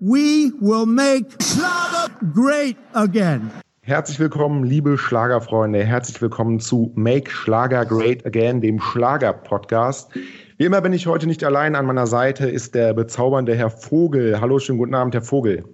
We 0.00 0.52
will 0.60 0.86
make 0.86 1.26
Schlager 1.42 2.08
great 2.32 2.76
again. 2.94 3.50
Herzlich 3.80 4.20
willkommen, 4.20 4.62
liebe 4.62 4.96
Schlagerfreunde. 4.96 5.82
Herzlich 5.82 6.22
willkommen 6.22 6.60
zu 6.60 6.92
Make 6.94 7.28
Schlager 7.28 7.84
Great 7.84 8.24
Again, 8.24 8.60
dem 8.60 8.78
Schlager-Podcast. 8.78 10.10
Wie 10.56 10.64
immer 10.64 10.80
bin 10.82 10.92
ich 10.92 11.08
heute 11.08 11.26
nicht 11.26 11.42
allein. 11.42 11.74
An 11.74 11.86
meiner 11.86 12.06
Seite 12.06 12.48
ist 12.48 12.76
der 12.76 12.94
bezaubernde 12.94 13.56
Herr 13.56 13.70
Vogel. 13.70 14.40
Hallo, 14.40 14.60
schönen 14.60 14.78
guten 14.78 14.94
Abend, 14.94 15.14
Herr 15.14 15.22
Vogel. 15.22 15.64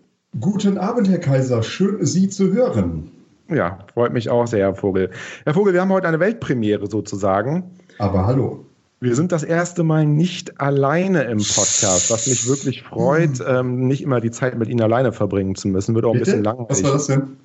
Guten 0.41 0.79
Abend, 0.79 1.11
Herr 1.11 1.19
Kaiser. 1.19 1.63
Schön, 1.63 2.03
Sie 2.07 2.31
zu 2.31 2.51
hören. 2.51 3.11
Ja, 3.51 3.81
freut 3.93 4.15
mich 4.15 4.31
auch 4.31 4.47
sehr, 4.47 4.61
Herr 4.61 4.75
Vogel. 4.75 5.11
Herr 5.45 5.53
Vogel, 5.53 5.75
wir 5.75 5.83
haben 5.83 5.93
heute 5.93 6.09
eine 6.09 6.21
Weltpremiere 6.21 6.87
sozusagen. 6.87 7.73
Aber 7.99 8.27
hallo. 8.27 8.65
Wir 9.05 9.15
sind 9.15 9.33
das 9.33 9.43
erste 9.43 9.83
Mal 9.83 10.07
nicht 10.07 10.63
alleine 10.63 11.25
im 11.25 11.37
Podcast, 11.37 12.11
was 12.11 12.27
mich 12.27 12.49
wirklich 12.49 12.85
freut, 12.85 13.39
mhm. 13.39 13.45
ähm, 13.47 13.87
nicht 13.87 14.03
immer 14.03 14.23
die 14.23 14.31
Zeit 14.31 14.57
mit 14.59 14.71
Ihnen 14.71 14.81
alleine 14.81 15.13
verbringen 15.13 15.57
zu 15.57 15.69
müssen. 15.69 15.95
Wird 15.95 16.07
auch 16.07 16.13
Bitte? 16.15 16.23
ein 16.23 16.25
bisschen 16.25 16.45
langweilig. 16.45 16.71
Was 16.71 16.83
war 16.85 16.93
das 16.93 17.07
denn? 17.09 17.37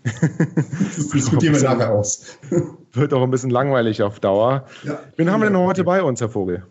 das 0.95 1.09
diskutieren 1.09 1.55
wir 1.55 1.63
nachher 1.63 1.91
aus. 1.91 2.23
wird 2.93 3.13
auch 3.13 3.21
ein 3.21 3.29
bisschen 3.29 3.49
langweilig 3.49 4.01
auf 4.01 4.21
Dauer. 4.21 4.63
Ja. 4.83 4.99
Wen 5.17 5.29
haben 5.29 5.41
wir 5.41 5.49
denn 5.49 5.57
heute 5.57 5.83
bei 5.83 6.01
uns, 6.01 6.21
Herr 6.21 6.29
Vogel? 6.29 6.63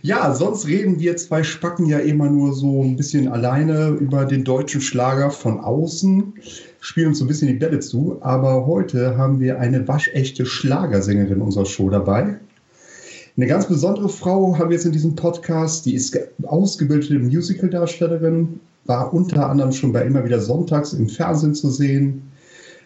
Ja, 0.00 0.34
sonst 0.34 0.66
reden 0.68 0.98
wir 0.98 1.18
zwei 1.18 1.42
Spacken 1.42 1.84
ja 1.84 1.98
immer 1.98 2.30
nur 2.30 2.54
so 2.54 2.82
ein 2.82 2.96
bisschen 2.96 3.28
alleine 3.28 3.88
über 3.88 4.24
den 4.24 4.42
deutschen 4.42 4.80
Schlager 4.80 5.30
von 5.32 5.60
außen, 5.60 6.32
spielen 6.80 7.08
uns 7.08 7.18
so 7.18 7.26
ein 7.26 7.28
bisschen 7.28 7.48
die 7.48 7.54
Bälle 7.54 7.80
zu. 7.80 8.16
Aber 8.22 8.64
heute 8.64 9.18
haben 9.18 9.38
wir 9.38 9.60
eine 9.60 9.86
waschechte 9.86 10.46
Schlagersängerin 10.46 11.42
unserer 11.42 11.66
Show 11.66 11.90
dabei. 11.90 12.38
Eine 13.36 13.48
ganz 13.48 13.66
besondere 13.66 14.08
Frau 14.08 14.56
haben 14.56 14.70
wir 14.70 14.76
jetzt 14.76 14.86
in 14.86 14.92
diesem 14.92 15.16
Podcast, 15.16 15.86
die 15.86 15.94
ist 15.94 16.16
ausgebildete 16.44 17.18
Musicaldarstellerin, 17.18 18.60
war 18.84 19.12
unter 19.12 19.50
anderem 19.50 19.72
schon 19.72 19.92
bei 19.92 20.04
immer 20.04 20.24
wieder 20.24 20.40
Sonntags 20.40 20.92
im 20.92 21.08
Fernsehen 21.08 21.52
zu 21.52 21.68
sehen, 21.68 22.30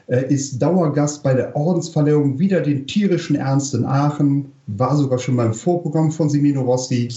äh, 0.07 0.33
ist 0.33 0.59
Dauergast 0.59 1.23
bei 1.23 1.35
der 1.35 1.55
Ordensverleihung 1.55 2.39
wieder 2.39 2.63
den 2.63 2.87
tierischen 2.87 3.37
Ernst 3.37 3.75
in 3.75 3.85
Aachen, 3.85 4.51
war 4.69 4.97
sogar 4.97 5.19
schon 5.19 5.37
beim 5.37 5.53
Vorprogramm 5.53 6.11
von 6.11 6.31
Simino 6.31 6.63
Rossi, 6.63 7.11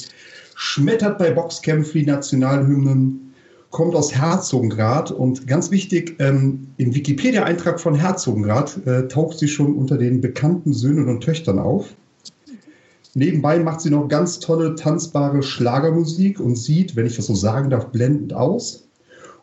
schmettert 0.55 1.17
bei 1.17 1.31
Boxkämpfen 1.31 2.01
die 2.01 2.07
Nationalhymnen, 2.07 3.33
kommt 3.69 3.95
aus 3.95 4.13
Herzogenrath 4.13 5.09
und 5.09 5.47
ganz 5.47 5.71
wichtig, 5.71 6.17
ähm, 6.19 6.67
im 6.75 6.93
Wikipedia-Eintrag 6.93 7.79
von 7.79 7.95
Herzogenrath 7.95 8.85
äh, 8.85 9.07
taucht 9.07 9.39
sie 9.39 9.47
schon 9.47 9.73
unter 9.77 9.97
den 9.97 10.19
bekannten 10.19 10.73
Söhnen 10.73 11.07
und 11.07 11.21
Töchtern 11.21 11.59
auf. 11.59 11.95
Nebenbei 13.13 13.59
macht 13.59 13.81
sie 13.81 13.89
noch 13.89 14.07
ganz 14.07 14.39
tolle 14.39 14.75
tanzbare 14.75 15.43
Schlagermusik 15.43 16.39
und 16.39 16.55
sieht, 16.55 16.95
wenn 16.95 17.05
ich 17.05 17.17
das 17.17 17.27
so 17.27 17.35
sagen 17.35 17.69
darf, 17.69 17.87
blendend 17.87 18.33
aus. 18.33 18.87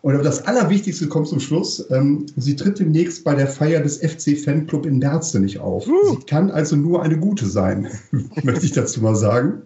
Und 0.01 0.25
das 0.25 0.47
Allerwichtigste 0.47 1.09
kommt 1.09 1.29
zum 1.29 1.41
Schluss. 1.41 1.85
Ähm, 1.91 2.27
sie 2.37 2.57
tritt 2.57 2.79
demnächst 2.79 3.25
bei 3.25 3.35
der 3.35 3.49
Feier 3.49 3.81
des 3.81 3.99
FC 3.99 4.39
Fanclub 4.39 4.87
in 4.87 5.01
Berzenich 5.01 5.59
auf. 5.59 5.87
Uh. 5.87 6.11
Sie 6.11 6.25
kann 6.25 6.51
also 6.51 6.77
nur 6.77 7.03
eine 7.03 7.19
gute 7.19 7.47
sein, 7.47 7.89
möchte 8.43 8.65
ich 8.65 8.73
dazu 8.73 9.03
mal 9.03 9.17
sagen. 9.17 9.63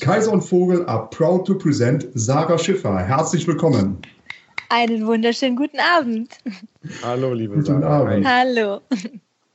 Kaiser 0.00 0.32
und 0.32 0.42
Vogel 0.42 0.86
are 0.86 1.08
proud 1.10 1.46
to 1.46 1.54
present 1.56 2.06
Sarah 2.14 2.58
Schiffer. 2.58 2.96
Herzlich 2.98 3.46
willkommen. 3.46 3.98
Einen 4.68 5.06
wunderschönen 5.06 5.56
guten 5.56 5.78
Abend. 5.80 6.38
Hallo, 7.02 7.34
liebe 7.34 7.54
guten 7.54 7.66
Sarah. 7.66 8.00
Abend. 8.00 8.26
Hallo. 8.26 8.80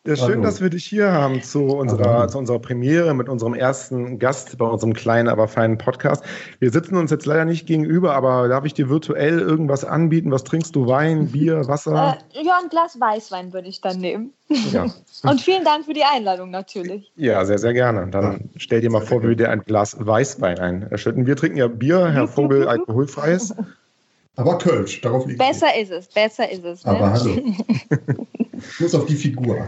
Ja, 0.07 0.15
schön, 0.15 0.35
Hallo. 0.35 0.43
dass 0.43 0.61
wir 0.61 0.69
dich 0.69 0.85
hier 0.85 1.11
haben 1.11 1.43
zu 1.43 1.65
unserer, 1.65 2.29
zu 2.29 2.37
unserer 2.37 2.59
Premiere 2.59 3.13
mit 3.13 3.27
unserem 3.27 3.53
ersten 3.53 4.19
Gast 4.19 4.57
bei 4.57 4.65
unserem 4.65 4.93
kleinen, 4.93 5.27
aber 5.27 5.49
feinen 5.49 5.77
Podcast. 5.77 6.23
Wir 6.59 6.71
sitzen 6.71 6.95
uns 6.95 7.11
jetzt 7.11 7.25
leider 7.25 7.43
nicht 7.43 7.67
gegenüber, 7.67 8.13
aber 8.15 8.47
darf 8.47 8.63
ich 8.63 8.73
dir 8.73 8.87
virtuell 8.87 9.39
irgendwas 9.39 9.83
anbieten? 9.83 10.31
Was 10.31 10.45
trinkst 10.45 10.73
du? 10.77 10.87
Wein, 10.87 11.27
Bier, 11.33 11.67
Wasser? 11.67 12.19
Äh, 12.33 12.45
ja, 12.45 12.57
ein 12.63 12.69
Glas 12.69 12.97
Weißwein 12.97 13.51
würde 13.51 13.67
ich 13.67 13.81
dann 13.81 13.99
nehmen. 13.99 14.31
Ja. 14.71 14.85
Und 15.23 15.41
vielen 15.41 15.65
Dank 15.65 15.83
für 15.83 15.93
die 15.93 16.05
Einladung 16.05 16.51
natürlich. 16.51 17.11
Ja, 17.17 17.43
sehr, 17.43 17.57
sehr 17.57 17.73
gerne. 17.73 18.07
Dann 18.07 18.49
stell 18.55 18.79
dir 18.79 18.89
mal 18.89 19.01
vor, 19.01 19.21
wie 19.23 19.27
wir 19.27 19.35
dir 19.35 19.49
ein 19.49 19.65
Glas 19.65 19.97
Weißwein 19.99 20.57
einschütten. 20.57 21.27
Wir 21.27 21.35
trinken 21.35 21.57
ja 21.57 21.67
Bier, 21.67 22.07
Herr 22.07 22.29
Vogel, 22.29 22.65
alkoholfreies. 22.65 23.53
Aber 24.37 24.57
Kölsch, 24.57 25.01
darauf 25.01 25.25
liegt 25.25 25.39
Besser 25.39 25.67
es. 25.75 25.89
ist 25.89 25.91
es, 25.91 26.07
besser 26.13 26.49
ist 26.49 26.63
es. 26.63 26.85
Ne? 26.85 26.91
Aber 26.91 27.11
hallo. 27.11 27.41
ich 28.53 28.79
muss 28.79 28.95
auf 28.95 29.05
die 29.05 29.15
Figur. 29.15 29.67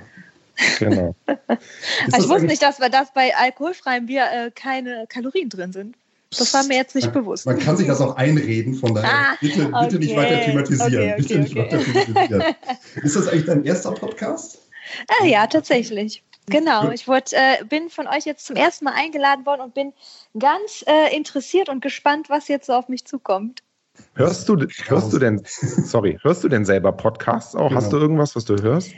Genau. 0.79 1.15
ich 1.27 2.29
wusste 2.29 2.45
nicht, 2.45 2.61
dass, 2.61 2.77
dass 2.77 3.13
bei 3.13 3.35
alkoholfreiem 3.35 4.07
Bier 4.07 4.25
äh, 4.31 4.51
keine 4.51 5.05
Kalorien 5.07 5.49
drin 5.49 5.71
sind. 5.71 5.95
Das 6.37 6.53
war 6.53 6.63
mir 6.63 6.75
jetzt 6.75 6.93
nicht 6.95 7.05
man, 7.05 7.13
bewusst. 7.13 7.45
Man 7.45 7.57
kann 7.57 7.75
sich 7.75 7.87
das 7.87 8.01
auch 8.01 8.15
einreden, 8.15 8.75
von 8.75 8.93
daher 8.93 9.09
ah, 9.11 9.37
bitte, 9.41 9.65
bitte 9.65 9.75
okay. 9.75 9.97
nicht 9.97 10.15
weiter 10.15 10.41
thematisieren. 10.41 10.93
Okay, 10.93 11.13
okay, 11.13 11.21
bitte 11.21 11.39
nicht 11.39 11.55
weiter 11.55 11.79
thematisieren. 11.79 12.55
Ist 13.03 13.15
das 13.15 13.27
eigentlich 13.27 13.45
dein 13.45 13.65
erster 13.65 13.91
Podcast? 13.93 14.59
Ah, 15.07 15.25
ja, 15.25 15.47
tatsächlich. 15.47 16.23
Genau, 16.47 16.89
ich 16.91 17.07
wurde, 17.07 17.31
äh, 17.31 17.63
bin 17.65 17.89
von 17.89 18.07
euch 18.07 18.25
jetzt 18.25 18.45
zum 18.45 18.55
ersten 18.55 18.85
Mal 18.85 18.93
eingeladen 18.95 19.45
worden 19.45 19.61
und 19.61 19.73
bin 19.73 19.93
ganz 20.37 20.83
äh, 20.87 21.15
interessiert 21.15 21.69
und 21.69 21.81
gespannt, 21.81 22.29
was 22.29 22.47
jetzt 22.47 22.67
so 22.67 22.73
auf 22.73 22.89
mich 22.89 23.05
zukommt. 23.05 23.61
Hörst 24.15 24.49
du, 24.49 24.55
hörst 24.85 25.13
du 25.13 25.19
denn, 25.19 25.41
sorry, 25.45 26.17
hörst 26.23 26.43
du 26.43 26.47
denn 26.47 26.65
selber 26.65 26.91
Podcasts 26.91 27.55
auch? 27.55 27.69
Genau. 27.69 27.81
Hast 27.81 27.91
du 27.91 27.97
irgendwas, 27.97 28.35
was 28.35 28.45
du 28.45 28.55
hörst? 28.61 28.93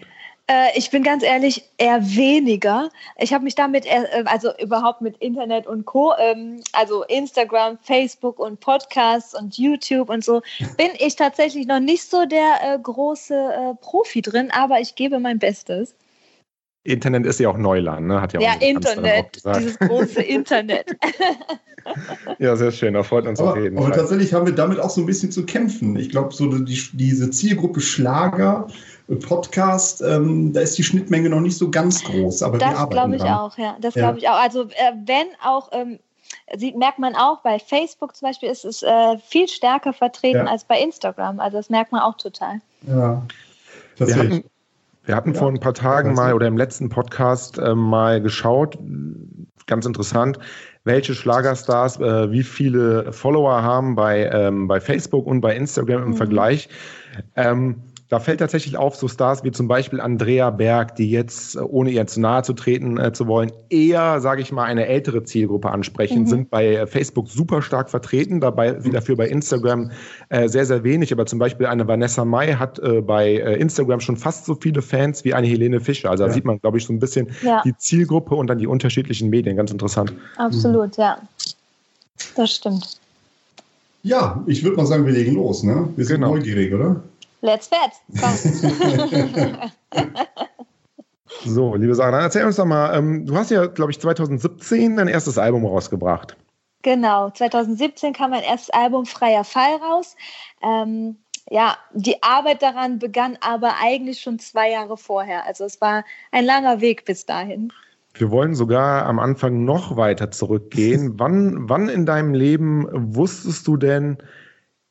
Äh, 0.52 0.78
ich 0.78 0.90
bin 0.90 1.02
ganz 1.02 1.24
ehrlich, 1.24 1.64
eher 1.78 2.02
weniger. 2.04 2.90
Ich 3.18 3.34
habe 3.34 3.46
mich 3.46 3.56
damit, 3.56 3.86
äh, 3.86 4.24
also 4.26 4.50
überhaupt 4.62 5.00
mit 5.02 5.16
Internet 5.18 5.66
und 5.66 5.86
Co., 5.86 6.14
ähm, 6.20 6.60
also 6.74 7.04
Instagram, 7.04 7.78
Facebook 7.82 8.38
und 8.38 8.60
Podcasts 8.60 9.34
und 9.34 9.58
YouTube 9.58 10.10
und 10.10 10.26
so, 10.26 10.42
bin 10.78 10.90
ich 11.00 11.16
tatsächlich 11.16 11.68
noch 11.68 11.80
nicht 11.80 12.04
so 12.04 12.26
der 12.26 12.56
äh, 12.64 12.80
große 12.80 13.34
äh, 13.34 13.76
Profi 13.82 14.22
drin, 14.22 14.50
aber 14.52 14.82
ich 14.82 14.96
gebe 14.96 15.20
mein 15.20 15.40
Bestes. 15.40 15.96
Internet 16.84 17.28
ist 17.28 17.40
ja 17.40 17.48
auch 17.48 17.58
Neuland, 17.58 18.08
ne? 18.08 18.20
Hat 18.20 18.34
ja, 18.34 18.42
ja 18.42 18.54
Internet, 18.60 19.44
dieses 19.56 19.78
große 19.78 20.22
Internet. 20.24 20.88
ja, 22.40 22.56
sehr 22.56 22.72
schön, 22.72 22.96
da 22.96 23.04
freut 23.04 23.28
uns 23.28 23.40
aber, 23.40 23.52
auf 23.52 23.58
jeden 23.58 23.78
Fall. 23.78 23.86
Aber 23.86 23.96
tatsächlich 23.96 24.34
haben 24.34 24.48
wir 24.48 24.56
damit 24.56 24.80
auch 24.80 24.90
so 24.90 25.02
ein 25.02 25.06
bisschen 25.06 25.32
zu 25.32 25.46
kämpfen. 25.46 25.96
Ich 25.96 26.10
glaube, 26.10 26.34
so 26.34 26.48
die, 26.48 26.82
diese 26.94 27.30
Zielgruppe 27.30 27.82
Schlager, 27.82 28.68
Podcast, 29.20 30.02
ähm, 30.02 30.54
da 30.54 30.62
ist 30.62 30.78
die 30.78 30.84
Schnittmenge 30.84 31.30
noch 31.30 31.42
nicht 31.42 31.58
so 31.58 31.70
ganz 31.70 32.04
groß. 32.04 32.44
Aber 32.44 32.58
das 32.58 32.90
glaube 32.90 33.16
ich 33.16 33.22
dran. 33.22 33.34
auch, 33.34 33.58
ja. 33.58 33.76
Das 33.82 33.96
ja. 33.96 34.04
glaube 34.04 34.20
ich 34.20 34.30
auch. 34.30 34.40
Also 34.42 34.64
äh, 34.64 34.94
wenn 35.06 35.28
auch, 35.44 35.70
ähm, 35.72 36.00
sieht, 36.56 36.78
merkt 36.78 37.00
man 37.00 37.16
auch, 37.16 37.42
bei 37.42 37.60
Facebook 37.60 38.16
zum 38.16 38.28
Beispiel 38.28 38.50
ist 38.50 38.66
es 38.66 38.84
äh, 38.84 39.18
viel 39.20 39.48
stärker 39.48 39.94
vertreten 39.94 40.46
ja. 40.46 40.46
als 40.46 40.64
bei 40.64 40.80
Instagram. 40.80 41.40
Also 41.40 41.58
das 41.58 41.70
merkt 41.70 41.92
man 41.92 42.02
auch 42.02 42.18
total. 42.18 42.62
Ja, 42.88 43.22
wir 43.98 44.16
hatten, 44.16 44.44
wir 45.06 45.16
hatten 45.16 45.34
ja. 45.34 45.40
vor 45.40 45.50
ein 45.50 45.60
paar 45.60 45.74
Tagen 45.74 46.14
mal 46.14 46.34
oder 46.34 46.48
im 46.48 46.58
letzten 46.58 46.90
Podcast 46.90 47.58
äh, 47.58 47.76
mal 47.76 48.22
geschaut, 48.22 48.78
ganz 49.68 49.86
interessant, 49.86 50.40
welche 50.84 51.14
Schlagerstars 51.14 52.00
äh, 52.00 52.32
wie 52.32 52.44
viele 52.44 53.12
Follower 53.14 53.62
haben 53.62 53.96
bei, 53.96 54.30
ähm, 54.32 54.68
bei 54.68 54.80
Facebook 54.80 55.28
und 55.28 55.42
bei 55.42 55.56
Instagram 55.56 56.04
im 56.04 56.10
mhm. 56.10 56.16
Vergleich. 56.16 56.70
Ähm, 57.36 57.84
da 58.12 58.20
fällt 58.20 58.42
tatsächlich 58.42 58.76
auf, 58.76 58.98
so 58.98 59.08
Stars 59.08 59.46
wie 59.46 59.52
zum 59.52 59.70
Beispiel 59.70 60.02
Andrea 60.02 60.50
Berg, 60.50 60.98
die 60.98 61.10
jetzt, 61.10 61.56
äh, 61.56 61.60
ohne 61.60 61.92
ihr 61.92 62.06
zu 62.08 62.20
nahe 62.20 62.44
zu 62.44 62.52
treten 62.52 62.98
äh, 62.98 63.14
zu 63.14 63.26
wollen, 63.26 63.54
eher, 63.70 64.20
sage 64.20 64.42
ich 64.42 64.52
mal, 64.52 64.66
eine 64.66 64.86
ältere 64.88 65.24
Zielgruppe 65.24 65.70
ansprechen, 65.70 66.24
mhm. 66.24 66.28
sind 66.28 66.50
bei 66.50 66.76
äh, 66.76 66.88
Facebook 66.88 67.30
super 67.30 67.62
stark 67.62 67.90
vertreten, 67.90 68.42
dabei 68.42 68.74
mhm. 68.74 68.92
dafür 68.92 69.16
bei 69.16 69.30
Instagram 69.30 69.92
äh, 70.28 70.50
sehr, 70.50 70.66
sehr 70.66 70.84
wenig. 70.84 71.14
Aber 71.14 71.26
zum 71.26 71.40
Beispiel 71.40 71.68
eine 71.68 71.88
Vanessa 71.88 72.26
Mai 72.26 72.56
hat 72.56 72.80
äh, 72.80 73.00
bei 73.00 73.36
äh, 73.36 73.56
Instagram 73.56 74.02
schon 74.02 74.18
fast 74.18 74.44
so 74.44 74.56
viele 74.56 74.82
Fans 74.82 75.24
wie 75.24 75.34
eine 75.34 75.48
Helene 75.48 75.80
Fischer. 75.80 76.12
Also 76.12 76.26
da 76.26 76.34
sieht 76.34 76.44
man, 76.44 76.60
glaube 76.60 76.80
ich, 76.80 76.86
so 76.86 76.92
ein 76.92 77.00
bisschen 77.00 77.30
ja. 77.44 77.62
die 77.64 77.78
Zielgruppe 77.78 78.36
und 78.36 78.48
dann 78.48 78.58
die 78.58 78.68
unterschiedlichen 78.68 79.30
Medien. 79.30 79.56
Ganz 79.56 79.72
interessant. 79.72 80.12
Absolut, 80.36 80.98
mhm. 80.98 81.04
ja. 81.04 81.18
Das 82.36 82.52
stimmt. 82.52 83.00
Ja, 84.04 84.44
ich 84.48 84.66
würde 84.66 84.76
mal 84.76 84.86
sagen, 84.86 85.06
wir 85.06 85.14
legen 85.14 85.36
los. 85.36 85.64
Ne? 85.64 85.88
Wir 85.96 86.04
sind 86.04 86.18
genau. 86.18 86.36
neugierig, 86.36 86.74
oder? 86.74 87.02
Let's 87.42 87.70
bet. 87.70 87.92
so, 91.46 91.76
liebe 91.76 91.96
Sarah, 91.96 92.22
erzähl 92.22 92.46
uns 92.46 92.56
doch 92.56 92.66
mal, 92.66 92.96
ähm, 92.96 93.26
du 93.26 93.36
hast 93.36 93.50
ja, 93.50 93.66
glaube 93.66 93.92
ich, 93.92 94.00
2017 94.00 94.98
dein 94.98 95.08
erstes 95.08 95.38
Album 95.38 95.66
rausgebracht. 95.66 96.38
Genau, 96.84 97.30
2017 97.32 98.14
kam 98.14 98.32
mein 98.32 98.44
erstes 98.44 98.70
Album 98.72 99.06
Freier 99.06 99.44
Fall 99.44 99.76
raus. 99.76 100.16
Ähm, 100.64 101.18
ja, 101.50 101.78
die 101.94 102.22
Arbeit 102.24 102.62
daran 102.62 103.00
begann 103.00 103.38
aber 103.42 103.76
eigentlich 103.82 104.22
schon 104.22 104.40
zwei 104.40 104.72
Jahre 104.72 104.98
vorher. 104.98 105.46
Also 105.46 105.66
es 105.66 105.82
war 105.82 106.06
ein 106.32 106.46
langer 106.46 106.82
Weg 106.82 107.06
bis 107.06 107.26
dahin. 107.26 107.74
Wir 108.14 108.30
wollen 108.30 108.56
sogar 108.56 109.06
am 109.06 109.20
Anfang 109.20 109.64
noch 109.64 109.96
weiter 109.96 110.32
zurückgehen. 110.32 111.14
wann, 111.20 111.70
wann 111.70 111.90
in 111.90 112.06
deinem 112.06 112.34
Leben 112.34 112.88
wusstest 112.92 113.68
du 113.68 113.78
denn, 113.78 114.18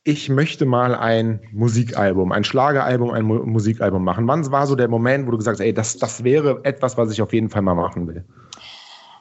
ich 0.04 0.28
möchte 0.28 0.64
mal 0.64 0.94
ein 0.94 1.40
Musikalbum, 1.52 2.32
ein 2.32 2.44
Schlageralbum, 2.44 3.10
ein 3.10 3.24
Mu 3.24 3.44
Musikalbum 3.44 4.02
machen. 4.02 4.26
Wann 4.26 4.50
war 4.50 4.66
so 4.66 4.74
der 4.74 4.88
Moment, 4.88 5.26
wo 5.26 5.32
du 5.32 5.38
gesagt 5.38 5.58
hast, 5.58 5.64
ey, 5.64 5.74
das, 5.74 5.98
das 5.98 6.24
wäre 6.24 6.60
etwas, 6.64 6.96
was 6.96 7.12
ich 7.12 7.20
auf 7.20 7.32
jeden 7.32 7.50
Fall 7.50 7.62
mal 7.62 7.74
machen 7.74 8.06
will? 8.08 8.24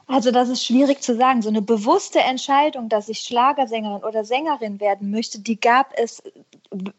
Also 0.06 0.32
das 0.32 0.48
ist 0.48 0.64
schwierig 0.64 1.02
zu 1.02 1.14
sagen. 1.14 1.42
So 1.42 1.50
eine 1.50 1.62
bewusste 1.62 2.20
Entscheidung, 2.20 2.88
dass 2.88 3.08
ich 3.08 3.20
Schlagersängerin 3.20 4.02
oder 4.02 4.24
Sängerin 4.24 4.80
werden 4.80 5.10
möchte, 5.10 5.40
die 5.40 5.60
gab 5.60 5.92
es 5.96 6.22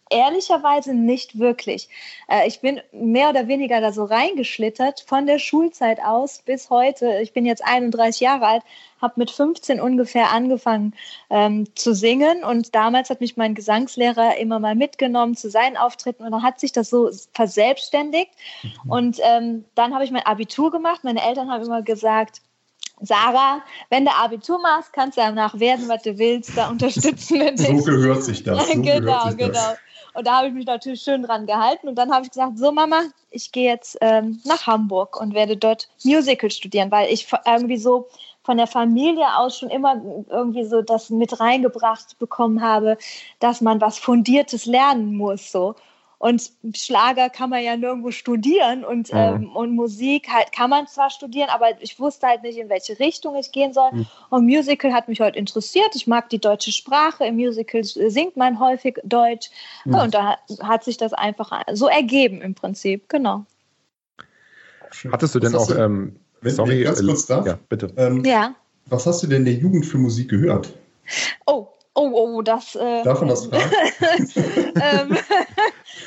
ehrlicherweise 0.09 0.93
nicht 0.93 1.39
wirklich. 1.39 1.87
Äh, 2.27 2.47
ich 2.47 2.59
bin 2.59 2.81
mehr 2.91 3.29
oder 3.29 3.47
weniger 3.47 3.79
da 3.79 3.93
so 3.93 4.03
reingeschlittert 4.03 5.03
von 5.07 5.25
der 5.25 5.39
Schulzeit 5.39 6.03
aus 6.03 6.41
bis 6.45 6.69
heute. 6.69 7.19
Ich 7.21 7.33
bin 7.33 7.45
jetzt 7.45 7.63
31 7.63 8.19
Jahre 8.19 8.47
alt, 8.47 8.63
habe 9.01 9.13
mit 9.15 9.31
15 9.31 9.79
ungefähr 9.79 10.31
angefangen 10.31 10.93
ähm, 11.29 11.67
zu 11.75 11.93
singen 11.93 12.43
und 12.43 12.75
damals 12.75 13.09
hat 13.09 13.21
mich 13.21 13.37
mein 13.37 13.55
Gesangslehrer 13.55 14.37
immer 14.37 14.59
mal 14.59 14.75
mitgenommen 14.75 15.35
zu 15.35 15.49
seinen 15.49 15.77
Auftritten 15.77 16.23
und 16.23 16.31
dann 16.31 16.43
hat 16.43 16.59
sich 16.59 16.71
das 16.73 16.89
so 16.89 17.09
verselbstständigt 17.33 18.31
mhm. 18.63 18.91
und 18.91 19.17
ähm, 19.23 19.65
dann 19.75 19.93
habe 19.93 20.03
ich 20.03 20.11
mein 20.11 20.25
Abitur 20.25 20.71
gemacht. 20.71 21.03
Meine 21.03 21.23
Eltern 21.23 21.49
haben 21.49 21.63
immer 21.63 21.81
gesagt, 21.81 22.41
Sarah, 23.01 23.61
wenn 23.89 24.05
du 24.05 24.11
Abitur 24.11 24.59
machst, 24.59 24.93
kannst 24.93 25.17
du 25.17 25.21
danach 25.21 25.59
werden, 25.59 25.87
was 25.89 26.03
du 26.03 26.17
willst. 26.17 26.55
Da 26.55 26.69
unterstützen 26.69 27.39
wir 27.39 27.51
dich. 27.51 27.83
So 27.83 27.91
gehört 27.91 28.23
sich 28.23 28.43
das. 28.43 28.67
So 28.67 28.81
genau, 28.81 29.27
sich 29.27 29.37
genau. 29.37 29.53
Das. 29.53 29.77
Und 30.13 30.27
da 30.27 30.37
habe 30.37 30.47
ich 30.47 30.53
mich 30.53 30.65
natürlich 30.65 31.01
schön 31.01 31.23
dran 31.23 31.45
gehalten. 31.45 31.87
Und 31.87 31.95
dann 31.95 32.11
habe 32.11 32.25
ich 32.25 32.31
gesagt, 32.31 32.57
so 32.57 32.71
Mama, 32.71 33.03
ich 33.29 33.51
gehe 33.51 33.69
jetzt 33.69 33.97
ähm, 34.01 34.41
nach 34.43 34.67
Hamburg 34.67 35.19
und 35.19 35.33
werde 35.33 35.57
dort 35.57 35.87
Musical 36.03 36.51
studieren, 36.51 36.91
weil 36.91 37.11
ich 37.11 37.27
irgendwie 37.45 37.77
so 37.77 38.07
von 38.43 38.57
der 38.57 38.67
Familie 38.67 39.37
aus 39.37 39.57
schon 39.57 39.69
immer 39.69 40.01
irgendwie 40.29 40.65
so 40.65 40.81
das 40.81 41.09
mit 41.09 41.39
reingebracht 41.39 42.17
bekommen 42.19 42.61
habe, 42.61 42.97
dass 43.39 43.61
man 43.61 43.79
was 43.79 43.99
Fundiertes 43.99 44.65
lernen 44.65 45.15
muss. 45.15 45.51
So. 45.51 45.75
Und 46.21 46.51
Schlager 46.75 47.31
kann 47.31 47.49
man 47.49 47.63
ja 47.63 47.75
nirgendwo 47.75 48.11
studieren 48.11 48.85
und, 48.85 49.11
mhm. 49.11 49.17
ähm, 49.17 49.55
und 49.55 49.73
Musik 49.73 50.29
halt 50.31 50.51
kann 50.51 50.69
man 50.69 50.85
zwar 50.85 51.09
studieren, 51.09 51.49
aber 51.49 51.69
ich 51.79 51.99
wusste 51.99 52.27
halt 52.27 52.43
nicht, 52.43 52.59
in 52.59 52.69
welche 52.69 52.99
Richtung 52.99 53.35
ich 53.35 53.51
gehen 53.51 53.73
soll. 53.73 53.89
Mhm. 53.91 54.05
Und 54.29 54.45
Musical 54.45 54.93
hat 54.93 55.07
mich 55.07 55.19
heute 55.19 55.39
interessiert. 55.39 55.95
Ich 55.95 56.05
mag 56.05 56.29
die 56.29 56.37
deutsche 56.37 56.71
Sprache. 56.71 57.25
Im 57.25 57.37
Musical 57.37 57.83
singt 57.83 58.37
man 58.37 58.59
häufig 58.59 58.99
Deutsch. 59.03 59.49
Mhm. 59.83 59.95
Und 59.95 60.13
da 60.13 60.37
hat 60.61 60.83
sich 60.83 60.97
das 60.97 61.11
einfach 61.13 61.63
so 61.73 61.87
ergeben 61.87 62.43
im 62.43 62.53
Prinzip, 62.53 63.09
genau. 63.09 63.47
Hattest 65.11 65.33
du 65.33 65.39
denn 65.39 65.55
auch, 65.55 65.71
ähm, 65.75 66.19
wenn, 66.41 66.53
sorry, 66.53 66.83
ganz 66.83 67.03
kurz 67.03 67.25
darf, 67.25 67.47
ja, 67.47 67.57
bitte. 67.67 67.91
Ähm, 67.97 68.23
ja. 68.23 68.53
Was 68.85 69.07
hast 69.07 69.23
du 69.23 69.27
denn 69.27 69.43
der 69.43 69.55
Jugend 69.55 69.87
für 69.87 69.97
Musik 69.97 70.29
gehört? 70.29 70.71
Oh, 71.47 71.69
Oh, 71.93 72.09
oh, 72.13 72.41
das. 72.41 72.75
Äh, 72.75 73.03
Darf 73.03 73.19
man 73.19 73.29
das 73.29 73.47
fragen? 73.47 73.71
ähm, 74.81 75.17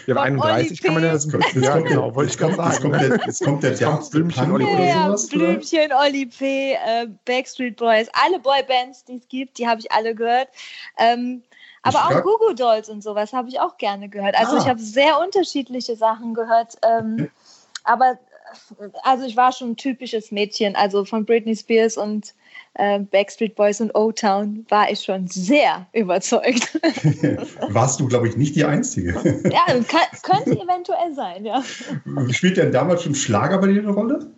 ja, 0.06 0.16
31 0.16 0.82
kann 0.82 0.94
man 0.94 1.04
ja. 1.04 1.12
Das, 1.12 1.28
ja, 1.54 1.78
genau, 1.78 2.14
wollte 2.14 2.32
ich 2.32 2.38
gerade 2.38 2.54
sagen. 2.54 2.94
Jetzt 3.26 3.44
kommt 3.44 3.62
der, 3.62 3.70
jetzt 3.72 3.82
kommt 3.82 4.02
der 4.02 4.10
Blümchen, 4.10 4.52
Olli 4.52 4.64
P. 4.64 4.88
Ja, 4.88 5.06
sowas, 5.06 5.28
Blümchen, 5.28 5.92
Olli 5.92 6.26
P., 6.26 6.72
äh, 6.72 7.06
Backstreet 7.26 7.76
Boys, 7.76 8.08
alle 8.24 8.38
Boybands, 8.38 9.04
die 9.04 9.16
es 9.16 9.28
gibt, 9.28 9.58
die 9.58 9.68
habe 9.68 9.80
ich 9.80 9.92
alle 9.92 10.14
gehört. 10.14 10.48
Ähm, 10.96 11.42
aber 11.82 11.98
auch 12.06 12.22
Google 12.22 12.54
Dolls 12.54 12.88
und 12.88 13.02
sowas 13.02 13.34
habe 13.34 13.50
ich 13.50 13.60
auch 13.60 13.76
gerne 13.76 14.08
gehört. 14.08 14.34
Also 14.36 14.56
ah. 14.56 14.60
ich 14.60 14.66
habe 14.66 14.80
sehr 14.80 15.20
unterschiedliche 15.20 15.96
Sachen 15.96 16.32
gehört. 16.32 16.78
Ähm, 16.82 17.14
okay. 17.14 17.30
Aber 17.84 18.18
also 19.02 19.24
ich 19.24 19.36
war 19.36 19.52
schon 19.52 19.72
ein 19.72 19.76
typisches 19.76 20.30
Mädchen, 20.30 20.76
also 20.76 21.04
von 21.04 21.26
Britney 21.26 21.54
Spears 21.54 21.98
und 21.98 22.34
Backstreet 22.76 23.54
Boys 23.54 23.80
und 23.80 23.94
O-Town 23.94 24.66
war 24.68 24.90
ich 24.90 25.00
schon 25.00 25.28
sehr 25.28 25.86
überzeugt. 25.92 26.80
Warst 27.68 28.00
du, 28.00 28.08
glaube 28.08 28.26
ich, 28.26 28.36
nicht 28.36 28.56
die 28.56 28.64
Einzige. 28.64 29.12
ja, 29.44 29.64
kann, 29.86 30.00
könnte 30.22 30.60
eventuell 30.60 31.14
sein, 31.14 31.44
ja. 31.44 31.62
Spielt 32.30 32.56
denn 32.56 32.72
damals 32.72 33.04
schon 33.04 33.14
Schlager 33.14 33.58
bei 33.58 33.68
dir 33.68 33.80
eine 33.80 33.92
Rolle? 33.92 34.30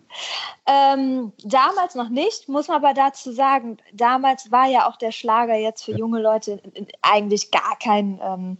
Ähm, 0.66 1.32
damals 1.44 1.94
noch 1.94 2.10
nicht, 2.10 2.48
muss 2.48 2.68
man 2.68 2.78
aber 2.78 2.92
dazu 2.92 3.32
sagen, 3.32 3.78
damals 3.92 4.50
war 4.52 4.68
ja 4.68 4.88
auch 4.88 4.96
der 4.96 5.12
Schlager 5.12 5.56
jetzt 5.56 5.84
für 5.84 5.92
junge 5.92 6.20
Leute 6.20 6.60
eigentlich 7.00 7.50
gar 7.50 7.78
kein, 7.82 8.20
ähm, 8.22 8.58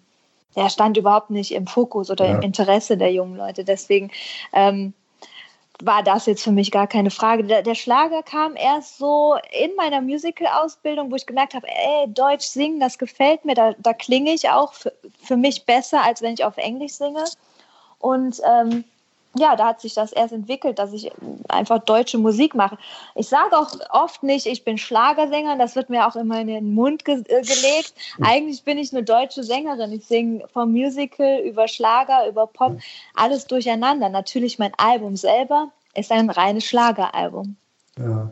der 0.54 0.70
stand 0.70 0.96
überhaupt 0.96 1.30
nicht 1.30 1.52
im 1.52 1.66
Fokus 1.66 2.10
oder 2.10 2.26
ja. 2.26 2.36
im 2.36 2.42
Interesse 2.42 2.96
der 2.96 3.12
jungen 3.12 3.36
Leute. 3.36 3.64
Deswegen 3.64 4.10
ähm, 4.54 4.94
war 5.82 6.02
das 6.02 6.26
jetzt 6.26 6.42
für 6.42 6.52
mich 6.52 6.70
gar 6.70 6.86
keine 6.86 7.10
Frage. 7.10 7.44
Der, 7.44 7.74
Schlager 7.74 8.22
kam 8.22 8.56
erst 8.56 8.98
so 8.98 9.36
in 9.52 9.74
meiner 9.76 10.00
Musical-Ausbildung, 10.00 11.10
wo 11.10 11.16
ich 11.16 11.26
gemerkt 11.26 11.54
habe, 11.54 11.66
ey, 11.68 12.06
Deutsch 12.08 12.46
singen, 12.46 12.80
das 12.80 12.98
gefällt 12.98 13.44
mir, 13.44 13.54
da, 13.54 13.74
da 13.78 13.92
klinge 13.92 14.32
ich 14.32 14.48
auch 14.48 14.72
für, 14.72 14.92
für 15.22 15.36
mich 15.36 15.64
besser, 15.64 16.02
als 16.02 16.22
wenn 16.22 16.34
ich 16.34 16.44
auf 16.44 16.56
Englisch 16.56 16.92
singe. 16.92 17.24
Und 17.98 18.40
ähm, 18.44 18.84
ja, 19.38 19.56
da 19.56 19.66
hat 19.66 19.80
sich 19.80 19.94
das 19.94 20.12
erst 20.12 20.32
entwickelt, 20.32 20.78
dass 20.78 20.92
ich 20.92 21.10
einfach 21.48 21.78
deutsche 21.80 22.18
Musik 22.18 22.54
mache. 22.54 22.78
Ich 23.14 23.28
sage 23.28 23.56
auch 23.56 23.70
oft 23.90 24.22
nicht, 24.22 24.46
ich 24.46 24.64
bin 24.64 24.78
Schlagersänger, 24.78 25.56
das 25.56 25.76
wird 25.76 25.90
mir 25.90 26.06
auch 26.06 26.16
immer 26.16 26.40
in 26.40 26.48
den 26.48 26.74
Mund 26.74 27.04
ge 27.04 27.22
äh, 27.28 27.42
gelegt. 27.42 27.94
Eigentlich 28.20 28.62
bin 28.64 28.78
ich 28.78 28.92
eine 28.92 29.02
deutsche 29.02 29.42
Sängerin. 29.42 29.92
Ich 29.92 30.06
singe 30.06 30.46
vom 30.52 30.72
Musical 30.72 31.40
über 31.40 31.68
Schlager, 31.68 32.28
über 32.28 32.46
Pop, 32.46 32.78
alles 33.14 33.46
durcheinander. 33.46 34.08
Natürlich 34.08 34.58
mein 34.58 34.72
Album 34.76 35.16
selber 35.16 35.70
ist 35.94 36.12
ein 36.12 36.30
reines 36.30 36.64
Schlageralbum. 36.64 37.56
Ja. 37.98 38.30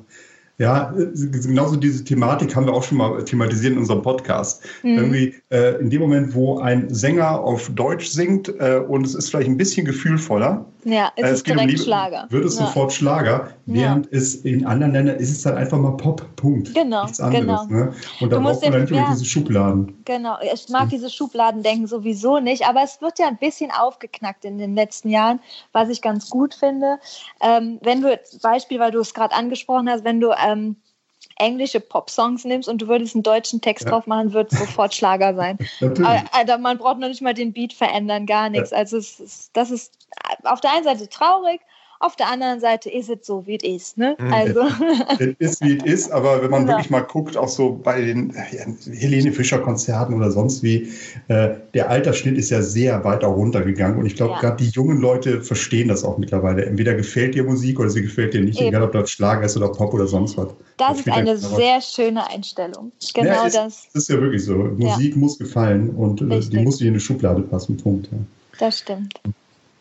Ja, 0.58 0.94
genauso 0.94 1.74
diese 1.74 2.04
Thematik 2.04 2.54
haben 2.54 2.66
wir 2.66 2.74
auch 2.74 2.84
schon 2.84 2.98
mal 2.98 3.24
thematisiert 3.24 3.72
in 3.72 3.78
unserem 3.78 4.02
Podcast. 4.02 4.62
Mhm. 4.82 4.98
Irgendwie 4.98 5.34
äh, 5.50 5.80
in 5.80 5.90
dem 5.90 6.00
Moment, 6.00 6.34
wo 6.34 6.58
ein 6.58 6.94
Sänger 6.94 7.40
auf 7.40 7.70
Deutsch 7.74 8.06
singt 8.06 8.48
äh, 8.60 8.80
und 8.86 9.04
es 9.04 9.16
ist 9.16 9.30
vielleicht 9.30 9.48
ein 9.48 9.56
bisschen 9.56 9.84
gefühlvoller, 9.84 10.64
ja, 10.84 11.12
es, 11.16 11.24
äh, 11.24 11.32
es 11.32 11.42
direkt 11.42 11.62
um 11.62 11.68
Liebe, 11.68 11.82
Schlager. 11.82 12.26
Wird 12.28 12.44
es 12.44 12.58
ja. 12.58 12.66
sofort 12.66 12.92
Schlager, 12.92 13.48
während 13.66 14.06
ja. 14.06 14.18
es 14.18 14.34
in 14.36 14.66
anderen 14.66 14.92
Ländern 14.92 15.16
ist 15.16 15.30
es 15.30 15.42
dann 15.42 15.56
einfach 15.56 15.78
mal 15.78 15.96
Pop, 15.96 16.24
Punkt. 16.36 16.74
Genau, 16.74 17.04
Nichts 17.04 17.20
anderes, 17.20 17.68
genau. 17.68 17.84
Ne? 17.84 17.92
Und 18.20 18.32
da 18.32 18.38
braucht 18.38 18.62
man 18.62 18.72
dann 18.72 18.80
nicht 18.82 18.92
ja, 18.92 19.08
diese 19.12 19.24
Schubladen. 19.24 19.96
Genau, 20.04 20.36
ich 20.52 20.68
mag 20.68 20.90
diese 20.90 21.08
Schubladendenken 21.08 21.86
sowieso 21.86 22.38
nicht, 22.38 22.66
aber 22.66 22.82
es 22.82 23.00
wird 23.00 23.18
ja 23.18 23.28
ein 23.28 23.38
bisschen 23.38 23.70
aufgeknackt 23.70 24.44
in 24.44 24.58
den 24.58 24.74
letzten 24.74 25.08
Jahren, 25.08 25.40
was 25.72 25.88
ich 25.88 26.02
ganz 26.02 26.28
gut 26.28 26.54
finde. 26.54 26.98
Ähm, 27.40 27.78
wenn 27.82 28.02
du, 28.02 28.18
Beispiel, 28.42 28.78
weil 28.78 28.90
du 28.90 29.00
es 29.00 29.14
gerade 29.14 29.34
angesprochen 29.34 29.88
hast, 29.88 30.04
wenn 30.04 30.20
du 30.20 30.30
ähm, 30.44 30.76
englische 31.36 31.80
Pop-Songs 31.80 32.44
nimmst 32.44 32.68
und 32.68 32.82
du 32.82 32.88
würdest 32.88 33.14
einen 33.14 33.22
deutschen 33.22 33.60
Text 33.60 33.84
ja. 33.84 33.90
drauf 33.90 34.06
machen, 34.06 34.32
wird 34.32 34.52
es 34.52 34.58
sofort 34.58 34.94
Schlager 34.94 35.34
sein. 35.34 35.58
also 36.32 36.58
man 36.58 36.78
braucht 36.78 36.98
noch 36.98 37.08
nicht 37.08 37.22
mal 37.22 37.34
den 37.34 37.52
Beat 37.52 37.72
verändern, 37.72 38.26
gar 38.26 38.48
nichts. 38.50 38.70
Ja. 38.70 38.78
Also 38.78 38.98
ist, 38.98 39.50
das 39.52 39.70
ist 39.70 39.98
auf 40.44 40.60
der 40.60 40.72
einen 40.72 40.84
Seite 40.84 41.08
traurig, 41.08 41.60
auf 42.04 42.16
der 42.16 42.30
anderen 42.30 42.60
Seite 42.60 42.90
ist 42.90 43.08
es 43.08 43.26
so, 43.26 43.46
wie 43.46 43.56
es 43.56 43.62
ist. 43.64 43.98
Ne? 43.98 44.16
Mhm. 44.18 44.32
Also. 44.32 44.60
es 45.18 45.34
ist, 45.38 45.64
wie 45.64 45.78
es 45.78 45.84
ist, 45.84 46.10
aber 46.12 46.42
wenn 46.42 46.50
man 46.50 46.62
genau. 46.62 46.72
wirklich 46.74 46.90
mal 46.90 47.00
guckt, 47.00 47.36
auch 47.36 47.48
so 47.48 47.80
bei 47.82 48.00
den 48.00 48.34
ja, 48.52 48.66
Helene 48.92 49.32
Fischer-Konzerten 49.32 50.14
oder 50.14 50.30
sonst 50.30 50.62
wie, 50.62 50.90
äh, 51.28 51.54
der 51.72 51.88
Altersschnitt 51.88 52.36
ist 52.36 52.50
ja 52.50 52.60
sehr 52.60 53.02
weit 53.04 53.24
auch 53.24 53.34
runtergegangen. 53.34 53.98
Und 53.98 54.06
ich 54.06 54.16
glaube, 54.16 54.34
ja. 54.34 54.40
gerade 54.40 54.62
die 54.62 54.70
jungen 54.70 55.00
Leute 55.00 55.42
verstehen 55.42 55.88
das 55.88 56.04
auch 56.04 56.18
mittlerweile. 56.18 56.66
Entweder 56.66 56.94
gefällt 56.94 57.34
dir 57.34 57.44
Musik 57.44 57.80
oder 57.80 57.88
sie 57.88 58.02
gefällt 58.02 58.34
dir 58.34 58.42
nicht, 58.42 58.58
Eben. 58.60 58.68
egal 58.68 58.82
ob 58.82 58.92
das 58.92 59.10
Schlager 59.10 59.44
ist 59.44 59.56
oder 59.56 59.68
Pop 59.68 59.94
oder 59.94 60.06
sonst 60.06 60.36
was. 60.36 60.48
Das, 60.76 60.88
das 60.88 61.00
ist 61.00 61.08
eine 61.08 61.38
sehr 61.38 61.80
schöne 61.80 62.28
Einstellung. 62.28 62.92
Genau 63.14 63.28
ja, 63.28 63.46
ist, 63.46 63.56
das. 63.56 63.88
Das 63.92 64.02
ist 64.02 64.08
ja 64.10 64.20
wirklich 64.20 64.44
so. 64.44 64.54
Musik 64.54 65.16
muss 65.16 65.38
gefallen 65.38 65.90
und 65.90 66.20
äh, 66.20 66.40
die 66.40 66.58
muss 66.60 66.80
in 66.80 66.88
eine 66.88 67.00
Schublade 67.00 67.42
passen. 67.42 67.76
Punkt. 67.76 68.08
Das 68.58 68.80
stimmt. 68.80 69.14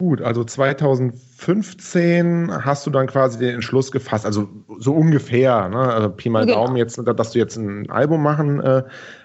Gut, 0.04 0.22
also 0.22 0.44
2015 0.44 2.52
hast 2.52 2.86
du 2.86 2.90
dann 2.90 3.08
quasi 3.08 3.40
den 3.40 3.56
Entschluss 3.56 3.90
gefasst, 3.90 4.26
also 4.26 4.50
so 4.80 4.94
ungefähr, 4.94 5.70
ne? 5.70 5.78
also 5.78 6.10
Pi 6.10 6.30
mal 6.30 6.46
genau. 6.46 6.66
Daumen 6.66 6.76
jetzt, 6.76 7.02
dass 7.02 7.32
du 7.32 7.40
jetzt 7.40 7.56
ein 7.56 7.90
Album 7.90 8.22
machen, 8.22 8.60
äh, 8.60 8.84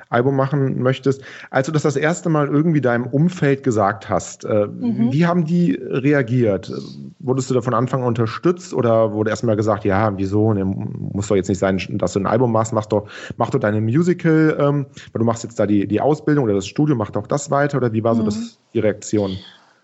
Album 0.09 0.37
machen 0.37 0.81
möchtest. 0.81 1.21
Als 1.51 1.67
du 1.67 1.73
das 1.73 1.83
das 1.83 1.97
erste 1.97 2.29
Mal 2.29 2.47
irgendwie 2.47 2.81
deinem 2.81 3.09
Umfeld 3.09 3.65
gesagt 3.65 4.09
hast, 4.09 4.45
äh, 4.45 4.69
mhm. 4.69 5.13
wie 5.13 5.27
haben 5.27 5.47
die 5.47 5.73
reagiert? 5.83 6.73
Wurdest 7.19 7.51
du 7.51 7.55
da 7.55 7.61
von 7.61 7.75
Anfang 7.75 8.03
an 8.03 8.07
unterstützt 8.07 8.73
oder 8.73 9.13
wurde 9.13 9.31
erstmal 9.31 9.57
gesagt, 9.57 9.85
ja, 9.85 10.17
wieso, 10.17 10.55
ne, 10.55 10.65
muss 10.65 11.27
doch 11.27 11.35
jetzt 11.35 11.49
nicht 11.49 11.59
sein, 11.59 11.83
dass 11.91 12.13
du 12.13 12.21
ein 12.21 12.27
Album 12.27 12.53
machst, 12.53 12.73
mach 12.73 12.87
doch, 12.87 13.09
mach 13.37 13.51
doch 13.51 13.59
deine 13.59 13.81
Musical, 13.81 14.57
ähm, 14.61 14.87
weil 15.13 15.19
du 15.19 15.25
machst 15.25 15.43
jetzt 15.43 15.59
da 15.59 15.67
die, 15.67 15.89
die 15.89 16.01
Ausbildung 16.01 16.45
oder 16.45 16.55
das 16.55 16.69
Studium, 16.69 16.99
mach 16.99 17.11
doch 17.11 17.27
das 17.27 17.51
weiter 17.51 17.79
oder 17.79 17.93
wie 17.93 18.05
war 18.05 18.15
so 18.15 18.23
mhm. 18.23 18.27
das, 18.27 18.61
die 18.73 18.79
Reaktion? 18.79 19.37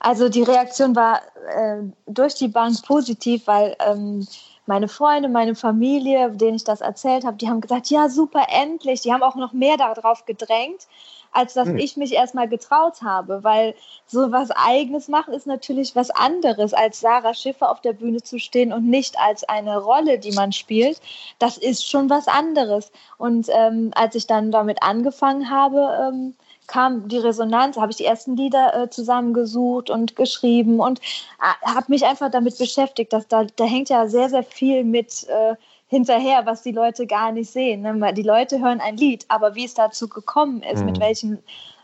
Also 0.04 0.28
die 0.28 0.42
Reaktion 0.42 0.94
war 0.94 1.23
äh, 1.49 1.78
durch 2.06 2.34
die 2.34 2.49
Bank 2.49 2.82
positiv, 2.84 3.46
weil 3.46 3.75
ähm, 3.80 4.28
meine 4.66 4.87
Freunde, 4.87 5.30
meine 5.30 5.54
Familie, 5.54 6.30
denen 6.30 6.56
ich 6.56 6.64
das 6.64 6.82
erzählt 6.82 7.25
habe, 7.25 7.38
die 7.38 7.49
haben 7.49 7.62
gesagt, 7.62 7.88
ja 7.88 8.11
super, 8.11 8.44
endlich. 8.50 9.00
Die 9.00 9.14
haben 9.14 9.23
auch 9.23 9.34
noch 9.34 9.54
mehr 9.54 9.78
darauf 9.78 10.26
gedrängt, 10.26 10.88
als 11.32 11.54
dass 11.54 11.68
hm. 11.68 11.78
ich 11.78 11.96
mich 11.96 12.12
erstmal 12.12 12.49
getraut 12.49 13.00
habe, 13.00 13.44
weil 13.44 13.75
so 14.06 14.30
was 14.30 14.50
Eigenes 14.50 15.08
machen 15.08 15.32
ist 15.32 15.46
natürlich 15.46 15.96
was 15.96 16.11
anderes, 16.11 16.75
als 16.75 17.00
Sarah 17.00 17.32
Schiffer 17.32 17.70
auf 17.70 17.80
der 17.80 17.94
Bühne 17.94 18.23
zu 18.23 18.38
stehen 18.38 18.75
und 18.75 18.84
nicht 18.84 19.18
als 19.18 19.42
eine 19.44 19.78
Rolle, 19.78 20.18
die 20.18 20.32
man 20.32 20.52
spielt. 20.52 21.00
Das 21.38 21.56
ist 21.56 21.88
schon 21.88 22.11
was 22.11 22.28
anderes. 22.28 22.92
Und 23.16 23.49
ähm, 23.49 23.90
als 23.94 24.16
ich 24.16 24.26
dann 24.26 24.50
damit 24.50 24.82
angefangen 24.82 25.49
habe, 25.49 26.11
ähm, 26.12 26.34
kam 26.66 27.09
die 27.09 27.18
Resonanz, 27.18 27.76
habe 27.76 27.90
ich 27.90 27.99
die 27.99 28.04
ersten 28.04 28.37
Lieder 28.37 28.75
äh, 28.75 28.90
zusammengesucht 28.90 29.90
und 29.90 30.16
geschrieben 30.16 30.80
und 30.80 31.00
äh, 31.00 31.66
habe 31.75 31.87
mich 31.88 32.04
einfach 32.04 32.30
damit 32.30 32.59
beschäftigt, 32.59 33.12
dass 33.12 33.28
da, 33.28 33.44
da 33.56 33.64
hängt 33.64 33.88
ja 33.88 34.06
sehr, 34.09 34.28
sehr 34.30 34.42
viel 34.42 34.85
mit 34.85 35.26
äh, 35.28 35.54
hinterher, 35.88 36.47
was 36.47 36.62
die 36.62 36.73
Leute 36.73 37.06
gar 37.06 37.33
nicht 37.33 37.50
sehen. 37.50 37.83
Ne? 37.83 38.12
Die 38.14 38.23
Leute 38.23 38.61
hören 38.61 38.80
ein 38.80 38.97
Lied, 38.97 39.25
aber 39.28 39.54
wie 39.54 39.64
es 39.64 39.75
dazu 39.75 40.09
gekommen 40.09 40.62
ist, 40.62 40.80
mhm. 40.80 40.87
mit 40.87 41.00
welchen 41.00 41.38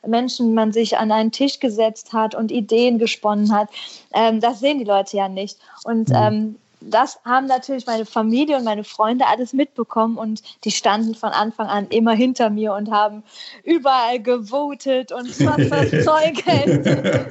Menschen 0.06 0.54
man 0.54 0.72
sich 0.72 0.96
an 0.96 1.12
einen 1.12 1.30
Tisch 1.30 1.60
gesetzt 1.60 2.12
hat 2.12 2.34
und 2.34 2.50
Ideen 2.50 2.99
gesponnen 2.99 3.54
hat, 3.54 3.68
ähm, 4.14 4.40
das 4.40 4.60
sehen 4.60 4.78
die 4.78 4.84
Leute 4.84 5.16
ja 5.16 5.28
nicht. 5.28 5.58
Und 5.84 6.08
mhm. 6.08 6.16
ähm, 6.16 6.56
das 6.80 7.18
haben 7.25 7.46
natürlich 7.46 7.87
meine 7.87 8.06
Familie 8.06 8.56
und 8.56 8.64
meine 8.64 8.84
Freunde 8.84 9.26
alles 9.26 9.52
mitbekommen 9.52 10.16
und 10.16 10.42
die 10.64 10.70
standen 10.70 11.14
von 11.14 11.30
Anfang 11.30 11.66
an 11.66 11.88
immer 11.88 12.12
hinter 12.12 12.50
mir 12.50 12.72
und 12.75 12.90
haben 12.90 13.22
überall 13.64 14.20
gewotet 14.20 15.12
und 15.12 15.28
was 15.46 15.90
das 15.90 16.04
Zeug 16.04 16.44
hält, 16.44 16.84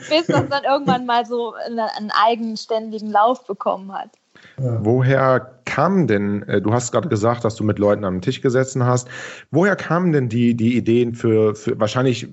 bis 0.10 0.28
das 0.28 0.50
dann 0.50 0.64
irgendwann 0.64 1.06
mal 1.06 1.26
so 1.26 1.54
einen 1.54 2.12
eigenständigen 2.12 3.12
Lauf 3.12 3.46
bekommen 3.46 3.94
hat. 3.94 4.10
Woher 4.58 5.60
kamen 5.66 6.08
denn, 6.08 6.44
äh, 6.44 6.62
du 6.62 6.74
hast 6.74 6.92
gerade 6.92 7.10
gesagt, 7.10 7.46
dass 7.46 7.56
du 7.56 7.64
mit 7.64 7.80
Leuten 7.80 8.04
am 8.04 8.22
Tisch 8.22 8.42
gesessen 8.42 8.84
hast, 8.86 9.08
woher 9.52 9.76
kamen 9.76 10.12
denn 10.12 10.30
die, 10.30 10.56
die 10.56 10.76
Ideen 10.76 11.14
für, 11.14 11.56
für 11.56 11.80
wahrscheinlich 11.80 12.28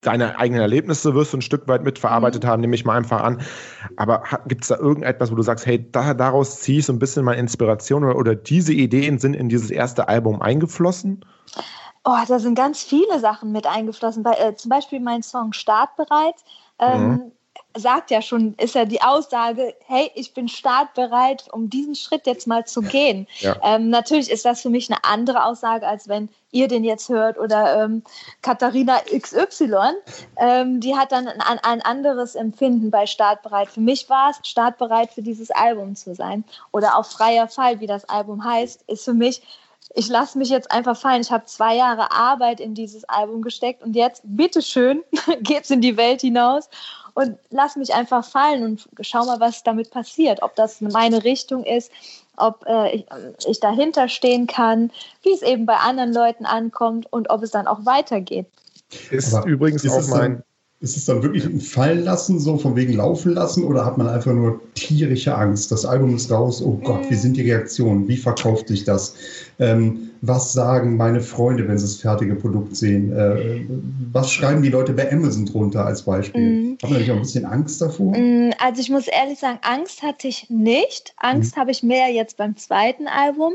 deine 0.00 0.38
eigenen 0.38 0.60
Erlebnisse 0.60 1.14
wirst 1.14 1.32
du 1.32 1.38
ein 1.38 1.42
Stück 1.42 1.66
weit 1.66 1.82
mitverarbeitet 1.82 2.44
mhm. 2.44 2.48
haben, 2.48 2.60
nehme 2.60 2.74
ich 2.74 2.84
mal 2.84 2.96
einfach 2.96 3.22
an. 3.22 3.42
Aber 3.96 4.22
gibt 4.46 4.62
es 4.62 4.68
da 4.68 4.76
irgendetwas, 4.76 5.30
wo 5.30 5.34
du 5.34 5.42
sagst, 5.42 5.66
hey, 5.66 5.90
da, 5.90 6.14
daraus 6.14 6.60
ziehe 6.60 6.78
ich 6.78 6.86
so 6.86 6.92
ein 6.92 6.98
bisschen 6.98 7.24
meine 7.24 7.40
Inspiration 7.40 8.04
oder, 8.04 8.16
oder 8.16 8.34
diese 8.34 8.72
Ideen 8.72 9.18
sind 9.18 9.34
in 9.34 9.48
dieses 9.48 9.70
erste 9.70 10.08
Album 10.08 10.40
eingeflossen? 10.40 11.24
Oh, 12.04 12.16
da 12.26 12.38
sind 12.38 12.54
ganz 12.54 12.82
viele 12.82 13.18
Sachen 13.18 13.52
mit 13.52 13.66
eingeflossen. 13.66 14.22
Bei, 14.22 14.32
äh, 14.34 14.54
zum 14.54 14.68
Beispiel 14.70 15.00
mein 15.00 15.22
Song 15.22 15.52
Startbereit. 15.52 16.36
Ähm, 16.78 17.08
mhm 17.08 17.32
sagt 17.76 18.10
ja 18.10 18.22
schon, 18.22 18.54
ist 18.54 18.74
ja 18.74 18.84
die 18.84 19.02
Aussage, 19.02 19.74
hey, 19.86 20.10
ich 20.14 20.34
bin 20.34 20.48
startbereit, 20.48 21.48
um 21.52 21.70
diesen 21.70 21.94
Schritt 21.94 22.26
jetzt 22.26 22.46
mal 22.46 22.64
zu 22.64 22.80
gehen. 22.82 23.26
Ja. 23.38 23.56
Ähm, 23.62 23.90
natürlich 23.90 24.30
ist 24.30 24.44
das 24.44 24.62
für 24.62 24.70
mich 24.70 24.90
eine 24.90 25.04
andere 25.04 25.44
Aussage, 25.44 25.86
als 25.86 26.08
wenn 26.08 26.28
ihr 26.50 26.68
den 26.68 26.84
jetzt 26.84 27.08
hört 27.08 27.38
oder 27.38 27.84
ähm, 27.84 28.02
Katharina 28.42 29.00
XY. 29.16 29.92
Ähm, 30.36 30.80
die 30.80 30.96
hat 30.96 31.12
dann 31.12 31.28
ein, 31.28 31.58
ein, 31.62 31.82
anderes 31.82 32.34
Empfinden 32.34 32.90
bei 32.90 33.06
startbereit. 33.06 33.68
Für 33.68 33.80
mich 33.80 34.08
war 34.08 34.30
es, 34.30 34.48
startbereit 34.48 35.12
für 35.12 35.22
dieses 35.22 35.50
Album 35.50 35.94
zu 35.94 36.14
sein. 36.14 36.44
Oder 36.72 36.96
auf 36.96 37.10
freier 37.10 37.48
Fall, 37.48 37.80
wie 37.80 37.86
das 37.86 38.08
Album 38.08 38.44
heißt, 38.44 38.84
ist 38.86 39.04
für 39.04 39.14
mich 39.14 39.42
ich 39.94 40.08
lasse 40.08 40.36
mich 40.36 40.50
jetzt 40.50 40.70
einfach 40.70 40.96
fallen. 40.96 41.22
Ich 41.22 41.32
habe 41.32 41.46
zwei 41.46 41.74
Jahre 41.74 42.12
Arbeit 42.12 42.60
in 42.60 42.74
dieses 42.74 43.04
Album 43.08 43.42
gesteckt 43.42 43.82
und 43.82 43.96
jetzt, 43.96 44.22
bitteschön, 44.24 45.02
geht's 45.40 45.70
in 45.70 45.80
die 45.80 45.96
Welt 45.96 46.20
hinaus 46.20 46.68
und 47.14 47.38
lass 47.50 47.76
mich 47.76 47.94
einfach 47.94 48.24
fallen 48.24 48.64
und 48.64 48.88
schau 49.00 49.24
mal, 49.24 49.40
was 49.40 49.62
damit 49.62 49.90
passiert. 49.90 50.42
Ob 50.42 50.54
das 50.54 50.80
meine 50.80 51.24
Richtung 51.24 51.64
ist, 51.64 51.90
ob 52.38 52.64
äh, 52.66 52.96
ich, 52.96 53.06
ich 53.46 53.60
dahinter 53.60 54.08
stehen 54.08 54.46
kann, 54.46 54.90
wie 55.22 55.32
es 55.32 55.42
eben 55.42 55.66
bei 55.66 55.76
anderen 55.76 56.12
Leuten 56.12 56.46
ankommt 56.46 57.06
und 57.12 57.30
ob 57.30 57.42
es 57.42 57.50
dann 57.50 57.66
auch 57.66 57.84
weitergeht. 57.84 58.46
Ist 59.10 59.34
Aber 59.34 59.46
übrigens 59.46 59.84
ist 59.84 59.92
auch 59.92 60.08
mein. 60.08 60.42
Ist 60.80 60.96
es 60.96 61.06
dann 61.06 61.24
wirklich 61.24 61.44
ein 61.44 61.60
Fallen 61.60 62.04
lassen, 62.04 62.38
so 62.38 62.56
von 62.56 62.76
wegen 62.76 62.92
laufen 62.92 63.32
lassen, 63.32 63.64
oder 63.64 63.84
hat 63.84 63.98
man 63.98 64.06
einfach 64.06 64.32
nur 64.32 64.60
tierische 64.74 65.34
Angst? 65.34 65.72
Das 65.72 65.84
Album 65.84 66.14
ist 66.14 66.30
raus, 66.30 66.62
oh 66.62 66.78
Gott, 66.84 67.10
wie 67.10 67.16
sind 67.16 67.36
die 67.36 67.42
Reaktionen? 67.42 68.06
Wie 68.06 68.16
verkauft 68.16 68.68
sich 68.68 68.84
das? 68.84 69.16
Ähm, 69.58 70.10
was 70.20 70.52
sagen 70.52 70.96
meine 70.96 71.20
Freunde, 71.20 71.66
wenn 71.66 71.78
sie 71.78 71.84
das 71.84 71.96
fertige 71.96 72.36
Produkt 72.36 72.76
sehen? 72.76 73.12
Äh, 73.12 73.66
was 74.12 74.30
schreiben 74.30 74.62
die 74.62 74.68
Leute 74.68 74.92
bei 74.92 75.10
Amazon 75.10 75.46
drunter 75.46 75.84
als 75.84 76.02
Beispiel? 76.02 76.48
Mhm. 76.48 76.67
Wir 76.80 76.98
nicht 76.98 77.10
auch 77.10 77.16
ein 77.16 77.22
bisschen 77.22 77.44
Angst 77.44 77.80
davor? 77.80 78.16
Mm, 78.16 78.52
also 78.58 78.80
ich 78.80 78.90
muss 78.90 79.08
ehrlich 79.08 79.38
sagen, 79.38 79.58
Angst 79.62 80.02
hatte 80.02 80.28
ich 80.28 80.48
nicht. 80.48 81.14
Angst 81.16 81.56
mhm. 81.56 81.60
habe 81.60 81.70
ich 81.70 81.82
mehr 81.82 82.08
jetzt 82.08 82.36
beim 82.36 82.56
zweiten 82.56 83.08
Album, 83.08 83.54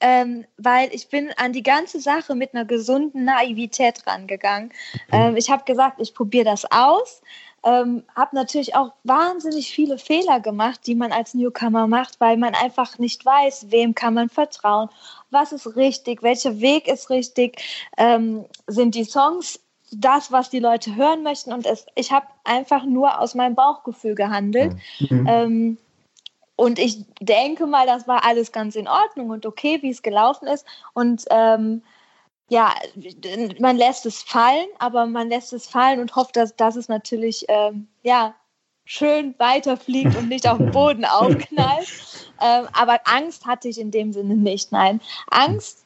ähm, 0.00 0.44
weil 0.56 0.88
ich 0.92 1.08
bin 1.08 1.30
an 1.36 1.52
die 1.52 1.62
ganze 1.62 2.00
Sache 2.00 2.34
mit 2.34 2.54
einer 2.54 2.64
gesunden 2.64 3.24
Naivität 3.24 4.06
rangegangen. 4.06 4.70
Okay. 5.08 5.28
Ähm, 5.28 5.36
ich 5.36 5.50
habe 5.50 5.64
gesagt, 5.64 6.00
ich 6.00 6.14
probiere 6.14 6.44
das 6.44 6.64
aus. 6.70 7.22
Ähm, 7.62 8.04
habe 8.16 8.34
natürlich 8.34 8.74
auch 8.74 8.92
wahnsinnig 9.04 9.70
viele 9.70 9.98
Fehler 9.98 10.40
gemacht, 10.40 10.80
die 10.86 10.94
man 10.94 11.12
als 11.12 11.34
Newcomer 11.34 11.86
macht, 11.86 12.18
weil 12.18 12.38
man 12.38 12.54
einfach 12.54 12.98
nicht 12.98 13.26
weiß, 13.26 13.66
wem 13.68 13.94
kann 13.94 14.14
man 14.14 14.30
vertrauen, 14.30 14.88
was 15.30 15.52
ist 15.52 15.76
richtig, 15.76 16.22
welcher 16.22 16.60
Weg 16.60 16.88
ist 16.88 17.10
richtig, 17.10 17.60
ähm, 17.98 18.46
sind 18.66 18.94
die 18.94 19.04
Songs 19.04 19.60
das, 19.90 20.32
was 20.32 20.50
die 20.50 20.60
Leute 20.60 20.94
hören 20.96 21.22
möchten. 21.22 21.52
Und 21.52 21.66
es, 21.66 21.86
ich 21.94 22.12
habe 22.12 22.26
einfach 22.44 22.84
nur 22.84 23.20
aus 23.20 23.34
meinem 23.34 23.54
Bauchgefühl 23.54 24.14
gehandelt. 24.14 24.74
Mhm. 24.98 25.26
Ähm, 25.28 25.78
und 26.56 26.78
ich 26.78 27.04
denke 27.20 27.66
mal, 27.66 27.86
das 27.86 28.06
war 28.06 28.24
alles 28.24 28.52
ganz 28.52 28.76
in 28.76 28.86
Ordnung 28.86 29.30
und 29.30 29.46
okay, 29.46 29.78
wie 29.80 29.90
es 29.90 30.02
gelaufen 30.02 30.46
ist. 30.46 30.66
Und 30.92 31.24
ähm, 31.30 31.82
ja, 32.50 32.74
man 33.58 33.76
lässt 33.76 34.04
es 34.04 34.22
fallen, 34.22 34.66
aber 34.78 35.06
man 35.06 35.28
lässt 35.28 35.52
es 35.52 35.66
fallen 35.66 36.00
und 36.00 36.16
hofft, 36.16 36.36
dass, 36.36 36.56
dass 36.56 36.76
es 36.76 36.88
natürlich 36.88 37.46
ähm, 37.48 37.88
ja, 38.02 38.34
schön 38.84 39.34
weiterfliegt 39.38 40.16
und 40.16 40.28
nicht 40.28 40.48
auf 40.48 40.58
den 40.58 40.70
Boden 40.70 41.04
aufknallt. 41.04 41.88
Ähm, 42.42 42.68
aber 42.72 43.00
Angst 43.04 43.44
hatte 43.44 43.68
ich 43.68 43.78
in 43.78 43.90
dem 43.90 44.14
Sinne 44.14 44.34
nicht. 44.34 44.72
Nein, 44.72 45.02
Angst, 45.30 45.84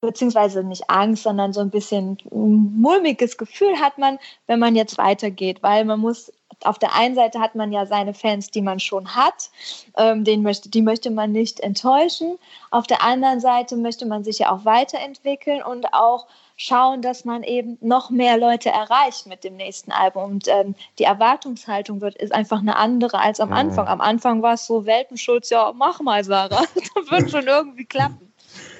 beziehungsweise 0.00 0.64
nicht 0.64 0.88
Angst, 0.88 1.24
sondern 1.24 1.52
so 1.52 1.60
ein 1.60 1.70
bisschen 1.70 2.18
mulmiges 2.30 3.36
Gefühl 3.36 3.78
hat 3.78 3.98
man, 3.98 4.18
wenn 4.46 4.58
man 4.58 4.74
jetzt 4.74 4.98
weitergeht, 4.98 5.62
weil 5.62 5.84
man 5.84 6.00
muss 6.00 6.32
auf 6.64 6.78
der 6.78 6.94
einen 6.94 7.14
Seite 7.14 7.40
hat 7.40 7.54
man 7.54 7.72
ja 7.72 7.86
seine 7.86 8.12
Fans, 8.12 8.50
die 8.50 8.60
man 8.60 8.80
schon 8.80 9.14
hat, 9.14 9.50
ähm, 9.96 10.24
den 10.24 10.42
möchte, 10.42 10.68
die 10.68 10.82
möchte 10.82 11.10
man 11.10 11.32
nicht 11.32 11.60
enttäuschen. 11.60 12.38
Auf 12.70 12.86
der 12.86 13.02
anderen 13.02 13.40
Seite 13.40 13.76
möchte 13.76 14.04
man 14.04 14.24
sich 14.24 14.40
ja 14.40 14.52
auch 14.52 14.64
weiterentwickeln 14.64 15.62
und 15.62 15.94
auch 15.94 16.26
schauen, 16.56 17.00
dass 17.00 17.24
man 17.24 17.42
eben 17.42 17.78
noch 17.80 18.10
mehr 18.10 18.36
Leute 18.36 18.68
erreicht 18.68 19.26
mit 19.26 19.44
dem 19.44 19.56
nächsten 19.56 19.92
Album. 19.92 20.24
Und 20.24 20.48
ähm, 20.48 20.74
die 20.98 21.04
Erwartungshaltung 21.04 22.02
wird 22.02 22.16
ist 22.16 22.34
einfach 22.34 22.58
eine 22.58 22.76
andere 22.76 23.18
als 23.18 23.40
am 23.40 23.48
mhm. 23.48 23.54
Anfang. 23.54 23.88
Am 23.88 24.02
Anfang 24.02 24.42
war 24.42 24.54
es 24.54 24.66
so 24.66 24.84
Welpenschutz, 24.84 25.48
ja, 25.48 25.72
mach 25.74 26.00
mal, 26.00 26.22
Sarah. 26.24 26.64
das 26.94 27.10
wird 27.10 27.30
schon 27.30 27.46
irgendwie 27.46 27.86
klappen. 27.86 28.29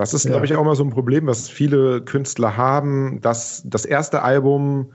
Das 0.01 0.15
ist, 0.15 0.27
glaube 0.27 0.47
ich, 0.47 0.57
auch 0.57 0.63
immer 0.63 0.75
so 0.75 0.85
ein 0.85 0.91
Problem, 0.91 1.27
was 1.27 1.49
viele 1.49 2.01
Künstler 2.01 2.57
haben, 2.57 3.21
dass 3.21 3.63
das 3.67 3.85
erste 3.85 4.23
Album 4.23 4.93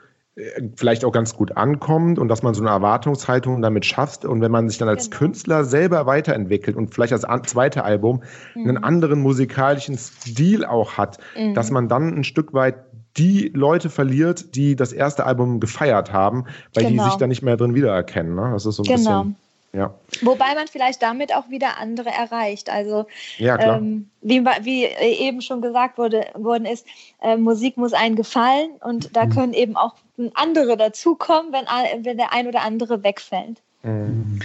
vielleicht 0.76 1.06
auch 1.06 1.12
ganz 1.12 1.34
gut 1.36 1.56
ankommt 1.56 2.20
und 2.20 2.28
dass 2.28 2.44
man 2.44 2.54
so 2.54 2.62
eine 2.62 2.70
Erwartungshaltung 2.70 3.62
damit 3.62 3.86
schafft. 3.86 4.26
Und 4.26 4.42
wenn 4.42 4.52
man 4.52 4.68
sich 4.68 4.78
dann 4.78 4.90
als 4.90 5.10
genau. 5.10 5.20
Künstler 5.20 5.64
selber 5.64 6.06
weiterentwickelt 6.06 6.76
und 6.76 6.94
vielleicht 6.94 7.14
als 7.14 7.26
zweite 7.50 7.86
Album 7.86 8.22
mhm. 8.54 8.70
einen 8.70 8.84
anderen 8.84 9.22
musikalischen 9.22 9.98
Stil 9.98 10.66
auch 10.66 10.98
hat, 10.98 11.20
mhm. 11.38 11.54
dass 11.54 11.72
man 11.72 11.88
dann 11.88 12.14
ein 12.14 12.24
Stück 12.26 12.54
weit 12.54 12.76
die 13.16 13.50
Leute 13.54 13.90
verliert, 13.90 14.56
die 14.56 14.76
das 14.76 14.92
erste 14.92 15.26
Album 15.26 15.62
gefeiert 15.62 16.12
haben, 16.12 16.46
weil 16.74 16.86
genau. 16.86 17.04
die 17.04 17.10
sich 17.12 17.18
da 17.18 17.28
nicht 17.28 17.42
mehr 17.42 17.56
drin 17.56 17.74
wiedererkennen. 17.74 18.36
Ne? 18.36 18.50
Das 18.52 18.66
ist 18.66 18.76
so 18.76 18.84
ein 18.84 18.88
genau. 18.88 19.24
bisschen. 19.24 19.36
Ja. 19.76 19.94
Wobei 20.22 20.56
man 20.56 20.68
vielleicht 20.68 21.02
damit 21.02 21.36
auch 21.36 21.50
wieder 21.50 21.78
andere 21.80 22.10
erreicht. 22.10 22.70
Also 22.70 23.08
ja, 23.38 23.60
ähm, 23.60 24.10
wie, 24.22 24.44
wie, 24.62 24.86
eben 24.86 25.42
schon 25.42 25.62
gesagt 25.62 25.98
wurde, 25.98 26.28
worden 26.34 26.66
ist, 26.66 26.86
äh, 27.22 27.36
Musik 27.36 27.76
muss 27.76 27.94
einen 27.94 28.16
gefallen 28.16 28.72
und 28.82 29.16
da 29.16 29.26
mhm. 29.26 29.30
können 29.32 29.54
eben 29.54 29.76
auch 29.76 29.96
andere 30.34 30.78
dazukommen, 30.78 31.52
wenn, 31.52 31.66
wenn 32.06 32.18
der 32.18 32.32
ein 32.32 32.48
oder 32.48 32.62
andere 32.62 33.04
wegfällt. 33.04 33.62
Mhm. 33.84 34.40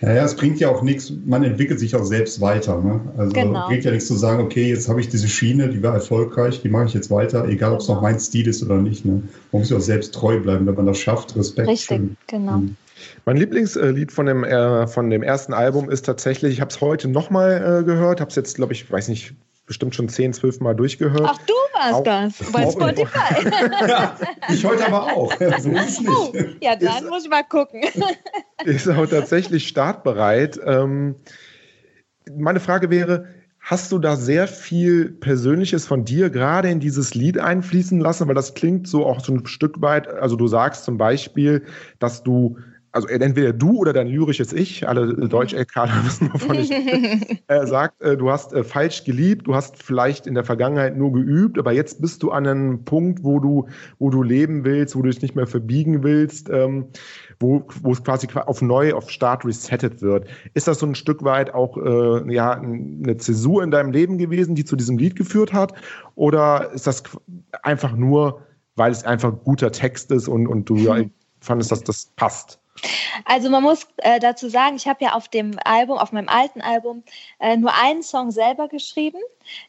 Naja, 0.00 0.24
es 0.24 0.34
bringt 0.34 0.58
ja 0.60 0.70
auch 0.70 0.82
nichts, 0.82 1.12
man 1.26 1.44
entwickelt 1.44 1.78
sich 1.78 1.94
auch 1.94 2.04
selbst 2.04 2.40
weiter. 2.40 2.80
Ne? 2.80 3.00
Also 3.18 3.32
genau. 3.32 3.66
bringt 3.68 3.84
ja 3.84 3.90
nichts 3.90 4.08
zu 4.08 4.14
sagen, 4.14 4.42
okay, 4.42 4.70
jetzt 4.70 4.88
habe 4.88 5.00
ich 5.00 5.10
diese 5.10 5.28
Schiene, 5.28 5.68
die 5.68 5.82
war 5.82 5.92
erfolgreich, 5.92 6.62
die 6.62 6.70
mache 6.70 6.86
ich 6.86 6.94
jetzt 6.94 7.10
weiter, 7.10 7.46
egal 7.46 7.74
ob 7.74 7.80
es 7.80 7.86
genau. 7.86 7.96
noch 7.96 8.02
mein 8.02 8.18
Stil 8.18 8.48
ist 8.48 8.62
oder 8.62 8.78
nicht. 8.78 9.04
Ne? 9.04 9.22
Man 9.52 9.60
muss 9.60 9.68
ja 9.68 9.76
auch 9.76 9.82
selbst 9.82 10.14
treu 10.14 10.40
bleiben, 10.40 10.66
wenn 10.66 10.74
man 10.74 10.86
das 10.86 10.98
schafft. 10.98 11.36
Respekt. 11.36 11.68
Richtig, 11.68 11.98
schön. 11.98 12.16
genau. 12.26 12.58
Mhm. 12.58 12.76
Mein 13.24 13.36
Lieblingslied 13.36 14.12
von 14.12 14.26
dem, 14.26 14.44
äh, 14.44 14.86
von 14.86 15.10
dem 15.10 15.22
ersten 15.22 15.52
Album 15.52 15.90
ist 15.90 16.06
tatsächlich, 16.06 16.54
ich 16.54 16.60
habe 16.60 16.70
es 16.70 16.80
heute 16.80 17.08
nochmal 17.08 17.80
äh, 17.80 17.84
gehört, 17.84 18.20
habe 18.20 18.30
es 18.30 18.36
jetzt, 18.36 18.56
glaube 18.56 18.72
ich, 18.72 18.90
weiß 18.90 19.08
nicht, 19.08 19.34
bestimmt 19.66 19.94
schon 19.94 20.08
10, 20.08 20.32
12 20.32 20.60
Mal 20.60 20.74
durchgehört. 20.74 21.22
Ach, 21.24 21.38
du 21.46 21.54
warst 21.74 21.94
auch, 21.94 22.02
das 22.02 22.34
bei 22.52 22.68
Spotify. 22.68 23.48
ja, 23.88 24.16
ich 24.48 24.64
heute 24.64 24.86
aber 24.86 25.04
auch. 25.04 25.32
So 25.38 25.44
ist 25.44 25.66
es 25.66 26.00
nicht. 26.00 26.10
Oh, 26.10 26.32
ja, 26.60 26.74
dann 26.74 27.04
ist, 27.04 27.08
muss 27.08 27.24
ich 27.24 27.30
mal 27.30 27.44
gucken. 27.44 27.82
ist 28.64 28.88
auch 28.88 29.06
tatsächlich 29.06 29.68
startbereit. 29.68 30.58
Ähm, 30.64 31.14
meine 32.36 32.58
Frage 32.58 32.90
wäre, 32.90 33.28
Hast 33.60 33.92
du 33.92 33.98
da 33.98 34.16
sehr 34.16 34.48
viel 34.48 35.10
Persönliches 35.10 35.86
von 35.86 36.04
dir 36.04 36.30
gerade 36.30 36.70
in 36.70 36.80
dieses 36.80 37.14
Lied 37.14 37.38
einfließen 37.38 38.00
lassen? 38.00 38.26
Weil 38.26 38.34
das 38.34 38.54
klingt 38.54 38.88
so 38.88 39.04
auch 39.04 39.20
so 39.20 39.34
ein 39.34 39.46
Stück 39.46 39.82
weit, 39.82 40.08
also 40.08 40.34
du 40.34 40.48
sagst 40.48 40.84
zum 40.84 40.96
Beispiel, 40.96 41.66
dass 41.98 42.22
du 42.22 42.56
also 42.92 43.06
entweder 43.08 43.52
du 43.52 43.76
oder 43.78 43.92
dein 43.92 44.08
lyrisches 44.08 44.52
Ich, 44.52 44.88
alle 44.88 45.06
mhm. 45.06 45.28
Deutsch-LKler 45.28 45.92
wissen, 46.04 46.30
wovon 46.32 46.56
ich 46.56 46.70
äh, 47.46 47.66
sagt, 47.66 48.00
äh, 48.02 48.16
du 48.16 48.30
hast 48.30 48.52
äh, 48.52 48.64
falsch 48.64 49.04
geliebt, 49.04 49.46
du 49.46 49.54
hast 49.54 49.82
vielleicht 49.82 50.26
in 50.26 50.34
der 50.34 50.44
Vergangenheit 50.44 50.96
nur 50.96 51.12
geübt, 51.12 51.58
aber 51.58 51.72
jetzt 51.72 52.00
bist 52.00 52.22
du 52.22 52.30
an 52.30 52.46
einem 52.46 52.84
Punkt, 52.84 53.22
wo 53.22 53.38
du, 53.38 53.68
wo 53.98 54.10
du 54.10 54.22
leben 54.22 54.64
willst, 54.64 54.96
wo 54.96 55.02
du 55.02 55.10
dich 55.10 55.22
nicht 55.22 55.36
mehr 55.36 55.46
verbiegen 55.46 56.02
willst, 56.02 56.50
ähm, 56.50 56.86
wo, 57.38 57.64
wo 57.82 57.92
es 57.92 58.02
quasi 58.02 58.26
auf 58.34 58.60
neu, 58.60 58.94
auf 58.94 59.08
Start 59.10 59.44
resettet 59.44 60.02
wird. 60.02 60.26
Ist 60.54 60.66
das 60.66 60.80
so 60.80 60.86
ein 60.86 60.94
Stück 60.94 61.22
weit 61.22 61.54
auch 61.54 61.76
äh, 61.76 62.32
ja, 62.32 62.52
eine 62.52 63.16
Zäsur 63.18 63.62
in 63.62 63.70
deinem 63.70 63.92
Leben 63.92 64.18
gewesen, 64.18 64.54
die 64.54 64.64
zu 64.64 64.76
diesem 64.76 64.98
Lied 64.98 65.16
geführt 65.16 65.52
hat? 65.52 65.74
Oder 66.16 66.72
ist 66.72 66.86
das 66.86 67.02
einfach 67.62 67.94
nur, 67.94 68.42
weil 68.74 68.90
es 68.90 69.04
einfach 69.04 69.32
guter 69.44 69.70
Text 69.70 70.10
ist 70.10 70.28
und, 70.28 70.46
und 70.46 70.68
du 70.68 70.76
ja, 70.76 71.04
fandest, 71.40 71.72
dass 71.72 71.84
das 71.84 72.12
passt? 72.16 72.59
Also 73.24 73.50
man 73.50 73.62
muss 73.62 73.86
äh, 73.98 74.18
dazu 74.18 74.48
sagen, 74.48 74.76
ich 74.76 74.86
habe 74.86 75.04
ja 75.04 75.12
auf 75.12 75.28
dem 75.28 75.58
Album, 75.64 75.98
auf 75.98 76.12
meinem 76.12 76.28
alten 76.28 76.60
Album, 76.60 77.02
äh, 77.38 77.56
nur 77.56 77.74
einen 77.74 78.02
Song 78.02 78.30
selber 78.30 78.68
geschrieben. 78.68 79.18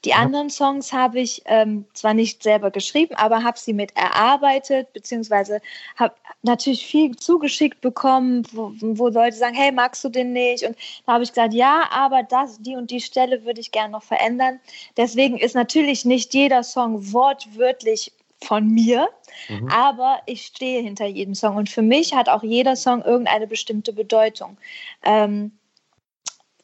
Die 0.05 0.09
ja. 0.09 0.17
anderen 0.17 0.49
Songs 0.49 0.93
habe 0.93 1.19
ich 1.19 1.41
ähm, 1.45 1.85
zwar 1.93 2.13
nicht 2.13 2.43
selber 2.43 2.71
geschrieben, 2.71 3.15
aber 3.15 3.43
habe 3.43 3.57
sie 3.57 3.73
mit 3.73 3.95
erarbeitet, 3.95 4.93
beziehungsweise 4.93 5.61
habe 5.95 6.13
natürlich 6.43 6.85
viel 6.85 7.15
zugeschickt 7.15 7.81
bekommen, 7.81 8.43
wo, 8.51 8.73
wo, 8.79 9.07
Leute 9.07 9.35
sagen, 9.35 9.55
hey, 9.55 9.71
magst 9.71 10.03
du 10.03 10.09
den 10.09 10.33
nicht? 10.33 10.63
Und 10.63 10.77
da 11.05 11.13
habe 11.13 11.23
ich 11.23 11.31
gesagt, 11.31 11.53
ja, 11.53 11.87
aber 11.91 12.23
das, 12.23 12.61
die 12.61 12.75
und 12.75 12.91
die 12.91 13.01
Stelle 13.01 13.43
würde 13.45 13.61
ich 13.61 13.71
gerne 13.71 13.91
noch 13.91 14.03
verändern. 14.03 14.59
Deswegen 14.97 15.37
ist 15.37 15.55
natürlich 15.55 16.05
nicht 16.05 16.33
jeder 16.33 16.63
Song 16.63 17.13
wortwörtlich 17.13 18.11
von 18.43 18.67
mir, 18.67 19.07
mhm. 19.49 19.67
aber 19.69 20.19
ich 20.25 20.45
stehe 20.45 20.81
hinter 20.81 21.05
jedem 21.05 21.35
Song 21.35 21.55
und 21.55 21.69
für 21.69 21.81
mich 21.81 22.13
hat 22.13 22.29
auch 22.29 22.43
jeder 22.43 22.75
Song 22.75 23.03
irgendeine 23.03 23.47
bestimmte 23.47 23.93
Bedeutung. 23.93 24.57
Ähm, 25.03 25.51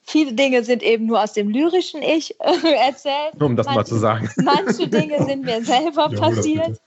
viele 0.03 0.33
Dinge 0.33 0.63
sind 0.63 0.81
eben 0.81 1.05
nur 1.05 1.21
aus 1.21 1.33
dem 1.33 1.49
lyrischen 1.49 2.01
Ich 2.01 2.35
erzählt. 2.39 3.39
Um 3.39 3.55
das 3.55 3.65
manche, 3.65 3.79
mal 3.79 3.85
zu 3.85 3.95
sagen. 3.97 4.29
Manche 4.37 4.87
Dinge 4.87 5.23
sind 5.25 5.45
mir 5.45 5.61
selber 5.63 6.09
passiert. 6.09 6.79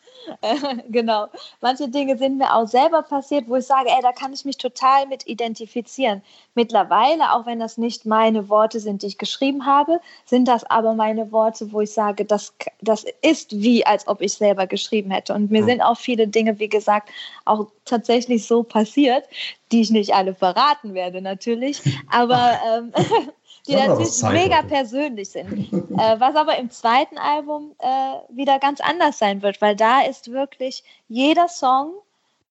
genau. 0.88 1.26
Manche 1.60 1.88
Dinge 1.88 2.16
sind 2.18 2.38
mir 2.38 2.54
auch 2.54 2.66
selber 2.66 3.02
passiert, 3.02 3.48
wo 3.48 3.56
ich 3.56 3.66
sage, 3.66 3.88
ey, 3.88 4.02
da 4.02 4.12
kann 4.12 4.32
ich 4.32 4.44
mich 4.44 4.56
total 4.58 5.06
mit 5.06 5.26
identifizieren. 5.26 6.22
Mittlerweile, 6.54 7.32
auch 7.32 7.46
wenn 7.46 7.58
das 7.58 7.78
nicht 7.78 8.06
meine 8.06 8.48
Worte 8.48 8.80
sind, 8.80 9.02
die 9.02 9.08
ich 9.08 9.18
geschrieben 9.18 9.66
habe, 9.66 10.00
sind 10.24 10.48
das 10.48 10.64
aber 10.64 10.94
meine 10.94 11.32
Worte, 11.32 11.72
wo 11.72 11.80
ich 11.80 11.92
sage, 11.92 12.24
das, 12.24 12.54
das 12.80 13.04
ist 13.22 13.60
wie, 13.60 13.84
als 13.86 14.06
ob 14.08 14.20
ich 14.20 14.34
selber 14.34 14.66
geschrieben 14.66 15.10
hätte. 15.10 15.34
Und 15.34 15.50
mir 15.50 15.62
mhm. 15.62 15.66
sind 15.66 15.80
auch 15.82 15.98
viele 15.98 16.28
Dinge, 16.28 16.58
wie 16.58 16.68
gesagt, 16.68 17.10
auch 17.44 17.66
tatsächlich 17.84 18.46
so 18.46 18.62
passiert, 18.62 19.24
die 19.72 19.80
ich 19.80 19.90
nicht 19.90 20.14
alle 20.14 20.34
verraten 20.34 20.94
werde, 20.94 21.20
natürlich. 21.20 21.82
Aber 22.10 22.58
ähm, 22.68 22.92
die 23.66 23.76
natürlich 23.76 24.22
mega 24.22 24.62
persönlich 24.62 25.30
sind. 25.30 25.72
äh, 25.72 26.20
was 26.20 26.34
aber 26.36 26.56
im 26.58 26.70
zweiten 26.70 27.18
Album 27.18 27.72
äh, 27.78 27.86
wieder 28.28 28.58
ganz 28.58 28.80
anders 28.80 29.18
sein 29.18 29.42
wird, 29.42 29.60
weil 29.60 29.76
da 29.76 30.02
ist 30.02 30.30
wirklich 30.32 30.82
jeder 31.08 31.48
Song 31.48 31.92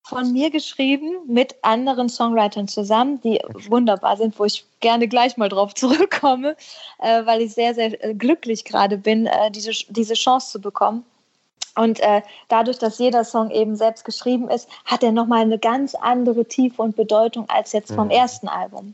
von 0.04 0.32
mir 0.32 0.50
geschrieben 0.50 1.18
mit 1.28 1.56
anderen 1.62 2.10
Songwritern 2.10 2.68
zusammen, 2.68 3.22
die 3.22 3.40
wunderbar 3.68 4.18
sind, 4.18 4.40
wo 4.40 4.46
ich 4.46 4.66
gerne 4.80 5.08
gleich 5.08 5.38
mal 5.38 5.50
drauf 5.50 5.74
zurückkomme, 5.76 6.56
äh, 7.00 7.26
weil 7.26 7.42
ich 7.42 7.54
sehr, 7.54 7.76
sehr 7.76 8.04
äh, 8.04 8.14
glücklich 8.14 8.66
gerade 8.66 8.98
bin, 8.98 9.28
äh, 9.28 9.52
diese, 9.52 9.72
diese 9.90 10.16
Chance 10.16 10.52
zu 10.52 10.62
bekommen. 10.62 11.06
Und 11.76 12.00
äh, 12.00 12.22
dadurch, 12.48 12.78
dass 12.80 13.00
jeder 13.00 13.24
Song 13.24 13.52
eben 13.52 13.76
selbst 13.76 14.06
geschrieben 14.06 14.50
ist, 14.50 14.68
hat 14.86 15.04
er 15.04 15.12
nochmal 15.12 15.42
eine 15.42 15.60
ganz 15.60 15.96
andere 15.96 16.46
Tiefe 16.46 16.82
und 16.82 16.96
Bedeutung 16.96 17.46
als 17.50 17.74
jetzt 17.74 17.92
vom 17.92 18.06
mhm. 18.06 18.12
ersten 18.12 18.48
Album. 18.48 18.94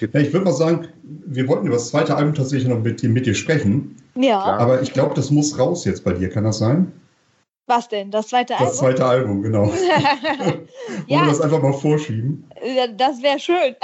Ja, 0.00 0.20
ich 0.20 0.32
würde 0.32 0.44
mal 0.44 0.52
sagen, 0.52 0.88
wir 1.02 1.48
wollten 1.48 1.66
über 1.66 1.76
das 1.76 1.88
zweite 1.88 2.16
Album 2.16 2.34
tatsächlich 2.34 2.68
noch 2.68 2.80
mit, 2.80 3.02
mit 3.02 3.26
dir 3.26 3.34
sprechen. 3.34 3.96
Ja. 4.14 4.40
Aber 4.40 4.82
ich 4.82 4.92
glaube, 4.92 5.14
das 5.14 5.30
muss 5.30 5.58
raus 5.58 5.84
jetzt 5.84 6.04
bei 6.04 6.12
dir. 6.12 6.30
Kann 6.30 6.44
das 6.44 6.58
sein? 6.58 6.92
Was 7.66 7.88
denn? 7.88 8.10
Das 8.10 8.28
zweite 8.28 8.54
Album? 8.54 8.68
Das 8.68 8.78
zweite 8.78 9.04
Album, 9.04 9.42
genau. 9.42 9.66
Wollen 9.68 10.68
ja. 11.06 11.20
wir 11.20 11.26
das 11.26 11.40
einfach 11.40 11.62
mal 11.62 11.72
vorschieben? 11.72 12.44
Das 12.96 13.22
wäre 13.22 13.38
schön. 13.38 13.74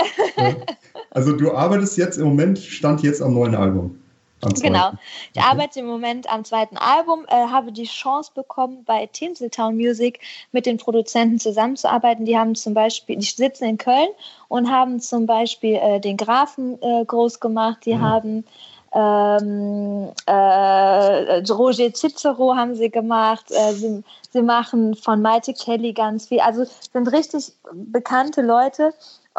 also 1.10 1.32
du 1.32 1.52
arbeitest 1.52 1.96
jetzt 1.96 2.18
im 2.18 2.24
Moment, 2.24 2.58
stand 2.58 3.02
jetzt 3.02 3.22
am 3.22 3.34
neuen 3.34 3.54
Album. 3.54 3.99
Genau. 4.40 4.92
Ich 5.34 5.42
arbeite 5.42 5.80
im 5.80 5.86
Moment 5.86 6.30
am 6.32 6.44
zweiten 6.44 6.76
Album, 6.76 7.26
äh, 7.28 7.34
habe 7.34 7.72
die 7.72 7.84
Chance 7.84 8.32
bekommen, 8.34 8.84
bei 8.84 9.06
Tinseltown 9.06 9.76
Music 9.76 10.20
mit 10.52 10.66
den 10.66 10.78
Produzenten 10.78 11.38
zusammenzuarbeiten. 11.38 12.24
Die 12.24 12.38
haben 12.38 12.54
zum 12.54 12.74
Beispiel, 12.74 13.16
die 13.16 13.26
sitzen 13.26 13.64
in 13.64 13.78
Köln 13.78 14.08
und 14.48 14.70
haben 14.70 15.00
zum 15.00 15.26
Beispiel 15.26 15.74
äh, 15.74 16.00
den 16.00 16.16
Grafen 16.16 16.80
äh, 16.82 17.04
groß 17.04 17.40
gemacht. 17.40 17.80
Die 17.84 17.94
mhm. 17.94 18.00
haben 18.00 18.44
ähm, 18.92 20.10
äh, 20.26 21.52
Roger 21.52 21.92
Cicero 21.92 22.56
haben 22.56 22.74
sie 22.74 22.90
gemacht. 22.90 23.50
Äh, 23.50 23.72
sie, 23.74 24.02
sie 24.32 24.42
machen 24.42 24.94
von 24.94 25.22
Maite 25.22 25.54
Kelly 25.54 25.92
ganz 25.92 26.26
viel. 26.26 26.40
Also 26.40 26.64
sind 26.92 27.06
richtig 27.12 27.52
bekannte 27.72 28.42
Leute 28.42 28.92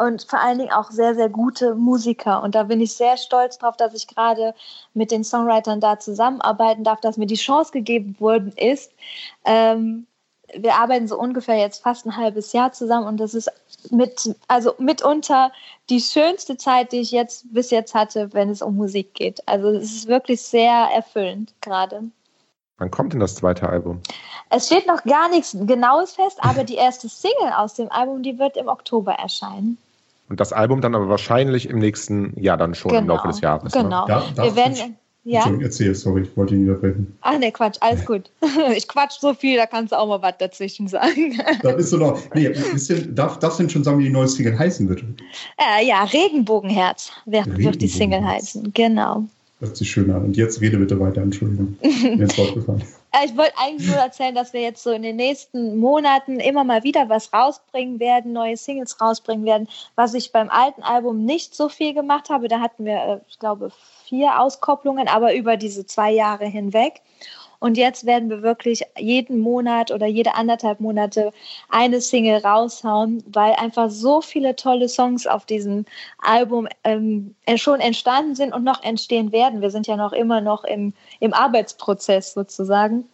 und 0.06 0.26
vor 0.28 0.40
allen 0.40 0.58
Dingen 0.58 0.72
auch 0.72 0.90
sehr, 0.90 1.14
sehr 1.14 1.28
gute 1.28 1.74
Musiker. 1.74 2.42
Und 2.42 2.54
da 2.54 2.64
bin 2.64 2.80
ich 2.80 2.94
sehr 2.94 3.16
stolz 3.16 3.58
drauf, 3.58 3.76
dass 3.76 3.94
ich 3.94 4.08
gerade 4.08 4.54
mit 4.94 5.10
den 5.10 5.24
Songwritern 5.24 5.80
da 5.80 5.98
zusammenarbeiten 5.98 6.84
darf, 6.84 7.00
dass 7.00 7.16
mir 7.16 7.26
die 7.26 7.36
Chance 7.36 7.72
gegeben 7.72 8.16
worden 8.18 8.52
ist. 8.56 8.92
Ähm, 9.44 10.06
wir 10.54 10.74
arbeiten 10.74 11.08
so 11.08 11.18
ungefähr 11.18 11.56
jetzt 11.56 11.82
fast 11.82 12.04
ein 12.04 12.16
halbes 12.16 12.52
Jahr 12.52 12.72
zusammen 12.72 13.06
und 13.06 13.18
das 13.18 13.32
ist 13.34 13.50
mit, 13.90 14.34
also 14.48 14.74
mitunter 14.78 15.50
die 15.88 16.00
schönste 16.00 16.56
Zeit, 16.56 16.92
die 16.92 17.00
ich 17.00 17.10
jetzt 17.10 17.52
bis 17.52 17.70
jetzt 17.70 17.94
hatte, 17.94 18.32
wenn 18.32 18.50
es 18.50 18.60
um 18.60 18.76
Musik 18.76 19.14
geht. 19.14 19.46
Also 19.48 19.68
es 19.68 19.92
ist 19.92 20.08
wirklich 20.08 20.42
sehr 20.42 20.88
erfüllend 20.94 21.54
gerade. 21.60 22.02
Wann 22.78 22.90
kommt 22.90 23.12
denn 23.12 23.20
das 23.20 23.36
zweite 23.36 23.68
Album? 23.68 24.00
Es 24.50 24.66
steht 24.66 24.86
noch 24.86 25.04
gar 25.04 25.28
nichts 25.28 25.56
Genaues 25.58 26.14
fest, 26.14 26.38
aber 26.40 26.64
die 26.64 26.74
erste 26.74 27.08
Single 27.08 27.52
aus 27.56 27.74
dem 27.74 27.90
Album, 27.90 28.22
die 28.22 28.38
wird 28.38 28.56
im 28.56 28.68
Oktober 28.68 29.12
erscheinen. 29.12 29.78
Und 30.32 30.40
das 30.40 30.54
Album 30.54 30.80
dann 30.80 30.94
aber 30.94 31.10
wahrscheinlich 31.10 31.68
im 31.68 31.78
nächsten 31.78 32.32
Jahr 32.40 32.56
dann 32.56 32.74
schon 32.74 32.90
genau, 32.90 33.02
im 33.02 33.08
Laufe 33.08 33.28
des 33.28 33.42
Jahres. 33.42 33.74
Ne? 33.74 33.82
Genau. 33.82 34.06
Ne? 34.06 34.22
Da, 34.34 34.44
Wir 34.44 34.56
werden, 34.56 34.96
ja? 35.24 35.44
Erzähl, 35.60 35.94
sorry, 35.94 36.22
ich 36.22 36.34
wollte 36.38 36.54
ihn 36.54 36.62
widersprechen. 36.64 37.14
Ach 37.20 37.38
nee, 37.38 37.50
Quatsch, 37.50 37.76
alles 37.80 38.06
gut. 38.06 38.30
Ich 38.74 38.88
quatsch 38.88 39.20
so 39.20 39.34
viel, 39.34 39.58
da 39.58 39.66
kannst 39.66 39.92
du 39.92 39.98
auch 39.98 40.08
mal 40.08 40.22
was 40.22 40.38
dazwischen 40.38 40.88
sagen. 40.88 41.38
Da 41.62 41.72
bist 41.72 41.92
du 41.92 41.98
noch. 41.98 42.18
Nee, 42.32 42.48
bisschen, 42.48 43.14
darf 43.14 43.40
das 43.40 43.58
denn 43.58 43.68
schon 43.68 43.84
sagen, 43.84 43.98
wie 43.98 44.04
die 44.04 44.08
neue 44.08 44.26
Single 44.26 44.58
heißen 44.58 44.88
wird? 44.88 45.04
Äh, 45.58 45.86
ja, 45.86 46.02
Regenbogenherz 46.04 47.12
wird, 47.26 47.44
Regenbogenherz. 47.44 47.74
wird 47.74 47.82
die 47.82 47.88
Single 47.88 48.24
heißen, 48.24 48.72
genau. 48.72 49.24
Hört 49.60 49.76
sich 49.76 49.90
schön 49.90 50.10
an. 50.12 50.24
Und 50.24 50.38
jetzt 50.38 50.62
rede 50.62 50.78
bitte 50.78 50.98
weiter, 50.98 51.20
Entschuldigung. 51.20 51.76
Mir 51.82 52.24
ist 52.24 52.36
gefallen. 52.54 52.82
Äh, 53.12 53.26
ich 53.26 53.36
wollte 53.36 53.56
eigentlich 53.58 53.88
nur 53.88 53.98
erzählen, 53.98 54.34
dass 54.34 54.52
wir 54.52 54.60
jetzt 54.60 54.82
so 54.82 54.90
in 54.90 55.02
den 55.02 55.16
nächsten 55.16 55.78
Monaten 55.78 56.40
immer 56.40 56.64
mal 56.64 56.82
wieder 56.82 57.08
was 57.08 57.32
rausbringen 57.32 58.00
werden, 58.00 58.32
neue 58.32 58.56
Singles 58.56 59.00
rausbringen 59.00 59.44
werden, 59.44 59.68
was 59.94 60.14
ich 60.14 60.32
beim 60.32 60.50
alten 60.50 60.82
Album 60.82 61.24
nicht 61.24 61.54
so 61.54 61.68
viel 61.68 61.94
gemacht 61.94 62.30
habe. 62.30 62.48
Da 62.48 62.60
hatten 62.60 62.84
wir, 62.84 62.96
äh, 62.96 63.20
ich 63.28 63.38
glaube, 63.38 63.70
vier 64.04 64.40
Auskopplungen, 64.40 65.08
aber 65.08 65.34
über 65.34 65.56
diese 65.56 65.86
zwei 65.86 66.10
Jahre 66.10 66.46
hinweg. 66.46 67.02
Und 67.62 67.76
jetzt 67.76 68.06
werden 68.06 68.28
wir 68.28 68.42
wirklich 68.42 68.82
jeden 68.98 69.38
Monat 69.38 69.92
oder 69.92 70.06
jede 70.06 70.34
anderthalb 70.34 70.80
Monate 70.80 71.30
eine 71.68 72.00
Single 72.00 72.38
raushauen, 72.38 73.22
weil 73.28 73.52
einfach 73.52 73.88
so 73.88 74.20
viele 74.20 74.56
tolle 74.56 74.88
Songs 74.88 75.28
auf 75.28 75.46
diesem 75.46 75.86
Album 76.18 76.66
ähm, 76.82 77.36
schon 77.54 77.78
entstanden 77.78 78.34
sind 78.34 78.52
und 78.52 78.64
noch 78.64 78.82
entstehen 78.82 79.30
werden. 79.30 79.60
Wir 79.60 79.70
sind 79.70 79.86
ja 79.86 79.94
noch 79.94 80.12
immer 80.12 80.40
noch 80.40 80.64
im, 80.64 80.92
im 81.20 81.32
Arbeitsprozess 81.32 82.34
sozusagen. 82.34 83.08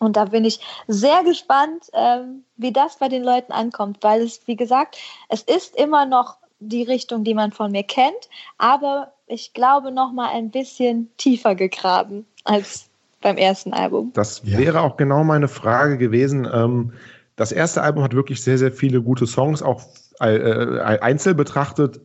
Und 0.00 0.16
da 0.16 0.24
bin 0.24 0.44
ich 0.44 0.58
sehr 0.88 1.22
gespannt, 1.22 1.84
ähm, 1.92 2.42
wie 2.56 2.72
das 2.72 2.96
bei 2.96 3.08
den 3.08 3.22
Leuten 3.22 3.52
ankommt, 3.52 3.98
weil 4.00 4.22
es, 4.22 4.40
wie 4.48 4.56
gesagt, 4.56 4.98
es 5.28 5.42
ist 5.42 5.76
immer 5.76 6.04
noch 6.04 6.36
die 6.58 6.82
Richtung, 6.82 7.22
die 7.22 7.34
man 7.34 7.52
von 7.52 7.70
mir 7.70 7.84
kennt, 7.84 8.28
aber 8.58 9.12
ich 9.28 9.52
glaube 9.52 9.92
noch 9.92 10.10
mal 10.10 10.30
ein 10.30 10.50
bisschen 10.50 11.12
tiefer 11.16 11.54
gegraben 11.54 12.26
als 12.42 12.90
beim 13.24 13.38
ersten 13.38 13.72
Album. 13.72 14.12
Das 14.14 14.42
ja. 14.44 14.58
wäre 14.58 14.82
auch 14.82 14.96
genau 14.96 15.24
meine 15.24 15.48
Frage 15.48 15.98
gewesen. 15.98 16.46
Ähm, 16.52 16.92
das 17.36 17.50
erste 17.50 17.82
Album 17.82 18.04
hat 18.04 18.14
wirklich 18.14 18.42
sehr, 18.42 18.58
sehr 18.58 18.70
viele 18.70 19.02
gute 19.02 19.26
Songs, 19.26 19.62
auch 19.62 19.82
äh, 20.20 20.36
äh, 20.36 21.00
einzeln 21.00 21.36
betrachtet. 21.36 22.00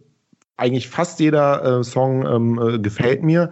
Eigentlich 0.58 0.89
fast 0.89 1.19
jeder 1.19 1.79
äh, 1.79 1.84
Song 1.84 2.25
ähm, 2.25 2.82
gefällt 2.82 3.21
mir. 3.21 3.51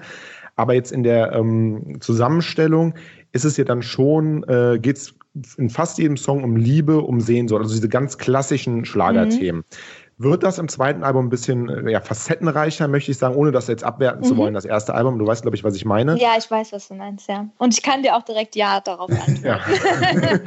Aber 0.56 0.74
jetzt 0.74 0.92
in 0.92 1.04
der 1.04 1.34
ähm, 1.34 1.98
Zusammenstellung 2.00 2.96
ist 3.34 3.46
es 3.46 3.58
ja 3.58 3.66
dann 3.66 3.84
schon, 3.84 4.44
äh, 4.44 4.80
geht 4.80 4.98
es 4.98 5.14
in 5.58 5.70
fast 5.70 6.00
jedem 6.00 6.18
Song 6.18 6.44
um 6.44 6.56
Liebe, 6.56 7.02
um 7.02 7.20
Sehnsucht, 7.20 7.62
also 7.62 7.76
diese 7.76 7.90
ganz 7.90 8.18
klassischen 8.18 8.86
Schlagerthemen. 8.86 9.62
Mhm. 9.62 9.78
Wird 10.20 10.42
das 10.42 10.58
im 10.58 10.68
zweiten 10.68 11.04
Album 11.04 11.28
ein 11.28 11.30
bisschen 11.30 11.88
äh, 11.88 11.92
ja, 11.92 12.02
facettenreicher, 12.02 12.88
möchte 12.88 13.12
ich 13.12 13.20
sagen, 13.20 13.36
ohne 13.36 13.52
das 13.52 13.68
jetzt 13.68 13.84
abwerten 13.84 14.22
mhm. 14.22 14.26
zu 14.26 14.38
wollen, 14.38 14.56
das 14.56 14.66
erste 14.66 14.96
Album? 14.96 15.20
Du 15.20 15.28
weißt, 15.28 15.44
glaube 15.44 15.56
ich, 15.56 15.64
was 15.64 15.76
ich 15.76 15.86
meine. 15.86 16.18
Ja, 16.18 16.36
ich 16.38 16.50
weiß, 16.50 16.72
was 16.72 16.88
du 16.88 16.96
meinst, 16.96 17.30
ja. 17.30 17.48
Und 17.60 17.76
ich 17.76 17.84
kann 17.84 18.02
dir 18.02 18.16
auch 18.16 18.24
direkt 18.24 18.56
Ja 18.56 18.80
darauf 18.80 19.12
antworten. 19.28 19.46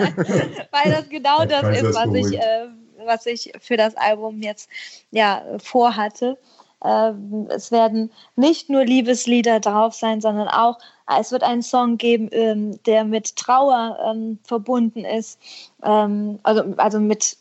Weil 0.72 0.92
das 0.92 1.08
genau 1.08 1.44
das 1.44 1.78
ist, 1.78 1.94
was 1.94 2.14
ich, 2.14 2.36
äh, 2.36 2.66
was 3.04 3.26
ich 3.26 3.52
für 3.60 3.76
das 3.76 3.96
Album 3.96 4.42
jetzt 4.42 4.68
ja 5.12 5.42
vorhatte. 5.62 6.36
Ähm, 6.82 7.46
es 7.50 7.70
werden 7.70 8.10
nicht 8.36 8.70
nur 8.70 8.84
Liebeslieder 8.84 9.60
drauf 9.60 9.94
sein, 9.94 10.20
sondern 10.20 10.48
auch, 10.48 10.78
es 11.18 11.30
wird 11.30 11.42
einen 11.42 11.62
Song 11.62 11.98
geben, 11.98 12.28
ähm, 12.32 12.82
der 12.84 13.04
mit 13.04 13.36
Trauer 13.36 13.98
ähm, 14.04 14.38
verbunden 14.44 15.04
ist. 15.04 15.38
Ähm, 15.82 16.38
also, 16.42 16.74
also 16.76 16.98
mit, 16.98 17.36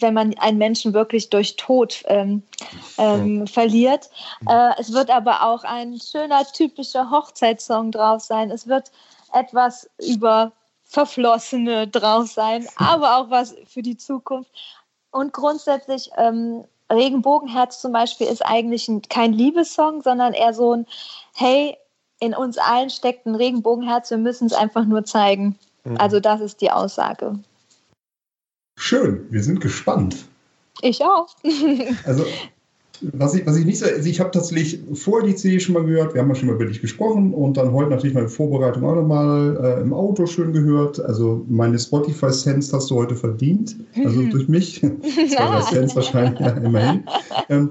wenn 0.00 0.14
man 0.14 0.34
einen 0.38 0.58
Menschen 0.58 0.94
wirklich 0.94 1.30
durch 1.30 1.56
Tod 1.56 2.02
ähm, 2.06 2.42
ähm, 2.98 3.46
verliert. 3.46 4.10
Äh, 4.48 4.72
es 4.78 4.92
wird 4.92 5.10
aber 5.10 5.42
auch 5.42 5.64
ein 5.64 6.00
schöner, 6.00 6.44
typischer 6.44 7.10
Hochzeitssong 7.10 7.92
drauf 7.92 8.22
sein. 8.22 8.50
Es 8.50 8.66
wird 8.66 8.90
etwas 9.32 9.88
über 9.98 10.52
Verflossene 10.84 11.88
drauf 11.88 12.28
sein, 12.28 12.66
aber 12.76 13.18
auch 13.18 13.30
was 13.30 13.54
für 13.66 13.82
die 13.82 13.96
Zukunft. 13.96 14.50
Und 15.10 15.32
grundsätzlich 15.32 16.10
ähm, 16.16 16.64
Regenbogenherz 16.90 17.80
zum 17.80 17.92
Beispiel 17.92 18.26
ist 18.26 18.44
eigentlich 18.44 18.88
ein, 18.88 19.02
kein 19.02 19.32
Liebessong, 19.32 20.02
sondern 20.02 20.32
eher 20.32 20.54
so 20.54 20.74
ein, 20.74 20.86
hey, 21.34 21.76
in 22.20 22.34
uns 22.34 22.58
allen 22.58 22.90
steckt 22.90 23.26
ein 23.26 23.34
Regenbogenherz, 23.34 24.10
wir 24.10 24.18
müssen 24.18 24.46
es 24.46 24.52
einfach 24.52 24.84
nur 24.84 25.04
zeigen. 25.04 25.58
Mhm. 25.84 25.96
Also 25.98 26.20
das 26.20 26.40
ist 26.40 26.60
die 26.60 26.70
Aussage. 26.70 27.38
Schön, 28.76 29.26
wir 29.30 29.42
sind 29.42 29.60
gespannt. 29.60 30.26
Ich 30.82 31.02
auch. 31.02 31.28
also 32.04 32.24
was 33.12 33.34
ich, 33.34 33.46
was 33.46 33.56
ich 33.56 33.64
nicht 33.64 33.78
so, 33.78 33.86
also 33.86 34.08
ich 34.08 34.20
habe 34.20 34.30
tatsächlich 34.30 34.78
vorher 34.94 35.28
die 35.28 35.34
CD 35.34 35.60
schon 35.60 35.74
mal 35.74 35.84
gehört, 35.84 36.14
wir 36.14 36.20
haben 36.20 36.28
ja 36.28 36.34
schon 36.34 36.48
mal 36.48 36.54
über 36.54 36.64
dich 36.66 36.80
gesprochen 36.80 37.34
und 37.34 37.56
dann 37.56 37.72
heute 37.72 37.90
natürlich 37.90 38.14
meine 38.14 38.28
Vorbereitung 38.28 38.84
auch 38.84 38.94
nochmal 38.94 39.58
äh, 39.62 39.80
im 39.82 39.92
Auto 39.92 40.26
schön 40.26 40.52
gehört. 40.52 41.00
Also 41.00 41.44
meine 41.48 41.78
Spotify-Sense 41.78 42.74
hast 42.74 42.90
du 42.90 42.96
heute 42.96 43.14
verdient, 43.14 43.76
also 44.04 44.20
mhm. 44.20 44.30
durch 44.30 44.48
mich. 44.48 44.80
Zwei 45.02 45.60
Cents 45.70 45.96
wahrscheinlich, 45.96 46.40
ja, 46.40 46.48
immerhin. 46.48 47.04
Ähm, 47.48 47.70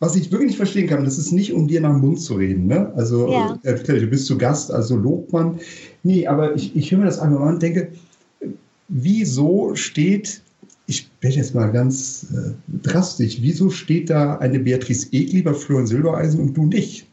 was 0.00 0.16
ich 0.16 0.32
wirklich 0.32 0.48
nicht 0.48 0.56
verstehen 0.56 0.88
kann, 0.88 1.04
das 1.04 1.16
ist 1.16 1.32
nicht, 1.32 1.52
um 1.52 1.68
dir 1.68 1.80
nach 1.80 1.92
dem 1.92 2.00
Mund 2.00 2.20
zu 2.20 2.34
reden. 2.34 2.66
Ne? 2.66 2.92
Also, 2.96 3.30
ja. 3.30 3.56
äh, 3.62 3.74
du 3.74 4.06
bist 4.06 4.26
zu 4.26 4.36
Gast, 4.36 4.72
also 4.72 4.96
lobt 4.96 5.32
man. 5.32 5.60
Nee, 6.02 6.26
aber 6.26 6.56
ich, 6.56 6.74
ich 6.74 6.90
höre 6.90 6.98
mir 6.98 7.04
das 7.04 7.20
einmal 7.20 7.42
an 7.42 7.54
und 7.54 7.62
denke, 7.62 7.92
wieso 8.92 9.74
steht 9.74 10.42
ich 10.86 11.08
werde 11.20 11.36
jetzt 11.36 11.54
mal 11.54 11.70
ganz 11.70 12.26
äh, 12.32 12.52
drastisch. 12.82 13.38
Wieso 13.40 13.70
steht 13.70 14.10
da 14.10 14.36
eine 14.38 14.58
Beatrice 14.58 15.06
Egli 15.12 15.42
bei 15.42 15.54
Florian 15.54 15.86
Silbereisen 15.86 16.40
und 16.40 16.54
du 16.54 16.66
nicht? 16.66 17.06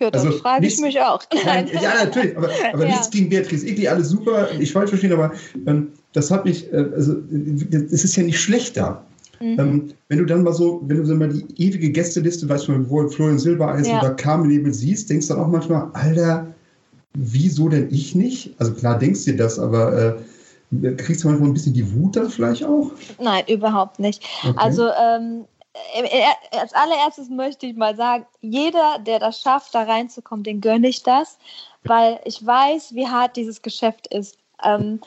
Ja, 0.00 0.10
das 0.10 0.24
also, 0.24 0.38
frage 0.38 0.66
ich 0.66 0.78
mich 0.78 1.00
auch. 1.00 1.22
Nein, 1.44 1.68
ja, 1.72 2.04
natürlich, 2.04 2.36
aber, 2.36 2.50
aber 2.72 2.82
ja. 2.84 2.90
nichts 2.90 3.10
gegen 3.10 3.28
Beatrice 3.28 3.66
Egli, 3.66 3.86
alles 3.86 4.08
super, 4.08 4.48
ich 4.58 4.72
falsch 4.72 4.90
verstehen, 4.90 5.12
aber 5.12 5.32
ähm, 5.66 5.88
das 6.12 6.30
hat 6.30 6.44
mich, 6.44 6.70
äh, 6.72 6.84
also 6.94 7.16
es 7.70 8.04
ist 8.04 8.16
ja 8.16 8.24
nicht 8.24 8.40
schlechter. 8.40 9.04
Mhm. 9.40 9.58
Ähm, 9.58 9.92
wenn 10.08 10.18
du 10.18 10.24
dann 10.24 10.42
mal 10.42 10.52
so, 10.52 10.82
wenn 10.86 10.96
du 10.96 11.06
so 11.06 11.14
mal 11.14 11.28
die 11.28 11.44
ewige 11.62 11.90
Gästeliste, 11.90 12.48
weißt 12.48 12.68
du, 12.68 12.90
wo 12.90 13.08
Florian 13.08 13.38
Silbereisen 13.38 13.92
ja. 13.92 14.00
oder 14.00 14.14
Carmen 14.14 14.48
Nebel 14.48 14.74
siehst, 14.74 15.10
denkst 15.10 15.28
du 15.28 15.34
dann 15.34 15.44
auch 15.44 15.48
manchmal, 15.48 15.90
Alter, 15.92 16.52
wieso 17.14 17.68
denn 17.68 17.88
ich 17.90 18.14
nicht? 18.16 18.54
Also 18.58 18.72
klar 18.74 18.98
denkst 18.98 19.24
du 19.24 19.30
dir 19.32 19.36
das, 19.38 19.58
aber 19.58 19.96
äh, 19.96 20.14
Kriegst 20.96 21.24
du 21.24 21.28
manchmal 21.28 21.50
ein 21.50 21.54
bisschen 21.54 21.74
die 21.74 21.94
Wut 21.94 22.16
dann 22.16 22.30
vielleicht 22.30 22.64
auch? 22.64 22.90
Nein, 23.18 23.44
überhaupt 23.48 23.98
nicht. 23.98 24.22
Okay. 24.42 24.54
Also 24.56 24.88
ähm, 24.90 25.44
als 26.52 26.72
allererstes 26.72 27.28
möchte 27.28 27.66
ich 27.66 27.76
mal 27.76 27.96
sagen, 27.96 28.26
jeder, 28.40 28.98
der 29.00 29.18
das 29.18 29.40
schafft, 29.40 29.74
da 29.74 29.82
reinzukommen, 29.82 30.44
den 30.44 30.60
gönne 30.60 30.88
ich 30.88 31.02
das, 31.02 31.38
weil 31.84 32.20
ich 32.24 32.44
weiß, 32.44 32.94
wie 32.94 33.08
hart 33.08 33.36
dieses 33.36 33.62
Geschäft 33.62 34.06
ist. 34.08 34.38
Ähm, 34.62 35.00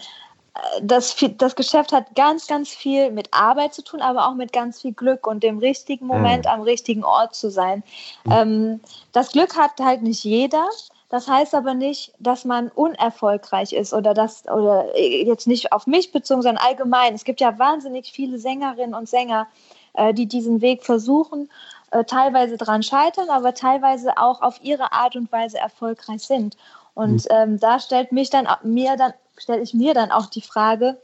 das, 0.82 1.15
das 1.38 1.56
Geschäft 1.56 1.93
hat 1.93 2.15
ganz, 2.15 2.47
ganz 2.47 2.69
viel 2.69 3.12
mit 3.12 3.30
Arbeit 3.32 3.73
zu 3.73 3.84
tun, 3.84 4.01
aber 4.01 4.27
auch 4.27 4.34
mit 4.34 4.51
ganz 4.53 4.82
viel 4.82 4.93
Glück 4.93 5.27
und 5.27 5.43
dem 5.43 5.60
richtigen 5.60 6.08
Moment 6.08 6.45
mhm. 6.45 6.51
am 6.51 6.62
richtigen 6.62 7.03
Ort 7.03 7.36
zu 7.36 7.49
sein. 7.49 7.84
Ähm, 8.30 8.80
das 9.12 9.32
Glück 9.32 9.56
hat 9.56 9.80
halt 9.80 10.01
nicht 10.01 10.23
jeder. 10.23 10.67
Das 11.09 11.27
heißt 11.27 11.55
aber 11.55 11.73
nicht, 11.73 12.13
dass 12.19 12.43
man 12.43 12.69
unerfolgreich 12.69 13.71
ist 13.71 13.93
oder 13.93 14.13
das 14.13 14.45
oder 14.47 14.97
jetzt 14.99 15.47
nicht 15.47 15.71
auf 15.71 15.87
mich 15.87 16.11
bezogen, 16.11 16.41
sondern 16.41 16.63
allgemein. 16.63 17.13
Es 17.13 17.23
gibt 17.23 17.39
ja 17.39 17.57
wahnsinnig 17.57 18.11
viele 18.11 18.39
Sängerinnen 18.39 18.93
und 18.93 19.07
Sänger, 19.07 19.47
äh, 19.93 20.13
die 20.13 20.25
diesen 20.25 20.59
Weg 20.59 20.83
versuchen, 20.83 21.49
äh, 21.91 22.03
teilweise 22.03 22.57
dran 22.57 22.83
scheitern, 22.83 23.29
aber 23.29 23.53
teilweise 23.53 24.17
auch 24.17 24.41
auf 24.41 24.61
ihre 24.61 24.91
Art 24.91 25.15
und 25.15 25.31
Weise 25.31 25.57
erfolgreich 25.57 26.23
sind. 26.23 26.57
Und 26.93 27.23
mhm. 27.25 27.29
ähm, 27.29 27.59
da 27.59 27.79
stellt 27.79 28.11
mich 28.11 28.29
dann 28.29 28.47
mir 28.63 28.97
dann 28.97 29.13
stelle 29.37 29.61
ich 29.61 29.73
mir 29.73 29.93
dann 29.93 30.11
auch 30.11 30.25
die 30.25 30.41
Frage, 30.41 30.99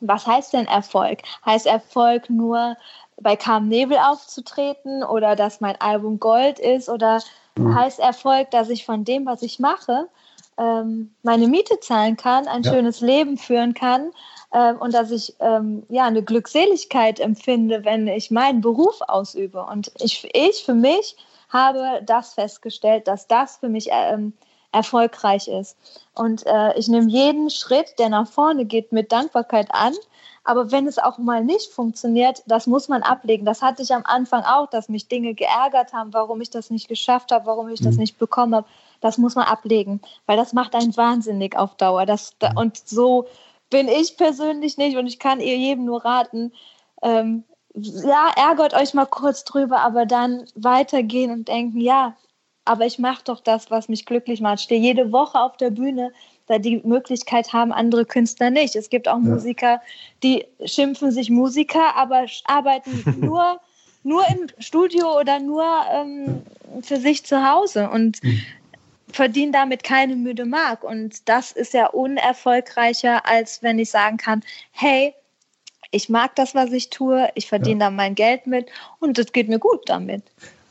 was 0.00 0.26
heißt 0.26 0.52
denn 0.52 0.66
Erfolg? 0.66 1.22
Heißt 1.44 1.66
Erfolg 1.66 2.28
nur 2.28 2.76
bei 3.20 3.36
Carmen 3.36 3.68
Nebel 3.68 3.98
aufzutreten 3.98 5.02
oder 5.02 5.36
dass 5.36 5.60
mein 5.60 5.80
Album 5.80 6.18
Gold 6.18 6.58
ist 6.58 6.88
oder 6.88 7.20
mhm. 7.58 7.74
heißt 7.74 7.98
Erfolg, 7.98 8.50
dass 8.50 8.68
ich 8.68 8.84
von 8.84 9.04
dem, 9.04 9.26
was 9.26 9.42
ich 9.42 9.58
mache, 9.58 10.08
ähm, 10.58 11.14
meine 11.22 11.48
Miete 11.48 11.80
zahlen 11.80 12.16
kann, 12.16 12.48
ein 12.48 12.62
ja. 12.62 12.72
schönes 12.72 13.00
Leben 13.00 13.36
führen 13.36 13.74
kann 13.74 14.10
ähm, 14.52 14.78
und 14.78 14.94
dass 14.94 15.10
ich 15.10 15.34
ähm, 15.40 15.84
ja 15.88 16.04
eine 16.06 16.22
Glückseligkeit 16.22 17.20
empfinde, 17.20 17.84
wenn 17.84 18.08
ich 18.08 18.30
meinen 18.30 18.60
Beruf 18.60 19.00
ausübe. 19.06 19.64
Und 19.64 19.92
ich, 19.98 20.28
ich 20.32 20.64
für 20.64 20.74
mich 20.74 21.16
habe 21.50 22.02
das 22.04 22.34
festgestellt, 22.34 23.06
dass 23.06 23.26
das 23.26 23.58
für 23.58 23.68
mich 23.68 23.88
ähm, 23.92 24.32
erfolgreich 24.76 25.48
ist. 25.48 25.76
Und 26.14 26.46
äh, 26.46 26.78
ich 26.78 26.88
nehme 26.88 27.10
jeden 27.10 27.50
Schritt, 27.50 27.98
der 27.98 28.08
nach 28.08 28.28
vorne 28.28 28.64
geht, 28.64 28.92
mit 28.92 29.10
Dankbarkeit 29.12 29.68
an 29.70 29.94
aber 30.46 30.70
wenn 30.70 30.86
es 30.86 30.98
auch 30.98 31.18
mal 31.18 31.42
nicht 31.42 31.72
funktioniert, 31.72 32.44
das 32.46 32.68
muss 32.68 32.88
man 32.88 33.02
ablegen. 33.02 33.44
Das 33.44 33.62
hatte 33.62 33.82
ich 33.82 33.92
am 33.92 34.04
Anfang 34.04 34.44
auch, 34.44 34.70
dass 34.70 34.88
mich 34.88 35.08
Dinge 35.08 35.34
geärgert 35.34 35.92
haben, 35.92 36.14
warum 36.14 36.40
ich 36.40 36.50
das 36.50 36.70
nicht 36.70 36.86
geschafft 36.86 37.32
habe, 37.32 37.46
warum 37.46 37.68
ich 37.68 37.80
das 37.80 37.96
mhm. 37.96 38.02
nicht 38.02 38.18
bekommen 38.18 38.54
habe. 38.54 38.68
Das 39.00 39.18
muss 39.18 39.34
man 39.34 39.44
ablegen, 39.44 40.00
weil 40.26 40.36
das 40.36 40.52
macht 40.52 40.76
einen 40.76 40.96
wahnsinnig 40.96 41.56
auf 41.56 41.74
Dauer. 41.74 42.06
Das, 42.06 42.36
und 42.54 42.76
so 42.76 43.26
bin 43.70 43.88
ich 43.88 44.16
persönlich 44.16 44.78
nicht 44.78 44.96
und 44.96 45.08
ich 45.08 45.18
kann 45.18 45.40
ihr 45.40 45.56
jedem 45.58 45.84
nur 45.84 46.04
raten, 46.04 46.52
ähm, 47.02 47.42
ja, 47.74 48.30
ärgert 48.36 48.72
euch 48.72 48.94
mal 48.94 49.04
kurz 49.04 49.44
drüber, 49.44 49.80
aber 49.80 50.06
dann 50.06 50.46
weitergehen 50.54 51.32
und 51.32 51.48
denken, 51.48 51.80
ja, 51.80 52.16
aber 52.66 52.84
ich 52.84 52.98
mache 52.98 53.22
doch 53.24 53.40
das, 53.40 53.70
was 53.70 53.88
mich 53.88 54.04
glücklich 54.04 54.40
macht. 54.40 54.58
Ich 54.58 54.64
stehe 54.64 54.80
jede 54.80 55.12
Woche 55.12 55.40
auf 55.40 55.56
der 55.56 55.70
Bühne, 55.70 56.12
da 56.46 56.58
die 56.58 56.80
Möglichkeit 56.84 57.52
haben 57.52 57.72
andere 57.72 58.04
Künstler 58.04 58.50
nicht. 58.50 58.76
Es 58.76 58.90
gibt 58.90 59.08
auch 59.08 59.14
ja. 59.14 59.30
Musiker, 59.30 59.80
die 60.22 60.44
schimpfen 60.64 61.10
sich 61.10 61.30
Musiker, 61.30 61.96
aber 61.96 62.26
arbeiten 62.44 63.20
nur, 63.20 63.60
nur 64.02 64.24
im 64.28 64.46
Studio 64.58 65.18
oder 65.18 65.38
nur 65.38 65.64
ähm, 65.90 66.42
für 66.82 66.98
sich 66.98 67.24
zu 67.24 67.48
Hause 67.48 67.88
und 67.88 68.22
mhm. 68.22 68.42
verdienen 69.08 69.52
damit 69.52 69.84
keine 69.84 70.16
müde 70.16 70.44
Mark. 70.44 70.84
Und 70.84 71.28
das 71.28 71.52
ist 71.52 71.72
ja 71.72 71.86
unerfolgreicher, 71.86 73.26
als 73.26 73.62
wenn 73.62 73.78
ich 73.78 73.90
sagen 73.90 74.16
kann, 74.16 74.42
hey, 74.72 75.14
ich 75.92 76.08
mag 76.08 76.34
das, 76.34 76.54
was 76.54 76.72
ich 76.72 76.90
tue, 76.90 77.28
ich 77.36 77.46
verdiene 77.46 77.84
ja. 77.84 77.86
da 77.86 77.90
mein 77.90 78.16
Geld 78.16 78.46
mit 78.46 78.68
und 78.98 79.18
es 79.18 79.32
geht 79.32 79.48
mir 79.48 79.60
gut 79.60 79.82
damit. 79.86 80.24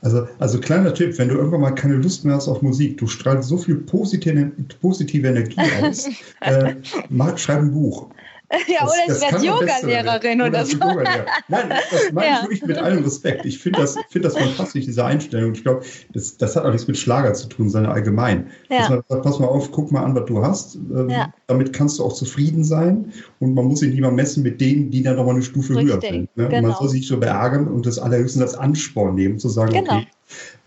Also, 0.05 0.27
also 0.37 0.59
kleiner 0.59 0.93
Tipp, 0.93 1.17
wenn 1.17 1.29
du 1.29 1.35
irgendwann 1.35 1.61
mal 1.61 1.71
keine 1.71 1.95
Lust 1.95 2.25
mehr 2.25 2.35
hast 2.35 2.47
auf 2.47 2.61
Musik, 2.61 2.99
du 2.99 3.07
strahlst 3.07 3.49
so 3.49 3.57
viel 3.57 3.77
positive, 3.77 4.51
positive 4.79 5.27
Energie 5.27 5.59
aus, 5.81 6.07
äh, 6.41 6.75
mach, 7.09 7.39
schreib 7.39 7.61
ein 7.61 7.71
Buch. 7.71 8.09
Ja, 8.67 8.81
das, 8.81 8.91
oder 8.91 9.15
ich 9.15 9.21
werde 9.21 9.45
Yoga-Lehrerin 9.45 10.41
oder, 10.41 10.49
oder 10.49 10.65
so. 10.65 10.77
Nein, 10.77 11.69
das 11.69 12.11
meine 12.11 12.27
ja. 12.27 12.35
ich 12.35 12.43
wirklich 12.43 12.65
mit 12.65 12.77
allem 12.77 13.03
Respekt. 13.03 13.45
Ich 13.45 13.59
finde 13.59 13.81
das, 13.81 13.97
find 14.09 14.25
das 14.25 14.37
fantastisch, 14.37 14.85
diese 14.85 15.03
Einstellung. 15.03 15.53
Ich 15.53 15.63
glaube, 15.63 15.83
das, 16.13 16.37
das 16.37 16.55
hat 16.55 16.65
auch 16.65 16.71
nichts 16.71 16.87
mit 16.87 16.97
Schlager 16.97 17.33
zu 17.33 17.47
tun, 17.47 17.69
sondern 17.69 17.91
allgemein. 17.91 18.47
Ja. 18.69 18.89
Man 18.89 19.03
sagt, 19.07 19.23
pass 19.23 19.39
mal 19.39 19.47
auf, 19.47 19.71
guck 19.71 19.91
mal 19.91 20.03
an, 20.03 20.15
was 20.15 20.25
du 20.25 20.43
hast. 20.43 20.75
Ähm, 20.75 21.09
ja. 21.09 21.33
Damit 21.47 21.73
kannst 21.73 21.99
du 21.99 22.03
auch 22.03 22.13
zufrieden 22.13 22.63
sein. 22.63 23.11
Und 23.39 23.53
man 23.53 23.65
muss 23.65 23.79
sich 23.79 23.93
lieber 23.93 24.11
messen 24.11 24.43
mit 24.43 24.61
denen, 24.61 24.91
die 24.91 25.03
dann 25.03 25.15
nochmal 25.15 25.35
eine 25.35 25.43
Stufe 25.43 25.75
Richtig, 25.75 25.93
höher 25.93 26.01
sind. 26.01 26.37
Ne? 26.37 26.49
Genau. 26.49 26.69
Man 26.69 26.77
soll 26.77 26.89
sich 26.89 27.07
so 27.07 27.17
beärgern 27.17 27.67
und 27.67 27.85
das 27.85 27.99
allerhöchstens 27.99 28.41
als 28.41 28.55
Ansporn 28.55 29.15
nehmen, 29.15 29.39
zu 29.39 29.49
sagen, 29.49 29.73
genau. 29.73 29.97
okay, 29.97 30.07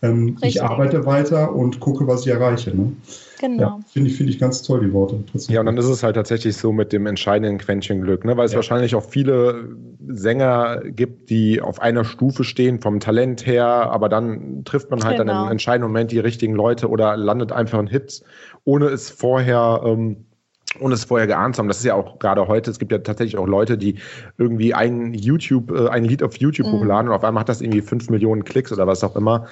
ähm, 0.02 0.36
ich 0.42 0.62
arbeite 0.62 1.06
weiter 1.06 1.54
und 1.54 1.80
gucke, 1.80 2.06
was 2.06 2.22
ich 2.22 2.28
erreiche. 2.28 2.70
Ne? 2.70 2.92
Genau. 3.38 3.62
Ja, 3.62 3.78
Finde 3.86 4.10
ich, 4.10 4.16
find 4.16 4.30
ich 4.30 4.38
ganz 4.38 4.62
toll, 4.62 4.80
die 4.80 4.92
Worte. 4.92 5.22
Ja, 5.48 5.60
und 5.60 5.66
dann 5.66 5.76
ist 5.76 5.86
es 5.86 6.02
halt 6.02 6.16
tatsächlich 6.16 6.56
so 6.56 6.72
mit 6.72 6.92
dem 6.92 7.06
entscheidenden 7.06 7.58
Quäntchen 7.58 8.02
Glück, 8.02 8.24
ne? 8.24 8.36
weil 8.36 8.46
es 8.46 8.52
ja. 8.52 8.56
wahrscheinlich 8.56 8.94
auch 8.94 9.04
viele 9.04 9.76
Sänger 10.08 10.82
gibt, 10.84 11.30
die 11.30 11.60
auf 11.60 11.80
einer 11.80 12.04
Stufe 12.04 12.44
stehen 12.44 12.80
vom 12.80 13.00
Talent 13.00 13.46
her, 13.46 13.66
aber 13.66 14.08
dann 14.08 14.64
trifft 14.64 14.90
man 14.90 15.02
halt 15.04 15.18
genau. 15.18 15.32
dann 15.32 15.46
im 15.46 15.52
entscheidenden 15.52 15.90
Moment 15.90 16.12
die 16.12 16.18
richtigen 16.18 16.54
Leute 16.54 16.88
oder 16.88 17.16
landet 17.16 17.52
einfach 17.52 17.78
ein 17.78 17.86
Hit, 17.86 18.22
ohne 18.64 18.86
es 18.86 19.10
vorher 19.10 19.82
ähm, 19.84 20.27
ohne 20.80 20.94
es 20.94 21.04
vorher 21.04 21.26
geahnt 21.26 21.56
zu 21.56 21.60
haben. 21.60 21.68
Das 21.68 21.78
ist 21.78 21.84
ja 21.84 21.94
auch 21.94 22.18
gerade 22.18 22.46
heute, 22.46 22.70
es 22.70 22.78
gibt 22.78 22.92
ja 22.92 22.98
tatsächlich 22.98 23.38
auch 23.38 23.46
Leute, 23.46 23.78
die 23.78 23.96
irgendwie 24.36 24.74
ein 24.74 25.14
YouTube, 25.14 25.70
äh, 25.70 25.88
ein 25.88 26.04
Lied 26.04 26.22
auf 26.22 26.36
YouTube 26.36 26.66
mhm. 26.66 26.72
hochladen 26.72 27.08
und 27.08 27.16
auf 27.16 27.24
einmal 27.24 27.40
hat 27.40 27.48
das 27.48 27.60
irgendwie 27.60 27.80
fünf 27.80 28.10
Millionen 28.10 28.44
Klicks 28.44 28.72
oder 28.72 28.86
was 28.86 29.02
auch 29.02 29.16
immer. 29.16 29.46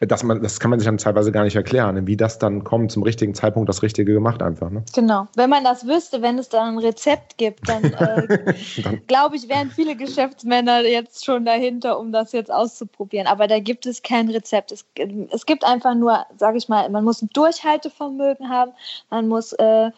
Dass 0.00 0.22
man, 0.22 0.42
das 0.42 0.60
kann 0.60 0.70
man 0.70 0.78
sich 0.78 0.86
dann 0.86 0.98
teilweise 0.98 1.32
gar 1.32 1.44
nicht 1.44 1.56
erklären, 1.56 2.06
wie 2.06 2.16
das 2.16 2.38
dann 2.38 2.64
kommt, 2.64 2.92
zum 2.92 3.02
richtigen 3.02 3.34
Zeitpunkt 3.34 3.68
das 3.68 3.82
Richtige 3.82 4.12
gemacht 4.12 4.42
einfach. 4.42 4.70
Ne? 4.70 4.84
Genau. 4.94 5.28
Wenn 5.36 5.50
man 5.50 5.64
das 5.64 5.86
wüsste, 5.86 6.22
wenn 6.22 6.38
es 6.38 6.48
da 6.48 6.64
ein 6.64 6.78
Rezept 6.78 7.38
gibt, 7.38 7.68
dann, 7.68 7.84
äh, 7.84 8.54
dann 8.82 9.00
glaube 9.06 9.36
ich, 9.36 9.48
wären 9.48 9.70
viele 9.70 9.96
Geschäftsmänner 9.96 10.82
jetzt 10.82 11.24
schon 11.24 11.44
dahinter, 11.44 11.98
um 11.98 12.12
das 12.12 12.32
jetzt 12.32 12.52
auszuprobieren. 12.52 13.26
Aber 13.26 13.46
da 13.46 13.58
gibt 13.60 13.86
es 13.86 14.02
kein 14.02 14.28
Rezept. 14.30 14.72
Es, 14.72 14.84
es 15.30 15.46
gibt 15.46 15.64
einfach 15.64 15.94
nur, 15.94 16.24
sage 16.36 16.58
ich 16.58 16.68
mal, 16.68 16.88
man 16.88 17.04
muss 17.04 17.22
ein 17.22 17.30
Durchhaltevermögen 17.32 18.48
haben, 18.48 18.72
man 19.10 19.28
muss 19.28 19.52
äh, 19.54 19.90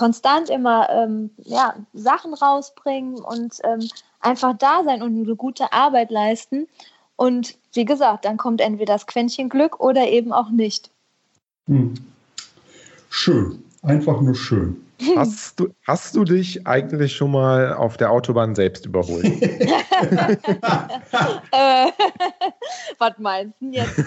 konstant 0.00 0.48
immer 0.48 0.88
ähm, 0.88 1.28
ja, 1.44 1.74
Sachen 1.92 2.32
rausbringen 2.32 3.16
und 3.16 3.58
ähm, 3.64 3.86
einfach 4.20 4.56
da 4.56 4.82
sein 4.82 5.02
und 5.02 5.14
eine 5.14 5.36
gute 5.36 5.74
Arbeit 5.74 6.10
leisten. 6.10 6.68
Und 7.16 7.58
wie 7.74 7.84
gesagt, 7.84 8.24
dann 8.24 8.38
kommt 8.38 8.62
entweder 8.62 8.94
das 8.94 9.06
Quäntchen 9.06 9.50
Glück 9.50 9.78
oder 9.78 10.08
eben 10.08 10.32
auch 10.32 10.48
nicht. 10.48 10.90
Hm. 11.66 11.92
Schön, 13.10 13.62
einfach 13.82 14.22
nur 14.22 14.34
schön. 14.34 14.82
Hast 15.16 15.58
du, 15.58 15.68
hast 15.86 16.14
du 16.14 16.24
dich 16.24 16.66
eigentlich 16.66 17.14
schon 17.14 17.30
mal 17.32 17.72
auf 17.74 17.96
der 17.96 18.10
Autobahn 18.10 18.54
selbst 18.54 18.86
überholt? 18.86 19.24
äh, 19.42 20.36
was 22.98 23.12
meinst 23.18 23.54
du 23.60 23.70
jetzt? 23.70 23.98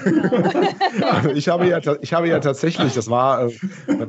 also 1.03 1.29
ich, 1.29 1.49
habe 1.49 1.67
ja, 1.67 1.79
ich 2.01 2.13
habe 2.13 2.27
ja 2.27 2.39
tatsächlich, 2.39 2.93
das 2.93 3.09
war, 3.09 3.47
äh, 3.47 3.51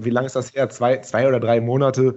wie 0.00 0.10
lange 0.10 0.26
ist 0.26 0.36
das 0.36 0.54
her? 0.54 0.68
Zwei, 0.68 0.98
zwei 0.98 1.26
oder 1.26 1.40
drei 1.40 1.60
Monate. 1.60 2.16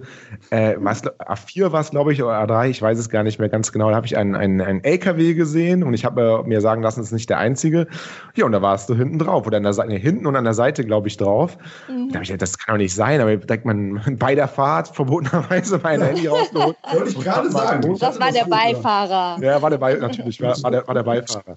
Äh, 0.50 0.74
was, 0.78 1.02
A4 1.02 1.72
war 1.72 1.80
es, 1.80 1.90
glaube 1.90 2.12
ich, 2.12 2.22
oder 2.22 2.38
A3, 2.42 2.68
ich 2.68 2.82
weiß 2.82 2.98
es 2.98 3.08
gar 3.08 3.22
nicht 3.22 3.38
mehr 3.38 3.48
ganz 3.48 3.72
genau. 3.72 3.90
Da 3.90 3.96
habe 3.96 4.06
ich 4.06 4.16
einen, 4.16 4.34
einen, 4.34 4.60
einen 4.60 4.84
LKW 4.84 5.34
gesehen 5.34 5.82
und 5.82 5.94
ich 5.94 6.04
habe 6.04 6.42
mir 6.44 6.60
sagen 6.60 6.82
lassen, 6.82 7.00
es 7.00 7.06
ist 7.06 7.12
nicht 7.12 7.30
der 7.30 7.38
einzige. 7.38 7.86
Ja, 8.34 8.44
und 8.44 8.52
da 8.52 8.60
warst 8.62 8.88
du 8.88 8.94
hinten 8.94 9.18
drauf 9.18 9.46
oder 9.46 9.56
an 9.56 9.62
der 9.62 9.72
Seite, 9.72 9.88
nee, 9.88 9.98
hinten 9.98 10.26
und 10.26 10.36
an 10.36 10.44
der 10.44 10.54
Seite, 10.54 10.84
glaube 10.84 11.08
ich, 11.08 11.16
drauf. 11.16 11.56
Mhm. 11.88 12.08
Da 12.08 12.16
habe 12.16 12.24
ich 12.24 12.28
gedacht, 12.28 12.42
das 12.42 12.58
kann 12.58 12.74
doch 12.74 12.78
nicht 12.78 12.94
sein, 12.94 13.20
aber 13.20 13.36
direkt 13.36 13.64
man 13.64 14.00
bei 14.18 14.34
der 14.34 14.48
Fahrt 14.58 14.88
verbotenerweise 14.88 15.78
mein 15.84 16.02
Handy 16.04 16.26
rausgeholt. 16.26 16.76
Wollte 16.90 17.10
ich 17.10 17.20
gerade 17.20 17.48
sagen. 17.48 17.96
Das 17.96 18.18
war 18.18 18.32
der 18.32 18.46
Beifahrer. 18.46 19.40
Ja, 19.40 19.62
war 19.62 19.70
der 19.70 19.78
Beifahrer, 19.78 20.08
natürlich, 20.08 20.40
war, 20.40 20.60
war, 20.64 20.72
der, 20.72 20.88
war 20.88 20.94
der 20.94 21.02
Beifahrer. 21.04 21.56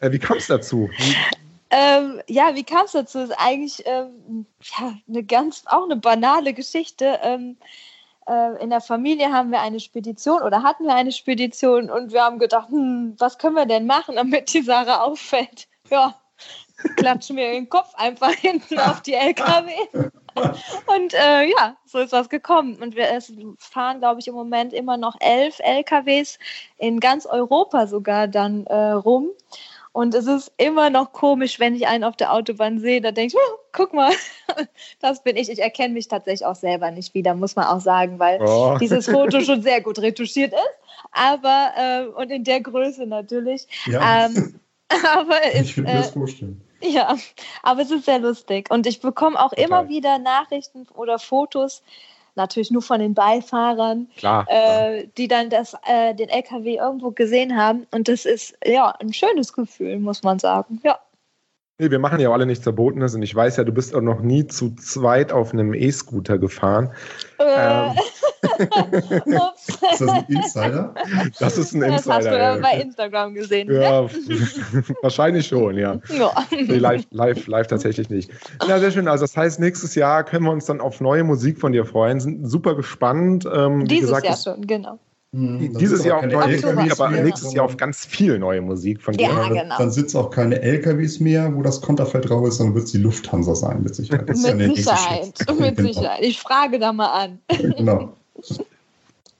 Äh, 0.00 0.12
wie 0.12 0.18
kam 0.18 0.36
es 0.36 0.46
dazu? 0.46 0.90
Ähm, 1.70 2.20
ja, 2.28 2.54
wie 2.54 2.62
kam 2.62 2.84
es 2.84 2.92
dazu? 2.92 3.20
Das 3.20 3.30
ist 3.30 3.36
eigentlich 3.38 3.82
ähm, 3.86 4.44
ja, 4.60 4.92
eine 5.08 5.24
ganz, 5.24 5.62
auch 5.64 5.84
eine 5.84 5.96
banale 5.96 6.52
Geschichte. 6.52 7.18
Ähm, 7.22 7.56
äh, 8.28 8.62
in 8.62 8.68
der 8.68 8.82
Familie 8.82 9.32
haben 9.32 9.50
wir 9.50 9.62
eine 9.62 9.80
Spedition 9.80 10.42
oder 10.42 10.62
hatten 10.62 10.84
wir 10.84 10.94
eine 10.94 11.12
Spedition 11.12 11.88
und 11.88 12.12
wir 12.12 12.22
haben 12.22 12.38
gedacht, 12.38 12.68
hm, 12.68 13.14
was 13.18 13.38
können 13.38 13.56
wir 13.56 13.64
denn 13.64 13.86
machen, 13.86 14.16
damit 14.16 14.52
die 14.52 14.60
Sache 14.60 15.00
auffällt? 15.00 15.68
Ja, 15.88 16.14
klatschen 16.96 17.38
wir 17.38 17.50
den 17.50 17.70
Kopf 17.70 17.94
einfach 17.94 18.32
hinten 18.34 18.78
auf 18.78 19.00
die 19.00 19.14
LKW. 19.14 19.72
Und 20.86 21.14
äh, 21.14 21.44
ja, 21.44 21.76
so 21.84 21.98
ist 21.98 22.12
das 22.12 22.28
gekommen. 22.28 22.76
Und 22.82 22.96
wir 22.96 23.06
fahren, 23.58 23.98
glaube 23.98 24.20
ich, 24.20 24.28
im 24.28 24.34
Moment 24.34 24.72
immer 24.72 24.96
noch 24.96 25.16
elf 25.20 25.58
LKWs 25.60 26.38
in 26.78 27.00
ganz 27.00 27.26
Europa 27.26 27.86
sogar 27.86 28.28
dann 28.28 28.66
äh, 28.66 28.92
rum. 28.92 29.30
Und 29.92 30.14
es 30.14 30.26
ist 30.26 30.52
immer 30.58 30.90
noch 30.90 31.12
komisch, 31.12 31.58
wenn 31.58 31.74
ich 31.74 31.86
einen 31.86 32.04
auf 32.04 32.16
der 32.16 32.34
Autobahn 32.34 32.78
sehe, 32.78 33.00
da 33.00 33.12
denke 33.12 33.34
ich, 33.34 33.42
oh, 33.42 33.58
guck 33.72 33.94
mal, 33.94 34.12
das 35.00 35.22
bin 35.22 35.38
ich. 35.38 35.48
Ich 35.48 35.62
erkenne 35.62 35.94
mich 35.94 36.06
tatsächlich 36.06 36.44
auch 36.44 36.54
selber 36.54 36.90
nicht 36.90 37.14
wieder, 37.14 37.34
muss 37.34 37.56
man 37.56 37.64
auch 37.64 37.80
sagen, 37.80 38.18
weil 38.18 38.38
oh. 38.42 38.76
dieses 38.80 39.06
Foto 39.06 39.40
schon 39.40 39.62
sehr 39.62 39.80
gut 39.80 39.98
retuschiert 39.98 40.52
ist. 40.52 41.10
Aber, 41.12 41.70
äh, 41.78 42.06
und 42.08 42.30
in 42.30 42.44
der 42.44 42.60
Größe 42.60 43.06
natürlich. 43.06 43.66
Ja. 43.86 44.26
Ähm, 44.26 44.60
aber 44.88 45.54
ich 45.54 45.74
würde 45.78 45.90
mir 45.90 45.96
das 45.96 46.10
äh, 46.10 46.12
vorstellen. 46.12 46.65
Ja, 46.88 47.16
aber 47.62 47.82
es 47.82 47.90
ist 47.90 48.04
sehr 48.04 48.18
lustig. 48.18 48.70
Und 48.70 48.86
ich 48.86 49.00
bekomme 49.00 49.38
auch 49.38 49.50
Total. 49.50 49.64
immer 49.64 49.88
wieder 49.88 50.18
Nachrichten 50.18 50.86
oder 50.94 51.18
Fotos, 51.18 51.82
natürlich 52.34 52.70
nur 52.70 52.82
von 52.82 53.00
den 53.00 53.14
Beifahrern, 53.14 54.08
klar, 54.16 54.46
äh, 54.48 55.08
die 55.16 55.26
dann 55.26 55.50
das, 55.50 55.74
äh, 55.86 56.14
den 56.14 56.28
LKW 56.28 56.76
irgendwo 56.76 57.10
gesehen 57.10 57.56
haben. 57.56 57.86
Und 57.90 58.08
das 58.08 58.24
ist 58.24 58.56
ja 58.64 58.90
ein 59.00 59.12
schönes 59.12 59.52
Gefühl, 59.52 59.98
muss 59.98 60.22
man 60.22 60.38
sagen. 60.38 60.80
Ja. 60.84 60.98
Nee, 61.78 61.90
wir 61.90 61.98
machen 61.98 62.18
ja 62.20 62.30
auch 62.30 62.32
alle 62.32 62.46
nichts 62.46 62.64
Verbotenes 62.64 63.14
und 63.14 63.22
ich 63.22 63.34
weiß 63.34 63.58
ja, 63.58 63.64
du 63.64 63.72
bist 63.72 63.94
auch 63.94 64.00
noch 64.00 64.20
nie 64.20 64.46
zu 64.46 64.74
zweit 64.76 65.30
auf 65.30 65.52
einem 65.52 65.74
E-Scooter 65.74 66.38
gefahren. 66.38 66.90
Äh. 67.38 67.44
Ähm. 67.44 67.92
ist 69.92 70.00
das 70.00 70.08
ein 70.08 70.24
Insider? 70.28 70.94
Das 71.38 71.58
ist 71.58 71.74
ein 71.74 71.82
Insider. 71.82 71.96
Das 71.96 72.08
hast 72.08 72.26
du 72.26 72.38
ja 72.38 72.56
bei 72.56 72.80
Instagram 72.80 73.34
gesehen. 73.34 73.70
Ja, 73.70 74.08
wahrscheinlich 75.02 75.46
schon, 75.48 75.76
ja. 75.76 76.00
ja. 76.08 76.32
Nee, 76.50 76.78
live, 76.78 77.04
live, 77.10 77.46
live 77.46 77.66
tatsächlich 77.66 78.08
nicht. 78.08 78.30
Ja, 78.66 78.78
sehr 78.78 78.90
schön. 78.90 79.06
Also 79.06 79.24
das 79.24 79.36
heißt, 79.36 79.60
nächstes 79.60 79.94
Jahr 79.94 80.24
können 80.24 80.44
wir 80.44 80.52
uns 80.52 80.64
dann 80.64 80.80
auf 80.80 81.02
neue 81.02 81.24
Musik 81.24 81.60
von 81.60 81.72
dir 81.72 81.84
freuen. 81.84 82.20
Sind 82.20 82.48
super 82.48 82.74
gespannt. 82.74 83.46
Ähm, 83.52 83.84
Dieses 83.84 84.08
gesagt, 84.08 84.24
Jahr 84.24 84.36
schon, 84.36 84.66
genau. 84.66 84.98
Hm, 85.32 85.76
Dieses 85.78 86.04
Jahr 86.04 86.18
auf 86.18 86.26
neue 86.26 86.56
Musik, 86.56 86.92
aber 86.92 87.10
nächstes 87.10 87.52
Jahr 87.52 87.64
auf 87.64 87.76
ganz 87.76 88.06
viel 88.06 88.38
neue 88.38 88.62
Musik 88.62 89.02
von 89.02 89.14
dir. 89.14 89.28
Ja, 89.28 89.48
genau. 89.48 89.76
Dann 89.76 89.90
sind 89.90 90.06
es 90.06 90.14
auch 90.14 90.30
keine 90.30 90.62
LKWs 90.62 91.20
mehr, 91.20 91.54
wo 91.54 91.62
das 91.62 91.80
Konterfeld 91.80 92.28
drauf 92.28 92.46
ist, 92.46 92.56
sondern 92.56 92.74
wird 92.76 92.86
es 92.86 92.92
die 92.92 92.98
Lufthansa 92.98 93.54
sein, 93.54 93.82
mit 93.82 93.94
Sicherheit. 93.94 94.28
mit 94.28 94.36
ja 94.36 94.74
Sicherheit, 94.74 95.34
mit 95.60 95.76
genau. 95.76 95.88
Sicherheit. 95.92 96.22
Ich 96.22 96.40
frage 96.40 96.78
da 96.78 96.92
mal 96.92 97.24
an. 97.24 97.38
genau. 97.76 98.12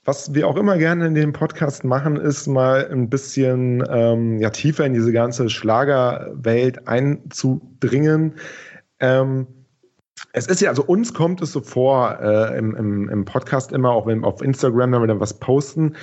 Was 0.05 0.35
wir 0.35 0.47
auch 0.47 0.57
immer 0.57 0.79
gerne 0.79 1.07
in 1.07 1.15
dem 1.15 1.33
Podcast 1.33 1.83
machen, 1.83 2.17
ist 2.17 2.47
mal 2.47 2.89
ein 2.93 3.11
bisschen 3.11 3.83
ähm, 3.91 4.39
ja, 4.39 4.51
tiefer 4.51 4.87
in 4.87 4.95
diese 4.95 5.13
ganze 5.13 5.51
Schlagerwelt 5.51 6.87
einzudringen. 6.87 8.35
Ähm, 9.01 9.49
es 10.37 10.47
ist 10.47 10.61
ja, 10.61 10.69
also 10.69 10.85
uns 10.85 11.15
kommt 11.15 11.41
es 11.41 11.53
so 11.53 11.63
vor 11.63 12.19
äh, 12.21 12.59
im, 12.59 12.77
im, 12.77 13.09
im, 13.09 13.25
Podcast 13.25 13.73
immer, 13.73 13.91
auch 13.93 14.07
wenn 14.07 14.23
auf 14.23 14.43
Instagram, 14.43 14.93
wenn 14.93 15.01
wir 15.01 15.07
dann 15.07 15.21
was 15.21 15.39
posten, 15.39 15.97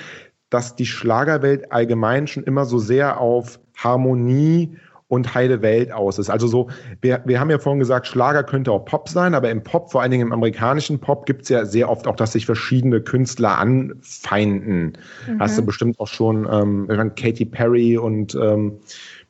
dass 0.49 0.75
die 0.75 0.87
Schlagerwelt 0.87 1.71
allgemein 1.71 2.25
schon 2.25 2.43
immer 2.43 2.65
so 2.65 2.79
sehr 2.79 3.19
auf 3.21 3.59
Harmonie 3.77 4.75
und 5.07 5.35
heile 5.35 5.61
Welt 5.61 5.91
aus 5.91 6.17
ist. 6.17 6.31
Also 6.31 6.47
so, 6.47 6.69
wir, 6.99 7.21
wir 7.25 7.39
haben 7.39 7.51
ja 7.51 7.59
vorhin 7.59 7.77
gesagt, 7.77 8.07
Schlager 8.07 8.43
könnte 8.43 8.71
auch 8.71 8.85
Pop 8.85 9.07
sein, 9.07 9.35
aber 9.35 9.51
im 9.51 9.61
Pop, 9.61 9.91
vor 9.91 10.01
allen 10.01 10.09
Dingen 10.09 10.25
im 10.25 10.33
amerikanischen 10.33 10.97
Pop, 10.97 11.27
gibt 11.27 11.43
es 11.43 11.49
ja 11.49 11.65
sehr 11.65 11.87
oft 11.87 12.07
auch, 12.07 12.15
dass 12.15 12.31
sich 12.31 12.47
verschiedene 12.47 13.01
Künstler 13.01 13.59
anfeinden. 13.59 14.93
Mhm. 15.27 15.39
Hast 15.39 15.59
du 15.59 15.61
bestimmt 15.63 15.99
auch 15.99 16.07
schon, 16.07 16.47
ähm, 16.51 16.87
Katy 17.15 17.45
Perry 17.45 17.99
und 17.99 18.33
ähm, 18.33 18.79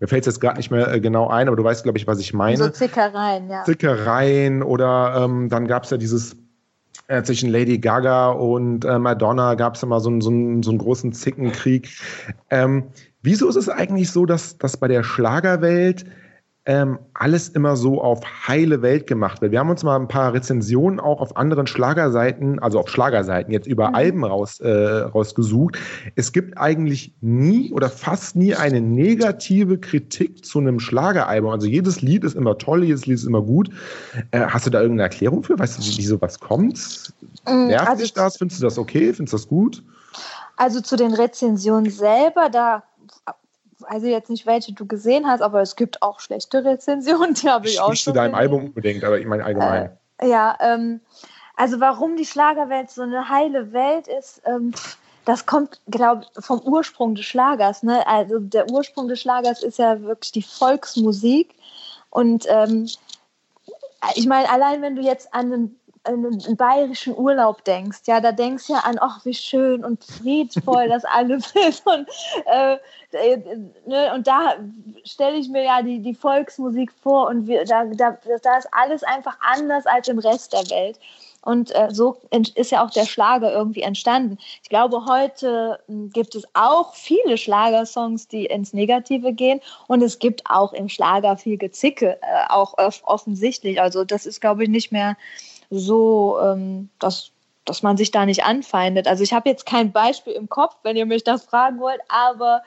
mir 0.04 0.10
fällt 0.10 0.28
es 0.28 0.34
jetzt 0.34 0.42
gerade 0.42 0.58
nicht 0.58 0.70
mehr 0.70 0.92
äh, 0.92 1.00
genau 1.00 1.30
ein, 1.30 1.48
aber 1.48 1.56
du 1.56 1.64
weißt, 1.64 1.84
glaube 1.84 1.98
ich, 1.98 2.08
was 2.08 2.20
ich 2.20 2.34
meine. 2.34 2.58
So 2.58 2.68
Zickereien, 2.68 3.50
ja. 3.50 3.64
Zickereien 3.64 4.62
oder 4.62 5.24
ähm, 5.24 5.48
dann 5.48 5.66
gab 5.66 5.86
es 5.86 5.92
ja 5.92 5.98
dieses 5.98 6.36
äh, 7.08 7.24
zwischen 7.24 7.50
Lady 7.50 7.78
Gaga 7.78 8.32
und 8.32 8.84
äh, 8.84 9.00
Madonna 9.00 9.56
gab 9.56 9.76
es 9.76 9.84
immer 9.84 10.02
so, 10.02 10.10
so, 10.20 10.30
so 10.30 10.30
einen 10.30 10.78
großen 10.78 11.14
Zickenkrieg. 11.14 11.88
Ähm, 12.50 12.88
wieso 13.22 13.48
ist 13.48 13.56
es 13.56 13.70
eigentlich 13.70 14.12
so, 14.12 14.26
dass, 14.26 14.58
dass 14.58 14.76
bei 14.76 14.90
der 14.90 15.04
Schlagerwelt 15.04 16.04
ähm, 16.66 16.98
alles 17.14 17.50
immer 17.50 17.76
so 17.76 18.02
auf 18.02 18.22
heile 18.48 18.82
Welt 18.82 19.06
gemacht 19.06 19.42
wird. 19.42 19.52
Wir 19.52 19.60
haben 19.60 19.70
uns 19.70 19.84
mal 19.84 20.00
ein 20.00 20.08
paar 20.08 20.34
Rezensionen 20.34 21.00
auch 21.00 21.20
auf 21.20 21.36
anderen 21.36 21.68
Schlagerseiten, 21.68 22.60
also 22.60 22.80
auf 22.80 22.88
Schlagerseiten 22.88 23.52
jetzt 23.52 23.68
über 23.68 23.90
mhm. 23.90 23.96
Alben 23.96 24.24
raus, 24.24 24.62
äh, 24.62 24.70
rausgesucht. 24.70 25.78
Es 26.16 26.32
gibt 26.32 26.58
eigentlich 26.58 27.14
nie 27.20 27.72
oder 27.74 27.90
fast 27.90 28.38
nie 28.38 28.56
eine 28.56 28.80
negative 28.80 29.78
Kritik 29.78 30.46
zu 30.46 30.60
einem 30.60 30.80
Schlageralbum. 30.80 31.52
Also 31.52 31.68
jedes 31.68 32.02
Lied 32.02 32.24
ist 32.24 32.36
immer 32.36 32.58
toll, 32.58 32.86
jedes 32.86 33.06
Lied 33.08 33.16
ist 33.16 33.26
immer 33.26 33.42
gut. 33.42 33.70
Äh, 34.32 34.46
hast 34.48 34.66
du 34.66 34.70
da 34.70 34.80
irgendeine 34.80 35.04
Erklärung 35.10 35.44
für? 35.44 35.60
Weißt 35.60 35.80
du, 35.80 35.84
wie, 35.84 36.06
sowas 36.06 36.40
kommt? 36.40 37.14
Mhm, 37.46 37.68
Nervt 37.68 37.90
also 37.90 38.04
dich 38.04 38.14
das? 38.14 38.38
Findest 38.38 38.62
du 38.62 38.66
das 38.66 38.78
okay? 38.78 39.12
Findest 39.12 39.34
du 39.34 39.38
das 39.38 39.48
gut? 39.50 39.84
Also 40.56 40.80
zu 40.82 40.96
den 40.96 41.14
Rezensionen 41.14 41.90
selber, 41.90 42.50
da 42.50 42.84
weiß 43.90 44.04
ich 44.04 44.12
jetzt 44.12 44.30
nicht, 44.30 44.46
welche 44.46 44.74
du 44.74 44.86
gesehen 44.86 45.28
hast, 45.28 45.42
aber 45.42 45.62
es 45.62 45.76
gibt 45.76 46.02
auch 46.02 46.20
schlechte 46.20 46.64
Rezensionen, 46.66 47.34
die 47.34 47.50
habe 47.50 47.68
ich, 47.68 47.74
ich 47.74 47.82
auch 47.82 47.90
nicht 47.90 48.04
zu 48.04 48.12
deinem 48.12 48.36
Album 48.36 48.66
unbedingt, 48.66 49.04
aber 49.04 49.20
ich 49.20 49.26
meine 49.26 49.44
allgemein. 49.44 49.98
Äh, 50.18 50.30
ja, 50.30 50.58
ähm, 50.60 51.02
also 51.56 51.80
warum 51.80 52.16
die 52.16 52.26
Schlagerwelt 52.26 52.90
so 52.90 53.04
eine 53.04 53.30
heile 53.30 53.74
Welt 53.74 54.08
ist, 54.08 54.42
ähm, 54.46 54.74
das 55.26 55.46
kommt, 55.46 55.80
glaube 55.88 56.24
ich, 56.24 56.46
vom 56.46 56.60
Ursprung 56.62 57.16
des 57.16 57.26
Schlagers. 57.26 57.84
Ne? 57.84 58.06
Also 58.08 58.40
der 58.40 58.70
Ursprung 58.70 59.08
des 59.08 59.22
Schlagers 59.22 59.64
ist 59.64 59.80
ja 59.80 60.02
wirklich 60.02 60.32
die 60.34 60.42
Volksmusik. 60.42 61.56
Und 62.10 62.46
ähm, 62.50 62.90
ich 64.16 64.28
meine, 64.28 64.50
allein 64.50 64.82
wenn 64.82 64.96
du 64.96 65.02
jetzt 65.02 65.34
an 65.34 65.54
einen 65.54 65.80
einen 66.04 66.58
bayerischen 66.58 67.16
Urlaub 67.18 67.64
denkst, 67.64 68.00
ja, 68.06 68.20
da 68.20 68.32
denkst 68.32 68.68
du 68.68 68.74
ja 68.74 68.80
an, 68.80 68.98
ach, 69.00 69.24
wie 69.26 69.34
schön 69.34 69.86
und 69.86 70.04
friedvoll 70.04 70.90
das 70.90 71.06
alles 71.06 71.54
ist. 71.68 71.86
Und, 71.86 72.08
äh, 72.46 72.78
äh, 73.12 73.38
ne, 73.86 74.14
und 74.14 74.28
da 74.28 74.56
stelle 75.06 75.38
ich 75.38 75.50
mir 75.50 75.64
ja 75.64 75.82
die, 75.82 76.00
die 76.00 76.14
Volksmusik 76.14 76.92
vor 76.92 77.28
und 77.28 77.48
wir, 77.48 77.66
da, 77.66 77.86
da, 77.86 78.18
da 78.42 78.58
ist 78.58 78.68
alles 78.72 79.04
einfach 79.04 79.38
anders 79.42 79.86
als 79.86 80.08
im 80.08 80.20
Rest 80.20 80.54
der 80.54 80.70
Welt. 80.70 81.00
Und 81.46 81.76
äh, 81.76 81.90
so 81.92 82.18
ist 82.56 82.72
ja 82.72 82.86
auch 82.86 82.90
der 82.90 83.06
Schlager 83.06 83.52
irgendwie 83.52 83.82
entstanden. 83.82 84.38
Ich 84.62 84.70
glaube, 84.70 85.06
heute 85.06 85.78
hm, 85.88 86.10
gibt 86.10 86.36
es 86.36 86.48
auch 86.54 86.96
viele 86.96 87.38
Schlagersongs, 87.38 88.30
die 88.30 88.46
ins 88.46 88.72
Negative 88.72 89.34
gehen. 89.34 89.60
Und 89.88 90.02
es 90.02 90.20
gibt 90.20 90.44
auch 90.50 90.72
im 90.72 90.88
Schlager 90.88 91.36
viel 91.36 91.58
Gezicke, 91.58 92.18
äh, 92.22 92.50
auch 92.50 92.76
offensichtlich. 93.04 93.82
Also 93.82 94.06
das 94.06 94.26
ist, 94.26 94.40
glaube 94.40 94.64
ich, 94.64 94.70
nicht 94.70 94.94
mehr 94.94 95.18
so, 95.74 96.40
ähm, 96.42 96.90
dass 97.00 97.32
dass 97.66 97.82
man 97.82 97.98
sich 97.98 98.12
da 98.12 98.26
nicht 98.26 98.44
anfeindet. 98.44 99.08
Also 99.08 99.24
ich 99.24 99.34
habe 99.34 99.50
jetzt 99.50 99.66
kein 99.66 99.92
Beispiel 99.92 100.34
im 100.34 100.50
Kopf, 100.50 100.76
wenn 100.84 100.98
ihr 100.98 101.06
mich 101.06 101.24
das 101.24 101.44
fragen 101.44 101.80
wollt, 101.80 102.02
aber 102.10 102.62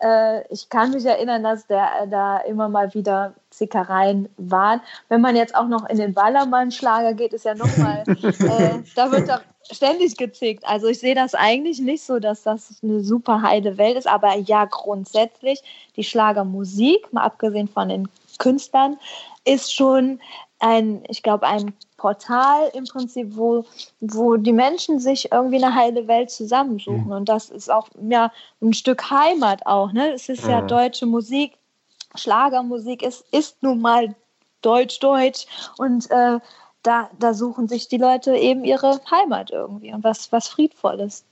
äh, 0.00 0.46
ich 0.52 0.68
kann 0.68 0.90
mich 0.90 1.04
erinnern, 1.04 1.42
dass 1.42 1.66
der, 1.66 2.06
da 2.10 2.38
immer 2.38 2.68
mal 2.68 2.92
wieder 2.94 3.34
Zickereien 3.50 4.28
waren. 4.36 4.80
Wenn 5.08 5.20
man 5.20 5.36
jetzt 5.36 5.54
auch 5.54 5.68
noch 5.68 5.88
in 5.88 5.96
den 5.96 6.12
Ballermann-Schlager 6.12 7.14
geht, 7.14 7.32
ist 7.32 7.44
ja 7.44 7.54
nochmal, 7.54 8.04
äh, 8.06 8.82
da 8.94 9.10
wird 9.10 9.28
doch 9.28 9.40
ständig 9.70 10.16
gezickt. 10.16 10.64
Also 10.66 10.88
ich 10.88 10.98
sehe 10.98 11.14
das 11.14 11.34
eigentlich 11.34 11.80
nicht 11.80 12.02
so, 12.02 12.18
dass 12.18 12.42
das 12.42 12.76
eine 12.82 13.00
super 13.00 13.42
heile 13.42 13.78
Welt 13.78 13.96
ist, 13.96 14.08
aber 14.08 14.36
ja, 14.36 14.66
grundsätzlich 14.66 15.62
die 15.96 16.04
Schlagermusik, 16.04 17.12
mal 17.12 17.22
abgesehen 17.22 17.68
von 17.68 17.88
den 17.88 18.08
Künstlern, 18.38 18.98
ist 19.44 19.74
schon 19.74 20.20
ein, 20.62 21.02
ich 21.08 21.22
glaube, 21.22 21.46
ein 21.46 21.74
Portal 21.96 22.70
im 22.74 22.84
Prinzip, 22.84 23.36
wo, 23.36 23.64
wo 24.00 24.36
die 24.36 24.52
Menschen 24.52 25.00
sich 25.00 25.32
irgendwie 25.32 25.62
eine 25.62 25.74
heile 25.74 26.06
Welt 26.06 26.30
zusammensuchen. 26.30 27.06
Mhm. 27.06 27.12
Und 27.12 27.28
das 27.28 27.50
ist 27.50 27.70
auch 27.70 27.88
ja, 28.08 28.32
ein 28.60 28.72
Stück 28.72 29.10
Heimat 29.10 29.66
auch. 29.66 29.92
Ne? 29.92 30.12
Es 30.12 30.28
ist 30.28 30.44
mhm. 30.44 30.50
ja 30.50 30.60
deutsche 30.62 31.06
Musik, 31.06 31.52
Schlagermusik 32.14 33.02
ist, 33.02 33.24
ist 33.32 33.62
nun 33.62 33.80
mal 33.80 34.14
deutsch-deutsch. 34.62 35.46
Und 35.78 36.10
äh, 36.10 36.38
da, 36.82 37.10
da 37.18 37.34
suchen 37.34 37.68
sich 37.68 37.88
die 37.88 37.98
Leute 37.98 38.36
eben 38.36 38.64
ihre 38.64 39.00
Heimat 39.10 39.50
irgendwie 39.50 39.92
und 39.92 40.04
was, 40.04 40.30
was 40.30 40.48
Friedvolles. 40.48 41.24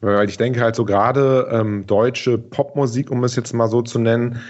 Weil 0.00 0.28
ich 0.28 0.38
denke 0.38 0.60
halt 0.60 0.74
so 0.74 0.84
gerade 0.84 1.48
ähm, 1.52 1.86
deutsche 1.86 2.36
Popmusik, 2.36 3.10
um 3.12 3.22
es 3.22 3.36
jetzt 3.36 3.52
mal 3.52 3.68
so 3.68 3.82
zu 3.82 4.00
nennen, 4.00 4.40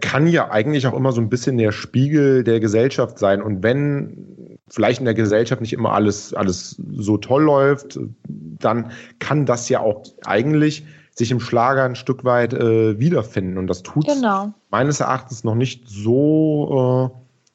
kann 0.00 0.26
ja 0.26 0.50
eigentlich 0.50 0.86
auch 0.86 0.94
immer 0.94 1.12
so 1.12 1.20
ein 1.20 1.28
bisschen 1.28 1.58
der 1.58 1.72
Spiegel 1.72 2.44
der 2.44 2.60
Gesellschaft 2.60 3.18
sein. 3.18 3.42
Und 3.42 3.62
wenn 3.62 4.58
vielleicht 4.68 5.00
in 5.00 5.04
der 5.04 5.14
Gesellschaft 5.14 5.60
nicht 5.60 5.72
immer 5.72 5.92
alles, 5.92 6.32
alles 6.34 6.80
so 6.96 7.18
toll 7.18 7.42
läuft, 7.42 7.98
dann 8.28 8.90
kann 9.18 9.46
das 9.46 9.68
ja 9.68 9.80
auch 9.80 10.02
eigentlich 10.24 10.84
sich 11.14 11.30
im 11.30 11.40
Schlager 11.40 11.84
ein 11.84 11.96
Stück 11.96 12.24
weit 12.24 12.54
äh, 12.54 12.98
wiederfinden. 12.98 13.58
Und 13.58 13.66
das 13.66 13.82
tut 13.82 14.06
genau. 14.06 14.52
meines 14.70 15.00
Erachtens 15.00 15.44
noch 15.44 15.54
nicht 15.54 15.88
so. 15.88 17.12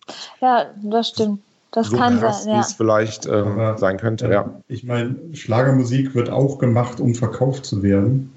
Äh, 0.10 0.13
ja, 0.42 0.66
das 0.84 1.10
stimmt. 1.10 1.40
Das 1.72 1.90
so 1.90 1.98
kann 1.98 2.20
krass, 2.20 2.44
sein, 2.44 2.54
ja. 2.54 2.58
wie 2.58 2.62
es 2.62 2.74
vielleicht 2.74 3.26
äh, 3.26 3.78
sein 3.78 3.98
könnte. 3.98 4.30
Ja. 4.30 4.62
Ich 4.68 4.84
meine, 4.84 5.16
Schlagermusik 5.34 6.16
wird 6.16 6.30
auch 6.30 6.60
gemacht, 6.60 7.00
um 7.00 7.13
verkauft 7.13 7.66
zu 7.66 7.84
werden. 7.84 8.32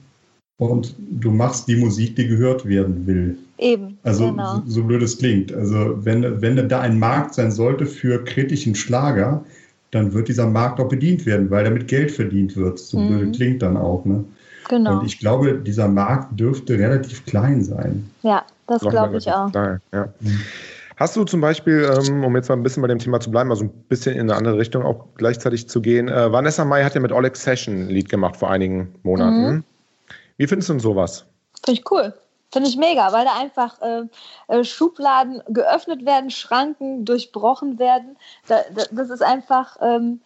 Und 0.59 0.94
du 0.98 1.31
machst 1.31 1.68
die 1.68 1.76
Musik, 1.76 2.16
die 2.16 2.26
gehört 2.26 2.66
werden 2.66 3.07
will. 3.07 3.38
Eben. 3.61 3.99
Also 4.05 4.31
genau. 4.31 4.57
so, 4.57 4.62
so, 4.66 4.85
blöd 4.85 5.03
es 5.03 5.18
klingt. 5.18 5.53
Also 5.53 5.94
wenn, 6.05 6.40
wenn 6.40 6.68
da 6.68 6.81
ein 6.81 6.99
Markt 6.99 7.35
sein 7.35 7.51
sollte 7.51 7.85
für 7.85 8.25
kritischen 8.25 8.75
Schlager, 8.75 9.44
dann 9.90 10.14
wird 10.14 10.29
dieser 10.29 10.46
Markt 10.46 10.81
auch 10.81 10.88
bedient 10.88 11.27
werden, 11.27 11.51
weil 11.51 11.64
damit 11.64 11.87
Geld 11.87 12.11
verdient 12.11 12.57
wird. 12.57 12.79
So 12.79 12.99
mhm. 12.99 13.09
blöd 13.09 13.37
klingt 13.37 13.62
dann 13.62 13.77
auch. 13.77 14.05
Ne? 14.07 14.25
Genau. 14.70 14.99
Und 14.99 15.07
ich 15.07 15.18
glaube, 15.18 15.59
dieser 15.59 15.88
Markt 15.88 16.40
dürfte 16.40 16.79
relativ 16.79 17.27
klein 17.27 17.62
sein. 17.62 18.09
Ja, 18.23 18.44
das 18.66 18.81
glaube 18.81 19.18
ich 19.18 19.31
auch. 19.31 19.51
Klein, 19.51 19.81
ja. 19.92 20.09
Mhm. 20.20 20.40
Hast 20.96 21.16
du 21.16 21.25
zum 21.25 21.40
Beispiel, 21.42 21.90
ähm, 21.99 22.25
um 22.25 22.37
jetzt 22.37 22.49
mal 22.49 22.57
ein 22.57 22.62
bisschen 22.62 22.83
bei 22.83 22.88
dem 22.88 22.99
Thema 22.99 23.20
zu 23.20 23.31
bleiben, 23.31 23.51
also 23.51 23.64
ein 23.64 23.70
bisschen 23.88 24.14
in 24.14 24.23
eine 24.23 24.37
andere 24.37 24.59
Richtung 24.59 24.85
auch 24.85 25.07
gleichzeitig 25.16 25.68
zu 25.68 25.83
gehen, 25.83 26.09
äh, 26.09 26.33
Vanessa 26.33 26.64
Mai 26.64 26.85
hat 26.85 26.94
ja 26.94 27.01
mit 27.01 27.12
Oleg 27.12 27.37
Session 27.37 27.83
ein 27.83 27.88
Lied 27.88 28.09
gemacht 28.09 28.37
vor 28.37 28.51
einigen 28.51 28.94
Monaten. 29.03 29.55
Mhm. 29.57 29.64
Wie 30.38 30.46
findest 30.46 30.70
du 30.70 30.75
denn 30.75 30.81
sowas? 30.81 31.27
Finde 31.64 31.81
ich 31.81 31.90
cool. 31.90 32.14
Finde 32.52 32.68
ich 32.68 32.76
mega, 32.76 33.12
weil 33.12 33.24
da 33.24 33.36
einfach 33.36 33.80
äh, 33.80 34.02
äh, 34.48 34.64
Schubladen 34.64 35.42
geöffnet 35.48 36.04
werden, 36.04 36.30
Schranken 36.30 37.04
durchbrochen 37.04 37.78
werden. 37.78 38.16
Da, 38.48 38.62
da, 38.74 38.84
das 38.90 39.10
ist 39.10 39.22
einfach 39.22 39.76
ähm, 39.80 40.20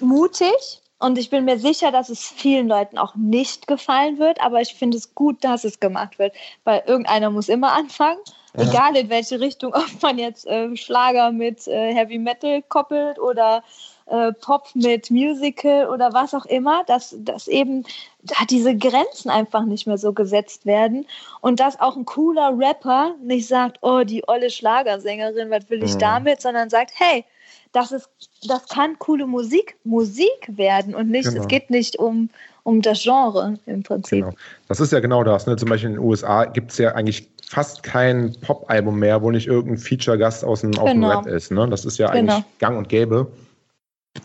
mutig 0.00 0.82
und 1.00 1.16
ich 1.16 1.30
bin 1.30 1.46
mir 1.46 1.58
sicher, 1.58 1.90
dass 1.90 2.10
es 2.10 2.28
vielen 2.28 2.68
Leuten 2.68 2.98
auch 2.98 3.14
nicht 3.14 3.66
gefallen 3.66 4.18
wird, 4.18 4.40
aber 4.42 4.60
ich 4.60 4.74
finde 4.74 4.98
es 4.98 5.14
gut, 5.14 5.42
dass 5.42 5.64
es 5.64 5.80
gemacht 5.80 6.18
wird, 6.18 6.34
weil 6.64 6.82
irgendeiner 6.86 7.30
muss 7.30 7.48
immer 7.48 7.72
anfangen. 7.72 8.20
Ja. 8.54 8.68
Egal 8.68 8.96
in 8.96 9.08
welche 9.08 9.40
Richtung, 9.40 9.72
ob 9.74 10.02
man 10.02 10.18
jetzt 10.18 10.46
äh, 10.46 10.76
Schlager 10.76 11.32
mit 11.32 11.66
äh, 11.66 11.94
Heavy 11.94 12.18
Metal 12.18 12.60
koppelt 12.62 13.18
oder 13.18 13.64
äh, 14.10 14.32
Pop 14.32 14.68
mit 14.74 15.10
Musical 15.10 15.88
oder 15.88 16.12
was 16.12 16.34
auch 16.34 16.46
immer, 16.46 16.84
dass, 16.86 17.14
dass 17.18 17.48
eben 17.48 17.84
da 18.22 18.44
diese 18.48 18.76
Grenzen 18.76 19.30
einfach 19.30 19.64
nicht 19.64 19.86
mehr 19.86 19.98
so 19.98 20.12
gesetzt 20.12 20.66
werden 20.66 21.06
und 21.40 21.60
dass 21.60 21.80
auch 21.80 21.96
ein 21.96 22.04
cooler 22.04 22.52
Rapper 22.58 23.14
nicht 23.22 23.46
sagt, 23.46 23.78
oh, 23.82 24.02
die 24.04 24.26
olle 24.28 24.50
Schlagersängerin, 24.50 25.50
was 25.50 25.70
will 25.70 25.82
ich 25.82 25.94
mhm. 25.94 26.00
damit, 26.00 26.42
sondern 26.42 26.70
sagt, 26.70 26.92
hey, 26.96 27.24
das 27.72 27.92
ist, 27.92 28.10
das 28.48 28.68
kann 28.68 28.98
coole 28.98 29.26
Musik, 29.26 29.76
Musik 29.84 30.48
werden 30.48 30.94
und 30.94 31.08
nicht, 31.08 31.28
genau. 31.28 31.42
es 31.42 31.48
geht 31.48 31.70
nicht 31.70 31.96
um, 31.96 32.30
um 32.64 32.82
das 32.82 33.02
Genre 33.02 33.58
im 33.66 33.84
Prinzip. 33.84 34.24
Genau. 34.24 34.36
Das 34.66 34.80
ist 34.80 34.92
ja 34.92 34.98
genau 34.98 35.22
das. 35.22 35.46
Ne? 35.46 35.54
Zum 35.56 35.68
Beispiel 35.68 35.90
in 35.90 35.96
den 35.96 36.04
USA 36.04 36.46
gibt 36.46 36.72
es 36.72 36.78
ja 36.78 36.92
eigentlich 36.96 37.28
fast 37.46 37.84
kein 37.84 38.34
Pop-Album 38.40 38.98
mehr, 38.98 39.22
wo 39.22 39.30
nicht 39.30 39.46
irgendein 39.46 39.78
Feature-Gast 39.78 40.44
aus 40.44 40.62
dem, 40.62 40.72
genau. 40.72 41.10
Rap 41.10 41.26
ist. 41.26 41.52
Ne? 41.52 41.68
Das 41.68 41.84
ist 41.84 41.98
ja 41.98 42.10
genau. 42.10 42.34
eigentlich 42.34 42.58
gang 42.58 42.76
und 42.76 42.88
gäbe. 42.88 43.30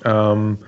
Ähm, 0.04 0.60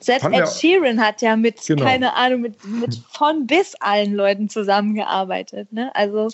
selbst 0.00 0.26
Ed 0.26 0.48
Sheeran 0.48 1.00
hat 1.00 1.22
ja 1.22 1.34
mit, 1.34 1.64
genau. 1.66 1.82
keine 1.82 2.14
Ahnung, 2.14 2.42
mit, 2.42 2.64
mit 2.64 2.94
von 3.10 3.46
bis 3.46 3.74
allen 3.80 4.14
Leuten 4.14 4.48
zusammengearbeitet. 4.48 5.72
Ne? 5.72 5.90
Also 5.94 6.28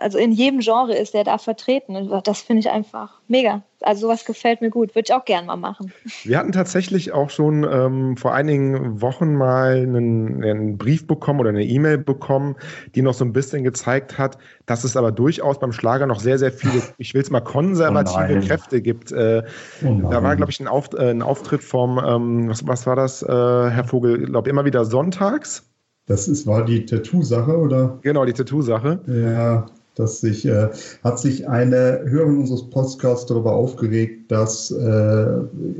also 0.00 0.18
in 0.18 0.32
jedem 0.32 0.60
Genre 0.60 0.94
ist 0.94 1.14
er 1.14 1.24
da 1.24 1.38
vertreten. 1.38 1.96
Und 1.96 2.26
das 2.26 2.40
finde 2.40 2.60
ich 2.60 2.70
einfach 2.70 3.20
mega. 3.28 3.62
Also 3.80 4.02
sowas 4.02 4.24
gefällt 4.24 4.60
mir 4.60 4.70
gut. 4.70 4.94
Würde 4.94 5.06
ich 5.08 5.14
auch 5.14 5.24
gern 5.24 5.46
mal 5.46 5.56
machen. 5.56 5.92
Wir 6.24 6.38
hatten 6.38 6.52
tatsächlich 6.52 7.12
auch 7.12 7.30
schon 7.30 7.64
ähm, 7.64 8.16
vor 8.16 8.34
einigen 8.34 9.00
Wochen 9.00 9.34
mal 9.34 9.76
einen, 9.76 10.42
einen 10.42 10.78
Brief 10.78 11.06
bekommen 11.06 11.40
oder 11.40 11.50
eine 11.50 11.64
E-Mail 11.64 11.98
bekommen, 11.98 12.56
die 12.94 13.02
noch 13.02 13.14
so 13.14 13.24
ein 13.24 13.32
bisschen 13.32 13.64
gezeigt 13.64 14.18
hat, 14.18 14.38
dass 14.66 14.84
es 14.84 14.96
aber 14.96 15.12
durchaus 15.12 15.58
beim 15.58 15.72
Schlager 15.72 16.06
noch 16.06 16.20
sehr, 16.20 16.38
sehr 16.38 16.52
viele, 16.52 16.82
ich 16.98 17.14
will 17.14 17.22
es 17.22 17.30
mal 17.30 17.40
konservative 17.40 18.40
oh 18.42 18.46
Kräfte 18.46 18.82
gibt. 18.82 19.12
Äh, 19.12 19.42
oh 19.84 20.08
da 20.10 20.22
war, 20.22 20.36
glaube 20.36 20.50
ich, 20.50 20.60
ein, 20.60 20.68
Auf, 20.68 20.92
äh, 20.94 21.10
ein, 21.10 21.22
Auftritt 21.22 21.62
vom, 21.62 21.98
ähm, 22.04 22.48
was, 22.48 22.66
was, 22.66 22.86
war 22.86 22.96
das, 22.96 23.22
äh, 23.22 23.26
Herr 23.28 23.84
Vogel, 23.84 24.22
ich 24.22 24.30
glaube 24.30 24.50
immer 24.50 24.64
wieder 24.64 24.84
sonntags. 24.84 25.64
Das 26.06 26.26
ist, 26.26 26.46
war 26.46 26.64
die 26.64 26.86
Tattoo-Sache, 26.86 27.58
oder? 27.58 27.98
Genau, 28.00 28.24
die 28.24 28.32
Tattoo-Sache. 28.32 29.00
Ja, 29.06 29.66
dass 29.98 30.20
sich, 30.20 30.46
äh, 30.46 30.68
hat 31.02 31.18
sich 31.18 31.48
eine 31.48 32.00
Hörerin 32.04 32.38
unseres 32.38 32.68
Podcasts 32.70 33.26
darüber 33.26 33.52
aufgeregt, 33.52 34.30
dass 34.30 34.70
äh, 34.70 35.26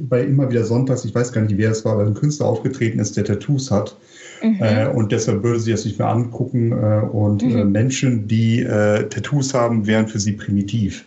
bei 0.09 0.23
immer 0.23 0.51
wieder 0.51 0.65
Sonntags, 0.65 1.05
ich 1.05 1.15
weiß 1.15 1.33
gar 1.33 1.43
nicht, 1.43 1.57
wer 1.57 1.71
es 1.71 1.85
war, 1.85 1.95
aber 1.95 2.07
ein 2.07 2.15
Künstler 2.15 2.47
aufgetreten 2.47 2.99
ist, 2.99 3.17
der 3.17 3.25
Tattoos 3.25 3.71
hat. 3.71 3.97
Mhm. 4.43 4.59
Äh, 4.61 4.89
und 4.89 5.13
deshalb 5.13 5.43
würde 5.43 5.61
sie 5.61 5.73
es 5.73 5.85
nicht 5.85 5.99
mehr 5.99 6.09
angucken. 6.09 6.73
Äh, 6.73 7.07
und 7.11 7.43
äh, 7.43 7.65
mhm. 7.65 7.73
Menschen, 7.73 8.29
die 8.29 8.61
äh, 8.61 9.09
Tattoos 9.09 9.55
haben, 9.55 9.87
wären 9.87 10.09
für 10.09 10.21
sie 10.21 10.33
primitiv. 10.33 11.05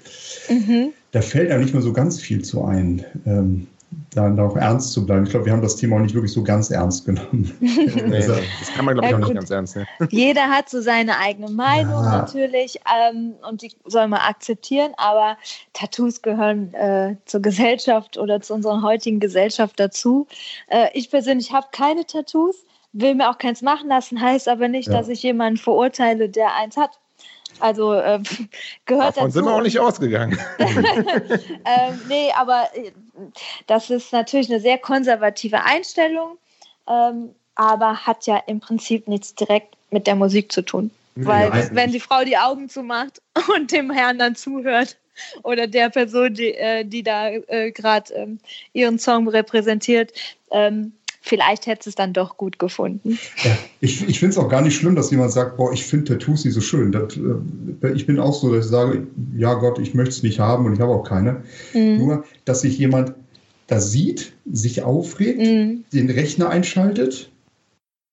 Mhm. 0.50 0.92
Da 1.12 1.22
fällt 1.22 1.52
einem 1.52 1.62
nicht 1.62 1.74
mehr 1.74 1.84
so 1.84 1.94
ganz 1.94 2.20
viel 2.20 2.44
zu 2.44 2.64
ein. 2.64 3.04
Ähm, 3.26 3.68
dann 4.14 4.38
auch 4.40 4.58
ernst 4.58 4.92
zu 4.92 5.06
bleiben. 5.06 5.24
Ich 5.24 5.32
glaube, 5.32 5.46
wir 5.46 5.54
haben 5.54 5.62
das 5.62 5.78
Thema 5.78 5.96
auch 5.96 6.02
nicht 6.02 6.14
wirklich 6.14 6.34
so 6.34 6.44
ganz 6.44 6.70
ernst 6.70 7.06
genommen. 7.06 7.56
nee, 7.60 8.16
also, 8.16 8.34
das 8.60 8.74
kann 8.74 8.84
man, 8.84 8.96
glaube 8.96 9.08
ich, 9.08 9.16
auch 9.16 9.20
nicht 9.20 9.34
ganz 9.34 9.50
ernst 9.50 9.76
nehmen. 9.76 9.88
Jeder 10.10 10.50
hat 10.50 10.70
so 10.70 10.82
seine 10.82 11.18
eigene 11.18 11.50
Meinung 11.50 12.04
ja. 12.04 12.18
natürlich 12.18 12.80
ähm, 13.10 13.36
und 13.50 13.62
die 13.62 13.72
soll 13.86 14.08
man 14.10 14.20
akzeptieren, 14.20 14.92
aber 14.98 15.38
Tattoos 15.72 16.22
gehören 16.22 16.74
äh, 16.74 17.16
zur 17.26 17.42
Gesellschaft 17.42 18.18
oder 18.18 18.42
zu 18.42 18.54
unserer 18.54 18.82
heutigen 18.82 19.22
Gesellschaft 19.22 19.80
dazu. 19.80 20.28
Äh, 20.68 20.88
ich 20.94 21.10
persönlich 21.10 21.54
habe 21.54 21.68
keine 21.72 22.06
Tattoos, 22.06 22.58
will 22.92 23.16
mir 23.16 23.30
auch 23.30 23.38
keins 23.38 23.62
machen 23.62 23.88
lassen, 23.88 24.20
heißt 24.20 24.50
aber 24.50 24.68
nicht, 24.68 24.90
ja. 24.90 24.98
dass 24.98 25.08
ich 25.08 25.24
jemanden 25.24 25.58
verurteile, 25.58 26.28
der 26.28 26.54
eins 26.56 26.76
hat. 26.76 27.00
Also 27.62 27.94
äh, 27.94 28.20
gehört 28.86 29.18
Davon 29.18 29.24
dazu. 29.26 29.34
sind 29.34 29.46
wir 29.46 29.54
auch 29.54 29.62
nicht 29.62 29.80
ausgegangen. 29.80 30.38
ähm, 30.60 32.02
nee, 32.08 32.32
aber 32.36 32.70
äh, 32.74 32.92
das 33.68 33.90
ist 33.90 34.12
natürlich 34.12 34.50
eine 34.50 34.60
sehr 34.60 34.78
konservative 34.78 35.64
Einstellung, 35.64 36.38
ähm, 36.90 37.30
aber 37.56 37.96
hat 38.06 38.26
ja 38.26 38.42
im 38.48 38.60
Prinzip 38.60 39.08
nichts 39.08 39.36
direkt 39.36 39.76
mit 39.92 40.08
der 40.08 40.16
Musik 40.16 40.52
zu 40.52 40.62
tun. 40.62 40.92
Weil 41.16 41.50
ja, 41.50 41.70
wenn 41.72 41.92
die 41.92 42.00
Frau 42.00 42.24
die 42.24 42.38
Augen 42.38 42.70
zumacht 42.70 43.22
und 43.56 43.72
dem 43.72 43.92
Herrn 43.92 44.18
dann 44.18 44.36
zuhört 44.36 44.98
oder 45.44 45.68
der 45.68 45.90
Person, 45.90 46.34
die, 46.34 46.54
äh, 46.54 46.86
die 46.86 47.04
da 47.04 47.30
äh, 47.30 47.72
gerade 47.72 48.14
ähm, 48.14 48.40
ihren 48.74 48.98
Song 48.98 49.28
repräsentiert, 49.28 50.14
ähm, 50.52 50.94
vielleicht 51.22 51.68
hätte 51.68 51.88
es 51.88 51.96
dann 51.96 52.14
doch 52.14 52.36
gut 52.36 52.60
gefunden. 52.60 53.18
Ja, 53.44 53.58
ich 53.80 54.08
ich 54.10 54.20
finde 54.20 54.32
es 54.32 54.38
auch 54.38 54.50
gar 54.50 54.62
nicht 54.62 54.76
schlimm, 54.76 54.96
dass 54.96 55.12
jemand 55.12 55.32
sagt, 55.32 55.56
boah, 55.56 55.72
ich 55.72 55.86
finde 55.86 56.18
Tattoos 56.18 56.44
nicht 56.44 56.56
so 56.56 56.62
schön. 56.62 56.92
Das, 56.92 57.16
äh, 57.16 57.94
ich 57.94 58.06
bin 58.06 58.20
auch 58.20 58.34
so, 58.34 58.54
dass 58.54 58.66
ich 58.66 58.72
sage, 58.72 59.08
ja 59.36 59.54
Gott, 59.54 59.80
ich 59.80 59.94
möchte 59.94 60.10
es 60.10 60.24
nicht 60.24 60.40
haben 60.40 60.66
und 60.66 60.74
ich 60.74 60.80
habe 60.80 60.92
auch 60.92 61.08
keine. 61.08 61.44
Mhm. 61.74 61.98
Nur, 62.00 62.26
dass 62.44 62.62
sich 62.62 62.78
jemand 62.78 63.14
das 63.68 63.92
sieht, 63.92 64.34
sich 64.52 64.84
aufregt, 64.84 65.40
mhm. 65.40 65.86
den 65.94 66.10
Rechner 66.10 66.50
einschaltet 66.50 67.32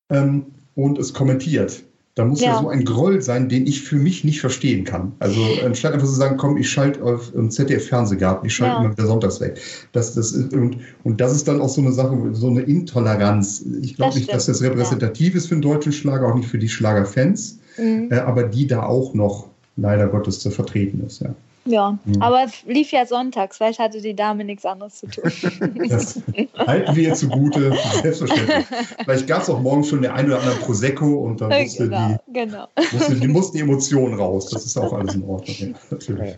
ähm, 0.09 0.45
und 0.75 0.97
es 0.97 1.13
kommentiert. 1.13 1.83
Da 2.19 2.25
muss 2.25 2.41
ja. 2.41 2.47
ja. 2.47 2.59
so 2.59 2.67
ein 2.67 2.83
Groll 2.83 3.21
sein, 3.21 3.47
den 3.47 3.65
ich 3.65 3.81
für 3.81 3.95
mich 3.95 4.25
nicht 4.25 4.41
verstehen 4.41 4.83
kann. 4.83 5.13
Also 5.19 5.39
anstatt 5.65 5.93
einfach 5.93 6.05
zu 6.05 6.13
sagen, 6.13 6.35
komm, 6.35 6.57
ich 6.57 6.69
schalte 6.69 7.01
auf 7.01 7.33
um 7.33 7.49
ZDF-Fernsehgarten, 7.49 8.45
ich 8.45 8.53
schalte 8.53 8.73
ja. 8.73 8.81
immer 8.81 8.91
wieder 8.91 9.07
sonntags 9.07 9.39
weg. 9.39 9.57
Das, 9.93 10.15
das 10.15 10.33
ist, 10.33 10.53
und, 10.53 10.79
und 11.05 11.21
das 11.21 11.33
ist 11.33 11.47
dann 11.47 11.61
auch 11.61 11.69
so 11.69 11.79
eine 11.79 11.93
Sache, 11.93 12.17
so 12.33 12.47
eine 12.47 12.59
Intoleranz. 12.63 13.63
Ich 13.81 13.95
glaube 13.95 14.15
nicht, 14.15 14.33
dass 14.33 14.47
das 14.47 14.61
repräsentativ 14.61 15.33
ja. 15.33 15.37
ist 15.37 15.47
für 15.47 15.55
den 15.55 15.61
deutschen 15.61 15.93
Schlager, 15.93 16.27
auch 16.27 16.35
nicht 16.35 16.49
für 16.49 16.57
die 16.57 16.67
Schlagerfans, 16.67 17.59
mhm. 17.77 18.09
äh, 18.11 18.15
aber 18.15 18.43
die 18.43 18.67
da 18.67 18.83
auch 18.83 19.13
noch 19.13 19.47
leider 19.77 20.07
Gottes 20.07 20.39
zu 20.39 20.51
vertreten 20.51 21.01
ist. 21.07 21.21
Ja. 21.21 21.33
Ja, 21.65 21.97
mhm. 22.05 22.21
aber 22.21 22.45
es 22.45 22.63
lief 22.65 22.91
ja 22.91 23.05
sonntags, 23.05 23.57
vielleicht 23.57 23.79
hatte 23.79 24.01
die 24.01 24.15
Dame 24.15 24.43
nichts 24.43 24.65
anderes 24.65 24.99
zu 24.99 25.07
tun. 25.07 25.23
Das 25.89 26.21
halten 26.57 26.95
wir 26.95 27.13
zugute, 27.13 27.73
selbstverständlich. 28.01 28.65
Vielleicht 29.03 29.27
gab 29.27 29.41
es 29.41 29.49
auch 29.49 29.59
morgen 29.59 29.83
schon 29.83 30.01
der 30.01 30.13
eine 30.13 30.29
oder 30.29 30.39
andere 30.39 30.55
Prosecco 30.57 31.05
und 31.05 31.41
dann 31.41 31.49
musste, 31.49 31.89
genau, 31.89 32.19
die, 32.27 32.33
genau. 32.33 32.67
musste, 32.91 33.15
die, 33.15 33.27
mussten 33.27 33.57
die 33.57 33.63
Emotionen 33.63 34.15
raus. 34.15 34.49
Das 34.49 34.65
ist 34.65 34.77
auch 34.77 34.93
alles 34.93 35.15
in 35.15 35.23
Ordnung, 35.23 35.75
natürlich. 35.89 36.37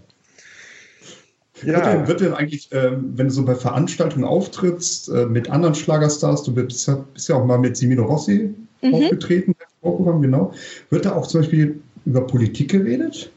Ja. 1.63 1.75
Wird, 1.75 1.85
denn, 1.85 2.07
wird 2.07 2.21
denn 2.21 2.33
eigentlich, 2.33 2.69
ähm, 2.71 3.13
wenn 3.15 3.27
du 3.27 3.33
so 3.33 3.45
bei 3.45 3.55
Veranstaltungen 3.55 4.25
auftrittst, 4.25 5.09
äh, 5.09 5.25
mit 5.25 5.49
anderen 5.49 5.75
Schlagerstars, 5.75 6.43
du 6.43 6.53
bist, 6.53 6.89
bist 7.13 7.29
ja 7.29 7.35
auch 7.35 7.45
mal 7.45 7.59
mit 7.59 7.77
Simino 7.77 8.03
Rossi 8.03 8.53
mhm. 8.81 8.93
aufgetreten, 8.93 9.55
genau. 9.81 10.53
Wird 10.89 11.05
da 11.05 11.15
auch 11.15 11.27
zum 11.27 11.41
Beispiel 11.41 11.81
über 12.05 12.25
Politik 12.25 12.71
geredet? 12.71 13.31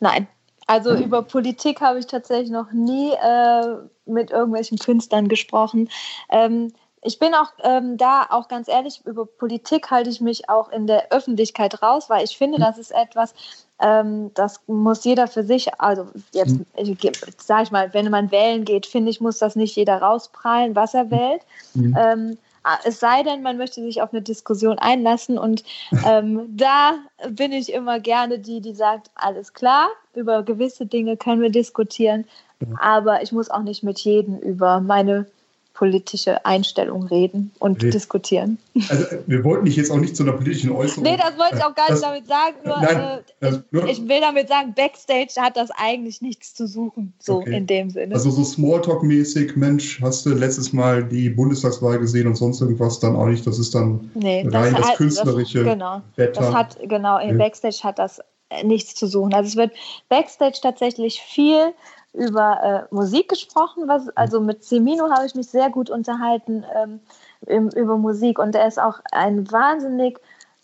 Nein, 0.00 0.26
also 0.66 0.92
mhm. 0.92 1.02
über 1.02 1.22
Politik 1.22 1.80
habe 1.80 1.98
ich 1.98 2.06
tatsächlich 2.06 2.50
noch 2.50 2.72
nie 2.72 3.12
äh, 3.12 3.76
mit 4.06 4.30
irgendwelchen 4.30 4.78
Künstlern 4.78 5.28
gesprochen. 5.28 5.88
Ähm, 6.30 6.72
ich 7.06 7.18
bin 7.18 7.34
auch 7.34 7.52
ähm, 7.62 7.98
da 7.98 8.26
auch 8.30 8.48
ganz 8.48 8.66
ehrlich, 8.66 9.02
über 9.04 9.26
Politik 9.26 9.90
halte 9.90 10.08
ich 10.08 10.22
mich 10.22 10.48
auch 10.48 10.70
in 10.70 10.86
der 10.86 11.12
Öffentlichkeit 11.12 11.82
raus, 11.82 12.08
weil 12.08 12.24
ich 12.24 12.38
finde, 12.38 12.58
mhm. 12.58 12.62
das 12.62 12.78
ist 12.78 12.92
etwas, 12.92 13.34
ähm, 13.78 14.30
das 14.32 14.60
muss 14.66 15.04
jeder 15.04 15.28
für 15.28 15.44
sich, 15.44 15.68
also 15.78 16.06
jetzt 16.32 16.58
mhm. 16.58 17.12
sage 17.36 17.64
ich 17.64 17.70
mal, 17.70 17.92
wenn 17.92 18.10
man 18.10 18.30
wählen 18.30 18.64
geht, 18.64 18.86
finde 18.86 19.10
ich, 19.10 19.20
muss 19.20 19.38
das 19.38 19.54
nicht 19.54 19.76
jeder 19.76 19.98
rausprallen, 19.98 20.74
was 20.74 20.94
er 20.94 21.10
wählt. 21.10 21.42
Mhm. 21.74 22.38
Es 22.84 23.00
sei 23.00 23.22
denn, 23.22 23.42
man 23.42 23.58
möchte 23.58 23.82
sich 23.82 24.00
auf 24.00 24.12
eine 24.12 24.22
Diskussion 24.22 24.78
einlassen 24.78 25.38
und 25.38 25.64
ähm, 26.06 26.46
da 26.56 26.94
bin 27.28 27.52
ich 27.52 27.72
immer 27.72 28.00
gerne 28.00 28.38
die, 28.38 28.60
die 28.60 28.74
sagt, 28.74 29.10
alles 29.14 29.52
klar, 29.52 29.88
über 30.14 30.42
gewisse 30.42 30.86
Dinge 30.86 31.16
können 31.16 31.42
wir 31.42 31.50
diskutieren, 31.50 32.24
aber 32.80 33.22
ich 33.22 33.32
muss 33.32 33.50
auch 33.50 33.62
nicht 33.62 33.82
mit 33.82 33.98
jedem 34.00 34.38
über 34.38 34.80
meine 34.80 35.26
politische 35.74 36.46
Einstellung 36.46 37.02
reden 37.08 37.50
und 37.58 37.82
nee. 37.82 37.90
diskutieren. 37.90 38.58
Also 38.88 39.04
wir 39.26 39.42
wollten 39.42 39.64
dich 39.64 39.74
jetzt 39.74 39.90
auch 39.90 39.98
nicht 39.98 40.16
zu 40.16 40.22
einer 40.22 40.32
politischen 40.32 40.70
Äußerung. 40.70 41.02
Nee, 41.02 41.16
das 41.16 41.36
wollte 41.36 41.56
ich 41.56 41.64
auch 41.64 41.74
gar 41.74 41.90
nicht 41.90 41.94
das, 41.94 42.00
damit 42.00 42.26
sagen. 42.28 42.54
Nur, 42.64 42.80
nein, 42.80 43.20
äh, 43.40 43.58
nur, 43.72 43.88
ich, 43.88 44.08
will 44.08 44.20
damit 44.20 44.48
sagen, 44.48 44.72
Backstage 44.74 45.34
hat 45.36 45.56
das 45.56 45.70
eigentlich 45.72 46.22
nichts 46.22 46.54
zu 46.54 46.68
suchen, 46.68 47.12
so 47.18 47.38
okay. 47.38 47.56
in 47.56 47.66
dem 47.66 47.90
Sinne. 47.90 48.14
Also 48.14 48.30
so 48.30 48.42
Smalltalk-mäßig, 48.42 49.56
Mensch, 49.56 50.00
hast 50.00 50.24
du 50.24 50.30
letztes 50.30 50.72
Mal 50.72 51.04
die 51.04 51.28
Bundestagswahl 51.28 51.98
gesehen 51.98 52.28
und 52.28 52.36
sonst 52.36 52.60
irgendwas 52.60 53.00
dann 53.00 53.16
auch 53.16 53.26
nicht. 53.26 53.44
Das 53.44 53.58
ist 53.58 53.74
dann 53.74 54.10
nee, 54.14 54.46
rein 54.48 54.74
das, 54.74 54.86
das 54.86 54.96
künstlerische 54.96 55.64
das, 55.64 55.72
genau, 55.72 56.02
Wetter. 56.14 56.40
Das 56.40 56.54
hat, 56.54 56.78
genau, 56.88 57.18
in 57.18 57.36
Backstage 57.36 57.80
hat 57.82 57.98
das 57.98 58.20
äh, 58.50 58.62
nichts 58.62 58.94
zu 58.94 59.08
suchen. 59.08 59.34
Also 59.34 59.48
es 59.48 59.56
wird 59.56 59.72
Backstage 60.08 60.58
tatsächlich 60.62 61.20
viel 61.20 61.72
über 62.14 62.88
äh, 62.90 62.94
Musik 62.94 63.28
gesprochen. 63.28 63.88
Was, 63.88 64.08
also 64.16 64.40
mit 64.40 64.64
Semino 64.64 65.10
habe 65.10 65.26
ich 65.26 65.34
mich 65.34 65.48
sehr 65.48 65.70
gut 65.70 65.90
unterhalten 65.90 66.64
ähm, 66.74 67.00
im, 67.46 67.68
über 67.70 67.96
Musik 67.96 68.38
und 68.38 68.54
er 68.54 68.66
ist 68.66 68.80
auch 68.80 69.00
ein 69.12 69.50
wahnsinnig, 69.50 70.18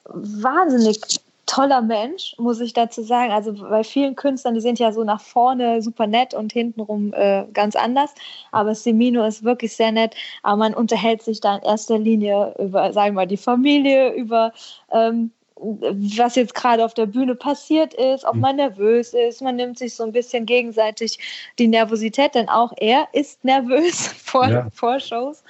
wahnsinnig 0.05 1.21
toller 1.51 1.83
Mensch, 1.83 2.37
muss 2.39 2.61
ich 2.61 2.73
dazu 2.73 3.03
sagen. 3.03 3.33
Also 3.33 3.53
bei 3.55 3.83
vielen 3.83 4.15
Künstlern, 4.15 4.55
die 4.55 4.61
sind 4.61 4.79
ja 4.79 4.93
so 4.93 5.03
nach 5.03 5.21
vorne 5.21 5.83
super 5.83 6.07
nett 6.07 6.33
und 6.33 6.53
hintenrum 6.53 7.13
äh, 7.13 7.45
ganz 7.53 7.75
anders. 7.75 8.15
Aber 8.53 8.75
Semino 8.77 9.25
ist 9.25 9.43
wirklich 9.43 9.75
sehr 9.75 9.91
nett. 9.91 10.15
Aber 10.45 10.57
man 10.59 10.75
unterhält 10.75 11.23
sich 11.23 11.41
da 11.41 11.57
in 11.57 11.63
erster 11.63 11.99
Linie 11.99 12.55
über, 12.59 12.93
sagen 12.93 13.15
wir 13.15 13.23
mal, 13.23 13.27
die 13.27 13.37
Familie, 13.37 14.13
über 14.13 14.53
ähm, 14.93 15.33
was 15.61 16.37
jetzt 16.37 16.55
gerade 16.55 16.85
auf 16.85 16.95
der 16.95 17.07
Bühne 17.07 17.35
passiert 17.35 17.95
ist, 17.95 18.25
ob 18.25 18.35
mhm. 18.35 18.41
man 18.41 18.57
nervös 18.57 19.13
ist. 19.13 19.43
Man 19.43 19.57
nimmt 19.57 19.79
sich 19.79 19.95
so 19.95 20.05
ein 20.05 20.13
bisschen 20.13 20.47
gegenseitig 20.47 21.19
die 21.59 21.69
Nervosität, 21.69 22.35
denn 22.35 22.49
auch 22.49 22.73
er 22.79 23.09
ist 23.13 23.45
nervös 23.45 24.09
vor, 24.09 24.49
ja. 24.49 24.67
vor 24.73 24.99
Shows. 25.01 25.43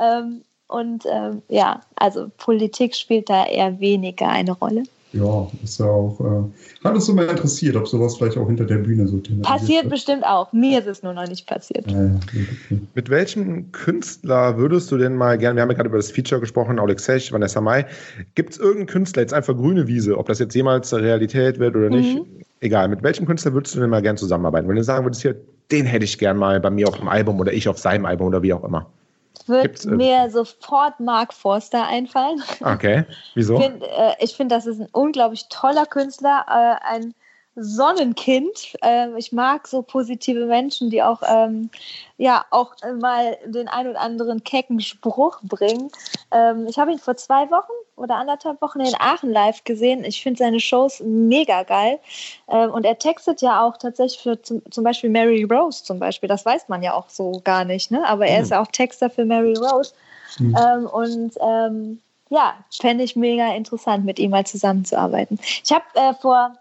Ähm, 0.00 0.42
und 0.68 1.04
ähm, 1.06 1.42
ja, 1.48 1.80
also 1.96 2.30
Politik 2.38 2.94
spielt 2.94 3.30
da 3.30 3.46
eher 3.46 3.78
weniger 3.78 4.28
eine 4.28 4.52
Rolle. 4.52 4.82
Ja, 5.16 5.48
ist 5.62 5.80
ja 5.80 5.86
auch. 5.86 6.20
Äh, 6.20 6.84
hat 6.84 6.94
uns 6.94 7.08
immer 7.08 7.28
interessiert, 7.28 7.74
ob 7.76 7.88
sowas 7.88 8.16
vielleicht 8.16 8.36
auch 8.36 8.46
hinter 8.46 8.64
der 8.64 8.76
Bühne 8.78 9.08
so 9.08 9.20
Passiert 9.42 9.84
wird. 9.84 9.92
bestimmt 9.92 10.24
auch. 10.24 10.52
Mir 10.52 10.80
ist 10.80 10.86
es 10.86 11.02
nur 11.02 11.14
noch 11.14 11.26
nicht 11.26 11.46
passiert. 11.46 11.90
Ja, 11.90 12.04
ja, 12.04 12.10
okay. 12.22 12.46
Mit 12.94 13.08
welchem 13.08 13.72
Künstler 13.72 14.58
würdest 14.58 14.92
du 14.92 14.98
denn 14.98 15.16
mal 15.16 15.38
gerne, 15.38 15.56
wir 15.56 15.62
haben 15.62 15.70
ja 15.70 15.76
gerade 15.76 15.88
über 15.88 15.96
das 15.98 16.10
Feature 16.10 16.40
gesprochen, 16.40 16.78
Alex 16.78 17.08
Hech, 17.08 17.32
Vanessa 17.32 17.60
Mai. 17.60 17.86
Gibt 18.34 18.52
es 18.52 18.58
irgendeinen 18.58 18.86
Künstler, 18.86 19.22
jetzt 19.22 19.32
einfach 19.32 19.56
grüne 19.56 19.86
Wiese, 19.86 20.18
ob 20.18 20.26
das 20.26 20.38
jetzt 20.38 20.54
jemals 20.54 20.92
Realität 20.92 21.58
wird 21.58 21.74
oder 21.76 21.88
nicht? 21.88 22.18
Mhm. 22.18 22.26
Egal, 22.60 22.88
mit 22.88 23.02
welchem 23.02 23.26
Künstler 23.26 23.54
würdest 23.54 23.74
du 23.74 23.80
denn 23.80 23.90
mal 23.90 24.02
gerne 24.02 24.18
zusammenarbeiten? 24.18 24.68
Wenn 24.68 24.76
du 24.76 24.84
sagen 24.84 25.04
würdest, 25.04 25.22
hier, 25.22 25.36
den 25.70 25.86
hätte 25.86 26.04
ich 26.04 26.18
gern 26.18 26.36
mal 26.36 26.60
bei 26.60 26.70
mir 26.70 26.88
auf 26.88 26.98
dem 26.98 27.08
Album 27.08 27.40
oder 27.40 27.52
ich 27.52 27.68
auf 27.68 27.78
seinem 27.78 28.04
Album 28.04 28.28
oder 28.28 28.42
wie 28.42 28.52
auch 28.52 28.64
immer 28.64 28.86
wird 29.48 29.62
Gibt's, 29.62 29.84
mir 29.84 30.30
sofort 30.30 31.00
Mark 31.00 31.32
Forster 31.32 31.86
einfallen. 31.86 32.42
Okay, 32.60 33.04
wieso? 33.34 33.60
Äh, 33.60 34.14
ich 34.20 34.34
finde, 34.36 34.54
das 34.54 34.66
ist 34.66 34.80
ein 34.80 34.88
unglaublich 34.92 35.48
toller 35.48 35.86
Künstler, 35.86 36.44
äh, 36.48 36.86
ein 36.86 37.14
Sonnenkind. 37.56 38.76
Äh, 38.82 39.08
ich 39.16 39.32
mag 39.32 39.66
so 39.66 39.82
positive 39.82 40.44
Menschen, 40.46 40.90
die 40.90 41.02
auch, 41.02 41.22
ähm, 41.26 41.70
ja, 42.18 42.44
auch 42.50 42.74
mal 43.00 43.38
den 43.46 43.66
ein 43.68 43.88
oder 43.88 44.00
anderen 44.00 44.44
kecken 44.44 44.80
Spruch 44.80 45.40
bringen. 45.42 45.90
Ähm, 46.30 46.66
ich 46.68 46.78
habe 46.78 46.92
ihn 46.92 46.98
vor 46.98 47.16
zwei 47.16 47.50
Wochen 47.50 47.72
oder 47.96 48.16
anderthalb 48.16 48.60
Wochen 48.60 48.80
in 48.80 48.94
Aachen 48.98 49.32
live 49.32 49.64
gesehen. 49.64 50.04
Ich 50.04 50.22
finde 50.22 50.38
seine 50.38 50.60
Shows 50.60 51.00
mega 51.00 51.62
geil. 51.62 51.98
Ähm, 52.48 52.70
und 52.70 52.84
er 52.84 52.98
textet 52.98 53.40
ja 53.40 53.64
auch 53.64 53.78
tatsächlich 53.78 54.20
für 54.20 54.40
zum, 54.42 54.62
zum, 54.70 54.84
Beispiel 54.84 55.08
Mary 55.08 55.44
Rose 55.44 55.82
zum 55.82 55.98
Beispiel. 55.98 56.28
Das 56.28 56.44
weiß 56.44 56.68
man 56.68 56.82
ja 56.82 56.92
auch 56.92 57.08
so 57.08 57.40
gar 57.42 57.64
nicht, 57.64 57.90
ne? 57.90 58.06
Aber 58.06 58.26
er 58.26 58.38
mhm. 58.38 58.42
ist 58.44 58.50
ja 58.50 58.60
auch 58.60 58.70
Texter 58.70 59.08
für 59.08 59.24
Mary 59.24 59.54
Rose. 59.54 59.94
Mhm. 60.38 60.56
Ähm, 60.56 60.86
und 60.86 61.32
ähm, 61.40 62.02
ja, 62.28 62.54
fände 62.70 63.04
ich 63.04 63.16
mega 63.16 63.54
interessant, 63.54 64.04
mit 64.04 64.18
ihm 64.18 64.32
mal 64.32 64.44
zusammenzuarbeiten. 64.44 65.38
Ich 65.64 65.72
habe 65.72 65.84
äh, 65.94 66.12
vor 66.14 66.56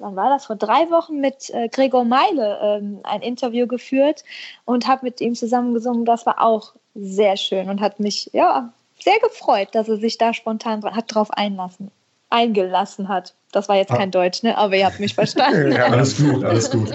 wann 0.00 0.16
war 0.16 0.30
das, 0.30 0.46
vor 0.46 0.56
drei 0.56 0.90
Wochen 0.90 1.20
mit 1.20 1.50
äh, 1.50 1.68
Gregor 1.68 2.04
Meile 2.04 2.58
ähm, 2.62 3.00
ein 3.04 3.22
Interview 3.22 3.66
geführt 3.66 4.24
und 4.64 4.88
habe 4.88 5.04
mit 5.04 5.20
ihm 5.20 5.34
zusammen 5.34 5.74
gesungen. 5.74 6.04
Das 6.04 6.26
war 6.26 6.42
auch 6.42 6.74
sehr 6.94 7.36
schön 7.36 7.68
und 7.70 7.80
hat 7.80 8.00
mich 8.00 8.30
ja 8.32 8.72
sehr 9.02 9.18
gefreut, 9.20 9.68
dass 9.72 9.88
er 9.88 9.98
sich 9.98 10.18
da 10.18 10.34
spontan 10.34 10.82
hat 10.84 11.14
drauf 11.14 11.30
einlassen, 11.30 11.90
eingelassen 12.28 13.08
hat. 13.08 13.34
Das 13.52 13.68
war 13.68 13.76
jetzt 13.76 13.92
ah. 13.92 13.96
kein 13.96 14.10
Deutsch, 14.10 14.42
ne? 14.42 14.56
aber 14.56 14.76
ihr 14.76 14.86
habt 14.86 15.00
mich 15.00 15.14
verstanden. 15.14 15.72
ja, 15.76 15.84
alles 15.84 16.16
gut, 16.16 16.44
alles 16.44 16.70
gut. 16.70 16.92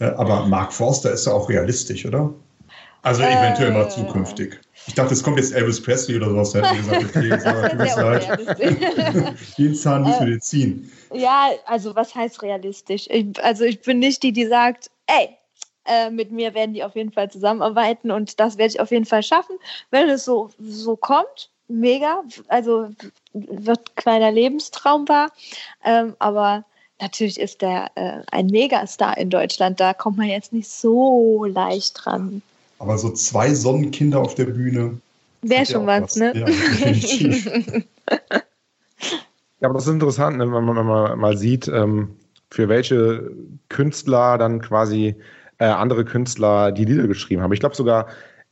Aber 0.00 0.46
Mark 0.46 0.72
Forster 0.72 1.12
ist 1.12 1.26
ja 1.26 1.32
auch 1.32 1.48
realistisch, 1.48 2.06
oder? 2.06 2.32
Also 3.02 3.22
eventuell 3.22 3.70
äh, 3.70 3.74
mal 3.74 3.88
zukünftig. 3.88 4.60
Ich 4.88 4.94
dachte, 4.94 5.12
es 5.12 5.22
kommt 5.22 5.38
jetzt 5.38 5.54
Elvis 5.54 5.82
Presley 5.82 6.16
oder 6.16 6.30
sowas. 6.30 6.52
Da 6.52 6.66
hätte 6.66 6.76
gesagt, 6.78 7.04
okay, 7.04 7.28
jetzt 7.28 7.46
du 7.46 7.76
bist 7.76 7.96
halt, 7.96 9.58
den 9.58 9.74
Zahn 9.74 10.02
müssen 10.02 10.26
wir 10.26 10.34
dir 10.34 10.40
ziehen. 10.40 10.90
Ja, 11.12 11.50
also 11.66 11.94
was 11.94 12.14
heißt 12.14 12.42
realistisch? 12.42 13.06
Ich, 13.10 13.26
also 13.44 13.64
ich 13.64 13.82
bin 13.82 13.98
nicht 13.98 14.22
die, 14.22 14.32
die 14.32 14.46
sagt, 14.46 14.90
ey, 15.06 15.28
äh, 15.84 16.10
mit 16.10 16.32
mir 16.32 16.54
werden 16.54 16.72
die 16.72 16.82
auf 16.82 16.96
jeden 16.96 17.12
Fall 17.12 17.30
zusammenarbeiten 17.30 18.10
und 18.10 18.40
das 18.40 18.58
werde 18.58 18.72
ich 18.72 18.80
auf 18.80 18.90
jeden 18.90 19.04
Fall 19.04 19.22
schaffen. 19.22 19.56
Wenn 19.90 20.08
es 20.08 20.24
so, 20.24 20.50
so 20.58 20.96
kommt, 20.96 21.50
mega. 21.68 22.22
Also 22.48 22.88
wird 23.34 23.94
kleiner 23.96 24.32
Lebenstraum 24.32 25.06
wahr. 25.08 25.30
Ähm, 25.84 26.16
aber 26.18 26.64
natürlich 27.00 27.38
ist 27.38 27.60
der 27.62 27.90
äh, 27.94 28.22
ein 28.30 28.46
Megastar 28.46 29.18
in 29.18 29.30
Deutschland. 29.30 29.80
Da 29.80 29.92
kommt 29.92 30.16
man 30.16 30.28
jetzt 30.28 30.52
nicht 30.52 30.70
so 30.70 31.44
leicht 31.44 32.04
dran. 32.04 32.42
Aber 32.78 32.98
so 32.98 33.10
zwei 33.10 33.54
Sonnenkinder 33.54 34.20
auf 34.20 34.34
der 34.34 34.46
Bühne. 34.46 34.98
Wäre 35.42 35.66
schon 35.66 35.86
was, 35.86 36.02
was, 36.02 36.16
ne? 36.16 36.32
Ja, 36.34 36.48
ja, 39.60 39.68
aber 39.68 39.74
das 39.74 39.86
ist 39.86 39.92
interessant, 39.92 40.38
ne, 40.38 40.44
wenn 40.52 40.64
man, 40.64 40.76
wenn 40.76 40.86
man 40.86 41.18
mal 41.18 41.36
sieht, 41.36 41.68
ähm, 41.68 42.16
für 42.50 42.68
welche 42.68 43.30
Künstler 43.68 44.38
dann 44.38 44.60
quasi 44.60 45.14
äh, 45.58 45.66
andere 45.66 46.04
Künstler 46.04 46.72
die 46.72 46.84
Lieder 46.84 47.06
geschrieben 47.06 47.42
haben. 47.42 47.52
Ich 47.52 47.60
glaube 47.60 47.76
sogar 47.76 48.08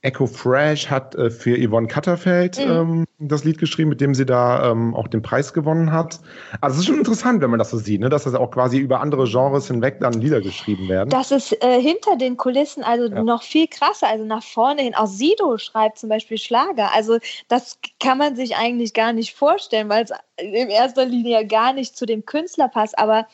Echo 0.07 0.27
Fresh 0.29 0.89
hat 0.89 1.17
äh, 1.17 1.31
für 1.31 1.59
Yvonne 1.59 1.89
Katterfeld 1.89 2.59
mhm. 2.59 2.71
ähm, 2.71 3.07
das 3.19 3.43
Lied 3.43 3.59
geschrieben, 3.59 3.91
mit 3.91 4.01
dem 4.01 4.15
sie 4.15 4.25
da 4.25 4.71
ähm, 4.71 4.95
auch 4.95 5.09
den 5.09 5.21
Preis 5.21 5.53
gewonnen 5.53 5.91
hat. 5.91 6.21
Also 6.61 6.75
es 6.75 6.81
ist 6.81 6.87
schon 6.87 6.99
interessant, 6.99 7.43
wenn 7.43 7.51
man 7.51 7.59
das 7.59 7.71
so 7.71 7.79
sieht, 7.79 8.01
ne? 8.01 8.09
dass 8.09 8.23
das 8.23 8.35
auch 8.35 8.53
quasi 8.53 8.79
über 8.79 9.01
andere 9.01 9.25
Genres 9.25 9.67
hinweg 9.67 9.99
dann 10.01 10.13
Lieder 10.13 10.41
geschrieben 10.41 10.89
werden. 10.89 11.11
Das 11.11 11.33
ist 11.33 11.61
äh, 11.61 11.81
hinter 11.83 12.17
den 12.17 12.37
Kulissen 12.37 12.85
also 12.85 13.07
ja. 13.13 13.25
noch 13.25 13.43
viel 13.43 13.67
krasser, 13.67 14.07
also 14.07 14.25
nach 14.25 14.45
vorne 14.45 14.83
hin. 14.83 14.95
Auch 14.95 15.09
Sido 15.09 15.59
schreibt 15.59 15.99
zum 15.99 16.09
Beispiel 16.09 16.39
Schlager. 16.39 16.95
Also 16.95 17.19
das 17.49 17.79
kann 17.99 18.19
man 18.19 18.37
sich 18.37 18.57
eigentlich 18.57 18.95
gar 18.95 19.13
nicht 19.13 19.35
vorstellen, 19.35 19.89
weil 19.89 20.05
es 20.05 20.13
in 20.37 20.71
erster 20.71 21.05
Linie 21.05 21.45
gar 21.49 21.73
nicht 21.73 21.97
zu 21.97 22.07
dem 22.07 22.25
Künstler 22.25 22.69
passt. 22.69 22.97
Aber 22.97 23.27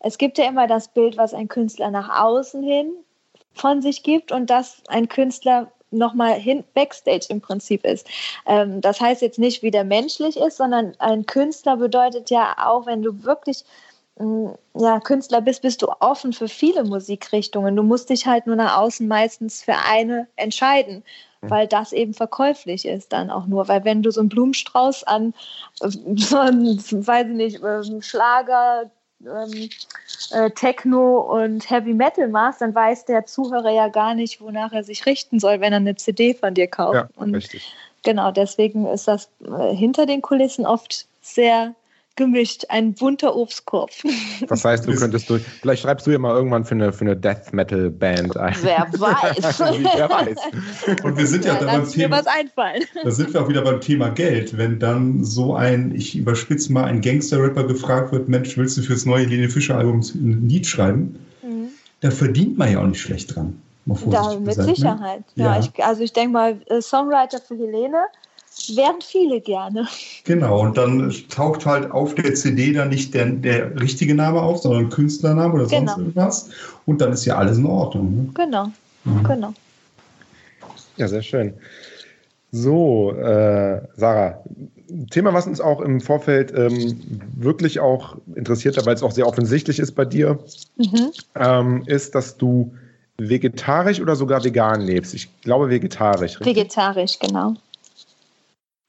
es 0.00 0.18
gibt 0.18 0.36
ja 0.36 0.46
immer 0.46 0.66
das 0.66 0.88
Bild, 0.88 1.16
was 1.16 1.32
ein 1.32 1.48
Künstler 1.48 1.90
nach 1.90 2.22
außen 2.22 2.62
hin 2.62 2.92
von 3.54 3.80
sich 3.80 4.02
gibt 4.02 4.30
und 4.30 4.50
das 4.50 4.82
ein 4.88 5.08
Künstler 5.08 5.72
nochmal 5.90 6.34
hin 6.34 6.64
backstage 6.74 7.26
im 7.28 7.40
Prinzip 7.40 7.84
ist. 7.84 8.06
Ähm, 8.46 8.80
das 8.80 9.00
heißt 9.00 9.22
jetzt 9.22 9.38
nicht, 9.38 9.62
wie 9.62 9.70
der 9.70 9.84
menschlich 9.84 10.36
ist, 10.36 10.56
sondern 10.56 10.94
ein 10.98 11.26
Künstler 11.26 11.76
bedeutet 11.76 12.30
ja 12.30 12.56
auch, 12.58 12.86
wenn 12.86 13.02
du 13.02 13.24
wirklich 13.24 13.64
mm, 14.18 14.48
ja, 14.74 15.00
Künstler 15.00 15.40
bist, 15.40 15.62
bist 15.62 15.82
du 15.82 15.88
offen 16.00 16.32
für 16.32 16.48
viele 16.48 16.84
Musikrichtungen. 16.84 17.76
Du 17.76 17.82
musst 17.82 18.10
dich 18.10 18.26
halt 18.26 18.46
nur 18.46 18.56
nach 18.56 18.78
außen 18.78 19.06
meistens 19.08 19.62
für 19.62 19.76
eine 19.76 20.28
entscheiden, 20.36 21.02
mhm. 21.40 21.50
weil 21.50 21.66
das 21.66 21.92
eben 21.92 22.14
verkäuflich 22.14 22.84
ist 22.84 23.12
dann 23.12 23.30
auch 23.30 23.46
nur. 23.46 23.68
Weil 23.68 23.84
wenn 23.84 24.02
du 24.02 24.10
so 24.10 24.20
einen 24.20 24.28
Blumenstrauß 24.28 25.04
an, 25.04 25.34
so 25.74 26.38
einen, 26.38 26.78
weiß 26.78 27.26
ich 27.28 27.34
nicht, 27.34 27.60
ähm, 27.62 28.02
Schlager, 28.02 28.90
ähm, 29.24 29.68
äh, 30.30 30.50
Techno 30.50 31.20
und 31.20 31.68
Heavy 31.70 31.94
Metal 31.94 32.28
machst, 32.28 32.60
dann 32.60 32.74
weiß 32.74 33.06
der 33.06 33.26
Zuhörer 33.26 33.70
ja 33.70 33.88
gar 33.88 34.14
nicht, 34.14 34.40
wonach 34.40 34.72
er 34.72 34.84
sich 34.84 35.06
richten 35.06 35.40
soll, 35.40 35.60
wenn 35.60 35.72
er 35.72 35.78
eine 35.78 35.96
CD 35.96 36.34
von 36.34 36.54
dir 36.54 36.66
kauft. 36.66 36.94
Ja, 36.94 37.08
und 37.16 37.34
richtig. 37.34 37.74
Genau, 38.04 38.30
deswegen 38.30 38.86
ist 38.86 39.08
das 39.08 39.28
äh, 39.44 39.74
hinter 39.74 40.06
den 40.06 40.22
Kulissen 40.22 40.66
oft 40.66 41.06
sehr 41.20 41.74
gemischt, 42.18 42.66
ein 42.68 42.92
bunter 42.92 43.34
Obstkorb. 43.34 43.90
Das 44.48 44.64
heißt, 44.64 44.86
du 44.86 44.94
könntest 44.94 45.28
durch, 45.30 45.42
vielleicht 45.42 45.82
schreibst 45.82 46.06
du 46.06 46.10
ja 46.10 46.18
mal 46.18 46.34
irgendwann 46.34 46.64
für 46.64 46.74
eine, 46.74 46.92
für 46.92 47.02
eine 47.02 47.16
Death 47.16 47.52
Metal 47.52 47.90
Band 47.90 48.36
ein. 48.36 48.54
Wer 48.62 48.86
weiß. 48.98 49.58
Wer 49.60 50.10
weiß. 50.10 51.04
Und 51.04 51.16
wir 51.16 51.26
sind 51.26 51.44
ja, 51.44 51.54
ja 51.54 51.60
da 51.60 51.66
beim 51.66 51.88
Thema. 51.88 52.18
was 52.18 52.26
einfallen. 52.26 52.82
Da 53.02 53.10
sind 53.10 53.32
wir 53.32 53.42
auch 53.42 53.48
wieder 53.48 53.62
beim 53.62 53.80
Thema 53.80 54.10
Geld. 54.10 54.56
Wenn 54.56 54.78
dann 54.78 55.24
so 55.24 55.54
ein, 55.54 55.94
ich 55.94 56.16
überspitze 56.16 56.72
mal, 56.72 56.84
ein 56.84 57.00
Gangster-Rapper 57.00 57.64
gefragt 57.64 58.12
wird, 58.12 58.28
Mensch, 58.28 58.56
willst 58.56 58.76
du 58.76 58.82
fürs 58.82 59.06
neue 59.06 59.24
Helene 59.24 59.48
Fischer-Album 59.48 60.00
ein 60.00 60.48
Lied 60.48 60.66
schreiben? 60.66 61.18
Mhm. 61.42 61.68
Da 62.00 62.10
verdient 62.10 62.58
man 62.58 62.72
ja 62.72 62.80
auch 62.80 62.86
nicht 62.86 63.00
schlecht 63.00 63.34
dran. 63.34 63.60
Da, 64.10 64.34
mit 64.34 64.48
gesagt, 64.48 64.68
ne? 64.68 64.74
Sicherheit. 64.74 65.24
Ne? 65.34 65.44
Ja, 65.44 65.56
ja. 65.56 65.60
Ich, 65.60 65.84
also 65.84 66.02
ich 66.02 66.12
denke 66.12 66.32
mal, 66.32 66.60
äh, 66.66 66.80
Songwriter 66.82 67.40
für 67.40 67.56
Helene 67.56 68.04
wären 68.76 69.00
viele 69.00 69.40
gerne. 69.40 69.86
Genau, 70.24 70.60
und 70.60 70.76
dann 70.76 71.14
taucht 71.28 71.66
halt 71.66 71.90
auf 71.90 72.14
der 72.14 72.34
CD 72.34 72.72
dann 72.72 72.88
nicht 72.90 73.14
der, 73.14 73.26
der 73.26 73.80
richtige 73.80 74.14
Name 74.14 74.40
auf, 74.40 74.58
sondern 74.58 74.84
ein 74.84 74.90
Künstlername 74.90 75.54
oder 75.54 75.66
sonst 75.66 75.94
genau. 75.94 75.98
irgendwas. 75.98 76.50
Und 76.86 77.00
dann 77.00 77.12
ist 77.12 77.24
ja 77.24 77.36
alles 77.36 77.58
in 77.58 77.66
Ordnung. 77.66 78.14
Ne? 78.14 78.30
Genau, 78.34 78.66
mhm. 79.04 79.24
genau. 79.24 79.54
Ja, 80.96 81.08
sehr 81.08 81.22
schön. 81.22 81.54
So, 82.50 83.12
äh, 83.12 83.82
Sarah, 83.96 84.42
Thema, 85.10 85.34
was 85.34 85.46
uns 85.46 85.60
auch 85.60 85.80
im 85.80 86.00
Vorfeld 86.00 86.52
ähm, 86.56 87.00
wirklich 87.36 87.78
auch 87.78 88.16
interessiert 88.34 88.76
hat, 88.76 88.86
weil 88.86 88.94
es 88.94 89.02
auch 89.02 89.12
sehr 89.12 89.26
offensichtlich 89.26 89.78
ist 89.78 89.92
bei 89.92 90.06
dir, 90.06 90.38
mhm. 90.76 91.10
ähm, 91.34 91.82
ist, 91.86 92.14
dass 92.14 92.38
du 92.38 92.72
vegetarisch 93.18 94.00
oder 94.00 94.16
sogar 94.16 94.44
vegan 94.44 94.80
lebst. 94.80 95.12
Ich 95.12 95.28
glaube 95.42 95.68
vegetarisch. 95.68 96.40
Richtig? 96.40 96.56
Vegetarisch, 96.56 97.18
genau. 97.18 97.54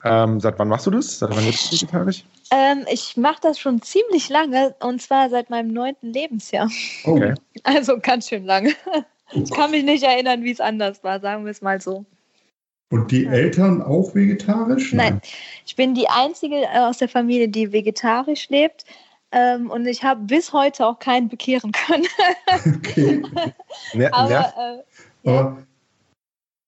Ähm, 0.04 0.40
seit 0.40 0.58
wann 0.58 0.68
machst 0.68 0.86
du 0.86 0.90
das? 0.90 1.18
Seit 1.18 1.30
wann 1.30 1.44
lebst 1.44 1.70
du 1.70 1.76
vegetarisch? 1.76 2.24
Ähm, 2.50 2.84
ich 2.90 3.16
mache 3.16 3.40
das 3.42 3.58
schon 3.58 3.80
ziemlich 3.82 4.28
lange 4.28 4.74
und 4.80 5.00
zwar 5.00 5.28
seit 5.30 5.50
meinem 5.50 5.72
neunten 5.72 6.12
Lebensjahr. 6.12 6.68
Okay. 7.04 7.34
Also 7.64 7.98
ganz 7.98 8.28
schön 8.28 8.44
lange. 8.44 8.72
Ich 9.32 9.50
kann 9.50 9.70
mich 9.70 9.84
nicht 9.84 10.02
erinnern, 10.02 10.42
wie 10.42 10.50
es 10.50 10.60
anders 10.60 11.04
war, 11.04 11.20
sagen 11.20 11.44
wir 11.44 11.50
es 11.50 11.62
mal 11.62 11.80
so. 11.80 12.04
Und 12.90 13.12
die 13.12 13.26
Eltern 13.26 13.82
auch 13.82 14.14
vegetarisch? 14.14 14.92
Nein, 14.92 15.20
ich 15.64 15.76
bin 15.76 15.94
die 15.94 16.08
einzige 16.08 16.62
äh, 16.62 16.78
aus 16.78 16.98
der 16.98 17.08
Familie, 17.08 17.48
die 17.48 17.70
vegetarisch 17.72 18.48
lebt. 18.48 18.84
Ähm, 19.32 19.70
und 19.70 19.86
ich 19.86 20.02
habe 20.02 20.22
bis 20.22 20.52
heute 20.52 20.84
auch 20.84 20.98
keinen 20.98 21.28
bekehren 21.28 21.72
können. 21.72 22.06
Okay. 22.76 23.22
Aber, 24.10 24.84
äh, 25.24 25.30
ja. 25.30 25.56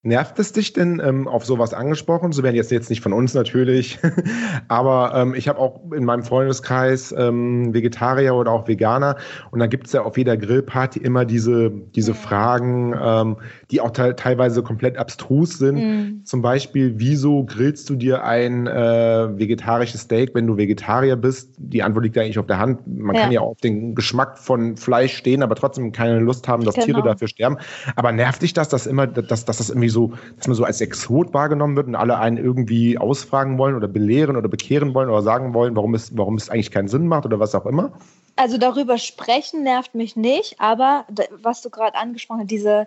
Nervt 0.04 0.36
es 0.40 0.52
dich 0.52 0.72
denn 0.72 1.00
ähm, 1.04 1.28
auf 1.28 1.44
sowas 1.44 1.72
angesprochen? 1.72 2.32
So 2.32 2.42
werden 2.42 2.56
jetzt 2.56 2.72
jetzt 2.72 2.90
nicht 2.90 3.02
von 3.02 3.12
uns 3.12 3.34
natürlich, 3.34 4.00
aber 4.68 5.12
ähm, 5.14 5.34
ich 5.36 5.46
habe 5.46 5.60
auch 5.60 5.92
in 5.92 6.04
meinem 6.04 6.24
Freundeskreis 6.24 7.14
ähm, 7.16 7.72
Vegetarier 7.72 8.34
oder 8.34 8.50
auch 8.50 8.66
Veganer 8.66 9.16
und 9.52 9.60
da 9.60 9.68
gibt 9.68 9.86
es 9.86 9.92
ja 9.92 10.02
auf 10.02 10.18
jeder 10.18 10.36
Grillparty 10.36 10.98
immer 10.98 11.24
diese, 11.24 11.70
diese 11.70 12.14
Fragen, 12.14 12.96
ähm, 13.00 13.36
die 13.70 13.80
auch 13.80 13.92
te 13.92 14.16
teilweise 14.16 14.64
komplett 14.64 14.98
abstrus 14.98 15.58
sind. 15.58 15.76
Mhm. 15.76 16.24
Zum 16.24 16.42
Beispiel, 16.42 16.94
wieso 16.96 17.44
grillst 17.44 17.88
du 17.88 17.94
dir 17.94 18.24
ein 18.24 18.66
äh, 18.66 19.38
vegetarisches 19.38 20.00
Steak, 20.00 20.34
wenn 20.34 20.48
du 20.48 20.56
Vegetarier 20.56 21.14
bist? 21.14 21.54
Die 21.58 21.84
Antwort 21.84 22.02
liegt 22.02 22.16
ja 22.16 22.22
eigentlich 22.22 22.40
auf 22.40 22.46
der 22.46 22.58
Hand. 22.58 22.80
Man 22.88 23.14
ja. 23.14 23.22
kann 23.22 23.30
ja 23.30 23.40
auf 23.40 23.58
den 23.58 23.94
Geschmack 23.94 24.36
von 24.36 24.76
Fleisch 24.76 25.16
stehen, 25.16 25.44
aber 25.44 25.54
trotzdem 25.54 25.92
keine 25.92 26.18
Lust 26.18 26.48
haben, 26.48 26.64
dass 26.64 26.74
genau. 26.74 26.86
Tiere 26.86 27.02
dafür 27.02 27.28
sterben. 27.28 27.58
Aber 27.94 28.10
nervt 28.10 28.42
dich 28.42 28.52
das, 28.52 28.68
dass 28.68 28.88
immer, 28.88 29.06
dass, 29.06 29.44
dass 29.44 29.58
das 29.58 29.70
irgendwie 29.70 29.91
so, 29.92 30.12
dass 30.36 30.48
man 30.48 30.56
so 30.56 30.64
als 30.64 30.80
Exot 30.80 31.32
wahrgenommen 31.34 31.76
wird 31.76 31.86
und 31.86 31.94
alle 31.94 32.18
einen 32.18 32.36
irgendwie 32.36 32.98
ausfragen 32.98 33.58
wollen 33.58 33.76
oder 33.76 33.88
belehren 33.88 34.36
oder 34.36 34.48
bekehren 34.48 34.94
wollen 34.94 35.08
oder 35.08 35.22
sagen 35.22 35.54
wollen, 35.54 35.76
warum 35.76 35.94
es, 35.94 36.16
warum 36.16 36.34
es 36.36 36.48
eigentlich 36.48 36.70
keinen 36.70 36.88
Sinn 36.88 37.06
macht 37.06 37.24
oder 37.24 37.38
was 37.38 37.54
auch 37.54 37.66
immer? 37.66 37.92
Also 38.36 38.58
darüber 38.58 38.98
sprechen 38.98 39.62
nervt 39.62 39.94
mich 39.94 40.16
nicht, 40.16 40.58
aber 40.58 41.04
was 41.42 41.62
du 41.62 41.70
gerade 41.70 41.96
angesprochen 41.96 42.40
hast, 42.40 42.50
diese 42.50 42.86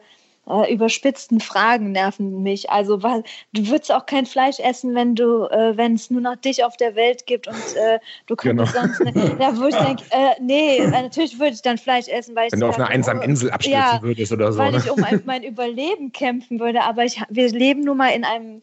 äh, 0.50 0.74
überspitzten 0.74 1.40
Fragen 1.40 1.92
nerven 1.92 2.44
mich. 2.44 2.70
Also 2.70 3.04
weil 3.04 3.24
du 3.54 3.68
würdest 3.68 3.92
auch 3.92 4.06
kein 4.06 4.26
Fleisch 4.26 4.60
essen, 4.60 4.96
wenn 4.96 5.16
du, 5.16 5.46
äh, 5.46 5.76
wenn 5.76 5.96
es 5.96 6.10
nur 6.10 6.22
noch 6.22 6.36
dich 6.36 6.64
auf 6.64 6.78
der 6.78 6.96
Welt 6.96 7.26
gibt 7.26 7.48
und 7.48 7.56
äh, 7.76 8.00
du 8.28 8.36
könntest 8.36 8.74
genau. 8.74 8.86
sonst. 8.88 9.00
Ne, 9.16 9.36
da 9.40 9.56
würde 9.58 9.78
ich 9.78 9.84
denken, 9.84 10.04
äh, 10.12 10.42
nee, 10.42 10.78
äh, 10.78 10.90
natürlich 10.90 11.40
würde 11.40 11.54
ich 11.54 11.62
dann 11.62 11.78
Fleisch 11.78 12.08
essen, 12.08 12.36
weil 12.36 12.52
wenn 12.52 12.60
ich. 12.60 12.64
du 12.64 12.70
auf 12.70 12.78
einer 12.78 12.90
einsamen 12.90 13.24
Insel 13.24 13.52
abstürzen 13.52 13.80
ja, 13.80 14.02
würdest 14.02 14.32
oder 14.32 14.52
so. 14.52 14.60
Weil 14.60 14.72
ne? 14.72 14.78
ich 14.78 14.92
um 14.92 15.04
ein, 15.04 15.22
mein 15.26 15.44
Überleben 15.44 16.12
kämpfen 16.12 16.60
würde. 16.60 16.82
Aber 16.84 17.06
ich, 17.06 17.22
wir 17.30 17.50
leben 17.50 17.82
nun 17.82 17.98
mal 17.98 18.10
in 18.10 18.24
einem 18.24 18.62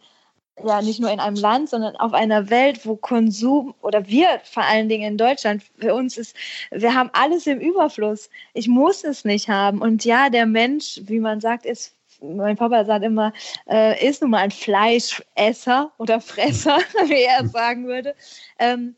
ja 0.65 0.83
nicht 0.83 1.01
nur 1.01 1.11
in 1.11 1.21
einem 1.21 1.37
Land, 1.37 1.71
sondern 1.71 1.97
auf 1.97 2.13
einer 2.13 2.51
Welt, 2.51 2.85
wo 2.87 2.97
Konsum 2.97 3.75
oder 3.81 4.07
wir 4.07 4.41
vor 4.45 4.65
allen 4.65 4.89
Dingen 4.89 5.13
in 5.13 5.19
Deutschland, 5.19 5.63
für 5.79 5.95
uns 5.95 6.17
ist, 6.17 6.37
wir 6.71 6.95
haben 6.95 7.11
alles 7.13 7.47
im 7.47 7.61
Überfluss. 7.61 8.31
Ich 8.55 8.69
muss 8.69 9.05
es 9.05 9.25
nicht 9.25 9.49
haben. 9.49 9.81
Und 9.81 10.05
ja, 10.05 10.31
der 10.31 10.47
Mensch, 10.47 11.01
wie 11.05 11.21
man 11.21 11.41
sagt, 11.41 11.67
ist 11.67 11.97
mein 12.23 12.57
Papa 12.57 12.85
sagt 12.85 13.05
immer, 13.05 13.33
äh, 13.69 14.09
ist 14.09 14.23
nun 14.23 14.31
mal 14.31 14.39
ein 14.39 14.53
Fleischesser 14.53 15.91
oder 15.99 16.21
Fresser, 16.21 16.79
wie 17.07 17.23
er 17.23 17.45
es 17.45 17.53
sagen 17.53 17.87
würde. 17.87 18.15
Ähm, 18.59 18.95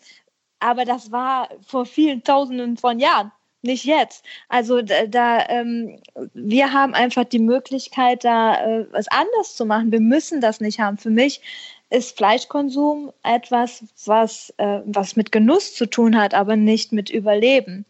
aber 0.59 0.85
das 0.85 1.11
war 1.11 1.49
vor 1.67 1.87
vielen 1.87 2.23
Tausenden 2.23 2.77
von 2.77 2.99
Jahren 2.99 3.33
nicht 3.65 3.85
jetzt. 3.85 4.25
Also 4.49 4.83
da, 4.83 5.07
da 5.07 5.49
ähm, 5.49 6.01
wir 6.35 6.73
haben 6.73 6.95
einfach 6.95 7.25
die 7.25 7.39
Möglichkeit, 7.39 8.25
da 8.25 8.65
äh, 8.65 8.87
was 8.93 9.09
anders 9.09 9.57
zu 9.57 9.67
machen. 9.67 9.93
Wir 9.93 10.01
müssen 10.01 10.41
das 10.41 10.61
nicht 10.61 10.81
haben. 10.81 10.99
Für 10.99 11.11
mich 11.11 11.41
ist 11.91 12.17
Fleischkonsum 12.17 13.13
etwas, 13.23 13.85
was, 14.05 14.53
äh, 14.57 14.81
was 14.85 15.17
mit 15.17 15.33
Genuss 15.33 15.75
zu 15.75 15.87
tun 15.87 16.17
hat, 16.17 16.35
aber 16.35 16.57
nicht 16.57 16.93
mit 16.93 17.11
Überleben. 17.11 17.85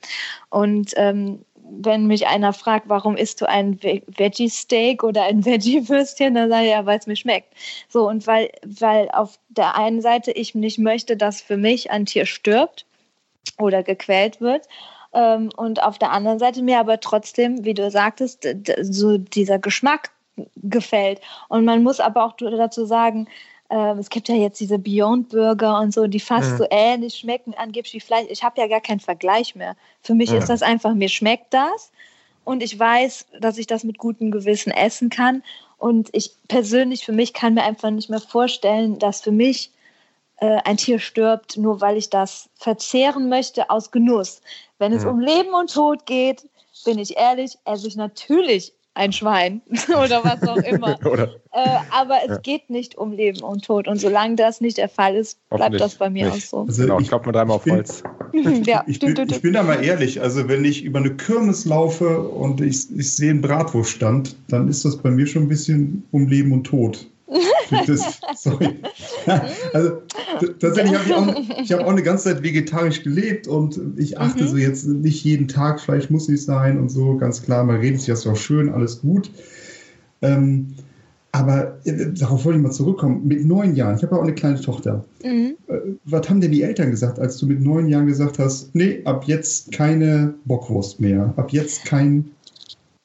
Und 0.50 0.92
ähm, 0.96 1.44
wenn 1.56 2.06
mich 2.06 2.26
einer 2.26 2.52
fragt, 2.52 2.88
warum 2.88 3.16
isst 3.16 3.40
du 3.40 3.48
ein 3.48 3.82
Veggie-Steak 3.82 5.02
oder 5.02 5.24
ein 5.24 5.44
Veggie-Würstchen, 5.44 6.34
dann 6.34 6.50
sage 6.50 6.64
ich 6.64 6.70
ja, 6.70 6.86
weil 6.86 6.98
es 6.98 7.06
mir 7.06 7.16
schmeckt. 7.16 7.54
So, 7.88 8.08
und 8.08 8.26
weil, 8.26 8.50
weil 8.64 9.08
auf 9.10 9.38
der 9.48 9.76
einen 9.76 10.02
Seite 10.02 10.30
ich 10.32 10.54
nicht 10.54 10.78
möchte, 10.78 11.16
dass 11.16 11.40
für 11.40 11.56
mich 11.56 11.90
ein 11.90 12.06
Tier 12.06 12.26
stirbt 12.26 12.84
oder 13.58 13.82
gequält 13.82 14.40
wird 14.40 14.68
ähm, 15.14 15.50
und 15.56 15.82
auf 15.82 15.98
der 15.98 16.12
anderen 16.12 16.38
Seite 16.38 16.62
mir 16.62 16.78
aber 16.78 17.00
trotzdem, 17.00 17.64
wie 17.64 17.74
du 17.74 17.90
sagtest, 17.90 18.46
so 18.82 19.18
dieser 19.18 19.58
Geschmack 19.58 20.10
gefällt. 20.56 21.20
Und 21.48 21.64
man 21.64 21.82
muss 21.82 22.00
aber 22.00 22.24
auch 22.24 22.36
dazu 22.36 22.84
sagen, 22.84 23.28
äh, 23.70 23.98
es 23.98 24.10
gibt 24.10 24.28
ja 24.28 24.34
jetzt 24.34 24.60
diese 24.60 24.78
Beyond 24.78 25.30
Burger 25.30 25.78
und 25.80 25.94
so, 25.94 26.06
die 26.06 26.20
fast 26.20 26.50
ja. 26.52 26.56
so 26.56 26.66
ähnlich 26.70 27.14
schmecken, 27.14 27.54
angeblich 27.56 27.94
wie 27.94 28.00
Fleisch. 28.00 28.26
Ich 28.28 28.42
habe 28.42 28.60
ja 28.60 28.66
gar 28.66 28.80
keinen 28.80 29.00
Vergleich 29.00 29.54
mehr. 29.54 29.76
Für 30.02 30.14
mich 30.14 30.30
ja. 30.30 30.38
ist 30.38 30.48
das 30.48 30.62
einfach, 30.62 30.94
mir 30.94 31.08
schmeckt 31.08 31.54
das 31.54 31.92
und 32.44 32.62
ich 32.62 32.78
weiß, 32.78 33.26
dass 33.40 33.58
ich 33.58 33.66
das 33.66 33.84
mit 33.84 33.98
gutem 33.98 34.30
Gewissen 34.30 34.70
essen 34.70 35.10
kann. 35.10 35.42
Und 35.78 36.08
ich 36.12 36.32
persönlich 36.48 37.04
für 37.04 37.12
mich 37.12 37.32
kann 37.32 37.54
mir 37.54 37.62
einfach 37.62 37.90
nicht 37.90 38.10
mehr 38.10 38.20
vorstellen, 38.20 38.98
dass 38.98 39.22
für 39.22 39.32
mich 39.32 39.70
äh, 40.38 40.58
ein 40.64 40.76
Tier 40.76 40.98
stirbt, 40.98 41.56
nur 41.56 41.80
weil 41.80 41.96
ich 41.96 42.10
das 42.10 42.48
verzehren 42.54 43.28
möchte 43.28 43.70
aus 43.70 43.90
Genuss. 43.90 44.40
Wenn 44.78 44.92
es 44.92 45.04
um 45.04 45.20
Leben 45.20 45.54
und 45.54 45.72
Tod 45.72 46.06
geht, 46.06 46.48
bin 46.84 46.98
ich 46.98 47.16
ehrlich, 47.16 47.56
esse 47.64 47.86
ich 47.86 47.96
natürlich 47.96 48.74
ein 48.94 49.12
Schwein 49.12 49.60
oder 49.88 50.24
was 50.24 50.42
auch 50.48 50.56
immer. 50.56 50.98
äh, 51.52 51.68
aber 51.90 52.18
es 52.24 52.30
ja. 52.30 52.36
geht 52.38 52.70
nicht 52.70 52.96
um 52.96 53.12
Leben 53.12 53.42
und 53.42 53.64
Tod. 53.64 53.88
Und 53.88 54.00
solange 54.00 54.36
das 54.36 54.60
nicht 54.60 54.78
der 54.78 54.88
Fall 54.88 55.16
ist, 55.16 55.38
bleibt 55.50 55.80
das 55.80 55.96
bei 55.96 56.08
mir 56.10 56.26
nicht. 56.26 56.36
auch 56.36 56.48
so. 56.48 56.66
Also 56.68 56.82
genau, 56.82 57.00
ich 57.00 57.08
glaube 57.08 57.26
mal 57.26 57.32
dreimal 57.32 57.56
auf 57.56 57.66
Holz. 57.66 58.02
ja. 58.64 58.84
ich, 58.86 59.00
bin, 59.00 59.16
ich 59.28 59.42
bin 59.42 59.52
da 59.52 59.62
mal 59.62 59.84
ehrlich. 59.84 60.20
Also, 60.20 60.48
wenn 60.48 60.64
ich 60.64 60.84
über 60.84 61.00
eine 61.00 61.14
Kirmes 61.16 61.64
laufe 61.64 62.20
und 62.20 62.60
ich, 62.60 62.86
ich 62.96 63.14
sehe 63.14 63.30
einen 63.30 63.42
Bratwurststand, 63.42 64.36
dann 64.48 64.68
ist 64.68 64.84
das 64.84 64.96
bei 64.96 65.10
mir 65.10 65.26
schon 65.26 65.42
ein 65.42 65.48
bisschen 65.48 66.04
um 66.12 66.28
Leben 66.28 66.52
und 66.52 66.64
Tod. 66.64 67.06
Das, 67.86 68.20
sorry. 68.36 68.76
Also 69.72 70.02
tatsächlich 70.60 70.94
habe 70.94 71.04
ich 71.06 71.14
auch, 71.14 71.60
ich 71.62 71.72
habe 71.72 71.84
auch 71.84 71.90
eine 71.90 72.02
ganze 72.02 72.24
Zeit 72.24 72.42
vegetarisch 72.42 73.02
gelebt 73.02 73.48
und 73.48 73.80
ich 73.96 74.18
achte 74.18 74.44
mhm. 74.44 74.48
so 74.48 74.56
jetzt 74.56 74.86
nicht 74.86 75.24
jeden 75.24 75.48
Tag, 75.48 75.80
Fleisch 75.80 76.10
muss 76.10 76.28
nicht 76.28 76.42
sein 76.42 76.78
und 76.78 76.90
so, 76.90 77.16
ganz 77.16 77.42
klar, 77.42 77.64
man 77.64 77.76
redet 77.76 78.00
sich 78.00 78.08
das 78.08 78.26
auch 78.26 78.36
schön, 78.36 78.68
alles 78.68 79.00
gut. 79.00 79.30
Ähm, 80.22 80.74
aber 81.34 81.78
äh, 81.84 82.12
darauf 82.12 82.44
wollte 82.44 82.58
ich 82.58 82.62
mal 82.62 82.70
zurückkommen. 82.70 83.26
Mit 83.26 83.44
neun 83.44 83.74
Jahren, 83.74 83.96
ich 83.96 84.04
habe 84.04 84.14
ja 84.14 84.20
auch 84.20 84.24
eine 84.24 84.34
kleine 84.34 84.60
Tochter. 84.60 85.04
Mhm. 85.24 85.56
Äh, 85.66 85.78
was 86.04 86.30
haben 86.30 86.40
denn 86.40 86.52
die 86.52 86.62
Eltern 86.62 86.92
gesagt, 86.92 87.18
als 87.18 87.38
du 87.38 87.46
mit 87.46 87.60
neun 87.60 87.88
Jahren 87.88 88.06
gesagt 88.06 88.38
hast, 88.38 88.72
nee, 88.74 89.00
ab 89.04 89.24
jetzt 89.26 89.72
keine 89.72 90.34
Bockwurst 90.44 91.00
mehr, 91.00 91.34
ab 91.36 91.50
jetzt 91.52 91.84
kein 91.86 92.30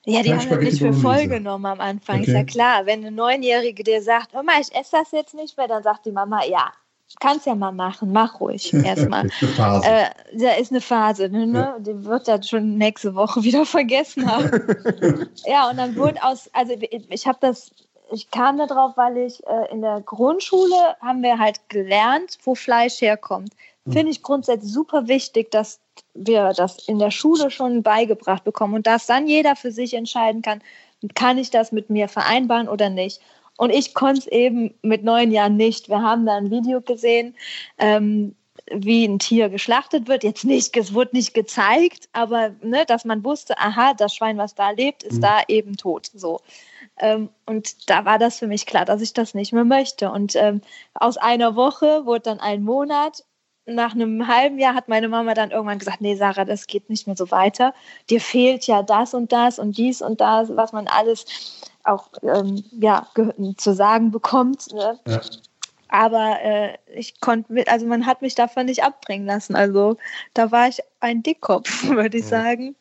ja, 0.10 0.24
die 0.24 0.34
haben 0.34 0.60
mich 0.60 0.80
für 0.80 0.94
voll 0.94 1.28
genommen 1.28 1.66
am 1.66 1.80
Anfang. 1.80 2.22
Okay. 2.22 2.32
Ist 2.32 2.34
ja 2.34 2.44
klar, 2.44 2.86
wenn 2.86 3.00
eine 3.00 3.12
Neunjährige 3.12 3.84
dir 3.84 4.02
sagt, 4.02 4.34
Mama, 4.34 4.54
ich 4.60 4.74
esse 4.76 4.92
das 4.92 5.12
jetzt 5.12 5.34
nicht 5.34 5.58
mehr, 5.58 5.68
dann 5.68 5.84
sagt 5.84 6.06
die 6.06 6.12
Mama, 6.12 6.44
ja, 6.46 6.72
kannst 7.20 7.46
ja 7.46 7.56
mal 7.56 7.72
machen, 7.72 8.12
mach 8.12 8.40
ruhig 8.40 8.74
erstmal. 8.86 9.26
Äh, 9.26 10.10
da 10.34 10.52
ist 10.54 10.72
eine 10.72 10.82
Phase, 10.82 11.30
ne? 11.30 11.52
Ja. 11.54 11.80
Die 11.80 12.06
wird 12.06 12.28
dann 12.28 12.44
schon 12.44 12.78
nächste 12.78 13.16
Woche 13.16 13.44
wieder 13.44 13.66
vergessen 13.66 14.30
haben. 14.30 15.30
ja, 15.46 15.70
und 15.70 15.78
dann 15.78 15.96
wurde 15.96 16.24
aus, 16.24 16.50
also 16.54 16.74
ich 16.80 17.28
habe 17.28 17.38
das, 17.42 17.72
ich 18.12 18.32
kam 18.32 18.58
da 18.58 18.66
drauf, 18.66 18.94
weil 18.96 19.18
ich 19.18 19.46
äh, 19.48 19.72
in 19.72 19.82
der 19.82 20.02
Grundschule 20.02 20.96
haben 21.02 21.22
wir 21.22 21.38
halt 21.38 21.70
gelernt, 21.70 22.38
wo 22.44 22.56
Fleisch 22.56 23.02
herkommt. 23.02 23.54
Hm. 23.86 23.94
Finde 23.94 24.12
ich 24.12 24.22
grundsätzlich 24.22 24.72
super 24.72 25.08
wichtig, 25.08 25.52
dass 25.52 25.80
wir 26.14 26.54
das 26.54 26.88
in 26.88 27.00
der 27.00 27.12
Schule 27.12 27.52
schon 27.52 27.84
beigebracht 27.84 28.44
bekommen 28.44 28.74
und 28.76 28.88
dass 28.88 29.06
dann 29.06 29.28
jeder 29.28 29.56
für 29.56 29.72
sich 29.72 29.94
entscheiden 29.94 30.42
kann, 30.42 30.62
kann 31.16 31.38
ich 31.38 31.50
das 31.50 31.72
mit 31.72 31.90
mir 31.90 32.08
vereinbaren 32.08 32.68
oder 32.68 32.90
nicht. 32.90 33.22
Und 33.58 33.72
ich 33.72 33.94
konnte 33.94 34.22
es 34.22 34.28
eben 34.28 34.74
mit 34.82 35.04
neun 35.04 35.32
Jahren 35.32 35.58
nicht. 35.58 35.90
Wir 35.90 36.02
haben 36.02 36.26
da 36.26 36.38
ein 36.38 36.50
Video 36.50 36.80
gesehen, 36.82 37.36
ähm, 37.78 38.36
wie 38.72 39.06
ein 39.06 39.20
Tier 39.20 39.50
geschlachtet 39.50 40.08
wird. 40.08 40.24
Jetzt 40.24 40.46
nicht, 40.46 40.76
es 40.78 40.94
wurde 40.94 41.16
nicht 41.16 41.34
gezeigt, 41.34 42.08
aber 42.14 42.52
ne, 42.62 42.86
dass 42.86 43.06
man 43.06 43.24
wusste, 43.24 43.58
aha, 43.58 43.94
das 43.94 44.16
Schwein, 44.16 44.38
was 44.38 44.56
da 44.56 44.72
lebt, 44.72 45.04
ist 45.04 45.18
mhm. 45.18 45.22
da 45.22 45.42
eben 45.48 45.76
tot. 45.76 46.10
So. 46.14 46.40
Ähm, 47.00 47.30
und 47.46 47.90
da 47.90 48.06
war 48.06 48.20
das 48.20 48.40
für 48.40 48.48
mich 48.48 48.66
klar, 48.66 48.86
dass 48.86 49.02
ich 49.02 49.14
das 49.14 49.34
nicht 49.34 49.54
mehr 49.54 49.66
möchte. 49.66 50.12
Und 50.12 50.36
ähm, 50.36 50.62
aus 50.94 51.18
einer 51.18 51.56
Woche 51.56 52.06
wurde 52.06 52.22
dann 52.22 52.40
ein 52.40 52.64
Monat 52.64 53.24
nach 53.70 53.94
einem 53.94 54.28
halben 54.28 54.60
Jahr 54.60 54.76
hat 54.76 54.88
meine 54.88 55.08
Mama 55.08 55.34
dann 55.34 55.52
irgendwann 55.52 55.80
gesagt, 55.80 56.02
nee, 56.02 56.16
Sarah, 56.16 56.46
das 56.46 56.68
geht 56.68 56.90
nicht 56.90 57.08
mehr 57.08 57.16
so 57.16 57.32
weiter. 57.32 57.74
Dir 58.10 58.22
fehlt 58.22 58.68
ja 58.68 58.84
das 58.84 59.14
und 59.14 59.32
das 59.32 59.60
und 59.60 59.78
dies 59.78 60.02
und 60.02 60.22
das, 60.22 60.56
was 60.56 60.74
man 60.74 60.88
alles 60.88 61.26
auch 61.84 62.10
ähm, 62.24 62.64
ja, 62.72 63.08
zu 63.58 63.74
sagen 63.74 64.12
bekommt. 64.12 64.74
Ne? 64.74 65.00
Ja. 65.08 65.22
Aber 65.90 66.40
äh, 66.42 66.78
ich 66.94 67.20
konnte, 67.20 67.66
also 67.68 67.86
man 67.88 68.06
hat 68.06 68.22
mich 68.22 68.36
davon 68.36 68.68
nicht 68.68 68.84
abbringen 68.84 69.26
lassen. 69.26 69.56
Also 69.56 69.98
da 70.34 70.52
war 70.52 70.68
ich 70.68 70.80
ein 71.00 71.24
Dickkopf, 71.24 71.84
würde 71.90 72.20
ich 72.20 72.26
sagen. 72.26 72.76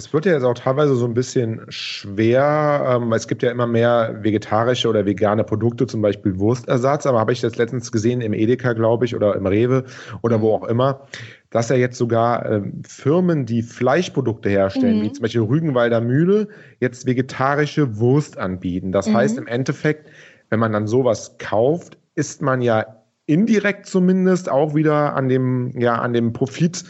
Es 0.00 0.14
wird 0.14 0.24
ja 0.24 0.32
jetzt 0.32 0.44
auch 0.44 0.54
teilweise 0.54 0.94
so 0.94 1.04
ein 1.04 1.12
bisschen 1.12 1.60
schwer. 1.68 2.96
Ähm, 3.02 3.12
es 3.12 3.28
gibt 3.28 3.42
ja 3.42 3.50
immer 3.50 3.66
mehr 3.66 4.16
vegetarische 4.22 4.88
oder 4.88 5.04
vegane 5.04 5.44
Produkte, 5.44 5.86
zum 5.86 6.00
Beispiel 6.00 6.38
Wurstersatz. 6.38 7.04
Aber 7.04 7.20
habe 7.20 7.32
ich 7.32 7.42
das 7.42 7.56
letztens 7.56 7.92
gesehen 7.92 8.22
im 8.22 8.32
Edeka, 8.32 8.72
glaube 8.72 9.04
ich, 9.04 9.14
oder 9.14 9.36
im 9.36 9.44
Rewe 9.44 9.84
oder 10.22 10.40
wo 10.40 10.54
auch 10.54 10.64
immer, 10.64 11.06
dass 11.50 11.68
ja 11.68 11.76
jetzt 11.76 11.98
sogar 11.98 12.50
ähm, 12.50 12.80
Firmen, 12.88 13.44
die 13.44 13.60
Fleischprodukte 13.60 14.48
herstellen, 14.48 15.00
mhm. 15.00 15.02
wie 15.02 15.12
zum 15.12 15.22
Beispiel 15.22 15.42
Rügenwalder 15.42 16.00
Mühle, 16.00 16.48
jetzt 16.78 17.06
vegetarische 17.06 17.98
Wurst 17.98 18.38
anbieten. 18.38 18.92
Das 18.92 19.06
mhm. 19.06 19.18
heißt 19.18 19.36
im 19.36 19.46
Endeffekt, 19.46 20.08
wenn 20.48 20.60
man 20.60 20.72
dann 20.72 20.86
sowas 20.86 21.36
kauft, 21.36 21.98
ist 22.14 22.40
man 22.40 22.62
ja 22.62 22.86
indirekt 23.26 23.84
zumindest 23.84 24.50
auch 24.50 24.74
wieder 24.74 25.14
an 25.14 25.28
dem, 25.28 25.78
ja, 25.78 25.96
an 25.96 26.14
dem 26.14 26.32
Profit 26.32 26.84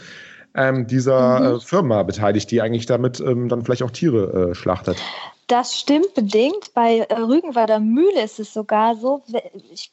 ähm, 0.55 0.87
dieser 0.87 1.39
mhm. 1.39 1.55
äh, 1.57 1.59
Firma 1.59 2.03
beteiligt, 2.03 2.51
die 2.51 2.61
eigentlich 2.61 2.85
damit 2.85 3.19
ähm, 3.19 3.49
dann 3.49 3.63
vielleicht 3.63 3.83
auch 3.83 3.91
Tiere 3.91 4.51
äh, 4.51 4.55
schlachtet. 4.55 4.97
Das 5.47 5.77
stimmt 5.77 6.13
bedingt. 6.13 6.73
Bei 6.73 6.99
äh, 6.99 7.13
Rügenwalder 7.13 7.79
Mühle 7.79 8.23
ist 8.23 8.39
es 8.39 8.53
sogar 8.53 8.95
so, 8.95 9.23
ich 9.71 9.91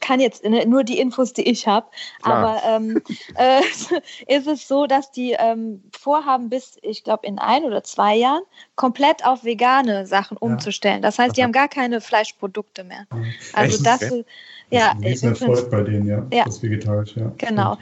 kann 0.00 0.20
jetzt 0.20 0.44
ne, 0.44 0.66
nur 0.66 0.84
die 0.84 0.98
Infos, 0.98 1.32
die 1.32 1.42
ich 1.42 1.66
habe, 1.66 1.86
aber 2.22 2.60
ähm, 2.66 3.02
äh, 3.36 3.60
ist 4.26 4.46
es 4.46 4.68
so, 4.68 4.86
dass 4.86 5.10
die 5.10 5.32
ähm, 5.38 5.82
vorhaben, 5.98 6.48
bis 6.48 6.78
ich 6.82 7.04
glaube 7.04 7.26
in 7.26 7.38
ein 7.38 7.64
oder 7.64 7.82
zwei 7.84 8.16
Jahren 8.16 8.42
komplett 8.76 9.24
auf 9.24 9.44
vegane 9.44 10.06
Sachen 10.06 10.36
umzustellen. 10.36 11.02
Das 11.02 11.18
heißt, 11.18 11.36
die 11.36 11.42
haben 11.42 11.52
gar 11.52 11.68
keine 11.68 12.00
Fleischprodukte 12.00 12.84
mehr. 12.84 13.06
Also 13.52 13.76
Echt? 13.76 13.86
das, 13.86 14.02
okay. 14.02 14.24
Ja, 14.70 14.94
das 15.00 15.12
ist 15.12 15.24
ein 15.24 15.30
Erfolg 15.30 15.70
bei 15.70 15.82
denen, 15.82 16.06
ja. 16.06 16.26
ja. 16.32 16.44
Das 16.44 16.62
vegetarisch, 16.62 17.14
ja. 17.16 17.30
Genau. 17.36 17.76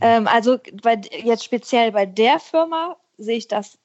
Ähm, 0.00 0.28
also 0.28 0.58
bei, 0.82 1.00
jetzt 1.22 1.44
speziell 1.44 1.92
bei 1.92 2.04
der 2.04 2.38
Firma 2.38 2.96
sehe 3.16 3.38
ich 3.38 3.48
das 3.48 3.78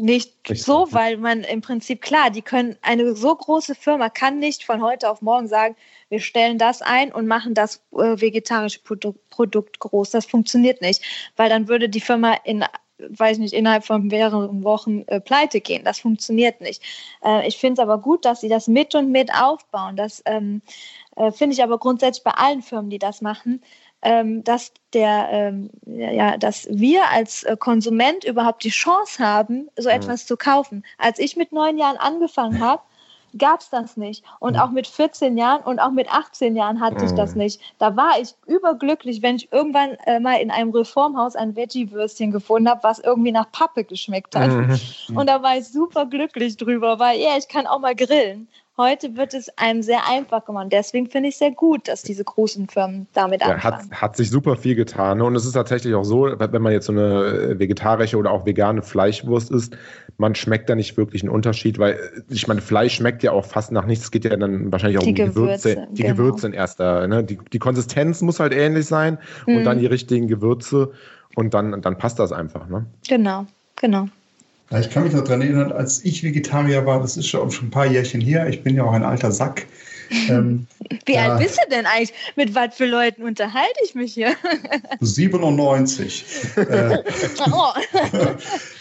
nicht 0.00 0.32
Richtig. 0.48 0.64
so, 0.64 0.88
weil 0.92 1.16
man 1.18 1.42
im 1.42 1.60
Prinzip 1.60 2.00
klar, 2.00 2.30
die 2.30 2.42
können, 2.42 2.76
eine 2.82 3.14
so 3.14 3.34
große 3.34 3.74
Firma 3.74 4.08
kann 4.08 4.38
nicht 4.38 4.64
von 4.64 4.82
heute 4.82 5.10
auf 5.10 5.20
morgen 5.20 5.48
sagen, 5.48 5.76
wir 6.10 6.20
stellen 6.20 6.58
das 6.58 6.82
ein 6.82 7.12
und 7.12 7.26
machen 7.26 7.54
das 7.54 7.82
äh, 7.92 8.20
vegetarische 8.20 8.80
Produkt, 8.80 9.30
Produkt 9.30 9.78
groß. 9.78 10.10
Das 10.10 10.26
funktioniert 10.26 10.82
nicht, 10.82 11.02
weil 11.36 11.48
dann 11.48 11.68
würde 11.68 11.88
die 11.88 12.00
Firma 12.00 12.34
in 12.44 12.64
weiß 13.08 13.38
nicht, 13.38 13.54
innerhalb 13.54 13.84
von 13.84 14.08
mehreren 14.08 14.62
Wochen 14.62 15.04
äh, 15.06 15.20
pleite 15.20 15.60
gehen. 15.60 15.84
Das 15.84 16.00
funktioniert 16.00 16.60
nicht. 16.60 16.82
Äh, 17.24 17.48
ich 17.48 17.56
finde 17.56 17.80
es 17.80 17.88
aber 17.88 17.98
gut, 17.98 18.24
dass 18.24 18.40
sie 18.40 18.48
das 18.48 18.68
mit 18.68 18.94
und 18.94 19.10
mit 19.10 19.32
aufbauen. 19.34 19.96
Das 19.96 20.22
ähm, 20.26 20.62
äh, 21.16 21.32
finde 21.32 21.54
ich 21.54 21.62
aber 21.62 21.78
grundsätzlich 21.78 22.24
bei 22.24 22.32
allen 22.32 22.62
Firmen, 22.62 22.90
die 22.90 22.98
das 22.98 23.22
machen, 23.22 23.62
ähm, 24.02 24.42
dass 24.44 24.72
der, 24.92 25.28
ähm, 25.30 25.70
ja, 25.86 26.36
dass 26.36 26.66
wir 26.70 27.08
als 27.10 27.42
äh, 27.44 27.56
Konsument 27.58 28.24
überhaupt 28.24 28.64
die 28.64 28.70
Chance 28.70 29.24
haben, 29.24 29.68
so 29.76 29.88
mhm. 29.88 29.96
etwas 29.96 30.26
zu 30.26 30.36
kaufen. 30.36 30.84
Als 30.98 31.18
ich 31.18 31.36
mit 31.36 31.52
neun 31.52 31.78
Jahren 31.78 31.96
angefangen 31.96 32.60
habe, 32.60 32.82
gab 33.38 33.60
es 33.60 33.70
das 33.70 33.96
nicht. 33.96 34.24
Und 34.38 34.54
mhm. 34.54 34.60
auch 34.60 34.70
mit 34.70 34.86
14 34.86 35.36
Jahren 35.36 35.62
und 35.62 35.78
auch 35.78 35.90
mit 35.90 36.12
18 36.12 36.56
Jahren 36.56 36.80
hatte 36.80 37.04
ich 37.04 37.12
das 37.12 37.32
mhm. 37.32 37.42
nicht. 37.42 37.60
Da 37.78 37.96
war 37.96 38.20
ich 38.20 38.34
überglücklich, 38.46 39.22
wenn 39.22 39.36
ich 39.36 39.52
irgendwann 39.52 39.92
äh, 40.06 40.20
mal 40.20 40.40
in 40.40 40.50
einem 40.50 40.70
Reformhaus 40.70 41.36
ein 41.36 41.56
Veggie-Würstchen 41.56 42.30
gefunden 42.30 42.68
habe, 42.68 42.82
was 42.82 42.98
irgendwie 42.98 43.32
nach 43.32 43.50
Pappe 43.52 43.84
geschmeckt 43.84 44.36
hat. 44.36 44.50
Mhm. 44.50 44.78
Und 45.14 45.28
da 45.28 45.42
war 45.42 45.56
ich 45.56 45.68
super 45.68 46.06
glücklich 46.06 46.56
drüber, 46.56 46.98
weil 46.98 47.20
ja, 47.20 47.36
ich 47.36 47.48
kann 47.48 47.66
auch 47.66 47.78
mal 47.78 47.94
grillen. 47.94 48.48
Heute 48.80 49.14
wird 49.14 49.34
es 49.34 49.50
einem 49.58 49.82
sehr 49.82 50.08
einfach 50.08 50.46
gemacht. 50.46 50.68
Deswegen 50.70 51.10
finde 51.10 51.28
ich 51.28 51.36
sehr 51.36 51.50
gut, 51.50 51.86
dass 51.86 52.02
diese 52.02 52.24
großen 52.24 52.66
Firmen 52.66 53.08
damit 53.12 53.42
ja, 53.42 53.48
anfangen. 53.48 53.90
Hat, 53.90 54.00
hat 54.00 54.16
sich 54.16 54.30
super 54.30 54.56
viel 54.56 54.74
getan. 54.74 55.20
Und 55.20 55.36
es 55.36 55.44
ist 55.44 55.52
tatsächlich 55.52 55.94
auch 55.94 56.04
so, 56.04 56.24
wenn 56.38 56.62
man 56.62 56.72
jetzt 56.72 56.86
so 56.86 56.92
eine 56.92 57.24
äh, 57.24 57.58
vegetarische 57.58 58.16
oder 58.16 58.30
auch 58.30 58.46
vegane 58.46 58.80
Fleischwurst 58.80 59.50
isst, 59.50 59.76
man 60.16 60.34
schmeckt 60.34 60.70
da 60.70 60.74
nicht 60.74 60.96
wirklich 60.96 61.22
einen 61.22 61.30
Unterschied, 61.30 61.78
weil 61.78 61.92
äh, 61.92 62.22
ich 62.30 62.48
meine, 62.48 62.62
Fleisch 62.62 62.94
schmeckt 62.94 63.22
ja 63.22 63.32
auch 63.32 63.44
fast 63.44 63.70
nach 63.70 63.84
nichts. 63.84 64.04
Es 64.04 64.10
geht 64.10 64.24
ja 64.24 64.34
dann 64.34 64.72
wahrscheinlich 64.72 64.96
auch 64.96 65.02
die 65.02 65.10
um 65.10 65.14
die 65.14 65.22
Gewürze. 65.24 65.74
Gewürze 65.74 65.88
die 65.92 66.02
genau. 66.02 66.14
Gewürze 66.14 66.46
in 66.46 66.52
erster. 66.54 67.06
Ne? 67.06 67.22
Die, 67.22 67.38
die 67.52 67.58
Konsistenz 67.58 68.22
muss 68.22 68.40
halt 68.40 68.54
ähnlich 68.54 68.86
sein 68.86 69.18
hm. 69.44 69.58
und 69.58 69.64
dann 69.64 69.76
mhm. 69.76 69.80
die 69.82 69.86
richtigen 69.88 70.26
Gewürze 70.26 70.92
und 71.34 71.52
dann, 71.52 71.82
dann 71.82 71.98
passt 71.98 72.18
das 72.18 72.32
einfach. 72.32 72.66
Ne? 72.66 72.86
Genau, 73.06 73.44
genau. 73.76 74.08
Ja, 74.70 74.78
ich 74.78 74.90
kann 74.90 75.02
mich 75.02 75.12
noch 75.12 75.24
daran 75.24 75.42
erinnern, 75.42 75.72
als 75.72 76.04
ich 76.04 76.22
Vegetarier 76.22 76.86
war, 76.86 77.00
das 77.00 77.16
ist 77.16 77.26
schon, 77.26 77.50
schon 77.50 77.68
ein 77.68 77.70
paar 77.70 77.86
Jährchen 77.86 78.20
her, 78.20 78.48
ich 78.48 78.62
bin 78.62 78.76
ja 78.76 78.84
auch 78.84 78.92
ein 78.92 79.02
alter 79.02 79.32
Sack. 79.32 79.66
Ähm, 80.28 80.66
Wie 81.06 81.18
alt 81.18 81.40
bist 81.40 81.58
du 81.58 81.70
denn 81.70 81.86
eigentlich? 81.86 82.12
Mit 82.36 82.54
was 82.54 82.74
für 82.74 82.86
Leuten 82.86 83.22
unterhalte 83.22 83.78
ich 83.84 83.94
mich 83.94 84.14
hier? 84.14 84.34
97. 85.00 86.24
äh, 86.56 86.98
oh. 87.50 87.72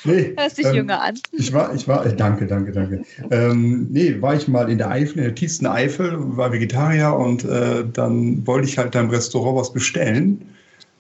nee, 0.04 0.34
Hörst 0.38 0.58
dich 0.58 0.66
ähm, 0.68 0.76
jünger 0.76 1.02
an. 1.02 1.20
Ich 1.32 1.54
war, 1.54 1.74
ich 1.74 1.88
war, 1.88 2.06
äh, 2.06 2.16
danke, 2.16 2.48
danke, 2.48 2.72
danke. 2.72 3.04
Ähm, 3.32 3.88
nee, 3.92 4.22
war 4.22 4.36
ich 4.36 4.48
mal 4.48 4.70
in 4.70 4.78
der 4.78 4.90
Eifel, 4.90 5.18
in 5.18 5.24
der 5.24 5.36
tiefsten 5.36 5.66
Eifel, 5.66 6.16
war 6.38 6.52
Vegetarier 6.52 7.14
und 7.14 7.46
äh, 7.46 7.84
dann 7.92 8.46
wollte 8.46 8.68
ich 8.68 8.78
halt 8.78 8.96
da 8.96 9.02
im 9.02 9.10
Restaurant 9.10 9.58
was 9.58 9.74
bestellen. 9.74 10.42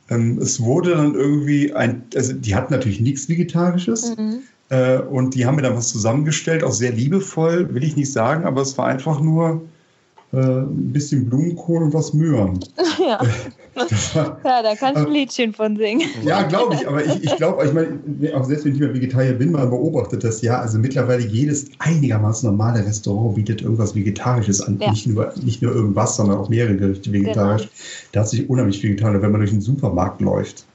Ähm, 0.10 0.40
es 0.40 0.62
wurde 0.62 0.92
dann 0.92 1.16
irgendwie 1.16 1.74
ein, 1.74 2.04
also 2.16 2.34
die 2.34 2.56
hatten 2.56 2.74
natürlich 2.74 3.00
nichts 3.00 3.30
Vegetarisches. 3.30 4.16
Mhm. 4.16 4.44
Äh, 4.70 5.00
und 5.00 5.36
die 5.36 5.46
haben 5.46 5.56
mir 5.56 5.64
dann 5.64 5.76
was 5.76 5.90
zusammengestellt, 5.90 6.64
auch 6.64 6.72
sehr 6.72 6.92
liebevoll, 6.92 7.74
will 7.74 7.84
ich 7.84 7.96
nicht 7.96 8.12
sagen, 8.12 8.46
aber 8.46 8.62
es 8.62 8.78
war 8.78 8.86
einfach 8.86 9.20
nur 9.20 9.62
äh, 10.32 10.38
ein 10.38 10.94
bisschen 10.94 11.28
Blumenkohl 11.28 11.84
und 11.84 11.94
was 11.94 12.14
Möhren. 12.14 12.60
Ja. 13.00 13.22
ja, 14.44 14.62
da 14.62 14.76
kannst 14.76 15.02
du 15.02 15.08
ein 15.08 15.14
Liedchen 15.14 15.54
von 15.54 15.78
singen. 15.78 16.08
Ja, 16.26 16.44
glaube 16.44 16.76
ich, 16.76 16.86
aber 16.86 17.06
ich, 17.06 17.24
ich 17.24 17.36
glaube, 17.38 17.66
ich 17.66 17.74
meine, 17.74 17.98
auch 18.36 18.44
selbst 18.44 18.66
wenn 18.66 18.76
ich 18.76 18.82
mal 18.82 18.94
Vegetarier 18.94 19.34
bin, 19.34 19.54
man 19.54 19.70
beobachtet 19.70 20.24
das 20.24 20.42
ja. 20.42 20.60
Also 20.60 20.78
mittlerweile 20.80 21.26
jedes 21.26 21.68
einigermaßen 21.80 22.50
normale 22.50 22.86
Restaurant 22.86 23.36
bietet 23.36 23.62
irgendwas 23.62 23.96
Vegetarisches 23.96 24.62
an. 24.62 24.80
Ja. 24.80 24.92
Nicht, 24.92 25.08
nur, 25.08 25.32
nicht 25.44 25.62
nur 25.62 25.74
irgendwas, 25.74 26.18
sondern 26.18 26.40
auch 26.40 26.50
mehrere 26.50 26.76
Gerichte 26.76 27.12
vegetarisch. 27.14 27.64
Genau. 27.64 27.74
Da 28.12 28.20
hat 28.22 28.30
sich 28.30 28.50
unheimlich 28.50 28.82
viel 28.82 28.96
getan, 28.96 29.22
wenn 29.22 29.32
man 29.32 29.40
durch 29.40 29.52
den 29.52 29.62
Supermarkt 29.62 30.20
läuft. 30.20 30.66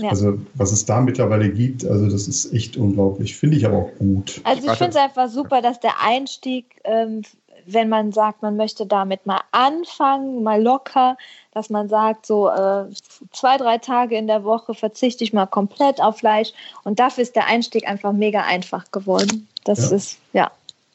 Ja. 0.00 0.10
Also 0.10 0.38
was 0.54 0.70
es 0.70 0.84
da 0.84 1.00
mittlerweile 1.00 1.50
gibt, 1.50 1.84
also 1.84 2.08
das 2.08 2.28
ist 2.28 2.52
echt 2.52 2.76
unglaublich. 2.76 3.36
Finde 3.36 3.56
ich 3.56 3.66
aber 3.66 3.78
auch 3.78 3.90
gut. 3.98 4.40
Also 4.44 4.70
ich 4.70 4.78
finde 4.78 4.90
es 4.90 4.96
einfach 4.96 5.28
super, 5.28 5.60
dass 5.60 5.80
der 5.80 6.00
Einstieg, 6.02 6.80
ähm, 6.84 7.22
wenn 7.66 7.88
man 7.88 8.12
sagt, 8.12 8.42
man 8.42 8.56
möchte 8.56 8.86
damit 8.86 9.26
mal 9.26 9.40
anfangen, 9.50 10.42
mal 10.42 10.62
locker, 10.62 11.16
dass 11.52 11.68
man 11.68 11.88
sagt, 11.88 12.26
so 12.26 12.48
äh, 12.48 12.84
zwei, 13.32 13.56
drei 13.56 13.78
Tage 13.78 14.16
in 14.16 14.28
der 14.28 14.44
Woche 14.44 14.72
verzichte 14.74 15.24
ich 15.24 15.32
mal 15.32 15.46
komplett 15.46 16.00
auf 16.00 16.18
Fleisch. 16.18 16.52
Und 16.84 17.00
dafür 17.00 17.22
ist 17.22 17.34
der 17.34 17.46
Einstieg 17.46 17.86
einfach 17.88 18.12
mega 18.12 18.42
einfach 18.42 18.90
geworden. 18.92 19.48
Das 19.64 19.90
ja. 19.90 19.96
ist, 19.96 20.18
ja. 20.32 20.50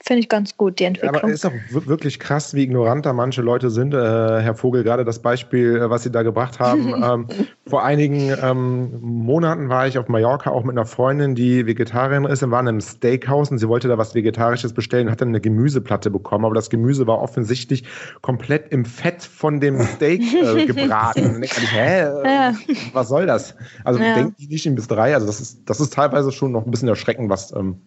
Finde 0.06 0.20
ich 0.20 0.28
ganz 0.28 0.58
gut, 0.58 0.80
die 0.80 0.84
Entwicklung. 0.84 1.16
Aber 1.16 1.32
ist 1.32 1.46
auch 1.46 1.54
wirklich 1.70 2.20
krass, 2.20 2.54
wie 2.54 2.64
ignorant 2.64 3.06
da 3.06 3.14
manche 3.14 3.42
Leute 3.42 3.70
sind. 3.70 3.94
Äh, 3.94 3.98
Herr 3.98 4.54
Vogel, 4.54 4.84
gerade 4.84 5.06
das 5.06 5.20
Beispiel, 5.20 5.78
äh, 5.78 5.90
was 5.90 6.04
Sie 6.04 6.12
da 6.12 6.24
gebracht 6.24 6.60
haben. 6.60 6.94
ähm, 7.04 7.28
vor 7.66 7.86
einigen 7.86 8.36
ähm, 8.44 9.00
Monaten 9.00 9.70
war 9.70 9.88
ich 9.88 9.98
auf 9.98 10.10
Mallorca 10.10 10.50
auch 10.50 10.66
mit 10.66 10.72
einer 10.72 10.86
Freundin, 10.86 11.36
die 11.36 11.66
Vegetarierin 11.66 12.26
ist, 12.26 12.44
und 12.44 12.52
war 12.52 12.60
in 12.60 12.68
einem 12.68 12.82
Steakhouse 12.82 13.50
und 13.50 13.60
sie 13.60 13.70
wollte 13.70 13.88
da 13.88 13.98
was 13.98 14.14
Vegetarisches 14.14 14.74
bestellen 14.74 15.08
und 15.08 15.14
hat 15.14 15.22
dann 15.22 15.30
eine 15.30 15.40
Gemüseplatte 15.40 16.12
bekommen. 16.12 16.44
Aber 16.44 16.56
das 16.56 16.70
Gemüse 16.70 17.08
war 17.08 17.22
offensichtlich 17.22 17.86
komplett 18.22 18.74
im 18.74 18.84
Fett 18.84 19.24
von 19.24 19.62
dem 19.62 19.80
Steak 19.80 20.22
äh, 20.34 20.66
gebraten. 20.66 21.42
ich, 21.42 21.72
hä, 21.72 22.02
ja. 22.26 22.54
was 22.92 23.08
soll 23.08 23.26
das? 23.26 23.56
Also 23.86 24.02
ja. 24.02 24.16
denkt 24.16 24.38
die 24.38 24.48
nicht 24.48 24.66
in 24.66 24.76
bis 24.76 24.90
drei. 24.90 25.14
Also 25.14 25.28
das 25.28 25.40
ist, 25.40 25.62
das 25.70 25.80
ist 25.80 25.94
teilweise 25.94 26.34
schon 26.34 26.52
noch 26.52 26.66
ein 26.66 26.72
bisschen 26.72 26.90
erschreckend, 26.90 27.30
was 27.30 27.56
ähm, 27.56 27.78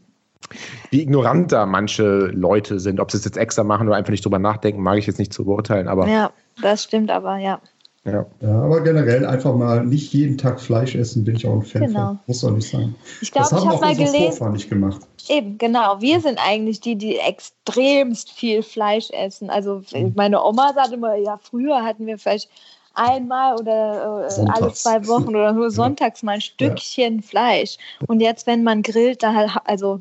wie 0.91 1.03
ignorant 1.03 1.53
da 1.53 1.67
manche 1.67 2.27
Leute 2.27 2.81
sind. 2.81 3.01
Ob 3.01 3.11
sie 3.11 3.19
es 3.19 3.25
jetzt 3.25 3.37
extra 3.37 3.65
machen 3.65 3.89
oder 3.89 3.97
einfach 3.97 4.11
nicht 4.11 4.25
drüber 4.25 4.39
nachdenken, 4.39 4.83
mag 4.83 4.99
ich 4.99 5.07
jetzt 5.07 5.19
nicht 5.19 5.33
zu 5.33 5.45
beurteilen. 5.45 5.89
Aber 5.89 6.09
ja, 6.09 6.31
das 6.63 6.85
stimmt 6.85 7.11
aber, 7.11 7.39
ja. 7.39 7.61
Ja. 8.05 8.25
ja. 8.41 8.63
aber 8.63 8.83
generell 8.83 9.27
einfach 9.27 9.55
mal 9.55 9.85
nicht 9.85 10.13
jeden 10.13 10.39
Tag 10.39 10.61
Fleisch 10.61 10.95
essen, 10.95 11.25
bin 11.25 11.35
ich 11.35 11.47
auch 11.47 11.55
ein 11.55 11.63
Fan 11.63 11.87
genau. 11.87 12.07
von. 12.07 12.19
Muss 12.27 12.45
auch 12.45 12.51
nicht 12.53 12.69
sein. 12.69 12.95
Ich 13.21 13.33
glaube, 13.33 13.49
ich 13.51 13.67
habe 13.67 13.81
mal 13.81 13.97
gelesen. 13.97 14.29
Vorfahren 14.29 14.53
nicht 14.53 14.71
gemacht. 14.71 15.01
Eben, 15.29 15.59
genau. 15.59 16.01
Wir 16.01 16.21
sind 16.21 16.39
eigentlich 16.39 16.81
die, 16.81 16.97
die 16.97 17.19
extremst 17.19 18.31
viel 18.31 18.63
Fleisch 18.63 19.11
essen. 19.11 19.51
Also 19.51 19.83
mhm. 19.93 20.13
meine 20.15 20.43
Oma 20.43 20.73
sagt 20.75 20.93
immer, 20.93 21.17
ja, 21.17 21.39
früher 21.43 21.83
hatten 21.83 22.07
wir 22.07 22.17
vielleicht 22.19 22.49
einmal 22.95 23.57
oder 23.57 24.29
äh, 24.29 24.47
alle 24.51 24.73
zwei 24.73 25.07
Wochen 25.07 25.31
oder 25.31 25.53
nur 25.53 25.71
sonntags 25.71 26.23
mal 26.23 26.33
ein 26.33 26.41
Stückchen 26.41 27.17
ja. 27.17 27.23
Fleisch. 27.23 27.77
Und 28.07 28.21
jetzt, 28.21 28.47
wenn 28.47 28.63
man 28.63 28.83
grillt, 28.83 29.23
da 29.23 29.35
halt, 29.35 29.51
also 29.65 30.01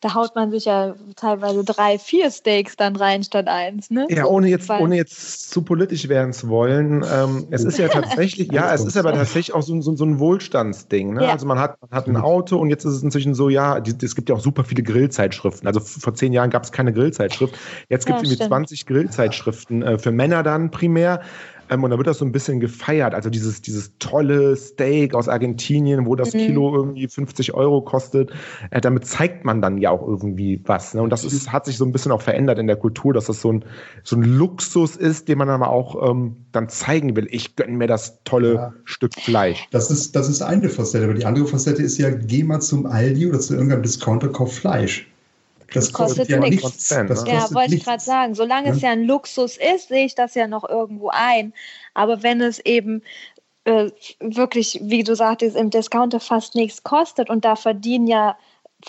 da 0.00 0.14
haut 0.14 0.34
man 0.34 0.50
sich 0.50 0.64
ja 0.64 0.94
teilweise 1.16 1.64
drei, 1.64 1.98
vier 1.98 2.30
Steaks 2.30 2.76
dann 2.76 2.96
rein 2.96 3.22
statt 3.22 3.48
eins. 3.48 3.90
Ne? 3.90 4.06
Ja, 4.10 4.26
ohne 4.26 4.48
jetzt, 4.48 4.70
ohne 4.70 4.96
jetzt 4.96 5.50
zu 5.50 5.62
politisch 5.62 6.08
werden 6.08 6.32
zu 6.32 6.48
wollen. 6.48 7.04
Ähm, 7.10 7.46
es 7.50 7.64
ist 7.64 7.78
ja 7.78 7.88
tatsächlich, 7.88 8.52
ja, 8.52 8.72
es 8.72 8.84
ist 8.84 8.96
aber 8.96 9.12
tatsächlich 9.12 9.54
auch 9.54 9.62
so, 9.62 9.80
so, 9.80 9.94
so 9.94 10.04
ein 10.04 10.18
Wohlstandsding. 10.18 11.14
Ne? 11.14 11.24
Ja. 11.24 11.32
Also 11.32 11.46
man 11.46 11.58
hat, 11.58 11.80
man 11.80 11.90
hat 11.90 12.06
ein 12.06 12.16
Auto 12.16 12.58
und 12.58 12.70
jetzt 12.70 12.84
ist 12.84 12.94
es 12.94 13.02
inzwischen 13.02 13.34
so, 13.34 13.48
ja, 13.48 13.78
es 13.78 14.14
gibt 14.14 14.28
ja 14.28 14.34
auch 14.34 14.40
super 14.40 14.64
viele 14.64 14.82
Grillzeitschriften. 14.82 15.66
Also 15.66 15.80
vor 15.80 16.14
zehn 16.14 16.32
Jahren 16.32 16.50
gab 16.50 16.64
es 16.64 16.72
keine 16.72 16.92
Grillzeitschrift. 16.92 17.54
Jetzt 17.88 18.06
gibt 18.06 18.22
es 18.22 18.28
ja, 18.28 18.32
irgendwie 18.32 18.48
20 18.48 18.86
Grillzeitschriften 18.86 19.82
äh, 19.82 19.98
für 19.98 20.12
Männer 20.12 20.42
dann 20.42 20.70
primär. 20.70 21.20
Ähm, 21.70 21.84
und 21.84 21.90
da 21.90 21.96
wird 21.96 22.06
das 22.06 22.18
so 22.18 22.24
ein 22.24 22.32
bisschen 22.32 22.60
gefeiert. 22.60 23.14
Also 23.14 23.30
dieses, 23.30 23.62
dieses 23.62 23.92
tolle 23.98 24.56
Steak 24.56 25.14
aus 25.14 25.28
Argentinien, 25.28 26.04
wo 26.04 26.16
das 26.16 26.34
mhm. 26.34 26.38
Kilo 26.38 26.74
irgendwie 26.74 27.08
50 27.08 27.54
Euro 27.54 27.80
kostet. 27.82 28.30
Äh, 28.70 28.80
damit 28.80 29.06
zeigt 29.06 29.44
man 29.44 29.62
dann 29.62 29.78
ja 29.78 29.90
auch 29.90 30.06
irgendwie 30.06 30.60
was. 30.66 30.94
Ne? 30.94 31.02
Und 31.02 31.10
das 31.10 31.24
ist, 31.24 31.52
hat 31.52 31.64
sich 31.64 31.76
so 31.76 31.84
ein 31.84 31.92
bisschen 31.92 32.12
auch 32.12 32.22
verändert 32.22 32.58
in 32.58 32.66
der 32.66 32.76
Kultur, 32.76 33.14
dass 33.14 33.26
das 33.26 33.40
so 33.40 33.52
ein, 33.52 33.64
so 34.02 34.16
ein 34.16 34.22
Luxus 34.22 34.96
ist, 34.96 35.28
den 35.28 35.38
man 35.38 35.48
aber 35.48 35.70
auch 35.70 36.10
ähm, 36.10 36.36
dann 36.52 36.68
zeigen 36.68 37.14
will. 37.16 37.28
Ich 37.30 37.56
gönne 37.56 37.76
mir 37.76 37.86
das 37.86 38.18
tolle 38.24 38.54
ja. 38.54 38.72
Stück 38.84 39.14
Fleisch. 39.14 39.68
Das 39.70 39.90
ist, 39.90 40.16
das 40.16 40.28
ist 40.28 40.42
eine 40.42 40.68
Facette. 40.68 41.04
Aber 41.04 41.14
die 41.14 41.24
andere 41.24 41.46
Facette 41.46 41.82
ist 41.82 41.98
ja, 41.98 42.10
geh 42.10 42.42
mal 42.42 42.60
zum 42.60 42.86
Aldi 42.86 43.28
oder 43.28 43.38
zu 43.40 43.54
irgendeinem 43.54 43.82
Discounter, 43.82 44.28
kauf 44.28 44.52
Fleisch. 44.54 45.06
Das 45.72 45.92
kostet, 45.92 46.28
kostet 46.28 46.28
ja 46.28 46.38
nichts. 46.38 46.88
Das 46.88 47.24
ja, 47.26 47.54
wollte 47.54 47.74
ich 47.74 47.84
gerade 47.84 48.02
sagen. 48.02 48.34
Solange 48.34 48.68
ja. 48.68 48.74
es 48.74 48.82
ja 48.82 48.90
ein 48.90 49.04
Luxus 49.04 49.56
ist, 49.56 49.88
sehe 49.88 50.06
ich 50.06 50.14
das 50.14 50.34
ja 50.34 50.46
noch 50.46 50.68
irgendwo 50.68 51.10
ein. 51.12 51.52
Aber 51.94 52.22
wenn 52.22 52.40
es 52.40 52.58
eben 52.60 53.02
äh, 53.64 53.90
wirklich, 54.20 54.80
wie 54.82 55.04
du 55.04 55.14
sagtest, 55.14 55.56
im 55.56 55.70
Discounter 55.70 56.20
fast 56.20 56.54
nichts 56.54 56.82
kostet 56.82 57.30
und 57.30 57.44
da 57.44 57.56
verdienen 57.56 58.06
ja 58.06 58.36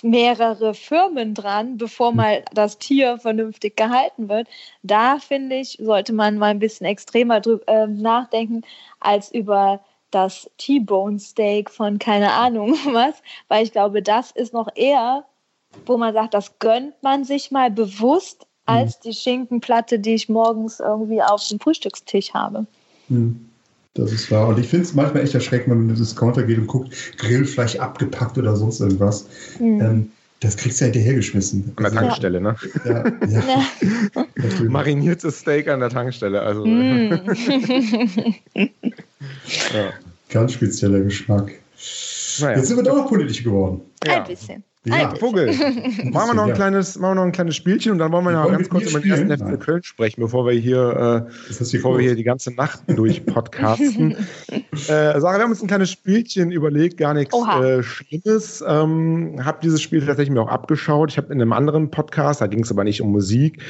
mehrere 0.01 0.73
Firmen 0.73 1.33
dran, 1.33 1.77
bevor 1.77 2.09
hm. 2.09 2.17
mal 2.17 2.45
das 2.53 2.77
Tier 2.77 3.17
vernünftig 3.19 3.75
gehalten 3.75 4.29
wird. 4.29 4.47
Da 4.83 5.19
finde 5.19 5.57
ich, 5.57 5.77
sollte 5.81 6.13
man 6.13 6.37
mal 6.37 6.51
ein 6.51 6.59
bisschen 6.59 6.87
extremer 6.87 7.41
drüber, 7.41 7.67
äh, 7.67 7.87
nachdenken 7.87 8.61
als 8.99 9.31
über 9.31 9.81
das 10.11 10.49
T-Bone 10.57 11.19
Steak 11.19 11.69
von 11.69 11.99
keine 11.99 12.31
Ahnung 12.33 12.73
was, 12.85 13.21
weil 13.47 13.63
ich 13.63 13.71
glaube, 13.71 14.01
das 14.01 14.31
ist 14.31 14.53
noch 14.53 14.69
eher 14.75 15.25
wo 15.85 15.97
man 15.97 16.13
sagt, 16.13 16.33
das 16.33 16.59
gönnt 16.59 17.01
man 17.01 17.23
sich 17.23 17.51
mal 17.51 17.71
bewusst, 17.71 18.45
als 18.65 18.97
mhm. 18.97 19.01
die 19.05 19.13
Schinkenplatte, 19.13 19.99
die 19.99 20.13
ich 20.13 20.29
morgens 20.29 20.79
irgendwie 20.79 21.21
auf 21.21 21.45
dem 21.47 21.59
Frühstückstisch 21.59 22.33
habe. 22.33 22.65
Mhm. 23.09 23.47
Das 23.93 24.13
ist 24.13 24.31
wahr. 24.31 24.47
Und 24.47 24.59
ich 24.59 24.67
finde 24.67 24.85
es 24.85 24.93
manchmal 24.93 25.23
echt 25.23 25.33
erschreckend, 25.33 25.71
wenn 25.71 25.79
man 25.79 25.89
in 25.89 25.95
den 25.95 26.01
Discounter 26.01 26.43
geht 26.43 26.57
und 26.57 26.67
guckt, 26.67 26.93
Grillfleisch 27.17 27.75
abgepackt 27.75 28.37
oder 28.37 28.55
sonst 28.55 28.79
irgendwas. 28.79 29.25
Mhm. 29.59 29.81
Ähm, 29.81 30.11
das 30.39 30.55
kriegst 30.57 30.79
du 30.79 30.85
ja 30.85 30.91
hinterhergeschmissen. 30.91 31.73
An 31.75 31.83
der 31.83 31.93
Tankstelle, 31.93 32.39
ja. 32.39 32.43
ne? 32.43 32.55
Ja, 32.85 33.07
ja. 33.27 33.63
ja. 34.15 34.63
Mariniertes 34.69 35.39
Steak 35.39 35.67
an 35.67 35.81
der 35.81 35.89
Tankstelle. 35.89 36.41
Also. 36.41 36.65
Mm. 36.65 37.11
ja. 39.73 39.93
Ganz 40.29 40.53
spezieller 40.53 41.01
Geschmack. 41.01 41.51
Naja. 42.39 42.57
Jetzt 42.57 42.67
sind 42.67 42.77
wir 42.77 42.83
doch 42.83 42.95
noch 42.95 43.07
politisch 43.07 43.43
geworden. 43.43 43.81
Ein 44.07 44.23
bisschen. 44.23 44.63
Ja, 44.83 45.13
Vogel. 45.13 45.45
machen 46.11 46.29
wir 46.29 46.33
noch 46.33 46.47
ein 46.47 46.53
kleines, 46.55 46.97
machen 46.97 47.11
wir 47.11 47.15
noch 47.15 47.25
ein 47.25 47.31
kleines 47.31 47.55
Spielchen 47.55 47.91
und 47.91 47.99
dann 47.99 48.11
wollen 48.11 48.25
wir 48.25 48.31
noch 48.31 48.49
ganz 48.49 48.67
kurz 48.67 48.89
über 48.89 48.99
den 48.99 49.11
ersten 49.11 49.29
FC 49.29 49.59
Köln 49.59 49.83
sprechen, 49.83 50.21
bevor 50.21 50.47
wir 50.47 50.53
hier, 50.53 51.27
äh, 51.29 51.63
bevor 51.71 51.99
wir 51.99 52.03
hier 52.03 52.15
die 52.15 52.23
ganze 52.23 52.51
Nacht 52.51 52.81
durch 52.87 53.23
podcasten. 53.23 54.15
äh, 54.49 54.57
Sarah, 54.87 55.37
wir 55.37 55.43
haben 55.43 55.51
uns 55.51 55.61
ein 55.61 55.67
kleines 55.67 55.91
Spielchen 55.91 56.51
überlegt, 56.51 56.97
gar 56.97 57.13
nichts 57.13 57.35
äh, 57.35 57.83
Schlimmes. 57.83 58.63
Ähm, 58.67 59.45
habe 59.45 59.59
dieses 59.61 59.83
Spiel 59.83 60.03
tatsächlich 60.03 60.33
mir 60.33 60.41
auch 60.41 60.49
abgeschaut. 60.49 61.11
Ich 61.11 61.17
habe 61.17 61.31
in 61.31 61.39
einem 61.39 61.53
anderen 61.53 61.91
Podcast, 61.91 62.41
da 62.41 62.47
ging 62.47 62.63
es 62.63 62.71
aber 62.71 62.83
nicht 62.83 63.03
um 63.03 63.11
Musik. 63.11 63.61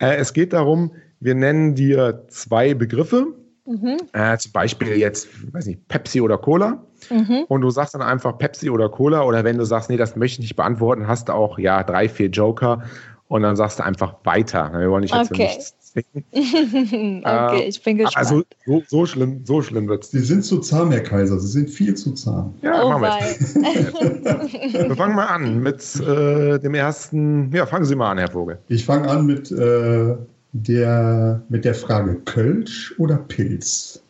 Äh, 0.00 0.16
es 0.16 0.32
geht 0.32 0.52
darum, 0.52 0.90
wir 1.20 1.36
nennen 1.36 1.76
dir 1.76 2.24
zwei 2.26 2.74
Begriffe. 2.74 3.28
Mhm. 3.68 3.98
Äh, 4.14 4.38
zum 4.38 4.52
Beispiel 4.52 4.96
jetzt, 4.96 5.28
weiß 5.52 5.66
nicht, 5.66 5.86
Pepsi 5.88 6.22
oder 6.22 6.38
Cola. 6.38 6.82
Mhm. 7.10 7.44
Und 7.48 7.60
du 7.60 7.70
sagst 7.70 7.94
dann 7.94 8.02
einfach 8.02 8.38
Pepsi 8.38 8.70
oder 8.70 8.88
Cola 8.88 9.22
oder 9.22 9.44
wenn 9.44 9.58
du 9.58 9.64
sagst, 9.64 9.90
nee, 9.90 9.98
das 9.98 10.16
möchte 10.16 10.36
ich 10.36 10.48
nicht 10.48 10.56
beantworten, 10.56 11.06
hast 11.06 11.28
du 11.28 11.34
auch 11.34 11.58
ja 11.58 11.82
drei, 11.84 12.08
vier 12.08 12.28
Joker 12.28 12.82
und 13.28 13.42
dann 13.42 13.56
sagst 13.56 13.78
du 13.78 13.84
einfach 13.84 14.14
weiter. 14.24 14.72
Wir 14.72 14.90
wollen 14.90 15.02
nicht 15.02 15.14
jetzt 15.14 15.30
okay. 15.30 15.48
nichts 15.48 15.74
zwingen. 15.92 16.24
okay, 17.24 17.64
ich 17.68 17.82
bin 17.82 17.98
gespannt. 17.98 18.16
Also 18.16 18.42
so, 18.66 18.82
so 18.86 19.06
schlimm, 19.06 19.42
so 19.44 19.60
schlimm 19.60 19.86
wird's. 19.88 20.10
Sie 20.10 20.20
sind 20.20 20.44
zu 20.44 20.60
zahm, 20.60 20.90
Herr 20.90 21.02
Kaiser. 21.02 21.38
Sie 21.38 21.48
sind 21.48 21.68
viel 21.68 21.94
zu 21.94 22.12
zahm. 22.12 22.54
Ja, 22.62 22.82
oh 22.82 22.88
machen 22.88 23.02
wir. 23.02 24.88
wir 24.88 24.96
fangen 24.96 25.14
mal 25.14 25.26
an 25.26 25.60
mit 25.60 25.96
äh, 26.00 26.58
dem 26.58 26.74
ersten. 26.74 27.52
Ja, 27.52 27.66
fangen 27.66 27.84
Sie 27.84 27.96
mal 27.96 28.12
an, 28.12 28.18
Herr 28.18 28.30
Vogel. 28.30 28.58
Ich 28.68 28.86
fange 28.86 29.08
an 29.08 29.26
mit, 29.26 29.50
äh, 29.52 30.16
der, 30.52 31.42
mit 31.48 31.64
der 31.64 31.74
Frage 31.74 32.16
Kölsch 32.24 32.94
oder 32.98 33.16
Pilz. 33.16 34.02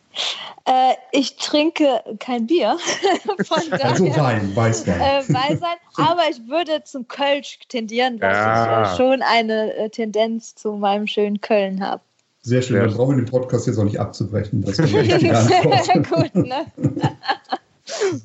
Äh, 0.65 0.93
ich 1.11 1.37
trinke 1.37 2.01
kein 2.19 2.47
Bier. 2.47 2.77
also 3.81 4.05
Wein, 4.17 4.55
Weißwein. 4.55 4.99
Äh, 4.99 5.33
Weißwein, 5.33 5.77
aber 5.97 6.21
ich 6.29 6.47
würde 6.47 6.83
zum 6.83 7.07
Kölsch 7.07 7.59
tendieren, 7.69 8.19
dass 8.19 8.37
ja. 8.37 8.83
ich 8.83 8.89
äh, 8.89 8.97
schon 8.97 9.21
eine 9.21 9.73
äh, 9.75 9.89
Tendenz 9.89 10.55
zu 10.55 10.73
meinem 10.73 11.07
schönen 11.07 11.41
Köln 11.41 11.83
habe. 11.83 12.01
Sehr 12.41 12.61
schön, 12.61 12.79
dann 12.79 12.93
brauchen 12.93 13.17
wir 13.17 13.23
den 13.23 13.31
Podcast 13.31 13.67
jetzt 13.67 13.77
auch 13.77 13.83
nicht 13.83 13.99
abzubrechen. 13.99 14.63
Das 14.63 14.77
Gut, 14.77 16.35
ne? 16.35 16.65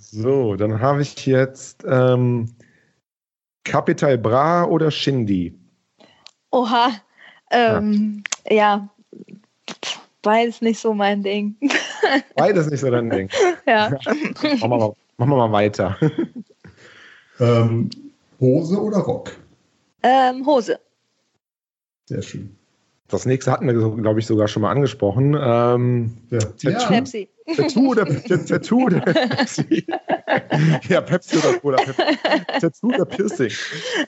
so, 0.00 0.54
dann 0.54 0.80
habe 0.80 1.02
ich 1.02 1.26
jetzt 1.26 1.84
ähm, 1.88 2.54
Capital 3.64 4.18
Bra 4.18 4.64
oder 4.66 4.90
Shindy? 4.90 5.58
Oha, 6.52 6.92
ähm, 7.50 8.24
ja. 8.48 8.54
ja 8.54 8.90
Beides 10.22 10.62
nicht 10.62 10.80
so 10.80 10.94
mein 10.94 11.22
Ding. 11.22 11.54
Beides 12.34 12.70
nicht 12.70 12.80
so 12.80 12.90
dein 12.90 13.10
Ding. 13.10 13.28
Ja. 13.66 13.90
machen, 13.90 14.60
wir 14.60 14.68
mal, 14.68 14.94
machen 15.18 15.30
wir 15.30 15.36
mal 15.36 15.52
weiter. 15.52 15.96
Ähm, 17.40 17.90
Hose 18.38 18.80
oder 18.80 18.98
Rock? 18.98 19.32
Ähm, 20.04 20.46
Hose. 20.46 20.78
Sehr 22.04 22.22
schön. 22.22 22.56
Das 23.14 23.26
nächste 23.26 23.52
hatten 23.52 23.66
wir, 23.66 23.74
glaube 24.02 24.18
ich, 24.18 24.26
sogar 24.26 24.48
schon 24.48 24.62
mal 24.62 24.70
angesprochen. 24.70 25.36
Ähm, 25.40 26.16
Ja. 26.30 26.38
Tattoo. 26.40 26.88
Pepsi. 26.88 27.28
Tattoo 27.56 27.90
oder 27.90 28.04
Tattoo 28.06 28.86
oder 28.86 29.00
Pepsi? 29.00 29.86
ja, 30.88 31.00
Pepsi 31.00 31.38
oder 31.38 31.58
Cola. 31.58 31.76
Pepsi. 31.76 32.60
Tattoo 32.60 32.88
oder 32.88 33.04
Piercing? 33.04 33.52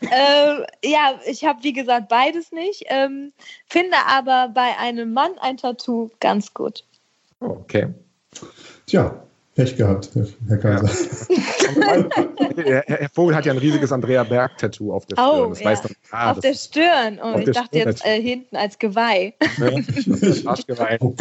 ähm, 0.02 0.64
ja, 0.84 1.20
ich 1.26 1.44
habe 1.44 1.62
wie 1.62 1.72
gesagt 1.72 2.08
beides 2.08 2.50
nicht. 2.50 2.84
Ähm, 2.88 3.32
finde 3.66 3.96
aber 4.08 4.50
bei 4.52 4.76
einem 4.78 5.12
Mann 5.12 5.32
ein 5.40 5.56
Tattoo 5.56 6.10
ganz 6.20 6.52
gut. 6.52 6.84
Oh, 7.40 7.58
okay. 7.60 7.88
Tja, 8.86 9.25
Pech 9.56 9.74
gehabt, 9.74 10.10
Herr, 10.48 10.58
Kaiser. 10.58 10.86
Herr, 12.56 12.82
Herr 12.86 13.08
Vogel 13.14 13.34
hat 13.34 13.46
ja 13.46 13.52
ein 13.52 13.58
riesiges 13.58 13.90
Andrea 13.90 14.22
Berg-Tattoo 14.22 14.92
auf 14.92 15.06
der 15.06 15.16
Oh, 15.18 15.32
Stirn. 15.32 15.50
Das 15.50 15.60
ja. 15.60 15.66
weiß 15.70 15.82
doch, 15.82 15.90
ah, 16.10 16.30
Auf 16.32 16.40
der 16.40 16.54
Stirn. 16.54 17.20
Oh, 17.22 17.38
ich 17.38 17.44
der 17.46 17.54
dachte 17.54 17.68
Stirn 17.78 17.88
jetzt 17.88 18.04
äh, 18.04 18.20
hinten 18.20 18.54
als 18.56 18.78
Geweih. 18.78 19.32
Arschgeweih. 20.44 20.98
Oh. 21.00 21.14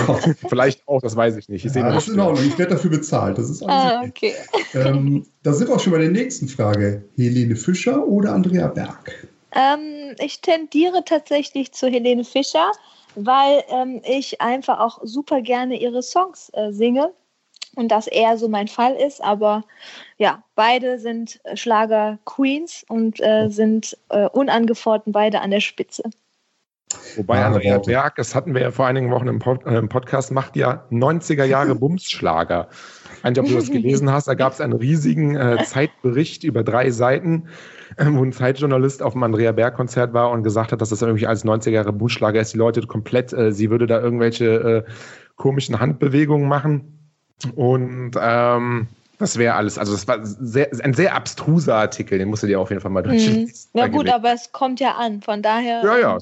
Vielleicht 0.49 0.85
auch, 0.85 1.01
das 1.01 1.15
weiß 1.15 1.37
ich 1.37 1.47
nicht. 1.47 1.63
Ich 1.63 1.71
sehe 1.71 1.81
Ja, 1.81 1.93
das 1.93 2.07
ist 2.09 2.13
in 2.13 2.19
Ordnung. 2.19 2.45
Ich 2.45 2.57
werde 2.57 2.73
dafür 2.73 2.91
bezahlt. 2.91 3.37
Das 3.37 3.49
ist 3.49 3.63
alles 3.63 3.93
Ah, 3.93 4.03
okay. 4.05 4.33
okay. 4.51 4.89
ähm, 4.89 5.25
Da 5.43 5.53
sind 5.53 5.69
wir 5.69 5.75
auch 5.75 5.79
schon 5.79 5.93
bei 5.93 5.99
der 5.99 6.11
nächsten 6.11 6.49
Frage. 6.49 7.05
Helene 7.15 7.55
Fischer 7.55 8.05
oder 8.05 8.33
Andrea 8.33 8.67
Berg? 8.67 9.27
Ähm, 9.53 10.15
ich 10.19 10.41
tendiere 10.41 11.03
tatsächlich 11.05 11.71
zu 11.71 11.87
Helene 11.87 12.25
Fischer, 12.25 12.71
weil 13.15 13.63
ähm, 13.69 14.01
ich 14.03 14.41
einfach 14.41 14.79
auch 14.79 14.99
super 15.03 15.41
gerne 15.41 15.79
ihre 15.79 16.03
Songs 16.03 16.49
äh, 16.53 16.73
singe 16.73 17.13
und 17.75 17.89
das 17.89 18.07
eher 18.07 18.37
so 18.37 18.47
mein 18.47 18.67
Fall 18.67 18.95
ist. 18.95 19.23
Aber 19.23 19.63
ja, 20.17 20.43
beide 20.55 20.99
sind 20.99 21.39
äh, 21.43 21.55
Schlager-Queens 21.55 22.85
und 22.87 23.21
äh, 23.21 23.49
sind 23.49 23.97
äh, 24.09 24.27
unangefochten 24.29 25.11
beide 25.11 25.41
an 25.41 25.51
der 25.51 25.61
Spitze. 25.61 26.03
Wobei 27.15 27.37
Wahre 27.37 27.55
Andrea. 27.55 27.77
Berg, 27.79 28.15
das 28.15 28.35
hatten 28.35 28.53
wir 28.53 28.61
ja 28.61 28.71
vor 28.71 28.87
einigen 28.87 29.11
Wochen 29.11 29.27
im, 29.27 29.39
Pod, 29.39 29.65
äh, 29.65 29.77
im 29.77 29.89
Podcast, 29.89 30.31
macht 30.31 30.55
ja 30.55 30.85
90er 30.91 31.43
Jahre 31.43 31.75
Bumsschlager. 31.75 32.67
Ich 33.17 33.23
weiß 33.23 33.31
nicht, 33.31 33.39
ob 33.39 33.47
du 33.47 33.55
das 33.55 33.71
gelesen 33.71 34.11
hast, 34.11 34.27
da 34.27 34.33
gab 34.33 34.53
es 34.53 34.61
einen 34.61 34.73
riesigen 34.73 35.35
äh, 35.35 35.63
Zeitbericht 35.63 36.43
über 36.43 36.63
drei 36.63 36.91
Seiten, 36.91 37.47
äh, 37.97 38.05
wo 38.09 38.23
ein 38.23 38.31
Zeitjournalist 38.31 39.01
auf 39.01 39.13
dem 39.13 39.23
Andrea 39.23 39.51
Berg-Konzert 39.51 40.13
war 40.13 40.31
und 40.31 40.43
gesagt 40.43 40.71
hat, 40.71 40.81
dass 40.81 40.89
das 40.89 41.01
irgendwie 41.01 41.27
als 41.27 41.43
90er 41.43 41.71
Jahre 41.71 41.93
Bumsschlager 41.93 42.39
ist. 42.39 42.53
Die 42.53 42.57
Leute 42.57 42.81
komplett, 42.81 43.33
äh, 43.33 43.51
sie 43.51 43.69
würde 43.69 43.87
da 43.87 43.99
irgendwelche 43.99 44.45
äh, 44.45 44.91
komischen 45.35 45.79
Handbewegungen 45.79 46.47
machen. 46.47 47.04
Und 47.55 48.11
ähm, 48.19 48.87
das 49.19 49.37
wäre 49.37 49.55
alles. 49.55 49.77
Also, 49.77 49.93
es 49.93 50.07
war 50.07 50.19
sehr, 50.23 50.69
ein 50.83 50.93
sehr 50.93 51.15
abstruser 51.15 51.75
Artikel, 51.75 52.17
den 52.17 52.29
musst 52.29 52.43
du 52.43 52.47
dir 52.47 52.59
auf 52.59 52.69
jeden 52.69 52.81
Fall 52.81 52.91
mal 52.91 53.01
Mhm. 53.03 53.07
durchlesen. 53.09 53.53
Ja 53.73 53.87
gut, 53.87 54.09
aber 54.09 54.33
es 54.33 54.51
kommt 54.51 54.79
ja 54.79 54.95
an. 54.95 55.21
Von 55.21 55.41
daher 55.41 55.83
Ja, 55.83 55.97
ja, 55.97 56.17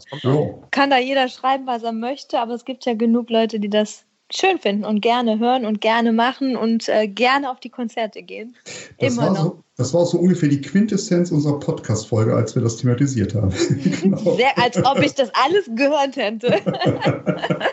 kann 0.72 0.90
da 0.90 0.98
jeder 0.98 1.28
schreiben, 1.28 1.66
was 1.66 1.84
er 1.84 1.92
möchte, 1.92 2.40
aber 2.40 2.54
es 2.54 2.66
gibt 2.66 2.86
ja 2.86 2.94
genug 2.94 3.30
Leute, 3.30 3.60
die 3.60 3.70
das 3.70 4.06
schön 4.36 4.60
finden 4.60 4.86
und 4.86 5.02
gerne 5.02 5.40
hören 5.40 5.66
und 5.66 5.82
gerne 5.82 6.12
machen 6.12 6.56
und 6.56 6.90
äh, 6.90 7.08
gerne 7.08 7.50
auf 7.52 7.60
die 7.60 7.70
Konzerte 7.70 8.24
gehen. 8.24 8.56
Das 9.00 9.14
Immer 9.14 9.24
war, 9.24 9.34
noch. 9.34 9.44
so, 9.44 9.64
das 9.78 9.94
war 9.94 10.06
so 10.06 10.18
ungefähr 10.20 10.50
die 10.50 10.62
Quintessenz 10.62 11.32
unserer 11.32 11.60
Podcast-Folge, 11.60 12.36
als 12.36 12.56
wir 12.56 12.62
das 12.62 12.78
thematisiert 12.78 13.36
haben. 13.36 13.54
genau. 14.02 14.36
Sehr, 14.36 14.58
als 14.58 14.84
ob 14.86 15.00
ich 15.02 15.14
das 15.14 15.30
alles 15.46 15.70
gehört 15.76 16.16
hätte. 16.16 16.60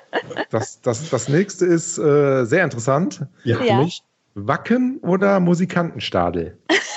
Das, 0.51 0.81
das, 0.81 1.11
das 1.11 1.29
nächste 1.29 1.65
ist 1.67 1.99
äh, 1.99 2.45
sehr 2.45 2.65
interessant. 2.65 3.25
Ja. 3.45 3.59
Für 3.59 3.75
mich. 3.77 4.03
Wacken 4.35 4.99
oder 4.99 5.41
Musikantenstadel? 5.41 6.59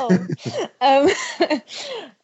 Oh. 0.00 0.08
ähm, 0.80 1.08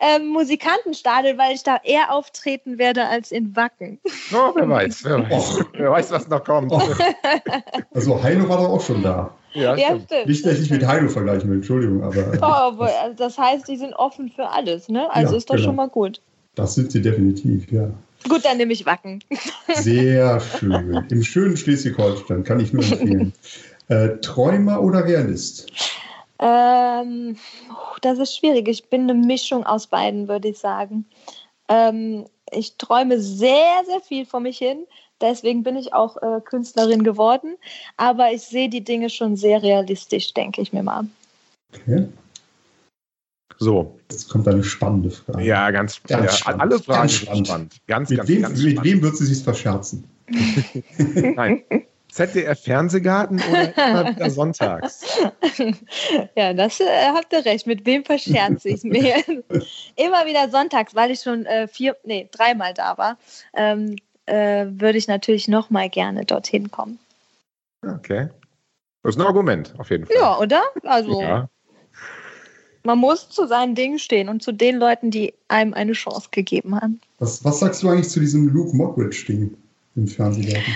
ähm, 0.00 0.26
Musikantenstadel, 0.28 1.36
weil 1.38 1.54
ich 1.54 1.62
da 1.62 1.78
eher 1.82 2.12
auftreten 2.12 2.78
werde 2.78 3.06
als 3.06 3.32
in 3.32 3.54
Wacken. 3.56 3.98
Oh, 4.32 4.52
wer 4.54 4.68
weiß, 4.68 5.04
wer 5.04 5.28
weiß. 5.30 5.60
Wer 5.72 5.90
weiß, 5.90 6.10
was 6.10 6.28
noch 6.28 6.44
kommt. 6.44 6.72
Oh. 6.72 6.80
Also 7.94 8.20
Heino 8.22 8.48
war 8.48 8.58
doch 8.58 8.68
auch 8.70 8.80
schon 8.80 9.02
da. 9.02 9.34
Ja, 9.54 9.76
Ja, 9.76 9.86
stimmt. 9.86 10.04
stimmt. 10.06 10.26
Nicht, 10.26 10.46
dass 10.46 10.58
ich 10.58 10.70
mit 10.70 10.84
Heino 10.86 11.08
vergleichen 11.08 11.48
will, 11.48 11.56
Entschuldigung, 11.58 12.02
aber 12.02 12.32
Oh, 12.40 12.44
aber, 12.44 12.90
also 13.02 13.16
das 13.16 13.38
heißt, 13.38 13.68
die 13.68 13.76
sind 13.76 13.92
offen 13.94 14.30
für 14.34 14.48
alles, 14.48 14.88
ne? 14.88 15.08
Also 15.14 15.32
Ja, 15.32 15.38
ist 15.38 15.48
doch 15.48 15.54
genau. 15.54 15.66
schon 15.66 15.76
mal 15.76 15.88
gut. 15.88 16.20
das 16.56 16.74
sind 16.74 16.90
sie 16.92 17.00
definitiv, 17.02 17.70
ja. 17.70 17.88
Gut, 18.28 18.44
dann 18.44 18.56
nehme 18.56 18.72
ich 18.72 18.84
Wacken. 18.86 19.20
Sehr 19.74 20.40
schön. 20.40 21.04
Im 21.10 21.22
schönen 21.22 21.56
Schleswig-Holstein 21.56 22.42
kann 22.42 22.58
ich 22.58 22.72
nur 22.72 22.82
empfehlen. 22.82 23.32
Äh, 23.88 24.16
Träumer 24.22 24.80
oder 24.82 25.04
Realist? 25.04 25.70
Ähm, 26.38 27.36
das 28.02 28.18
ist 28.18 28.36
schwierig. 28.36 28.68
Ich 28.68 28.88
bin 28.88 29.02
eine 29.02 29.14
Mischung 29.14 29.64
aus 29.64 29.86
beiden, 29.86 30.28
würde 30.28 30.48
ich 30.48 30.58
sagen. 30.58 31.06
Ähm, 31.68 32.26
ich 32.52 32.76
träume 32.76 33.20
sehr, 33.20 33.82
sehr 33.86 34.00
viel 34.00 34.26
vor 34.26 34.40
mich 34.40 34.58
hin. 34.58 34.86
Deswegen 35.20 35.62
bin 35.62 35.76
ich 35.76 35.94
auch 35.94 36.16
äh, 36.18 36.40
Künstlerin 36.44 37.04
geworden. 37.04 37.56
Aber 37.96 38.32
ich 38.32 38.42
sehe 38.42 38.68
die 38.68 38.82
Dinge 38.84 39.10
schon 39.10 39.36
sehr 39.36 39.62
realistisch, 39.62 40.34
denke 40.34 40.60
ich 40.60 40.72
mir 40.72 40.82
mal. 40.82 41.06
Okay. 41.74 42.08
So, 43.58 43.96
Jetzt 44.10 44.28
kommt 44.28 44.48
eine 44.48 44.64
spannende 44.64 45.10
Frage. 45.10 45.44
ja, 45.44 45.70
ganz, 45.70 46.02
Ganz 46.02 46.24
ja, 46.24 46.32
spannend, 46.32 46.60
alle 46.62 46.78
Fragen 46.80 47.00
ganz 47.02 47.12
sind 47.12 47.22
spannend. 47.26 47.46
spannend. 47.46 47.76
Ganz, 47.86 48.10
Mit, 48.10 48.18
ganz, 48.18 48.28
wem, 48.28 48.42
ganz 48.42 48.60
mit 48.60 48.72
spannend. 48.72 48.84
wem 48.92 49.02
wird 49.02 49.16
sie 49.16 49.26
sich 49.26 49.42
verscherzen? 49.44 50.04
Nein. 51.36 51.62
ZDF-Fernsehgarten 52.14 53.42
oder 53.50 53.76
immer 53.90 54.10
wieder 54.10 54.30
sonntags? 54.30 55.04
Ja, 56.36 56.52
das 56.52 56.80
äh, 56.80 57.08
habt 57.12 57.32
ihr 57.32 57.44
recht. 57.44 57.66
Mit 57.66 57.86
wem 57.86 58.04
verscherze 58.04 58.68
ich 58.68 58.82
mir? 58.82 59.16
Immer 59.96 60.26
wieder 60.26 60.48
sonntags, 60.48 60.94
weil 60.94 61.10
ich 61.10 61.20
schon 61.20 61.46
äh, 61.46 61.68
vier, 61.68 61.96
nee, 62.04 62.28
dreimal 62.30 62.74
da 62.74 62.98
war, 62.98 63.16
ähm, 63.54 63.96
äh, 64.26 64.66
würde 64.68 64.98
ich 64.98 65.08
natürlich 65.08 65.48
noch 65.48 65.70
mal 65.70 65.88
gerne 65.88 66.24
dorthin 66.24 66.70
kommen. 66.70 66.98
Okay. 67.82 68.28
Das 69.02 69.14
ist 69.14 69.20
ein 69.20 69.26
Argument, 69.26 69.74
auf 69.78 69.90
jeden 69.90 70.06
Fall. 70.06 70.16
Ja, 70.16 70.38
oder? 70.38 70.62
Also 70.82 71.20
Ja. 71.20 71.48
man 72.84 72.98
muss 72.98 73.28
zu 73.28 73.46
seinen 73.46 73.74
Dingen 73.74 73.98
stehen 73.98 74.28
und 74.28 74.42
zu 74.42 74.52
den 74.52 74.76
Leuten, 74.76 75.10
die 75.10 75.34
einem 75.48 75.74
eine 75.74 75.92
Chance 75.92 76.28
gegeben 76.30 76.80
haben. 76.80 77.00
Was, 77.18 77.44
was 77.44 77.60
sagst 77.60 77.82
du 77.82 77.88
eigentlich 77.88 78.08
zu 78.08 78.20
diesem 78.20 78.48
Luke 78.48 78.76
Mockridge-Ding 78.76 79.56
im 79.96 80.08
Fernsehgarten? 80.08 80.74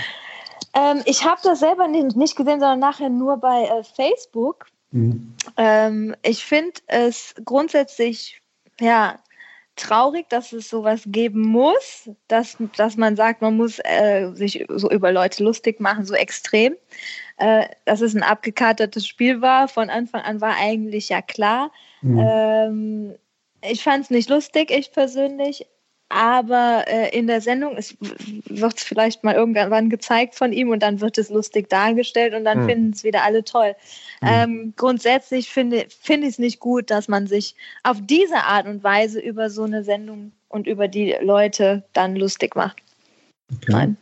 Ähm, 0.73 1.01
ich 1.05 1.25
habe 1.25 1.39
das 1.43 1.59
selber 1.59 1.87
nicht, 1.87 2.15
nicht 2.15 2.35
gesehen, 2.35 2.59
sondern 2.59 2.79
nachher 2.79 3.09
nur 3.09 3.37
bei 3.37 3.63
äh, 3.63 3.83
Facebook. 3.83 4.67
Mhm. 4.91 5.35
Ähm, 5.57 6.15
ich 6.21 6.43
finde 6.43 6.79
es 6.87 7.35
grundsätzlich 7.43 8.41
ja 8.79 9.19
traurig, 9.75 10.27
dass 10.29 10.51
es 10.51 10.69
sowas 10.69 11.03
geben 11.05 11.41
muss, 11.41 12.09
dass, 12.27 12.57
dass 12.75 12.97
man 12.97 13.15
sagt, 13.15 13.41
man 13.41 13.55
muss 13.55 13.79
äh, 13.83 14.31
sich 14.33 14.65
so 14.67 14.89
über 14.91 15.11
Leute 15.11 15.43
lustig 15.43 15.79
machen, 15.79 16.05
so 16.05 16.13
extrem. 16.13 16.75
Äh, 17.37 17.67
dass 17.85 18.01
es 18.01 18.13
ein 18.13 18.23
abgekatertes 18.23 19.07
Spiel 19.07 19.41
war, 19.41 19.69
von 19.69 19.89
Anfang 19.89 20.21
an 20.21 20.41
war 20.41 20.55
eigentlich 20.57 21.09
ja 21.09 21.21
klar. 21.21 21.71
Mhm. 22.01 22.19
Ähm, 22.19 23.15
ich 23.61 23.83
fand 23.83 24.05
es 24.05 24.09
nicht 24.09 24.29
lustig, 24.29 24.71
ich 24.71 24.91
persönlich. 24.91 25.65
Aber 26.09 26.85
äh, 26.87 27.15
in 27.15 27.27
der 27.27 27.39
Sendung 27.39 27.77
wird 27.77 28.77
es 28.77 28.83
vielleicht 28.83 29.23
mal 29.23 29.35
irgendwann 29.35 29.89
gezeigt 29.91 30.33
von 30.33 30.51
ihm 30.51 30.69
und 30.69 30.81
dann 30.81 31.01
wird 31.01 31.19
es 31.19 31.29
lustig 31.29 31.69
dargestellt 31.69 32.33
und 32.33 32.45
dann 32.45 32.61
Hm. 32.61 32.65
finden 32.65 32.91
es 32.91 33.03
wieder 33.03 33.23
alle 33.23 33.43
toll. 33.43 33.75
Hm. 34.21 34.27
Ähm, 34.27 34.73
grundsätzlich 34.75 35.49
finde 35.49 35.85
finde 36.01 36.27
ich 36.27 36.33
es 36.33 36.39
nicht 36.39 36.59
gut, 36.59 36.89
dass 36.89 37.07
man 37.07 37.27
sich 37.27 37.55
auf 37.83 37.97
diese 38.01 38.37
Art 38.37 38.65
und 38.65 38.83
Weise 38.83 39.19
über 39.19 39.51
so 39.51 39.63
eine 39.63 39.83
Sendung 39.83 40.31
und 40.47 40.65
über 40.65 40.87
die 40.87 41.15
Leute 41.21 41.83
dann 41.93 42.15
lustig 42.15 42.55
macht. 42.55 42.81
Okay. 43.55 43.71
Nein. 43.71 43.97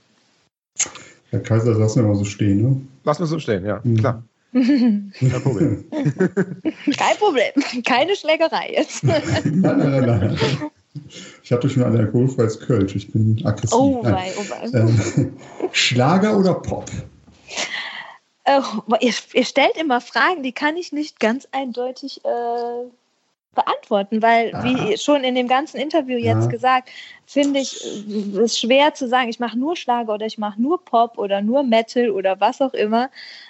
Herr 1.32 1.41
Kaiser, 1.41 1.72
das 1.72 1.80
lassen 1.80 2.03
wir 2.03 2.08
mal 2.08 2.16
so 2.16 2.24
stehen, 2.26 2.62
ne? 2.62 2.82
Lass 3.03 3.20
mir 3.20 3.26
so 3.26 3.38
stehen, 3.38 3.66
ja, 3.66 3.82
Mhm. 3.84 3.97
klar. 3.97 4.24
Kein 4.53 5.12
Kein 5.20 5.41
Problem. 5.41 5.84
Problem. 7.20 7.84
Keine 7.84 8.16
Schlägerei 8.16 8.72
jetzt. 8.72 9.03
nein, 9.03 9.22
nein, 9.43 9.78
nein, 9.78 10.05
nein. 10.05 10.38
Ich 11.43 11.52
hatte 11.52 11.70
schon 11.70 11.84
ein 11.84 11.98
alkoholfreies 11.98 12.60
Kölsch. 12.60 12.95
Ich 12.95 13.12
bin 13.12 13.41
aggressiv. 13.45 13.74
Oh 13.78 14.04
wei, 14.04 14.34
oh 14.38 14.50
wei. 14.50 14.80
Ähm, 14.80 15.34
Schlager 15.72 16.38
oder 16.38 16.54
Pop? 16.56 16.89
Äh, 18.45 18.62
ihr, 19.02 19.14
ihr 19.34 19.45
stellt 19.45 19.78
immer 19.78 20.02
Fragen, 20.02 20.43
die 20.43 20.54
kann 20.54 20.78
ich 20.78 20.91
nicht 20.91 21.20
ganz 21.20 21.48
eindeutig 21.52 22.24
äh, 22.24 22.88
beantworten, 23.56 24.22
weil, 24.22 24.54
Ah. 24.56 24.64
wie 24.64 24.98
schon 24.98 25.24
in 25.24 25.36
dem 25.36 25.48
ganzen 25.48 25.78
Interview 25.78 26.18
jetzt 26.18 26.43
Ja. 26.45 26.50
gesagt, 26.50 26.89
finde 27.26 27.60
ich 27.60 27.84
äh, 27.84 28.39
es 28.39 28.58
schwer 28.60 28.93
zu 28.93 29.08
sagen, 29.08 29.30
ich 29.30 29.39
mache 29.39 29.58
nur 29.58 29.76
Schlager 29.76 30.14
oder 30.14 30.26
ich 30.26 30.38
mache 30.38 30.62
nur 30.62 30.84
Pop 30.84 31.18
oder 31.18 31.41
nur 31.41 31.64
Metal 31.64 32.10
oder 32.12 32.39
was 32.39 32.62
auch 32.62 32.74
immer. 32.74 33.10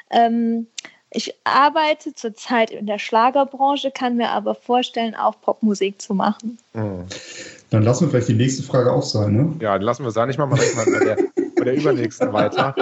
Ähm, 0.10 0.68
ich 1.12 1.34
arbeite 1.44 2.14
zurzeit 2.14 2.72
in 2.72 2.86
der 2.86 3.00
Schlagerbranche, 3.00 3.92
kann 3.92 4.18
mir 4.18 4.30
aber 4.30 4.56
vorstellen, 4.56 5.16
auch 5.16 5.40
Popmusik 5.42 6.02
zu 6.02 6.14
machen. 6.14 6.58
Dann 6.74 7.84
lassen 7.84 8.06
wir 8.06 8.10
vielleicht 8.10 8.30
die 8.30 8.34
nächste 8.34 8.64
Frage 8.64 8.92
auch 8.92 9.04
sein, 9.04 9.34
ne? 9.34 9.56
Ja, 9.60 9.74
dann 9.74 9.84
lassen 9.84 10.04
wir 10.04 10.10
es 10.10 10.16
da 10.16 10.26
nicht 10.26 10.38
mal, 10.38 10.46
mal 10.48 10.58
direkt 10.58 10.76
mal 10.76 10.86
bei 10.86 11.06
der, 11.06 11.18
bei 11.58 11.66
der 11.66 11.76
übernächsten 11.76 12.34
weiter. 12.34 12.76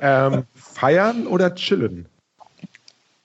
Ähm, 0.00 0.44
feiern 0.54 1.26
oder 1.26 1.54
chillen? 1.54 2.06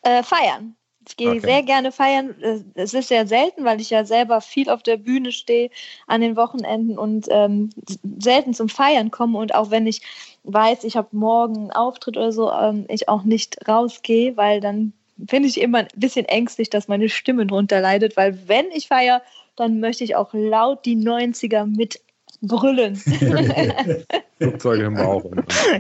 Äh, 0.04 0.24
feiern. 0.24 0.76
Ich 1.08 1.18
gehe 1.18 1.32
Okay. 1.32 1.40
sehr 1.40 1.64
gerne 1.64 1.92
feiern. 1.92 2.36
Äh, 2.42 2.60
Es 2.76 2.94
ist 2.94 3.08
sehr 3.08 3.28
selten, 3.28 3.64
weil 3.66 3.82
ich 3.82 3.90
ja 3.90 4.06
selber 4.06 4.42
viel 4.42 4.70
auf 4.70 4.84
der 4.84 4.98
Bühne 4.98 5.32
stehe 5.32 5.70
an 6.08 6.22
den 6.22 6.36
Wochenenden 6.36 6.98
und 6.98 7.28
ähm, 7.30 7.72
selten 8.20 8.54
zum 8.54 8.70
Feiern 8.70 9.12
komme. 9.12 9.38
Und 9.38 9.56
auch 9.56 9.72
wenn 9.72 9.88
ich 9.88 10.02
weiß, 10.44 10.84
ich 10.84 10.98
habe 10.98 11.10
morgen 11.12 11.56
einen 11.58 11.72
Auftritt 11.72 12.18
oder 12.18 12.32
so, 12.32 12.52
ähm, 12.52 12.86
ich 12.90 13.08
auch 13.10 13.24
nicht 13.24 13.68
rausgehe, 13.68 14.38
weil 14.38 14.60
dann 14.62 14.94
finde 15.28 15.50
ich 15.50 15.60
immer 15.62 15.80
ein 15.80 15.88
bisschen 15.96 16.26
ängstlich, 16.26 16.70
dass 16.70 16.88
meine 16.88 17.10
Stimme 17.10 17.46
drunter 17.46 17.82
leidet. 17.82 18.18
Weil 18.18 18.48
wenn 18.48 18.66
ich 18.74 18.88
feiere, 18.88 19.22
dann 19.56 19.80
möchte 19.80 20.04
ich 20.04 20.16
auch 20.16 20.34
laut 20.34 20.86
die 20.86 20.96
90er 20.96 21.66
mit 21.66 22.02
brüllen. 22.42 22.96
Flugzeuge 24.40 24.86
im 24.86 24.96
Bauch. 24.96 25.24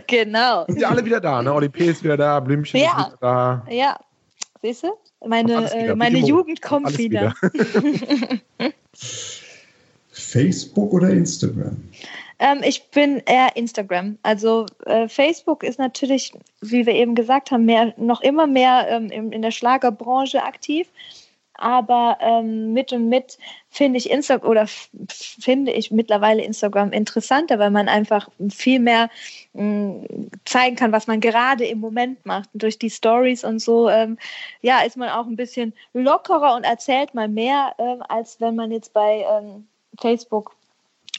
Genau. 0.07 0.65
Sind 0.67 0.79
ja 0.79 0.89
alle 0.89 1.03
wieder 1.03 1.19
da, 1.19 1.41
ne? 1.41 1.53
Oli 1.53 1.69
P. 1.69 1.85
ist 1.85 2.03
wieder 2.03 2.17
da, 2.17 2.39
Blümchen 2.39 2.79
Ja. 2.79 2.89
ist 2.89 3.07
wieder 3.07 3.17
da. 3.19 3.65
Ja, 3.69 3.97
siehst 4.61 4.83
du? 4.83 4.89
Meine, 5.25 5.49
wieder. 5.49 5.75
äh, 5.75 5.95
meine 5.95 6.19
Jugend 6.19 6.61
kommt 6.61 6.87
Alles 6.87 6.97
wieder. 6.99 7.33
Facebook 10.11 10.93
oder 10.93 11.09
Instagram? 11.09 11.77
Ähm, 12.41 12.61
ich 12.63 12.89
bin 12.89 13.21
eher 13.27 13.55
Instagram. 13.55 14.17
Also 14.23 14.65
äh, 14.87 15.07
Facebook 15.07 15.63
ist 15.63 15.77
natürlich, 15.77 16.33
wie 16.59 16.87
wir 16.87 16.95
eben 16.95 17.13
gesagt 17.13 17.51
haben, 17.51 17.65
mehr, 17.65 17.93
noch 17.97 18.21
immer 18.21 18.47
mehr 18.47 18.87
ähm, 18.89 19.11
in, 19.11 19.31
in 19.31 19.43
der 19.43 19.51
Schlagerbranche 19.51 20.43
aktiv. 20.43 20.87
Aber 21.53 22.17
ähm, 22.19 22.73
mit 22.73 22.91
und 22.93 23.09
mit 23.09 23.37
finde 23.69 23.99
ich 23.99 24.09
Instagram 24.09 24.49
oder 24.49 24.65
finde 25.07 25.71
ich 25.71 25.91
mittlerweile 25.91 26.41
Instagram 26.41 26.91
interessanter, 26.91 27.59
weil 27.59 27.69
man 27.69 27.87
einfach 27.87 28.29
viel 28.49 28.79
mehr 28.79 29.11
mh, 29.53 30.07
zeigen 30.43 30.75
kann, 30.75 30.91
was 30.91 31.05
man 31.05 31.19
gerade 31.19 31.65
im 31.65 31.79
Moment 31.79 32.25
macht. 32.25 32.49
Und 32.53 32.63
durch 32.63 32.79
die 32.79 32.89
Stories 32.89 33.43
und 33.43 33.59
so, 33.59 33.87
ähm, 33.87 34.17
ja, 34.61 34.81
ist 34.81 34.97
man 34.97 35.09
auch 35.09 35.27
ein 35.27 35.35
bisschen 35.35 35.73
lockerer 35.93 36.55
und 36.55 36.63
erzählt 36.63 37.13
mal 37.13 37.27
mehr, 37.27 37.75
ähm, 37.77 38.01
als 38.09 38.41
wenn 38.41 38.55
man 38.55 38.71
jetzt 38.71 38.93
bei 38.93 39.23
ähm, 39.29 39.67
Facebook 39.99 40.55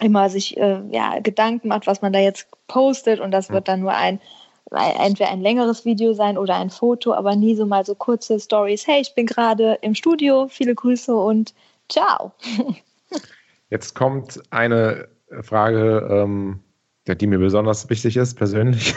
immer 0.02 0.28
sich 0.30 0.56
äh, 0.56 0.80
ja, 0.90 1.18
Gedanken 1.20 1.68
macht, 1.68 1.86
was 1.86 2.02
man 2.02 2.12
da 2.12 2.18
jetzt 2.18 2.46
postet 2.66 3.20
und 3.20 3.30
das 3.30 3.50
wird 3.50 3.68
dann 3.68 3.80
nur 3.80 3.94
ein 3.94 4.20
entweder 4.98 5.30
ein 5.30 5.42
längeres 5.42 5.84
Video 5.84 6.14
sein 6.14 6.38
oder 6.38 6.56
ein 6.56 6.70
Foto, 6.70 7.12
aber 7.12 7.36
nie 7.36 7.54
so 7.54 7.66
mal 7.66 7.84
so 7.84 7.94
kurze 7.94 8.40
Stories. 8.40 8.86
Hey, 8.86 9.02
ich 9.02 9.14
bin 9.14 9.26
gerade 9.26 9.78
im 9.82 9.94
Studio, 9.94 10.48
viele 10.48 10.74
Grüße 10.74 11.14
und 11.14 11.52
ciao. 11.90 12.32
Jetzt 13.70 13.94
kommt 13.94 14.40
eine 14.50 15.08
Frage, 15.42 16.08
ähm, 16.10 16.60
die 17.06 17.26
mir 17.26 17.38
besonders 17.38 17.88
wichtig 17.90 18.16
ist, 18.16 18.34
persönlich. 18.34 18.94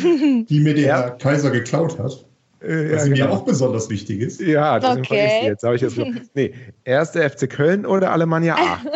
Die 0.00 0.60
mir 0.60 0.74
der 0.74 0.86
Ja. 0.86 1.10
Kaiser 1.10 1.50
geklaut 1.50 1.98
hat. 1.98 2.24
Äh, 2.60 2.94
Was 2.94 3.06
mir 3.06 3.30
auch 3.30 3.44
besonders 3.44 3.90
wichtig 3.90 4.20
ist. 4.20 4.40
Ja, 4.40 4.78
deswegen 4.78 5.00
Okay. 5.02 5.40
jetzt. 5.44 5.62
Habe 5.62 5.76
ich 5.76 5.82
jetzt 5.82 5.96
noch. 5.98 6.06
Nee, 6.34 6.54
erster 6.84 7.28
FC 7.28 7.48
Köln 7.50 7.84
oder 7.84 8.12
Alemannia 8.12 8.56
A? 8.56 8.80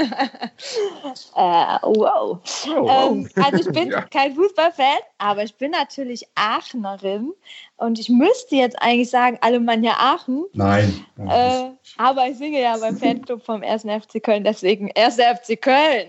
Äh, 1.36 1.78
wow. 1.82 2.38
wow. 2.66 3.12
Ähm, 3.12 3.28
also 3.34 3.56
ich 3.68 3.74
bin 3.74 3.90
Ja. 3.92 4.02
kein 4.02 4.34
Fußballfan, 4.34 4.98
aber 5.18 5.42
ich 5.42 5.54
bin 5.56 5.70
natürlich 5.70 6.26
Aachenerin 6.34 7.32
und 7.76 7.98
ich 7.98 8.08
müsste 8.10 8.56
jetzt 8.56 8.76
eigentlich 8.80 9.10
sagen 9.10 9.38
Alemannia 9.40 9.92
Aachen, 9.98 10.44
Nein. 10.52 11.04
äh, 11.18 11.70
aber 11.96 12.28
ich 12.28 12.36
singe 12.38 12.60
ja 12.60 12.76
beim 12.76 12.96
Fanclub 12.96 13.42
vom 13.44 13.62
1. 13.62 13.82
FC 13.84 14.22
Köln, 14.22 14.44
deswegen 14.44 14.90
1. 14.96 15.16
FC 15.16 15.60
Köln. 15.60 16.08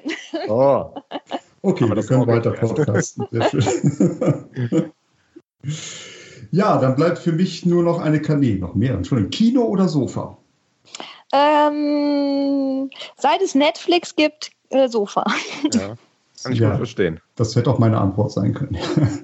Oh. 0.50 0.92
Okay, 1.62 1.84
Aber 1.86 1.92
wir 1.92 1.96
das 1.96 2.08
können 2.08 2.28
weiter 2.28 2.52
podcasten. 2.52 3.26
Sehr 3.32 3.50
schön. 3.50 4.92
Ja, 6.52 6.78
dann 6.78 6.96
bleibt 6.96 7.18
für 7.20 7.32
mich 7.32 7.66
nur 7.66 7.84
noch 7.84 8.00
eine 8.00 8.22
Kanäle, 8.22 8.60
noch 8.60 8.76
mehr. 8.76 8.94
Entschuldigung, 8.94 9.32
Kino 9.32 9.64
oder 9.64 9.88
Sofa? 9.88 10.38
Ähm, 11.34 12.90
seit 13.18 13.42
es 13.42 13.56
Netflix 13.56 14.16
gibt, 14.16 14.52
äh, 14.70 14.88
Sofa. 14.90 15.26
Ja. 15.74 15.96
Kann 16.44 16.54
ich 16.54 16.60
Ja. 16.60 16.70
gut 16.70 16.78
verstehen. 16.78 17.20
Das 17.36 17.56
hätte 17.56 17.70
auch 17.70 17.78
meine 17.78 18.00
Antwort 18.02 18.32
sein 18.32 18.54
können. 18.56 18.76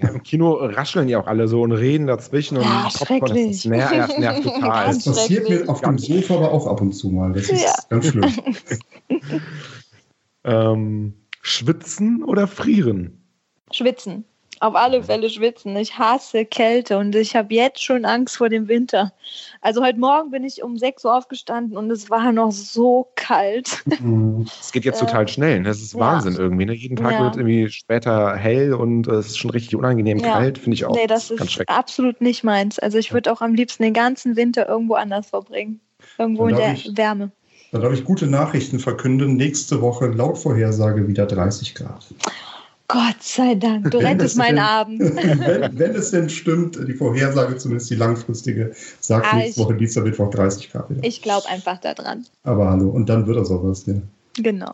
Ja, 0.03 0.09
Im 0.09 0.21
Kino 0.21 0.53
rascheln 0.53 1.09
ja 1.09 1.19
auch 1.19 1.25
alle 1.25 1.47
so 1.47 1.63
und 1.63 1.71
reden 1.71 2.05
dazwischen 2.05 2.57
und 2.57 2.63
Ja, 2.63 2.89
Popcorn, 2.95 2.99
das, 2.99 3.07
schrecklich. 3.07 3.49
ist 3.49 3.65
nervt, 3.65 3.93
das 3.97 4.17
nervt 4.19 4.43
total. 4.43 4.85
Das 4.87 5.03
passiert 5.03 5.49
mir 5.49 5.67
auf 5.67 5.81
dem 5.81 5.97
Sofa 5.97 6.35
aber 6.35 6.51
auch 6.51 6.67
ab 6.67 6.79
und 6.79 6.91
zu 6.93 7.09
mal. 7.09 7.33
Das 7.33 7.49
ist 7.49 7.63
Ja. 7.63 7.73
ganz 7.89 8.05
schlimm. 8.05 8.31
ähm, 10.43 11.13
schwitzen 11.41 12.23
oder 12.23 12.47
frieren? 12.47 13.23
Schwitzen. 13.71 14.23
Auf 14.59 14.75
alle 14.75 15.03
Fälle 15.03 15.29
schwitzen. 15.29 15.75
Ich 15.77 15.97
hasse 15.99 16.43
Kälte 16.45 16.97
und 16.97 17.15
ich 17.15 17.35
habe 17.35 17.53
jetzt 17.53 17.83
schon 17.83 18.05
Angst 18.05 18.37
vor 18.37 18.49
dem 18.49 18.67
Winter. 18.67 19.13
Also 19.61 19.83
heute 19.83 19.99
Morgen 19.99 20.31
bin 20.31 20.43
ich 20.43 20.63
um 20.63 20.77
6 20.77 21.05
Uhr 21.05 21.15
aufgestanden 21.15 21.77
und 21.77 21.91
es 21.91 22.09
war 22.09 22.31
noch 22.31 22.51
so 22.51 23.07
kalt. 23.15 23.83
Mhm. 23.99 24.47
Es 24.59 24.71
geht 24.71 24.83
jetzt 24.85 25.01
Äh, 25.01 25.05
total 25.05 25.27
schnell. 25.27 25.59
Ne? 25.59 25.67
Das 25.69 25.81
ist 25.81 25.93
ja. 25.93 25.99
Wahnsinn 25.99 26.35
irgendwie. 26.37 26.65
Ne? 26.65 26.73
Jeden 26.73 26.95
Tag 26.95 27.11
Ja. 27.13 27.21
wird 27.23 27.35
irgendwie 27.37 27.69
später 27.69 28.35
hell 28.35 28.73
und 28.73 29.07
es 29.07 29.27
ist 29.27 29.37
schon 29.37 29.51
richtig 29.51 29.75
unangenehm 29.75 30.17
Ja. 30.17 30.33
kalt, 30.33 30.57
finde 30.57 30.75
ich 30.75 30.85
auch. 30.85 30.95
nee, 30.95 31.05
das 31.07 31.29
ganz 31.29 31.41
ist 31.41 31.51
schrecklich. 31.51 31.75
absolut 31.77 32.21
nicht 32.21 32.43
meins. 32.43 32.79
Also 32.79 32.97
ich 32.97 33.13
würde 33.13 33.31
auch 33.31 33.41
am 33.41 33.53
liebsten 33.53 33.83
den 33.83 33.93
ganzen 33.93 34.35
Winter 34.35 34.67
irgendwo 34.67 34.95
anders 34.95 35.29
verbringen. 35.29 35.81
Irgendwo 36.17 36.47
in 36.47 36.55
der 36.55 36.73
ich- 36.73 36.95
Wärme. 36.97 37.31
Dann 37.71 37.81
darf 37.81 37.93
ich 37.93 38.05
gute 38.05 38.27
Nachrichten 38.27 38.79
verkünden. 38.79 39.35
Nächste 39.35 39.81
Woche 39.81 40.07
laut 40.07 40.37
Vorhersage 40.37 41.07
wieder 41.07 41.25
30 41.25 41.75
Grad. 41.75 42.05
Gott 42.89 43.21
sei 43.21 43.55
Dank, 43.55 43.91
du 43.91 43.97
Wenn 43.99 44.05
rettest 44.07 44.31
es 44.31 44.35
meinen 44.37 44.55
denn- 44.55 44.63
Abend. 44.63 44.99
wenn, 45.01 45.77
wenn 45.79 45.95
es 45.95 46.11
denn 46.11 46.29
stimmt, 46.29 46.77
die 46.87 46.93
Vorhersage, 46.93 47.57
zumindest 47.57 47.89
die 47.89 47.95
langfristige, 47.95 48.73
sagt 49.01 49.27
Ah, 49.31 49.35
nächste 49.35 49.61
Woche 49.61 49.73
Dienstag, 49.75 50.05
Mittwoch 50.05 50.29
30 50.29 50.71
Grad 50.71 50.89
wieder. 50.89 51.03
Ich 51.03 51.21
glaube 51.21 51.47
einfach 51.49 51.79
daran. 51.79 52.25
Aber 52.43 52.69
hallo, 52.69 52.89
und 52.89 53.09
dann 53.09 53.27
wird 53.27 53.37
das 53.37 53.51
auch 53.51 53.63
was. 53.63 53.85
Ja. 53.87 53.95
Genau. 54.37 54.71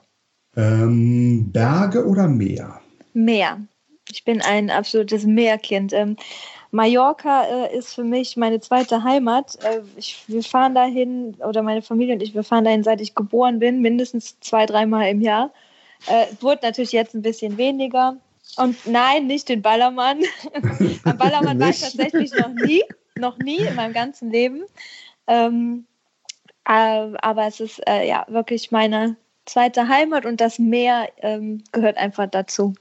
Ähm, 0.55 1.51
Berge 1.51 2.05
oder 2.05 2.28
Meer? 2.28 2.80
Meer. 3.14 3.57
Ich 4.11 4.24
bin 4.24 4.41
ein 4.41 4.70
absolutes 4.70 5.24
Meerkind. 5.26 5.91
Ähm, 5.93 6.18
Mallorca 6.70 7.45
äh, 7.45 7.76
ist 7.78 7.95
für 7.95 8.03
mich 8.03 8.38
meine 8.38 8.59
zweite 8.59 9.03
Heimat. 9.03 9.57
Äh, 9.64 9.82
ich, 9.97 10.24
wir 10.28 10.43
fahren 10.43 10.76
dahin, 10.76 11.36
oder 11.47 11.64
meine 11.64 11.82
Familie 11.82 12.14
und 12.14 12.22
ich, 12.22 12.36
wir 12.36 12.43
fahren 12.43 12.66
dahin, 12.66 12.84
seit 12.84 13.01
ich 13.01 13.16
geboren 13.16 13.57
bin, 13.59 13.82
mindestens 13.82 14.39
zwei, 14.39 14.68
dreimal 14.68 15.07
im 15.09 15.22
Jahr. 15.22 15.51
Äh, 16.07 16.25
es 16.31 16.41
wurde 16.41 16.61
natürlich 16.63 16.91
jetzt 16.91 17.13
ein 17.13 17.21
bisschen 17.21 17.57
weniger. 17.57 18.17
Und 18.57 18.75
nein, 18.85 19.27
nicht 19.27 19.49
den 19.49 19.61
Ballermann. 19.61 20.19
Am 21.05 21.17
Ballermann 21.17 21.59
war 21.59 21.69
ich 21.69 21.81
tatsächlich 21.81 22.33
noch 22.33 22.53
nie, 22.53 22.83
noch 23.17 23.37
nie 23.37 23.57
in 23.57 23.75
meinem 23.75 23.93
ganzen 23.93 24.31
Leben. 24.31 24.63
Ähm, 25.27 25.85
äh, 26.65 27.11
aber 27.21 27.47
es 27.47 27.59
ist 27.59 27.81
äh, 27.87 28.07
ja 28.07 28.25
wirklich 28.29 28.71
meine 28.71 29.15
zweite 29.45 29.87
Heimat 29.87 30.25
und 30.25 30.39
das 30.39 30.59
Meer 30.59 31.09
ähm, 31.21 31.63
gehört 31.71 31.97
einfach 31.97 32.27
dazu. 32.29 32.73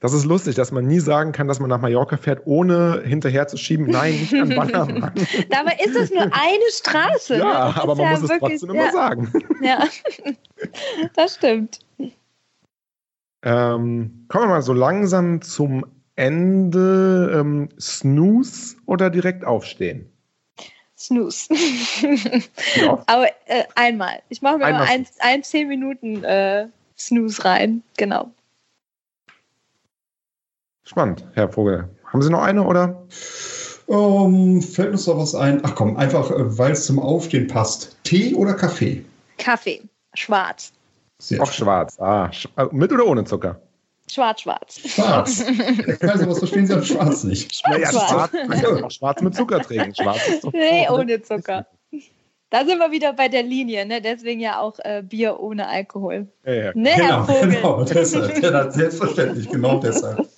Das 0.00 0.12
ist 0.12 0.26
lustig, 0.26 0.54
dass 0.54 0.72
man 0.72 0.86
nie 0.86 1.00
sagen 1.00 1.32
kann, 1.32 1.48
dass 1.48 1.58
man 1.58 1.70
nach 1.70 1.80
Mallorca 1.80 2.18
fährt, 2.18 2.42
ohne 2.44 3.02
hinterher 3.04 3.48
zu 3.48 3.56
schieben, 3.56 3.86
nein, 3.86 4.12
nicht 4.12 4.34
an 4.34 4.48
Ballermann. 4.54 5.12
Dabei 5.48 5.78
ist 5.84 5.96
es 5.96 6.10
nur 6.10 6.24
eine 6.24 6.70
Straße. 6.70 7.32
ne? 7.34 7.38
ja, 7.40 7.74
aber 7.76 7.94
man 7.94 8.04
ja 8.04 8.20
muss 8.20 8.30
es 8.30 8.38
trotzdem 8.38 8.74
ja, 8.74 8.82
immer 8.82 8.92
sagen. 8.92 9.32
Ja, 9.62 9.84
das 11.14 11.36
stimmt. 11.36 11.80
Ähm, 13.46 14.26
kommen 14.26 14.44
wir 14.44 14.48
mal 14.48 14.62
so 14.62 14.72
langsam 14.72 15.40
zum 15.40 15.86
Ende. 16.16 17.30
Ähm, 17.32 17.68
Snooze 17.78 18.76
oder 18.86 19.08
direkt 19.08 19.44
aufstehen? 19.44 20.10
Snooze. 20.98 21.54
Ja. 22.74 23.02
Aber 23.06 23.28
äh, 23.46 23.62
einmal. 23.76 24.20
Ich 24.30 24.42
mache 24.42 24.58
mir 24.58 24.64
Einmal 24.64 24.86
mal 24.86 24.90
ein, 24.90 25.06
ein 25.20 25.44
10 25.44 25.68
Minuten 25.68 26.24
äh, 26.24 26.66
Snooze 26.98 27.44
rein. 27.44 27.84
Genau. 27.96 28.32
Spannend, 30.82 31.24
Herr 31.34 31.48
Vogel. 31.48 31.88
Haben 32.06 32.22
Sie 32.22 32.30
noch 32.30 32.42
eine 32.42 32.64
oder? 32.64 33.06
Ähm, 33.88 34.60
fällt 34.60 34.90
uns 34.90 35.04
da 35.04 35.16
was 35.16 35.36
ein? 35.36 35.60
Ach 35.62 35.76
komm, 35.76 35.96
einfach, 35.96 36.32
äh, 36.32 36.58
weil 36.58 36.72
es 36.72 36.86
zum 36.86 36.98
Aufstehen 36.98 37.46
passt. 37.46 37.96
Tee 38.02 38.34
oder 38.34 38.54
Kaffee? 38.54 39.04
Kaffee. 39.38 39.82
Schwarz. 40.14 40.72
Sehr 41.18 41.42
Auch 41.42 41.50
schwarz. 41.52 41.98
Ah, 41.98 42.30
sch 42.32 42.48
äh, 42.56 42.66
mit 42.72 42.92
oder 42.92 43.06
ohne 43.06 43.24
Zucker? 43.24 43.60
Schwarz, 44.10 44.42
schwarz. 44.42 44.78
Schwarz. 44.86 45.44
Kaiser, 46.00 46.28
was 46.28 46.38
verstehen 46.38 46.66
Sie 46.66 46.74
an 46.74 46.84
Schwarz 46.84 47.24
nicht? 47.24 47.52
Schwarz. 47.56 47.90
schwarz. 47.90 48.32
Man 48.46 48.60
kann 48.60 48.84
auch 48.84 48.90
schwarz 48.90 49.20
mit 49.22 49.34
Zucker 49.34 49.60
trinken. 49.60 49.94
Schwarz 49.94 50.28
ist 50.28 50.44
doch 50.44 50.52
Nee, 50.52 50.88
ohne 50.88 51.20
Zucker. 51.22 51.66
Da 52.50 52.64
sind 52.64 52.78
wir 52.78 52.92
wieder 52.92 53.12
bei 53.12 53.26
der 53.28 53.42
Linie, 53.42 53.84
ne? 53.86 54.00
Deswegen 54.00 54.40
ja 54.40 54.60
auch 54.60 54.78
äh, 54.84 55.02
Bier 55.02 55.40
ohne 55.40 55.66
Alkohol. 55.66 56.28
Ja, 56.44 56.52
ja. 56.52 56.72
Ne, 56.74 56.90
Herr 56.90 57.02
Genau, 57.04 57.24
Vogel? 57.24 57.50
genau, 57.50 57.84
deshalb. 57.84 58.42
Ja, 58.42 58.70
selbstverständlich, 58.70 59.48
genau 59.50 59.80
deshalb. 59.80 60.28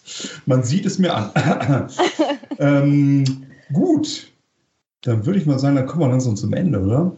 Man 0.47 0.62
sieht 0.62 0.87
es 0.87 0.99
mir 0.99 1.14
an. 1.14 1.31
ähm, 2.59 3.24
gut, 3.74 4.33
dann 5.03 5.26
würde 5.26 5.39
ich 5.39 5.45
mal 5.45 5.59
sagen, 5.59 5.76
dann 5.76 5.87
kommen 5.87 6.01
wir 6.01 6.09
langsam 6.09 6.35
zum 6.37 6.55
Ende, 6.55 6.81
oder? 6.81 7.12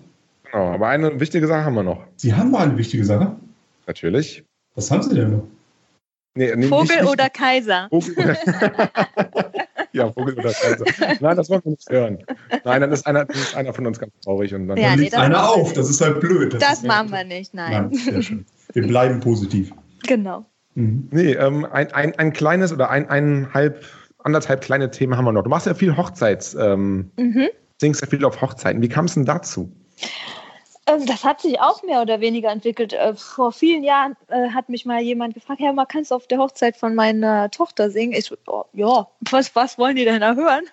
Genau, 0.51 0.73
aber 0.73 0.89
eine 0.89 1.21
wichtige 1.21 1.47
Sache 1.47 1.65
haben 1.65 1.75
wir 1.75 1.85
noch. 1.85 2.03
Sie 2.17 2.35
haben 2.35 2.51
mal 2.51 2.65
eine 2.67 2.77
wichtige 2.77 3.05
Sache. 3.05 3.37
Natürlich. 3.91 4.45
Was 4.77 4.89
haben 4.93 5.03
Sie 5.03 5.17
denn 5.17 5.33
noch? 5.33 5.43
Nee, 6.37 6.55
nee, 6.55 6.69
Vogel 6.69 6.83
nicht, 6.83 7.03
nicht 7.03 7.11
oder 7.11 7.29
Kaiser? 7.29 7.89
Vogel 7.91 8.15
oder 8.19 8.37
ja, 9.93 10.13
Vogel 10.13 10.39
oder 10.39 10.53
Kaiser. 10.53 10.85
Nein, 11.19 11.37
das 11.37 11.51
wollen 11.51 11.63
wir 11.65 11.71
nicht 11.73 11.91
hören. 11.91 12.19
Nein, 12.63 12.83
dann 12.83 12.93
ist 12.93 13.05
einer, 13.05 13.25
dann 13.25 13.37
ist 13.37 13.57
einer 13.57 13.75
von 13.75 13.89
uns 13.89 13.99
ganz 13.99 14.13
traurig. 14.23 14.55
Und 14.55 14.69
dann, 14.69 14.79
ja, 14.79 14.95
nee, 14.95 15.11
einer 15.11 15.51
auf, 15.51 15.73
das 15.73 15.91
ist 15.91 16.01
halt 16.01 16.21
blöd. 16.21 16.55
Das, 16.55 16.61
das 16.61 16.83
machen 16.85 17.11
wir 17.11 17.25
nicht, 17.25 17.53
nein. 17.53 17.91
nein 17.91 18.47
wir 18.75 18.87
bleiben 18.87 19.19
positiv. 19.19 19.73
Genau. 20.07 20.47
Mhm. 20.77 21.09
Nee, 21.11 21.33
ähm, 21.33 21.65
ein, 21.65 21.93
ein, 21.93 22.17
ein 22.17 22.33
kleines 22.33 22.73
oder 22.73 22.91
ein, 22.91 23.11
eineinhalb, 23.11 23.85
anderthalb 24.21 24.61
kleine 24.61 24.93
Themen 24.93 25.17
haben 25.17 25.25
wir 25.25 25.33
noch. 25.33 25.43
Du 25.43 25.51
machst 25.51 25.67
ja 25.67 25.75
viel 25.75 25.97
Hochzeits, 25.97 26.55
ähm, 26.55 27.11
mhm. 27.19 27.49
singst 27.81 28.03
ja 28.03 28.07
viel 28.07 28.25
auf 28.25 28.41
Hochzeiten. 28.41 28.83
Wie 28.83 28.89
kam 28.89 29.07
es 29.07 29.15
denn 29.15 29.25
dazu? 29.25 29.73
Ähm, 30.91 31.07
das 31.07 31.25
hat 31.25 31.41
sich 31.41 31.61
auch 31.61 31.83
mehr 31.83 32.03
oder 32.03 32.21
weniger 32.21 32.51
entwickelt. 32.51 32.93
Äh, 32.93 33.15
vor 33.15 33.53
vielen 33.53 33.85
Jahren 33.85 34.17
äh, 34.29 34.51
hat 34.51 34.69
mich 34.69 34.85
mal 34.85 35.01
jemand 35.01 35.35
gefragt, 35.35 35.61
ja, 35.61 35.73
mal 35.73 35.87
kannst 35.87 36.11
du 36.11 36.15
auf 36.15 36.27
der 36.27 36.39
Hochzeit 36.39 36.77
von 36.77 36.95
meiner 36.95 37.51
Tochter 37.51 37.91
singen? 37.91 38.13
Ich, 38.13 38.33
oh, 38.47 38.65
ja, 38.73 39.09
was, 39.31 39.55
was 39.55 39.79
wollen 39.79 39.97
die 39.97 40.05
denn 40.05 40.21
da 40.21 40.35
hören? 40.35 40.65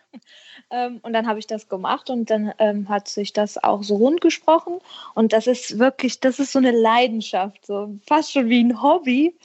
Ähm, 0.69 0.99
und 1.01 1.13
dann 1.13 1.27
habe 1.27 1.39
ich 1.39 1.47
das 1.47 1.69
gemacht 1.69 2.09
und 2.09 2.29
dann 2.29 2.53
ähm, 2.59 2.89
hat 2.89 3.07
sich 3.07 3.31
das 3.31 3.61
auch 3.63 3.83
so 3.83 3.95
rund 3.95 4.19
gesprochen. 4.21 4.79
Und 5.15 5.31
das 5.33 5.47
ist 5.47 5.79
wirklich, 5.79 6.19
das 6.19 6.39
ist 6.39 6.51
so 6.51 6.59
eine 6.59 6.71
Leidenschaft, 6.71 7.65
so 7.65 7.97
fast 8.05 8.33
schon 8.33 8.49
wie 8.49 8.63
ein 8.63 8.81
Hobby, 8.81 9.35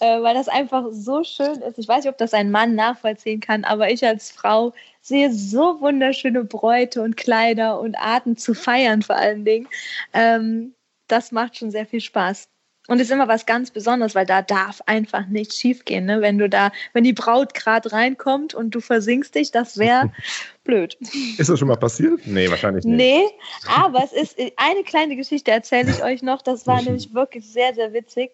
äh, 0.00 0.20
weil 0.22 0.34
das 0.34 0.48
einfach 0.48 0.86
so 0.90 1.22
schön 1.22 1.60
ist. 1.62 1.78
Ich 1.78 1.86
weiß 1.86 2.04
nicht, 2.04 2.12
ob 2.12 2.18
das 2.18 2.34
ein 2.34 2.50
Mann 2.50 2.74
nachvollziehen 2.74 3.40
kann, 3.40 3.64
aber 3.64 3.90
ich 3.90 4.04
als 4.04 4.30
Frau 4.30 4.72
sehe 5.00 5.32
so 5.32 5.80
wunderschöne 5.80 6.44
Bräute 6.44 7.02
und 7.02 7.16
Kleider 7.16 7.80
und 7.80 7.96
Arten 7.96 8.36
zu 8.36 8.54
feiern 8.54 9.02
vor 9.02 9.16
allen 9.16 9.44
Dingen. 9.44 9.68
Ähm, 10.12 10.74
das 11.08 11.32
macht 11.32 11.58
schon 11.58 11.70
sehr 11.70 11.86
viel 11.86 12.00
Spaß. 12.00 12.48
Und 12.88 13.00
ist 13.00 13.12
immer 13.12 13.28
was 13.28 13.46
ganz 13.46 13.70
Besonderes, 13.70 14.16
weil 14.16 14.26
da 14.26 14.42
darf 14.42 14.80
einfach 14.86 15.26
nichts 15.26 15.56
schiefgehen. 15.56 16.04
Ne? 16.04 16.20
Wenn 16.20 16.38
du 16.38 16.48
da, 16.48 16.72
wenn 16.92 17.04
die 17.04 17.12
Braut 17.12 17.54
gerade 17.54 17.92
reinkommt 17.92 18.54
und 18.54 18.74
du 18.74 18.80
versinkst 18.80 19.36
dich, 19.36 19.52
das 19.52 19.78
wäre 19.78 20.10
blöd. 20.64 20.98
Ist 21.38 21.48
das 21.48 21.58
schon 21.58 21.68
mal 21.68 21.76
passiert? 21.76 22.26
Nee, 22.26 22.50
wahrscheinlich 22.50 22.84
nicht. 22.84 22.96
Nee, 22.96 23.24
aber 23.68 24.02
es 24.02 24.12
ist 24.12 24.36
eine 24.56 24.82
kleine 24.82 25.14
Geschichte, 25.14 25.52
erzähle 25.52 25.92
ich 25.92 26.02
euch 26.02 26.22
noch. 26.22 26.42
Das 26.42 26.66
war 26.66 26.82
nämlich 26.82 27.14
wirklich 27.14 27.46
sehr, 27.46 27.72
sehr 27.74 27.92
witzig. 27.92 28.32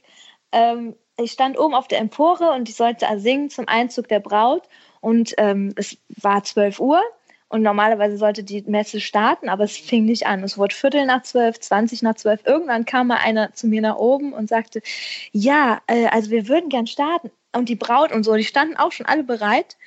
Ähm, 0.52 0.94
ich 1.18 1.32
stand 1.32 1.58
oben 1.58 1.74
auf 1.74 1.88
der 1.88 1.98
Empore 1.98 2.52
und 2.52 2.70
ich 2.70 2.76
sollte 2.76 3.06
singen 3.18 3.50
zum 3.50 3.68
Einzug 3.68 4.08
der 4.08 4.20
Braut. 4.20 4.62
Und 5.00 5.34
ähm, 5.36 5.74
es 5.76 5.98
war 6.08 6.42
12 6.42 6.80
Uhr 6.80 7.02
und 7.48 7.62
normalerweise 7.62 8.18
sollte 8.18 8.44
die 8.44 8.62
Messe 8.66 9.00
starten, 9.00 9.48
aber 9.48 9.64
es 9.64 9.76
fing 9.76 10.04
nicht 10.04 10.26
an. 10.26 10.42
Es 10.44 10.58
wurde 10.58 10.74
Viertel 10.74 11.06
nach 11.06 11.22
zwölf, 11.22 11.58
zwanzig 11.60 12.02
nach 12.02 12.14
zwölf. 12.14 12.40
Irgendwann 12.44 12.84
kam 12.84 13.06
mal 13.06 13.18
einer 13.24 13.54
zu 13.54 13.66
mir 13.66 13.80
nach 13.80 13.96
oben 13.96 14.32
und 14.32 14.48
sagte, 14.48 14.82
ja, 15.32 15.80
äh, 15.86 16.06
also 16.08 16.30
wir 16.30 16.48
würden 16.48 16.68
gern 16.68 16.86
starten. 16.86 17.30
Und 17.54 17.70
die 17.70 17.76
Braut 17.76 18.12
und 18.12 18.24
so, 18.24 18.34
die 18.34 18.44
standen 18.44 18.76
auch 18.76 18.92
schon 18.92 19.06
alle 19.06 19.24
bereit. 19.24 19.78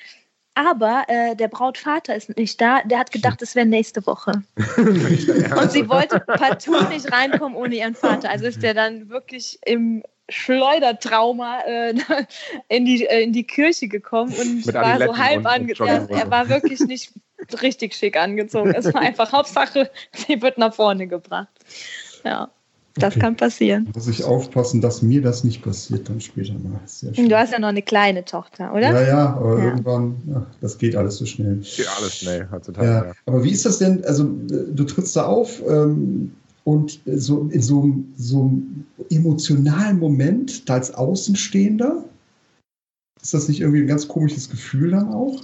Aber 0.56 1.04
äh, 1.08 1.36
der 1.36 1.48
Brautvater 1.48 2.16
ist 2.16 2.36
nicht 2.36 2.60
da. 2.60 2.82
Der 2.84 3.00
hat 3.00 3.12
gedacht, 3.12 3.42
es 3.42 3.56
wäre 3.56 3.66
nächste 3.66 4.06
Woche. 4.06 4.44
und 4.78 5.72
sie 5.72 5.88
wollte 5.88 6.20
partout 6.20 6.90
nicht 6.90 7.12
reinkommen 7.14 7.56
ohne 7.56 7.76
ihren 7.76 7.96
Vater. 7.96 8.30
Also 8.30 8.48
ist 8.48 8.62
der 8.62 8.74
dann 8.74 9.10
wirklich 9.10 9.60
im 9.66 10.04
Schleudertrauma 10.30 11.62
äh, 11.62 11.94
in, 12.70 12.86
die, 12.86 13.06
äh, 13.06 13.22
in 13.22 13.34
die 13.34 13.46
Kirche 13.46 13.88
gekommen 13.88 14.34
und 14.34 14.66
Mit 14.66 14.74
war 14.74 15.00
so 15.00 15.18
halb 15.18 15.46
angezogen. 15.46 16.10
Er 16.10 16.30
war 16.32 16.50
wirklich 16.50 16.80
nicht 16.82 17.14
richtig 17.62 17.94
schick 17.96 18.18
angezogen. 18.18 18.74
Es 18.76 18.94
war 18.94 19.02
einfach 19.02 19.32
Hauptsache, 19.34 19.90
sie 20.14 20.42
wird 20.42 20.58
nach 20.58 20.74
vorne 20.74 21.08
gebracht. 21.08 21.50
Ja. 22.24 22.50
Das 22.96 23.14
okay. 23.14 23.22
kann 23.22 23.38
passieren. 23.38 23.88
Muss 23.94 24.10
ich 24.10 24.26
aufpassen, 24.26 24.82
dass 24.82 25.02
mir 25.02 25.22
das 25.22 25.46
nicht 25.46 25.64
passiert 25.64 26.10
dann 26.10 26.20
später 26.20 26.54
mal. 26.56 26.82
du 27.16 27.38
hast 27.38 27.54
ja 27.54 27.60
noch 27.60 27.70
eine 27.70 27.82
kleine 27.82 28.26
Tochter, 28.26 28.74
oder? 28.74 28.92
Ja, 28.92 29.08
ja, 29.08 29.34
aber 29.34 29.60
ja. 29.60 29.66
irgendwann, 29.66 30.16
ach, 30.36 30.56
das 30.60 30.78
geht 30.78 30.98
alles 30.98 31.18
so 31.18 31.26
schnell. 31.26 31.58
Geht 31.58 31.88
alles 31.98 32.18
schnell 32.18 32.50
heutzutage. 32.52 32.88
Ja. 32.88 33.06
ja. 33.06 33.14
Aber 33.28 33.44
wie 33.46 33.52
ist 33.52 33.66
das 33.66 33.78
denn? 33.78 34.04
Also, 34.04 34.26
du 34.26 34.84
trittst 34.84 35.16
da 35.16 35.26
auf 35.26 35.62
ähm, 35.70 36.34
und 36.66 37.00
so 37.06 37.48
in 37.50 37.62
so, 37.62 37.90
so 38.18 38.42
einem 38.42 38.86
emotionalen 39.10 39.98
Moment 39.98 40.68
da 40.70 40.74
als 40.74 40.94
Außenstehender, 40.94 42.04
ist 43.22 43.34
das 43.34 43.48
nicht 43.48 43.62
irgendwie 43.62 43.82
ein 43.82 43.88
ganz 43.88 44.08
komisches 44.08 44.50
Gefühl 44.50 44.92
dann 44.92 45.14
auch? 45.14 45.42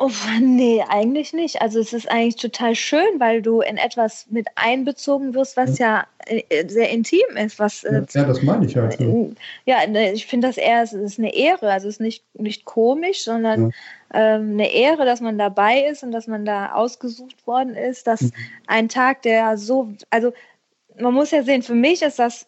Oh, 0.00 0.10
nee, 0.40 0.80
eigentlich 0.88 1.32
nicht. 1.32 1.60
Also 1.60 1.80
es 1.80 1.92
ist 1.92 2.08
eigentlich 2.08 2.36
total 2.36 2.76
schön, 2.76 3.18
weil 3.18 3.42
du 3.42 3.62
in 3.62 3.76
etwas 3.76 4.28
mit 4.30 4.46
einbezogen 4.54 5.34
wirst, 5.34 5.56
was 5.56 5.78
ja, 5.78 6.06
ja 6.28 6.36
äh, 6.48 6.68
sehr 6.68 6.90
intim 6.90 7.36
ist. 7.36 7.58
Was, 7.58 7.82
äh, 7.82 8.04
ja, 8.12 8.24
das 8.24 8.42
meine 8.42 8.66
ich 8.66 8.76
halt. 8.76 8.96
So. 8.96 9.32
Ja, 9.64 9.84
ne, 9.88 10.12
ich 10.12 10.26
finde 10.26 10.46
das 10.46 10.56
eher, 10.56 10.82
es 10.82 10.92
ist 10.92 11.18
eine 11.18 11.34
Ehre. 11.34 11.72
Also 11.72 11.88
es 11.88 11.94
ist 11.94 12.00
nicht, 12.00 12.22
nicht 12.34 12.64
komisch, 12.64 13.24
sondern 13.24 13.72
ja. 14.14 14.36
ähm, 14.36 14.52
eine 14.52 14.72
Ehre, 14.72 15.04
dass 15.04 15.20
man 15.20 15.36
dabei 15.36 15.86
ist 15.86 16.04
und 16.04 16.12
dass 16.12 16.28
man 16.28 16.44
da 16.44 16.72
ausgesucht 16.74 17.44
worden 17.44 17.74
ist. 17.74 18.06
Dass 18.06 18.20
mhm. 18.20 18.32
ein 18.68 18.88
Tag, 18.88 19.22
der 19.22 19.58
so, 19.58 19.92
also 20.10 20.32
man 20.96 21.12
muss 21.12 21.32
ja 21.32 21.42
sehen, 21.42 21.62
für 21.62 21.74
mich 21.74 22.02
ist 22.02 22.20
das 22.20 22.47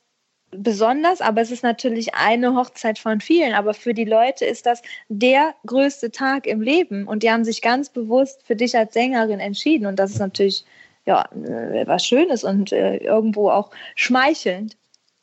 besonders, 0.50 1.20
aber 1.20 1.40
es 1.40 1.50
ist 1.50 1.62
natürlich 1.62 2.14
eine 2.14 2.54
Hochzeit 2.54 2.98
von 2.98 3.20
vielen. 3.20 3.54
Aber 3.54 3.74
für 3.74 3.94
die 3.94 4.04
Leute 4.04 4.44
ist 4.44 4.66
das 4.66 4.82
der 5.08 5.54
größte 5.66 6.10
Tag 6.10 6.46
im 6.46 6.60
Leben 6.60 7.06
und 7.06 7.22
die 7.22 7.30
haben 7.30 7.44
sich 7.44 7.62
ganz 7.62 7.88
bewusst 7.88 8.42
für 8.44 8.56
dich 8.56 8.76
als 8.76 8.94
Sängerin 8.94 9.40
entschieden 9.40 9.86
und 9.86 9.98
das 9.98 10.10
ist 10.10 10.18
natürlich 10.18 10.64
ja 11.06 11.24
äh, 11.32 11.86
was 11.86 12.04
Schönes 12.04 12.44
und 12.44 12.72
äh, 12.72 12.98
irgendwo 12.98 13.50
auch 13.50 13.70
schmeichelnd. 13.94 14.76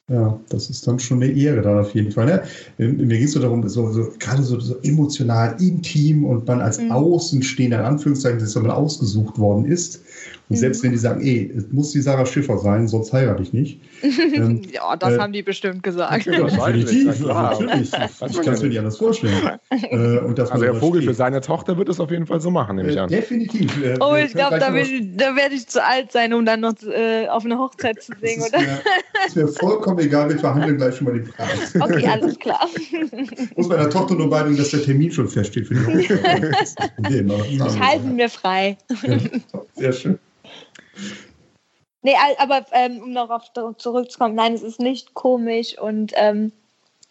Ja, 0.10 0.40
das 0.48 0.70
ist 0.70 0.88
dann 0.88 1.00
schon 1.00 1.22
eine 1.22 1.34
Ehre 1.34 1.62
dann 1.62 1.80
auf 1.80 1.94
jeden 1.94 2.14
Fall. 2.14 2.26
Ne? 2.28 2.44
Mir 2.78 3.18
ging 3.18 3.26
es 3.26 3.34
so 3.34 3.42
darum, 3.42 3.68
so, 3.68 3.92
so, 3.92 4.10
gerade 4.20 4.42
so, 4.42 4.58
so, 4.58 4.78
emotional, 4.82 5.58
intim 5.60 6.24
und 6.24 6.48
man 6.48 6.62
als 6.62 6.80
mhm. 6.80 6.94
Außenstehender, 6.94 7.80
in 7.80 7.86
Anführungszeichen, 7.86 8.40
dass 8.40 8.56
man 8.56 8.72
ausgesucht 8.72 9.38
worden 9.38 9.66
ist. 9.66 10.02
Und 10.50 10.56
mhm. 10.56 10.60
selbst 10.60 10.82
wenn 10.82 10.92
die 10.92 10.98
sagen, 10.98 11.22
ey, 11.22 11.52
es 11.56 11.66
muss 11.72 11.92
die 11.92 12.00
Sarah 12.00 12.26
Schiffer 12.26 12.58
sein, 12.58 12.88
sonst 12.88 13.12
heirate 13.12 13.44
ich 13.44 13.54
nicht. 13.54 13.82
Ähm, 14.38 14.62
ja, 14.72 14.96
das 14.96 15.14
äh, 15.14 15.20
haben 15.20 15.34
die 15.34 15.42
bestimmt 15.42 15.84
gesagt. 15.84 16.26
Ja, 16.26 16.44
definitiv, 16.44 17.22
ja, 17.22 17.42
natürlich. 17.52 17.92
Ich 17.92 18.42
kann 18.42 18.54
es 18.54 18.62
mir 18.62 18.68
nicht 18.68 18.80
anders 18.80 18.98
vorstellen. 18.98 19.34
Äh, 19.70 20.20
und 20.20 20.40
also 20.40 20.58
der 20.58 20.76
Vogel 20.76 21.02
für 21.02 21.14
seine 21.14 21.40
Tochter 21.40 21.78
wird 21.78 21.88
es 21.90 22.00
auf 22.00 22.12
jeden 22.12 22.26
Fall 22.26 22.42
so 22.42 22.52
machen, 22.52 22.76
nehme 22.78 22.90
ich 22.90 22.96
äh, 22.96 23.00
an. 23.00 23.10
Definitiv. 23.10 23.84
Äh, 23.84 23.96
oh, 24.00 24.16
ich 24.16 24.34
glaube, 24.34 24.60
da, 24.60 24.70
da 24.70 25.36
werde 25.36 25.56
ich 25.56 25.68
zu 25.68 25.84
alt 25.84 26.12
sein, 26.12 26.34
um 26.34 26.46
dann 26.46 26.62
noch 26.62 26.74
äh, 26.84 27.28
auf 27.28 27.46
eine 27.46 27.58
Hochzeit 27.58 28.02
zu 28.02 28.12
singen, 28.22 28.44
oder? 28.44 28.60
Ist 29.26 29.36
mir 29.36 29.48
vollkommen 29.48 30.00
egal, 30.00 30.30
wir 30.30 30.38
verhandeln 30.38 30.78
gleich 30.78 30.96
schon 30.96 31.06
mal 31.06 31.14
den 31.14 31.26
Preis. 31.26 31.74
Okay, 31.80 32.08
alles 32.08 32.38
klar. 32.40 32.68
Muss 33.56 33.68
meiner 33.68 33.90
Tochter 33.90 34.16
nur 34.16 34.30
beibringen, 34.30 34.58
dass 34.58 34.72
der 34.72 34.82
Termin 34.82 35.12
schon 35.12 35.28
feststeht 35.28 35.68
für 35.68 35.76
die 35.76 35.86
Hochzeit. 35.86 36.76
ich 37.50 37.80
halte 37.80 38.08
mir 38.08 38.30
frei. 38.30 38.78
Sehr 39.76 39.94
schön. 39.94 40.20
Nee, 42.04 42.16
aber 42.38 42.66
ähm, 42.72 43.02
um 43.02 43.12
noch 43.12 43.30
auf 43.30 43.52
zurückzukommen, 43.78 44.36
nein, 44.36 44.54
es 44.54 44.64
ist 44.64 44.80
nicht 44.80 45.14
komisch 45.14 45.78
und 45.78 46.14
ähm, 46.16 46.52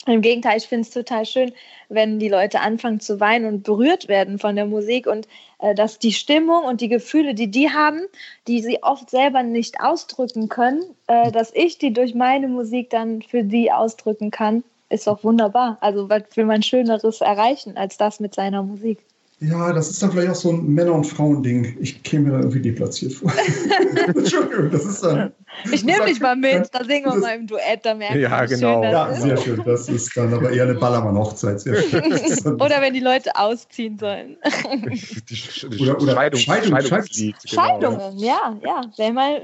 im 0.06 0.22
Gegenteil, 0.22 0.58
ich 0.58 0.68
finde 0.68 0.82
es 0.82 0.90
total 0.90 1.26
schön, 1.26 1.52
wenn 1.88 2.20
die 2.20 2.28
Leute 2.28 2.60
anfangen 2.60 3.00
zu 3.00 3.18
weinen 3.18 3.46
und 3.46 3.64
berührt 3.64 4.06
werden 4.06 4.38
von 4.38 4.54
der 4.54 4.66
Musik 4.66 5.08
und 5.08 5.26
äh, 5.58 5.74
dass 5.74 5.98
die 5.98 6.12
Stimmung 6.12 6.64
und 6.64 6.80
die 6.80 6.88
Gefühle, 6.88 7.34
die 7.34 7.50
die 7.50 7.70
haben, 7.70 8.02
die 8.46 8.62
sie 8.62 8.82
oft 8.82 9.10
selber 9.10 9.42
nicht 9.42 9.80
ausdrücken 9.80 10.48
können, 10.48 10.84
äh, 11.08 11.32
dass 11.32 11.52
ich 11.52 11.78
die 11.78 11.92
durch 11.92 12.14
meine 12.14 12.46
Musik 12.46 12.90
dann 12.90 13.20
für 13.20 13.42
die 13.42 13.72
ausdrücken 13.72 14.30
kann, 14.30 14.62
ist 14.90 15.08
doch 15.08 15.24
wunderbar. 15.24 15.78
Also 15.80 16.08
was 16.08 16.22
will 16.36 16.44
man 16.44 16.62
Schöneres 16.62 17.20
erreichen 17.20 17.76
als 17.76 17.96
das 17.96 18.20
mit 18.20 18.34
seiner 18.34 18.62
Musik? 18.62 19.04
Ja, 19.38 19.70
das 19.70 19.90
ist 19.90 20.02
dann 20.02 20.12
vielleicht 20.12 20.30
auch 20.30 20.34
so 20.34 20.50
ein 20.50 20.66
Männer- 20.66 20.94
und 20.94 21.04
Frauen-Ding. 21.04 21.76
Ich 21.78 22.02
käme 22.02 22.24
mir 22.24 22.30
da 22.32 22.38
irgendwie 22.38 22.60
deplatziert 22.60 23.12
vor. 23.12 23.30
Entschuldigung, 24.06 24.70
das 24.70 24.86
ist 24.86 25.04
dann. 25.04 25.30
Ich 25.70 25.84
nehme 25.84 26.06
dich 26.06 26.20
mal 26.20 26.36
mit, 26.36 26.70
da 26.72 26.82
singen 26.82 27.04
wir 27.04 27.16
mal 27.16 27.36
im 27.36 27.46
Duett, 27.46 27.84
da 27.84 27.94
merken 27.94 28.18
Ja, 28.18 28.46
genau. 28.46 28.82
Schön, 28.82 28.92
ja, 28.92 29.14
sehr 29.14 29.36
schön. 29.36 29.62
Das 29.66 29.90
ist 29.90 30.16
dann 30.16 30.32
aber 30.32 30.50
eher 30.50 30.62
eine 30.62 30.74
Ballermann-Hochzeit. 30.74 31.66
oder 31.66 32.80
wenn 32.80 32.94
die 32.94 33.00
Leute 33.00 33.36
ausziehen 33.36 33.98
sollen. 33.98 34.38
Die, 34.72 35.28
die 35.28 35.82
oder, 35.82 36.00
oder 36.00 36.14
Scheidung, 36.14 36.40
Scheidung, 36.40 36.80
Scheidung, 36.80 37.34
Scheidungen, 37.44 38.18
ja, 38.18 38.56
ja. 38.64 38.80
Wäre 38.96 39.12
mal, 39.12 39.42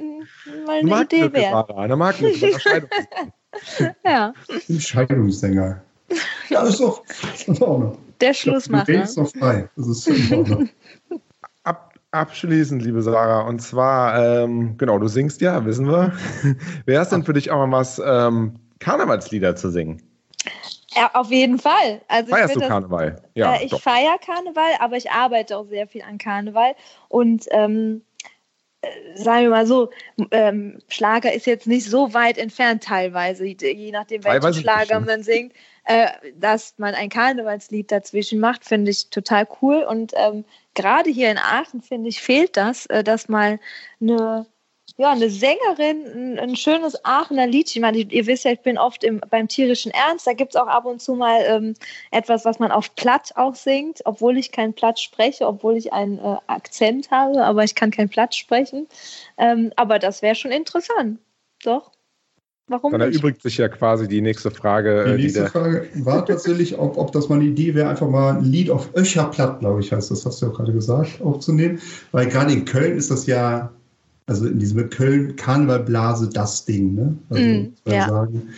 mal 0.67 0.79
eine 0.79 1.03
Idee 1.03 1.31
wert. 1.35 1.71
Eine 1.71 1.97
Marktlücke, 1.97 2.59
Scheidung. 2.59 2.89
ja. 4.07 4.33
Scheidungssänger. 4.79 5.83
Ja, 6.49 6.61
das 6.63 6.71
ist 6.71 6.81
doch, 6.81 7.03
das 7.07 7.43
ist 7.43 7.63
auch 7.63 7.79
noch. 7.79 7.99
Der 8.23 8.35
Schlussmacher. 8.35 8.85
Der 8.85 9.03
ist 9.03 9.19
noch 9.19 9.31
frei. 9.31 9.69
Das 9.77 9.89
ist 9.89 10.11
Ab, 11.65 11.95
abschließend, 12.13 12.83
liebe 12.83 13.03
Sarah, 13.03 13.43
und 13.43 13.61
zwar, 13.61 14.43
ähm, 14.45 14.77
genau, 14.79 14.99
du 14.99 15.09
singst 15.09 15.41
ja, 15.41 15.65
wissen 15.65 15.89
wir. 15.89 16.13
Wäre 16.87 17.03
es 17.03 17.09
denn 17.09 17.25
für 17.25 17.33
dich 17.33 17.51
auch 17.51 17.67
mal 17.67 17.79
was, 17.79 18.01
ähm, 18.05 18.55
Karnevalslieder 18.79 19.57
zu 19.57 19.71
singen? 19.71 20.01
Ja, 20.95 21.11
auf 21.15 21.31
jeden 21.31 21.59
Fall. 21.59 22.01
Also 22.09 22.31
Feierst 22.31 22.57
du 22.57 22.61
Karneval? 22.61 23.23
Ja, 23.35 23.55
äh, 23.55 23.65
ich 23.65 23.75
feiere 23.75 24.19
Karneval, 24.19 24.73
aber 24.79 24.97
ich 24.97 25.11
arbeite 25.11 25.57
auch 25.57 25.67
sehr 25.67 25.87
viel 25.87 26.03
an 26.03 26.19
Karneval. 26.19 26.75
Und 27.09 27.47
ähm, 27.51 28.03
sagen 29.15 29.45
wir 29.45 29.51
mal 29.51 29.67
so, 29.67 29.91
ähm, 30.31 30.79
Schlager 30.89 31.33
ist 31.33 31.47
jetzt 31.47 31.67
nicht 31.67 31.89
so 31.89 32.15
weit 32.15 32.39
entfernt 32.39 32.85
teilweise, 32.85 33.47
je 33.47 33.91
nachdem, 33.93 34.25
welchen 34.25 34.55
Schlager 34.55 35.01
man 35.01 35.23
singt. 35.23 35.53
Äh, 35.85 36.09
dass 36.37 36.75
man 36.79 36.95
ein 36.95 37.09
Karnevalslied 37.09 37.91
dazwischen 37.91 38.39
macht, 38.39 38.65
finde 38.65 38.91
ich 38.91 39.11
total 39.11 39.49
cool. 39.61 39.83
Und 39.83 40.13
ähm, 40.15 40.45
gerade 40.75 41.11
hier 41.11 41.31
in 41.31 41.39
Aachen, 41.39 41.83
finde 41.83 42.09
ich, 42.09 42.21
fehlt 42.23 42.57
das, 42.57 42.87
äh, 42.87 43.03
dass 43.03 43.29
mal 43.29 43.59
eine 44.01 44.47
ja, 44.97 45.11
eine 45.11 45.31
Sängerin, 45.31 46.07
ein, 46.07 46.39
ein, 46.39 46.57
schönes 46.57 47.05
Aachener 47.05 47.47
Liedchen. 47.47 47.79
Ich 47.79 47.83
meine, 47.83 47.99
ihr 47.99 48.27
wisst 48.27 48.45
ja, 48.45 48.53
ich 48.53 48.61
bin 48.61 48.79
oft 48.79 49.05
im, 49.05 49.21
beim 49.31 49.49
tierischen 49.49 49.91
Ernst. 49.93 50.27
Da 50.27 50.35
gibt 50.35 50.55
es 50.55 50.61
auch 50.61 50.67
ab 50.67 50.85
und 50.85 51.01
zu 51.01 51.15
mal 51.15 51.43
ähm, 51.47 51.75
etwas, 52.11 52.45
was 52.45 52.59
man 52.59 52.71
auf 52.71 52.95
Platt 52.95 53.33
auch 53.37 53.55
singt, 53.55 54.03
obwohl 54.05 54.37
ich 54.37 54.53
kein 54.53 54.75
Platt 54.75 55.01
spreche, 55.01 55.47
obwohl 55.47 55.77
ich 55.77 55.93
einen 55.93 56.19
äh, 56.19 56.37
Akzent 56.47 57.11
habe, 57.11 57.43
aber 57.45 57.65
ich 57.65 57.75
kann 57.75 57.91
kein 57.91 58.09
Platt 58.09 58.35
sprechen. 58.35 58.87
Ähm, 59.39 59.73
aber 59.77 59.99
das 59.99 60.21
wäre 60.23 60.35
schon 60.35 60.53
interessant. 60.53 61.19
Doch. 61.65 61.91
Warum 62.73 62.93
Dann 62.93 63.03
nicht? 63.03 63.17
erübrigt 63.17 63.43
sich 63.43 63.59
ja 63.59 63.69
quasi 63.69 64.09
die 64.09 64.21
nächste 64.21 64.51
Frage. 64.51 65.05
Die 65.07 65.11
äh, 65.11 65.17
nächste 65.17 65.45
die 65.45 65.49
Frage 65.49 65.87
war 65.97 66.27
tatsächlich, 66.27 66.79
ob, 66.79 66.97
ob 66.97 67.13
das 67.13 67.29
mal 67.29 67.37
eine 67.37 67.45
Idee 67.45 67.75
wäre, 67.75 67.89
einfach 67.89 68.09
mal 68.09 68.39
ein 68.39 68.45
Lied 68.45 68.71
auf 68.71 68.89
Öscher 68.97 69.25
Platt, 69.25 69.61
glaube 69.61 69.81
ich, 69.81 69.93
heißt 69.93 70.11
das, 70.11 70.27
hast 70.27 70.41
du 70.41 70.47
ja 70.47 70.53
auch 70.53 70.57
gerade 70.57 70.73
gesagt, 70.73 71.21
aufzunehmen. 71.21 71.79
Weil 72.11 72.27
gerade 72.29 72.53
in 72.53 72.65
Köln 72.65 72.97
ist 72.97 73.11
das 73.11 73.27
ja 73.27 73.71
also 74.27 74.47
in 74.47 74.59
diesem 74.59 74.89
Köln 74.91 75.37
Karnevalblase 75.37 76.31
das 76.31 76.65
Ding, 76.65 76.95
ne? 76.95 77.17
Also 77.31 77.43
mm, 77.43 77.73
ja. 77.87 78.09
sagen. 78.09 78.53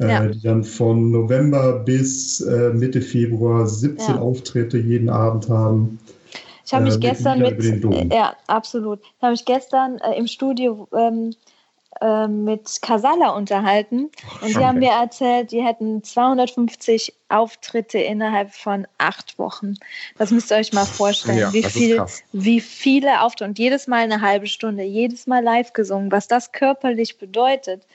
Äh, 0.00 0.08
ja. 0.08 0.26
Die 0.26 0.40
dann 0.40 0.64
von 0.64 1.10
November 1.10 1.80
bis 1.80 2.40
äh, 2.40 2.70
Mitte 2.70 3.02
Februar 3.02 3.66
17 3.66 4.14
ja. 4.14 4.20
Auftritte 4.20 4.78
jeden 4.78 5.08
Abend 5.08 5.48
haben. 5.48 5.98
Ich 6.64 6.72
habe 6.72 6.84
mich 6.84 6.96
äh, 6.96 6.98
gestern 6.98 7.40
mit, 7.40 7.58
mit 7.58 8.12
ja, 8.12 8.36
absolut. 8.46 9.00
Ich 9.00 9.22
habe 9.22 9.32
mich 9.32 9.44
gestern 9.44 9.98
äh, 9.98 10.16
im 10.18 10.26
Studio 10.26 10.86
ähm, 10.96 11.34
ähm, 12.00 12.44
mit 12.44 12.80
Casala 12.82 13.30
unterhalten 13.30 14.10
und 14.40 14.48
die 14.48 14.64
haben 14.64 14.78
mir 14.78 14.92
erzählt, 14.92 15.52
die 15.52 15.62
hätten 15.62 16.02
250 16.02 17.14
Auftritte 17.28 17.98
innerhalb 17.98 18.54
von 18.54 18.86
acht 18.98 19.38
Wochen. 19.38 19.74
Das 20.16 20.30
müsst 20.30 20.50
ihr 20.50 20.56
euch 20.56 20.72
mal 20.72 20.86
vorstellen, 20.86 21.38
ja, 21.38 21.52
wie, 21.52 21.62
viel, 21.62 22.04
wie 22.32 22.60
viele 22.60 23.22
Auftritte 23.22 23.50
und 23.50 23.58
jedes 23.58 23.86
Mal 23.86 24.00
eine 24.00 24.20
halbe 24.20 24.46
Stunde, 24.46 24.82
jedes 24.82 25.26
Mal 25.26 25.42
live 25.42 25.72
gesungen, 25.72 26.10
was 26.10 26.28
das 26.28 26.52
körperlich 26.52 27.18
bedeutet. 27.18 27.86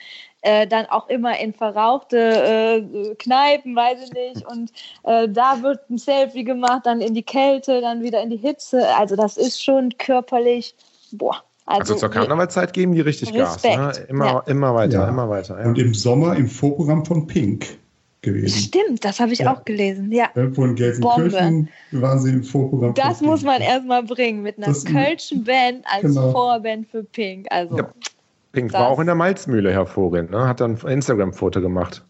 Äh, 0.46 0.68
dann 0.68 0.88
auch 0.88 1.08
immer 1.08 1.40
in 1.40 1.54
verrauchte 1.54 2.18
äh, 2.18 3.16
Kneipen, 3.16 3.78
weiß 3.78 4.04
ich 4.04 4.12
nicht. 4.12 4.46
Und 4.52 4.74
äh, 5.04 5.30
da 5.30 5.62
wird 5.62 5.90
ein 5.90 5.98
Selfie 5.98 6.44
gemacht, 6.44 6.82
dann 6.86 7.00
in 7.00 7.14
die 7.14 7.24
Kälte, 7.24 7.80
dann 7.80 8.04
wieder 8.04 8.22
in 8.22 8.30
die 8.30 8.38
Hitze. 8.38 8.94
Also 8.98 9.16
das 9.16 9.38
ist 9.38 9.64
schon 9.64 9.98
körperlich, 9.98 10.76
boah, 11.14 11.44
also, 11.66 11.94
also 11.94 11.96
zur 11.96 12.10
Karnevalzeit 12.10 12.74
geben 12.74 12.94
die 12.94 13.02
richtig 13.02 13.34
Respekt. 13.34 13.76
Gas. 13.76 14.00
Ne? 14.00 14.06
Immer, 14.10 14.26
ja. 14.26 14.40
immer 14.48 14.76
weiter, 14.76 15.02
ja. 15.02 15.10
immer 15.10 15.30
weiter. 15.30 15.60
Ja. 15.60 15.68
Und 15.68 15.78
im 15.78 15.94
Sommer 15.94 16.36
im 16.36 16.48
Vorprogramm 16.48 17.06
von 17.06 17.26
Pink 17.26 17.78
gewesen. 18.22 18.58
Stimmt, 18.58 19.06
das 19.06 19.20
habe 19.20 19.34
ich 19.34 19.48
auch 19.48 19.64
gelesen. 19.64 20.12
Ja. 20.12 20.30
Von 20.54 20.76
Gelsenkirchen 20.76 21.70
waren 21.92 22.20
sie 22.20 22.32
im 22.32 22.44
Vorprogramm. 22.44 22.94
Das 22.96 23.22
muss 23.22 23.44
man 23.44 23.62
erstmal 23.62 24.04
bringen 24.04 24.42
mit 24.42 24.58
einer 24.58 24.68
das 24.68 24.84
Kölschen 24.84 25.44
Band 25.44 25.86
als 25.86 26.02
genau. 26.02 26.32
Vorband 26.32 26.88
für 26.90 27.04
Pink. 27.04 27.48
Also, 27.50 27.80
Pink 28.52 28.74
war 28.74 28.90
auch 28.90 29.00
in 29.00 29.06
der 29.06 29.16
Malzmühle 29.16 29.72
hervorragend. 29.72 30.32
Ne? 30.32 30.48
Hat 30.48 30.60
dann 30.60 30.78
ein 30.84 30.88
Instagram-Foto 30.88 31.62
gemacht. 31.62 32.04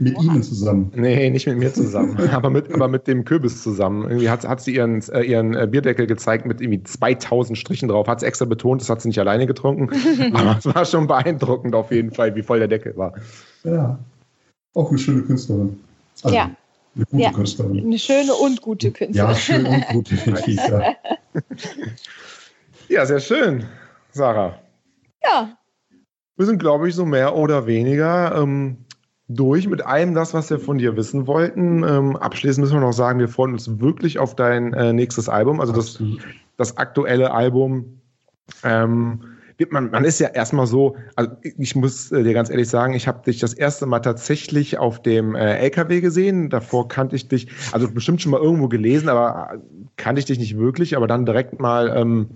Mit 0.00 0.16
Oha. 0.16 0.22
Ihnen 0.22 0.42
zusammen? 0.44 0.92
Nee, 0.94 1.28
nicht 1.30 1.46
mit 1.48 1.58
mir 1.58 1.72
zusammen, 1.72 2.16
aber, 2.32 2.50
mit, 2.50 2.72
aber 2.72 2.86
mit 2.86 3.08
dem 3.08 3.24
Kürbis 3.24 3.62
zusammen. 3.62 4.04
Irgendwie 4.04 4.30
hat, 4.30 4.46
hat 4.46 4.60
sie 4.60 4.74
ihren, 4.74 5.02
äh, 5.08 5.22
ihren 5.22 5.54
äh, 5.54 5.66
Bierdeckel 5.68 6.06
gezeigt 6.06 6.46
mit 6.46 6.60
irgendwie 6.60 6.84
2000 6.84 7.58
Strichen 7.58 7.88
drauf. 7.88 8.06
Hat 8.06 8.20
sie 8.20 8.26
extra 8.26 8.44
betont, 8.44 8.80
das 8.80 8.90
hat 8.90 9.02
sie 9.02 9.08
nicht 9.08 9.18
alleine 9.18 9.46
getrunken. 9.46 9.90
aber 10.34 10.56
es 10.56 10.72
war 10.72 10.84
schon 10.84 11.08
beeindruckend 11.08 11.74
auf 11.74 11.90
jeden 11.90 12.12
Fall, 12.12 12.36
wie 12.36 12.42
voll 12.42 12.60
der 12.60 12.68
Deckel 12.68 12.96
war. 12.96 13.14
Ja, 13.64 13.98
auch 14.74 14.90
eine 14.90 14.98
schöne 14.98 15.22
Künstlerin. 15.22 15.80
Also, 16.22 16.36
ja. 16.36 16.50
Eine 16.94 17.04
gute 17.04 17.22
ja. 17.22 17.32
Künstlerin. 17.32 17.84
Eine 17.84 17.98
schöne 17.98 18.34
und 18.34 18.62
gute 18.62 18.92
Künstlerin. 18.92 19.30
Ja, 19.30 19.34
schön 19.34 19.66
und 19.66 19.86
gut, 19.88 20.10
definitiv. 20.10 20.60
ja. 20.68 20.94
ja, 22.88 23.06
sehr 23.06 23.20
schön, 23.20 23.64
Sarah. 24.12 24.60
Ja. 25.24 25.58
Wir 26.36 26.46
sind, 26.46 26.60
glaube 26.60 26.88
ich, 26.88 26.94
so 26.94 27.04
mehr 27.04 27.34
oder 27.34 27.66
weniger 27.66 28.40
ähm, 28.40 28.84
durch 29.28 29.68
mit 29.68 29.84
allem 29.84 30.14
das, 30.14 30.32
was 30.32 30.48
wir 30.50 30.58
von 30.58 30.78
dir 30.78 30.96
wissen 30.96 31.26
wollten. 31.26 31.84
Ähm, 31.84 32.16
abschließend 32.16 32.64
müssen 32.64 32.76
wir 32.76 32.80
noch 32.80 32.92
sagen, 32.92 33.18
wir 33.18 33.28
freuen 33.28 33.52
uns 33.52 33.78
wirklich 33.78 34.18
auf 34.18 34.34
dein 34.34 34.72
äh, 34.72 34.92
nächstes 34.92 35.28
Album, 35.28 35.60
also 35.60 35.72
das, 35.72 36.02
das 36.56 36.78
aktuelle 36.78 37.32
Album. 37.32 38.00
Ähm, 38.64 39.20
man, 39.70 39.90
man 39.90 40.04
ist 40.04 40.20
ja 40.20 40.28
erstmal 40.28 40.66
so, 40.66 40.96
also 41.16 41.32
ich 41.42 41.74
muss 41.74 42.12
äh, 42.12 42.22
dir 42.22 42.32
ganz 42.32 42.48
ehrlich 42.48 42.68
sagen, 42.68 42.94
ich 42.94 43.08
habe 43.08 43.24
dich 43.24 43.40
das 43.40 43.54
erste 43.54 43.86
Mal 43.86 44.00
tatsächlich 44.00 44.78
auf 44.78 45.02
dem 45.02 45.34
äh, 45.34 45.58
LKW 45.58 46.00
gesehen. 46.00 46.48
Davor 46.48 46.88
kannte 46.88 47.16
ich 47.16 47.28
dich, 47.28 47.48
also 47.72 47.90
bestimmt 47.90 48.22
schon 48.22 48.30
mal 48.30 48.40
irgendwo 48.40 48.68
gelesen, 48.68 49.08
aber 49.08 49.54
äh, 49.54 49.58
kannte 49.96 50.20
ich 50.20 50.26
dich 50.26 50.38
nicht 50.38 50.56
wirklich, 50.56 50.96
aber 50.96 51.06
dann 51.06 51.26
direkt 51.26 51.60
mal 51.60 51.92
ähm, 51.94 52.30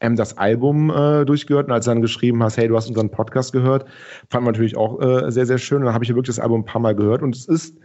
ähm, 0.00 0.16
das 0.16 0.36
Album 0.38 0.90
äh, 0.90 1.24
durchgehört 1.24 1.66
und 1.66 1.72
als 1.72 1.84
du 1.84 1.90
dann 1.90 2.02
geschrieben 2.02 2.42
hast, 2.42 2.56
hey, 2.56 2.68
du 2.68 2.76
hast 2.76 2.88
unseren 2.88 3.10
Podcast 3.10 3.52
gehört, 3.52 3.86
fand 4.28 4.44
man 4.44 4.52
natürlich 4.52 4.76
auch 4.76 5.00
äh, 5.00 5.30
sehr, 5.30 5.46
sehr 5.46 5.58
schön. 5.58 5.78
Und 5.78 5.84
dann 5.84 5.94
habe 5.94 6.04
ich 6.04 6.10
wirklich 6.10 6.34
das 6.34 6.38
Album 6.38 6.62
ein 6.62 6.64
paar 6.66 6.80
Mal 6.80 6.94
gehört 6.94 7.22
und 7.22 7.36
es 7.36 7.46
ist 7.46 7.76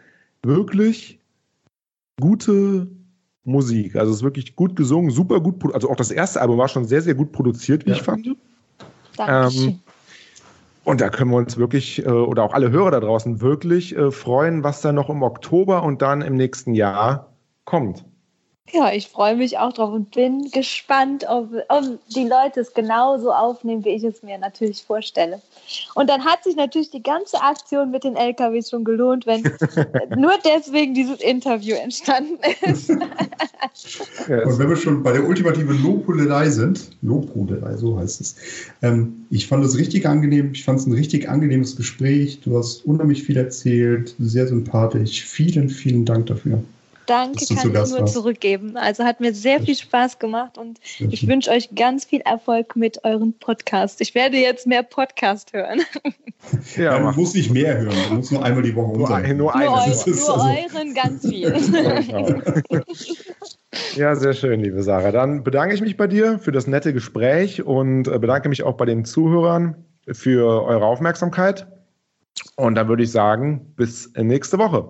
wirklich 0.43 1.19
gute 2.19 2.87
Musik. 3.43 3.95
Also 3.95 4.11
es 4.11 4.17
ist 4.17 4.23
wirklich 4.23 4.55
gut 4.55 4.75
gesungen, 4.75 5.11
super 5.11 5.39
gut. 5.39 5.73
Also 5.73 5.89
auch 5.89 5.95
das 5.95 6.11
erste 6.11 6.41
Album 6.41 6.57
war 6.57 6.67
schon 6.67 6.85
sehr, 6.85 7.01
sehr 7.01 7.15
gut 7.15 7.31
produziert, 7.31 7.85
wie 7.85 7.91
ja. 7.91 7.95
ich 7.95 8.01
fand. 8.01 8.27
Ähm, 9.19 9.79
und 10.83 11.01
da 11.01 11.09
können 11.09 11.31
wir 11.31 11.37
uns 11.37 11.57
wirklich, 11.57 12.05
äh, 12.05 12.09
oder 12.09 12.43
auch 12.43 12.53
alle 12.53 12.71
Hörer 12.71 12.91
da 12.91 12.99
draußen, 12.99 13.41
wirklich 13.41 13.95
äh, 13.95 14.11
freuen, 14.11 14.63
was 14.63 14.81
da 14.81 14.91
noch 14.91 15.09
im 15.09 15.23
Oktober 15.23 15.83
und 15.83 16.01
dann 16.01 16.21
im 16.21 16.35
nächsten 16.35 16.73
Jahr 16.73 17.33
kommt. 17.65 18.05
Ja, 18.73 18.91
ich 18.91 19.07
freue 19.09 19.35
mich 19.35 19.59
auch 19.59 19.73
drauf 19.73 19.93
und 19.93 20.09
bin 20.11 20.49
gespannt, 20.49 21.23
ob, 21.29 21.49
ob, 21.69 21.99
die 22.15 22.27
Leute 22.27 22.61
es 22.61 22.73
genauso 22.73 23.31
aufnehmen, 23.31 23.85
wie 23.85 23.89
ich 23.89 24.03
es 24.03 24.23
mir 24.23 24.39
natürlich 24.39 24.81
vorstelle. 24.81 25.39
Und 25.93 26.09
dann 26.09 26.25
hat 26.25 26.43
sich 26.43 26.55
natürlich 26.55 26.89
die 26.89 27.03
ganze 27.03 27.41
Aktion 27.41 27.91
mit 27.91 28.03
den 28.03 28.15
LKWs 28.15 28.71
schon 28.71 28.83
gelohnt, 28.83 29.27
wenn 29.27 29.43
nur 30.17 30.33
deswegen 30.43 30.95
dieses 30.95 31.21
Interview 31.21 31.75
entstanden 31.75 32.39
ist. 32.63 32.89
und 32.89 32.99
wenn 34.59 34.69
wir 34.69 34.75
schon 34.75 35.03
bei 35.03 35.11
der 35.11 35.27
ultimativen 35.27 35.83
Lobhudelei 35.83 36.49
sind, 36.49 36.89
Lobhudelei, 37.03 37.77
so 37.77 37.99
heißt 37.99 38.19
es, 38.19 38.35
ähm, 38.81 39.27
ich 39.29 39.47
fand 39.47 39.63
es 39.63 39.77
richtig 39.77 40.07
angenehm, 40.07 40.53
ich 40.53 40.63
fand 40.63 40.79
es 40.79 40.87
ein 40.87 40.93
richtig 40.93 41.29
angenehmes 41.29 41.75
Gespräch, 41.75 42.41
du 42.41 42.57
hast 42.57 42.83
unheimlich 42.83 43.23
viel 43.23 43.37
erzählt, 43.37 44.15
sehr 44.17 44.47
sympathisch, 44.47 45.23
vielen, 45.23 45.69
vielen 45.69 46.03
Dank 46.03 46.25
dafür. 46.25 46.63
Danke, 47.06 47.45
kann 47.45 47.57
ich 47.57 47.64
nur 47.64 47.99
warst. 47.99 48.14
zurückgeben. 48.14 48.77
Also 48.77 49.03
hat 49.03 49.19
mir 49.19 49.34
sehr 49.34 49.61
viel 49.61 49.76
Spaß 49.76 50.19
gemacht 50.19 50.57
und 50.57 50.80
ich 50.99 51.27
wünsche 51.27 51.52
euch 51.52 51.73
ganz 51.76 52.06
viel 52.06 52.22
Erfolg 52.22 52.76
mit 52.76 53.03
eurem 53.03 53.34
Podcast. 53.34 54.02
Ich 54.02 54.15
werde 54.15 54.38
jetzt 54.38 54.68
mehr 54.68 54.84
Podcast 54.84 55.53
hören. 55.53 55.82
Ja, 56.77 56.99
man 56.99 57.15
muss 57.15 57.34
nicht 57.34 57.52
mehr 57.52 57.76
hören, 57.76 57.95
man 58.10 58.18
muss 58.18 58.30
nur 58.30 58.44
einmal 58.44 58.61
die 58.61 58.76
Woche 58.76 58.95
nur, 58.95 59.10
ein, 59.10 59.36
nur, 59.36 59.52
nur, 59.52 59.56
eu, 59.56 59.65
nur 59.65 59.77
also 59.77 60.34
euren 60.34 60.94
ganz 60.94 61.27
viel. 61.27 61.52
ja, 63.95 64.15
sehr 64.15 64.34
schön, 64.34 64.60
liebe 64.60 64.84
Sarah. 64.84 65.11
Dann 65.11 65.44
bedanke 65.44 65.73
ich 65.73 65.82
mich 65.82 65.98
bei 65.98 66.06
dir 66.06 66.38
für 66.38 66.52
das 66.52 66.68
nette 66.68 66.94
Gespräch 66.94 67.64
und 67.64 68.07
äh, 68.07 68.19
bedanke 68.19 68.49
mich 68.49 68.61
auch 68.61 68.76
bei 68.76 68.86
den 68.86 69.06
Zuhörern 69.06 69.76
für 70.11 70.64
eure 70.64 70.86
Aufmerksamkeit. 70.86 71.65
Und 72.56 72.76
dann 72.76 72.88
würde 72.88 73.03
ich 73.03 73.11
sagen, 73.11 73.73
bis 73.76 74.11
nächste 74.15 74.60
Woche. 74.60 74.90